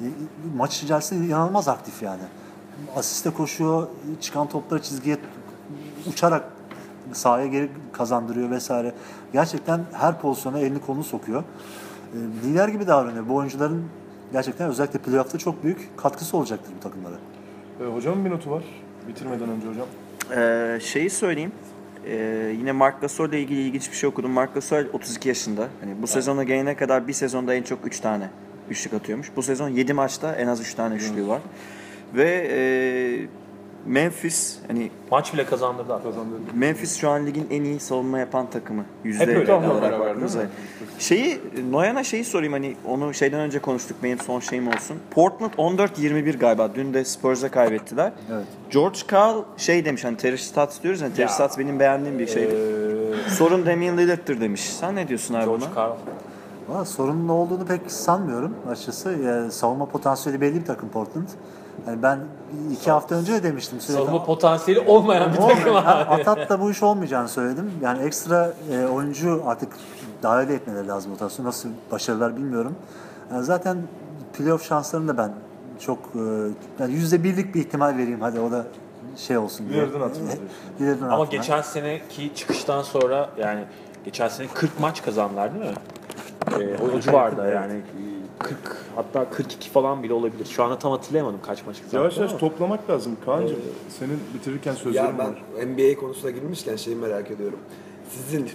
E, 0.00 0.04
maç 0.56 0.82
içerisinde 0.82 1.26
inanılmaz 1.26 1.68
aktif 1.68 2.02
yani. 2.02 2.22
Asiste 2.96 3.30
koşuyor, 3.30 3.86
çıkan 4.20 4.48
topları 4.48 4.82
çizgiye 4.82 5.16
uçarak 6.12 6.44
sahaya 7.12 7.46
geri 7.46 7.70
kazandırıyor 7.92 8.50
vesaire. 8.50 8.92
Gerçekten 9.32 9.80
her 9.92 10.20
pozisyona 10.20 10.58
elini 10.58 10.80
kolunu 10.80 11.04
sokuyor. 11.04 11.42
E, 11.42 12.46
lider 12.46 12.68
gibi 12.68 12.86
davranıyor. 12.86 13.28
Bu 13.28 13.34
oyuncuların 13.34 13.84
gerçekten 14.32 14.68
özellikle 14.68 14.98
playoff'ta 14.98 15.38
çok 15.38 15.64
büyük 15.64 15.90
katkısı 15.96 16.36
olacaktır 16.36 16.72
bu 16.76 16.80
takımlara. 16.80 17.14
Ee, 17.80 17.84
hocamın 17.84 18.24
bir 18.24 18.30
notu 18.30 18.50
var. 18.50 18.64
Bitirmeden 19.08 19.48
önce 19.48 19.68
hocam. 19.68 19.86
Ee, 20.36 20.78
şeyi 20.82 21.10
söyleyeyim. 21.10 21.52
Ee, 22.06 22.54
yine 22.58 22.72
Mark 22.72 23.00
Gasol 23.00 23.28
ile 23.28 23.40
ilgili 23.40 23.60
ilginç 23.60 23.90
bir 23.90 23.96
şey 23.96 24.08
okudum. 24.08 24.30
Mark 24.30 24.54
Gasol 24.54 24.84
32 24.92 25.28
yaşında. 25.28 25.68
Hani 25.80 26.02
bu 26.02 26.06
sezona 26.06 26.44
gelene 26.44 26.76
kadar 26.76 27.08
bir 27.08 27.12
sezonda 27.12 27.54
en 27.54 27.62
çok 27.62 27.86
3 27.86 28.00
tane 28.00 28.30
üçlük 28.70 28.94
atıyormuş. 28.94 29.30
Bu 29.36 29.42
sezon 29.42 29.68
7 29.68 29.92
maçta 29.92 30.34
en 30.34 30.46
az 30.46 30.60
3 30.60 30.74
tane 30.74 30.94
üçlüğü 30.94 31.28
var. 31.28 31.40
Ve 32.14 32.48
e, 32.50 32.58
Memphis 33.86 34.56
hani 34.66 34.90
Maç 35.10 35.34
bile 35.34 35.46
kazandırdı 35.46 35.94
abi. 35.94 36.02
Kazandı. 36.02 36.34
Memphis 36.54 36.96
şu 36.96 37.08
an 37.08 37.26
ligin 37.26 37.46
en 37.50 37.64
iyi 37.64 37.80
savunma 37.80 38.18
yapan 38.18 38.50
takımı. 38.50 38.84
Yüzde 39.04 39.26
Hep 39.26 39.36
öyle 39.36 39.52
olarak 39.52 40.00
baktığınızda. 40.00 40.46
Şeyi, 40.98 41.40
Noyan'a 41.70 42.04
şeyi 42.04 42.24
sorayım 42.24 42.52
hani 42.52 42.76
onu 42.86 43.14
şeyden 43.14 43.40
önce 43.40 43.58
konuştuk 43.58 43.96
benim 44.02 44.18
son 44.18 44.40
şeyim 44.40 44.68
olsun. 44.68 44.96
Portland 45.10 45.52
14-21 45.52 46.38
galiba. 46.38 46.74
Dün 46.74 46.94
de 46.94 47.04
Spurs'a 47.04 47.50
kaybettiler. 47.50 48.12
Evet. 48.32 48.44
George 48.70 48.98
Karl 49.06 49.42
şey 49.56 49.84
demiş 49.84 50.04
hani 50.04 50.16
Terry 50.16 50.38
Stotts 50.38 50.82
diyoruz 50.82 51.00
ya 51.00 51.08
Terry 51.08 51.20
Ya. 51.20 51.28
Stotts 51.28 51.58
benim 51.58 51.80
beğendiğim 51.80 52.18
bir 52.18 52.26
şeydi. 52.26 52.54
Ee, 52.54 53.30
Sorun 53.30 53.66
Damian 53.66 53.98
Lillard'tır 53.98 54.40
demiş. 54.40 54.60
Sen 54.60 54.96
ne 54.96 55.08
diyorsun 55.08 55.34
abi 55.34 55.44
George 55.44 55.64
buna? 55.64 55.74
Karl. 55.74 55.92
Valla 56.68 56.84
sorunun 56.84 57.28
olduğunu 57.28 57.64
pek 57.66 57.92
sanmıyorum 57.92 58.54
açıkçası. 58.70 59.10
Yani 59.10 59.52
savunma 59.52 59.86
potansiyeli 59.86 60.40
belli 60.40 60.60
bir 60.60 60.64
takım 60.64 60.88
Portland. 60.88 61.28
Yani 61.86 62.02
ben 62.02 62.18
iki 62.72 62.90
hafta 62.90 63.14
önce 63.14 63.32
de 63.32 63.42
demiştim. 63.42 63.80
Sürekli, 63.80 64.04
Savunma 64.04 64.24
potansiyeli 64.24 64.80
olmayan 64.80 65.32
bir 65.32 65.36
takım 65.36 65.76
abi. 65.76 65.86
Atat'ta 65.86 66.60
bu 66.60 66.70
iş 66.70 66.82
olmayacağını 66.82 67.28
söyledim. 67.28 67.72
Yani 67.82 68.02
ekstra 68.02 68.52
e, 68.72 68.86
oyuncu 68.86 69.42
artık 69.46 69.68
dahil 70.22 70.48
etmeleri 70.48 70.88
lazım 70.88 71.12
rotasyona. 71.12 71.48
Nasıl 71.48 71.68
başarılar 71.90 72.36
bilmiyorum. 72.36 72.74
Yani 73.32 73.44
zaten 73.44 73.78
playoff 74.38 74.64
şanslarını 74.68 75.08
da 75.08 75.18
ben 75.18 75.32
çok 75.80 75.98
e, 75.98 76.18
yani 76.78 76.94
yüzde 76.94 77.24
birlik 77.24 77.54
bir 77.54 77.60
ihtimal 77.60 77.96
vereyim 77.98 78.20
hadi 78.20 78.40
o 78.40 78.50
da 78.50 78.66
şey 79.16 79.38
olsun 79.38 79.68
diye. 79.68 79.80
Hatırına 79.80 80.14
diyorsun. 80.14 80.40
Lillard'ın 80.80 81.04
Ama 81.04 81.18
hatırına. 81.18 81.40
geçen 81.42 81.62
seneki 81.62 82.34
çıkıştan 82.34 82.82
sonra 82.82 83.30
yani 83.38 83.64
geçen 84.04 84.28
sene 84.28 84.46
40 84.54 84.80
maç 84.80 85.02
kazandılar 85.02 85.54
değil 85.54 85.64
mi? 85.64 85.74
Ee, 86.60 86.76
o 86.96 87.00
civarda 87.00 87.46
yani 87.46 87.80
40 88.38 88.58
hatta 88.96 89.30
42 89.30 89.70
falan 89.70 90.02
bile 90.02 90.12
olabilir. 90.12 90.44
Şu 90.44 90.64
anda 90.64 90.78
tam 90.78 90.92
hatırlayamadım 90.92 91.40
kaç 91.46 91.66
maç 91.66 91.76
kazandı. 91.82 91.96
Yavaş 91.96 92.16
yavaş 92.18 92.32
toplamak 92.32 92.90
lazım 92.90 93.16
Kaan'cığım. 93.24 93.58
Senin 93.88 94.18
bitirirken 94.34 94.74
sözlerin 94.74 95.04
Ya 95.06 95.18
var. 95.18 95.42
ben 95.60 95.68
NBA 95.68 96.00
konusuna 96.00 96.30
girmişken 96.30 96.76
şeyi 96.76 96.96
merak 96.96 97.30
ediyorum. 97.30 97.58
Sizin 98.10 98.50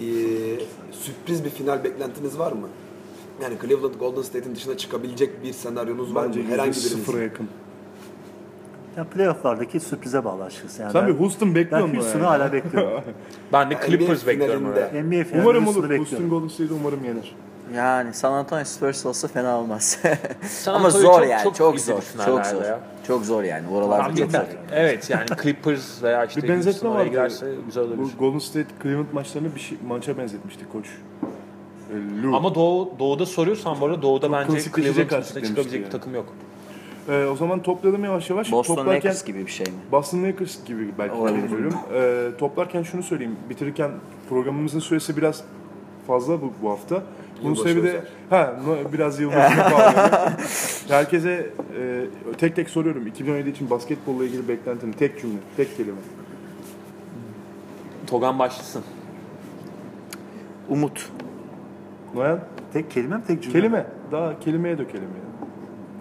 eee, 0.00 0.58
sürpriz 0.92 1.44
bir 1.44 1.50
final 1.50 1.84
beklentiniz 1.84 2.38
var 2.38 2.52
mı? 2.52 2.68
Yani 3.42 3.54
Cleveland 3.62 3.94
Golden 3.94 4.22
State'in 4.22 4.54
dışına 4.54 4.76
çıkabilecek 4.76 5.42
bir 5.44 5.52
senaryonuz 5.52 6.14
var 6.14 6.28
Bence 6.28 6.40
mı? 6.40 6.48
Herhangi 6.48 6.68
yüzde 6.68 6.80
birinizin. 6.88 7.04
sıfıra 7.04 7.22
yakın. 7.22 7.48
Ya 8.96 9.04
playoff'lardaki 9.04 9.80
sürprize 9.80 10.24
bağlı 10.24 10.44
açıkçası. 10.44 10.82
Yani 10.82 10.92
Sen 10.92 11.06
ben, 11.06 11.14
bir 11.14 11.20
Houston 11.20 11.54
bekliyor 11.54 11.88
ben? 11.88 11.94
Houston'u 11.94 12.22
yani? 12.22 12.26
hala 12.36 12.52
bekliyorum. 12.52 13.00
Ben 13.52 13.70
de 13.70 13.74
NBA 13.74 13.86
Clippers 13.86 14.26
bekliyorum 14.26 14.72
finalinde. 14.74 15.02
NBA 15.02 15.24
finali 15.24 15.42
Umarım 15.42 15.66
olur. 15.68 15.76
bekliyorum. 15.82 15.98
Houston 16.06 16.28
Golden 16.28 16.48
State 16.48 16.74
umarım 16.74 17.04
yener. 17.04 17.34
Yani 17.74 18.14
San 18.14 18.32
Antonio 18.32 18.64
Spurs 18.64 19.06
olsa 19.06 19.28
fena 19.28 19.58
olmaz. 19.58 19.98
Ama 20.66 20.90
zor 20.90 21.02
çok- 21.02 21.28
yani. 21.28 21.42
çok 21.44 21.56
Çok, 21.56 21.80
zor. 21.80 22.02
Çok 22.26 22.46
zor. 22.46 22.62
ya. 22.64 22.80
Çok 23.06 23.24
zor 23.24 23.42
yani. 23.42 23.68
Oralarda 23.68 24.02
Tam 24.06 24.16
çok 24.16 24.30
zor. 24.32 24.40
Evet 24.72 25.10
yani 25.10 25.24
Clippers 25.42 26.02
veya 26.02 26.24
işte 26.24 26.42
Bir 26.42 26.48
benzetme 26.48 26.90
vardı. 26.90 27.08
girerse 27.08 27.46
güzel 27.66 27.84
olabilir. 27.84 28.02
Bu 28.14 28.18
Golden 28.18 28.38
State 28.38 28.66
Cleveland 28.82 29.06
maçlarını 29.12 29.54
bir 29.54 29.60
şey, 29.60 29.78
maça 29.88 30.18
benzetmişti 30.18 30.64
koç. 30.72 30.86
E, 31.92 32.22
Lou. 32.22 32.36
Ama 32.36 32.54
Doğu, 32.54 32.92
Doğu'da 32.98 33.26
soruyorsan 33.26 33.80
bu 33.80 33.86
arada 33.86 34.02
Doğu'da 34.02 34.32
bence 34.32 34.52
klasikleşecek 34.52 34.94
Cleveland'ın 35.10 35.34
demişti 35.34 35.48
çıkabilecek 35.48 35.72
yani. 35.80 35.86
bir 35.86 35.90
takım 35.90 36.14
yok. 36.14 36.26
E, 37.08 37.24
o 37.24 37.36
zaman 37.36 37.62
toplayalım 37.62 38.04
yavaş 38.04 38.30
yavaş. 38.30 38.52
Boston 38.52 38.74
Toplarken 38.74 38.96
Lakers 38.96 39.24
gibi 39.24 39.46
bir 39.46 39.50
şey 39.50 39.66
mi? 39.66 39.72
Boston 39.92 40.24
Lakers 40.24 40.64
gibi 40.64 40.88
belki 40.98 41.14
Olabilir. 41.14 41.48
söylüyorum. 41.48 41.78
E, 41.94 42.30
toplarken 42.38 42.82
şunu 42.82 43.02
söyleyeyim. 43.02 43.36
Bitirirken 43.50 43.90
programımızın 44.28 44.80
süresi 44.80 45.16
biraz 45.16 45.44
fazla 46.06 46.42
bu, 46.42 46.52
bu 46.62 46.70
hafta. 46.70 47.02
Bunun 47.42 47.54
sebebi 47.54 47.82
de 47.82 48.00
ha 48.30 48.56
biraz 48.92 49.20
yılbaşına 49.20 49.64
bağlıyorum. 49.64 50.32
Herkese 50.88 51.50
e, 51.80 52.04
tek 52.38 52.56
tek 52.56 52.70
soruyorum. 52.70 53.06
2017 53.06 53.50
için 53.50 53.70
basketbolla 53.70 54.24
ilgili 54.24 54.48
beklentin 54.48 54.92
tek 54.92 55.20
cümle, 55.20 55.38
tek 55.56 55.76
kelime. 55.76 55.98
Togan 58.06 58.38
başlasın. 58.38 58.82
Umut. 60.68 61.10
Noyan? 62.14 62.40
Tek 62.72 62.90
kelime 62.90 63.16
mi 63.16 63.22
tek 63.26 63.42
cümle? 63.42 63.58
Kelime. 63.58 63.86
Daha 64.12 64.40
kelimeye 64.40 64.78
dökelim 64.78 65.02
yani. 65.02 65.35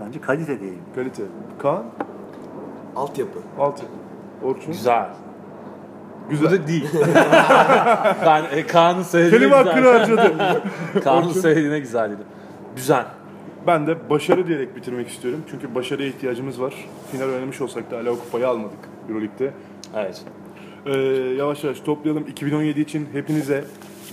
Bence 0.01 0.21
kalite 0.21 0.59
diyeyim. 0.59 0.81
Kalite. 0.95 1.23
Kaan? 1.59 1.83
Altyapı. 2.95 3.39
Altı. 3.59 3.85
Orçun? 4.43 4.71
Güzel. 4.71 5.09
Güzel. 6.29 6.47
Bu 6.47 6.51
da 6.51 6.67
değil. 6.67 6.89
ben 8.25 8.43
e, 8.51 8.67
Kaan'ın 8.67 9.03
söylediğine 9.03 9.39
Kelime 9.39 9.57
güzel. 9.57 9.73
hakkını 9.73 9.97
harcadı. 9.97 10.61
Kaan'ın 11.03 11.31
söylediğine 11.31 11.79
güzel 11.79 12.05
dedim. 12.11 12.25
Düzen. 12.77 13.05
Ben 13.67 13.87
de 13.87 14.09
başarı 14.09 14.47
diyerek 14.47 14.75
bitirmek 14.75 15.07
istiyorum. 15.07 15.41
Çünkü 15.51 15.75
başarıya 15.75 16.09
ihtiyacımız 16.09 16.61
var. 16.61 16.73
Final 17.11 17.29
oynamış 17.29 17.61
olsak 17.61 17.91
da 17.91 17.97
hala 17.97 18.11
o 18.11 18.19
kupayı 18.19 18.47
almadık 18.47 18.77
Euroleague'de. 19.09 19.51
Evet. 19.95 20.21
Ee, 20.85 20.91
yavaş 21.37 21.63
yavaş 21.63 21.79
toplayalım. 21.79 22.27
2017 22.27 22.81
için 22.81 23.07
hepinize 23.13 23.63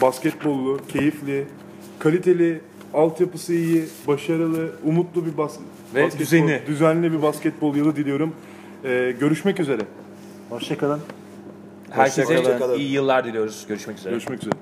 basketbollu, 0.03 0.79
keyifli, 0.89 1.47
kaliteli, 1.99 2.61
altyapısı 2.94 3.55
iyi, 3.55 3.85
başarılı, 4.06 4.70
umutlu 4.85 5.27
bir 5.27 5.36
bas 5.39 5.52
Ve 5.94 6.05
basketbol- 6.05 6.19
düzeni. 6.19 6.60
düzenli 6.66 7.12
bir 7.12 7.23
basketbol 7.23 7.77
yılı 7.77 7.97
diliyorum. 7.97 8.32
Ee, 8.85 9.14
görüşmek 9.20 9.60
üzere. 9.60 9.81
Hoşçakalın. 10.51 11.01
Herkese 11.90 12.24
Hoşçakalın. 12.36 12.78
iyi 12.78 12.90
yıllar 12.93 13.24
diliyoruz. 13.24 13.64
Görüşmek 13.69 13.98
üzere. 13.98 14.10
Görüşmek 14.10 14.39
üzere. 14.43 14.55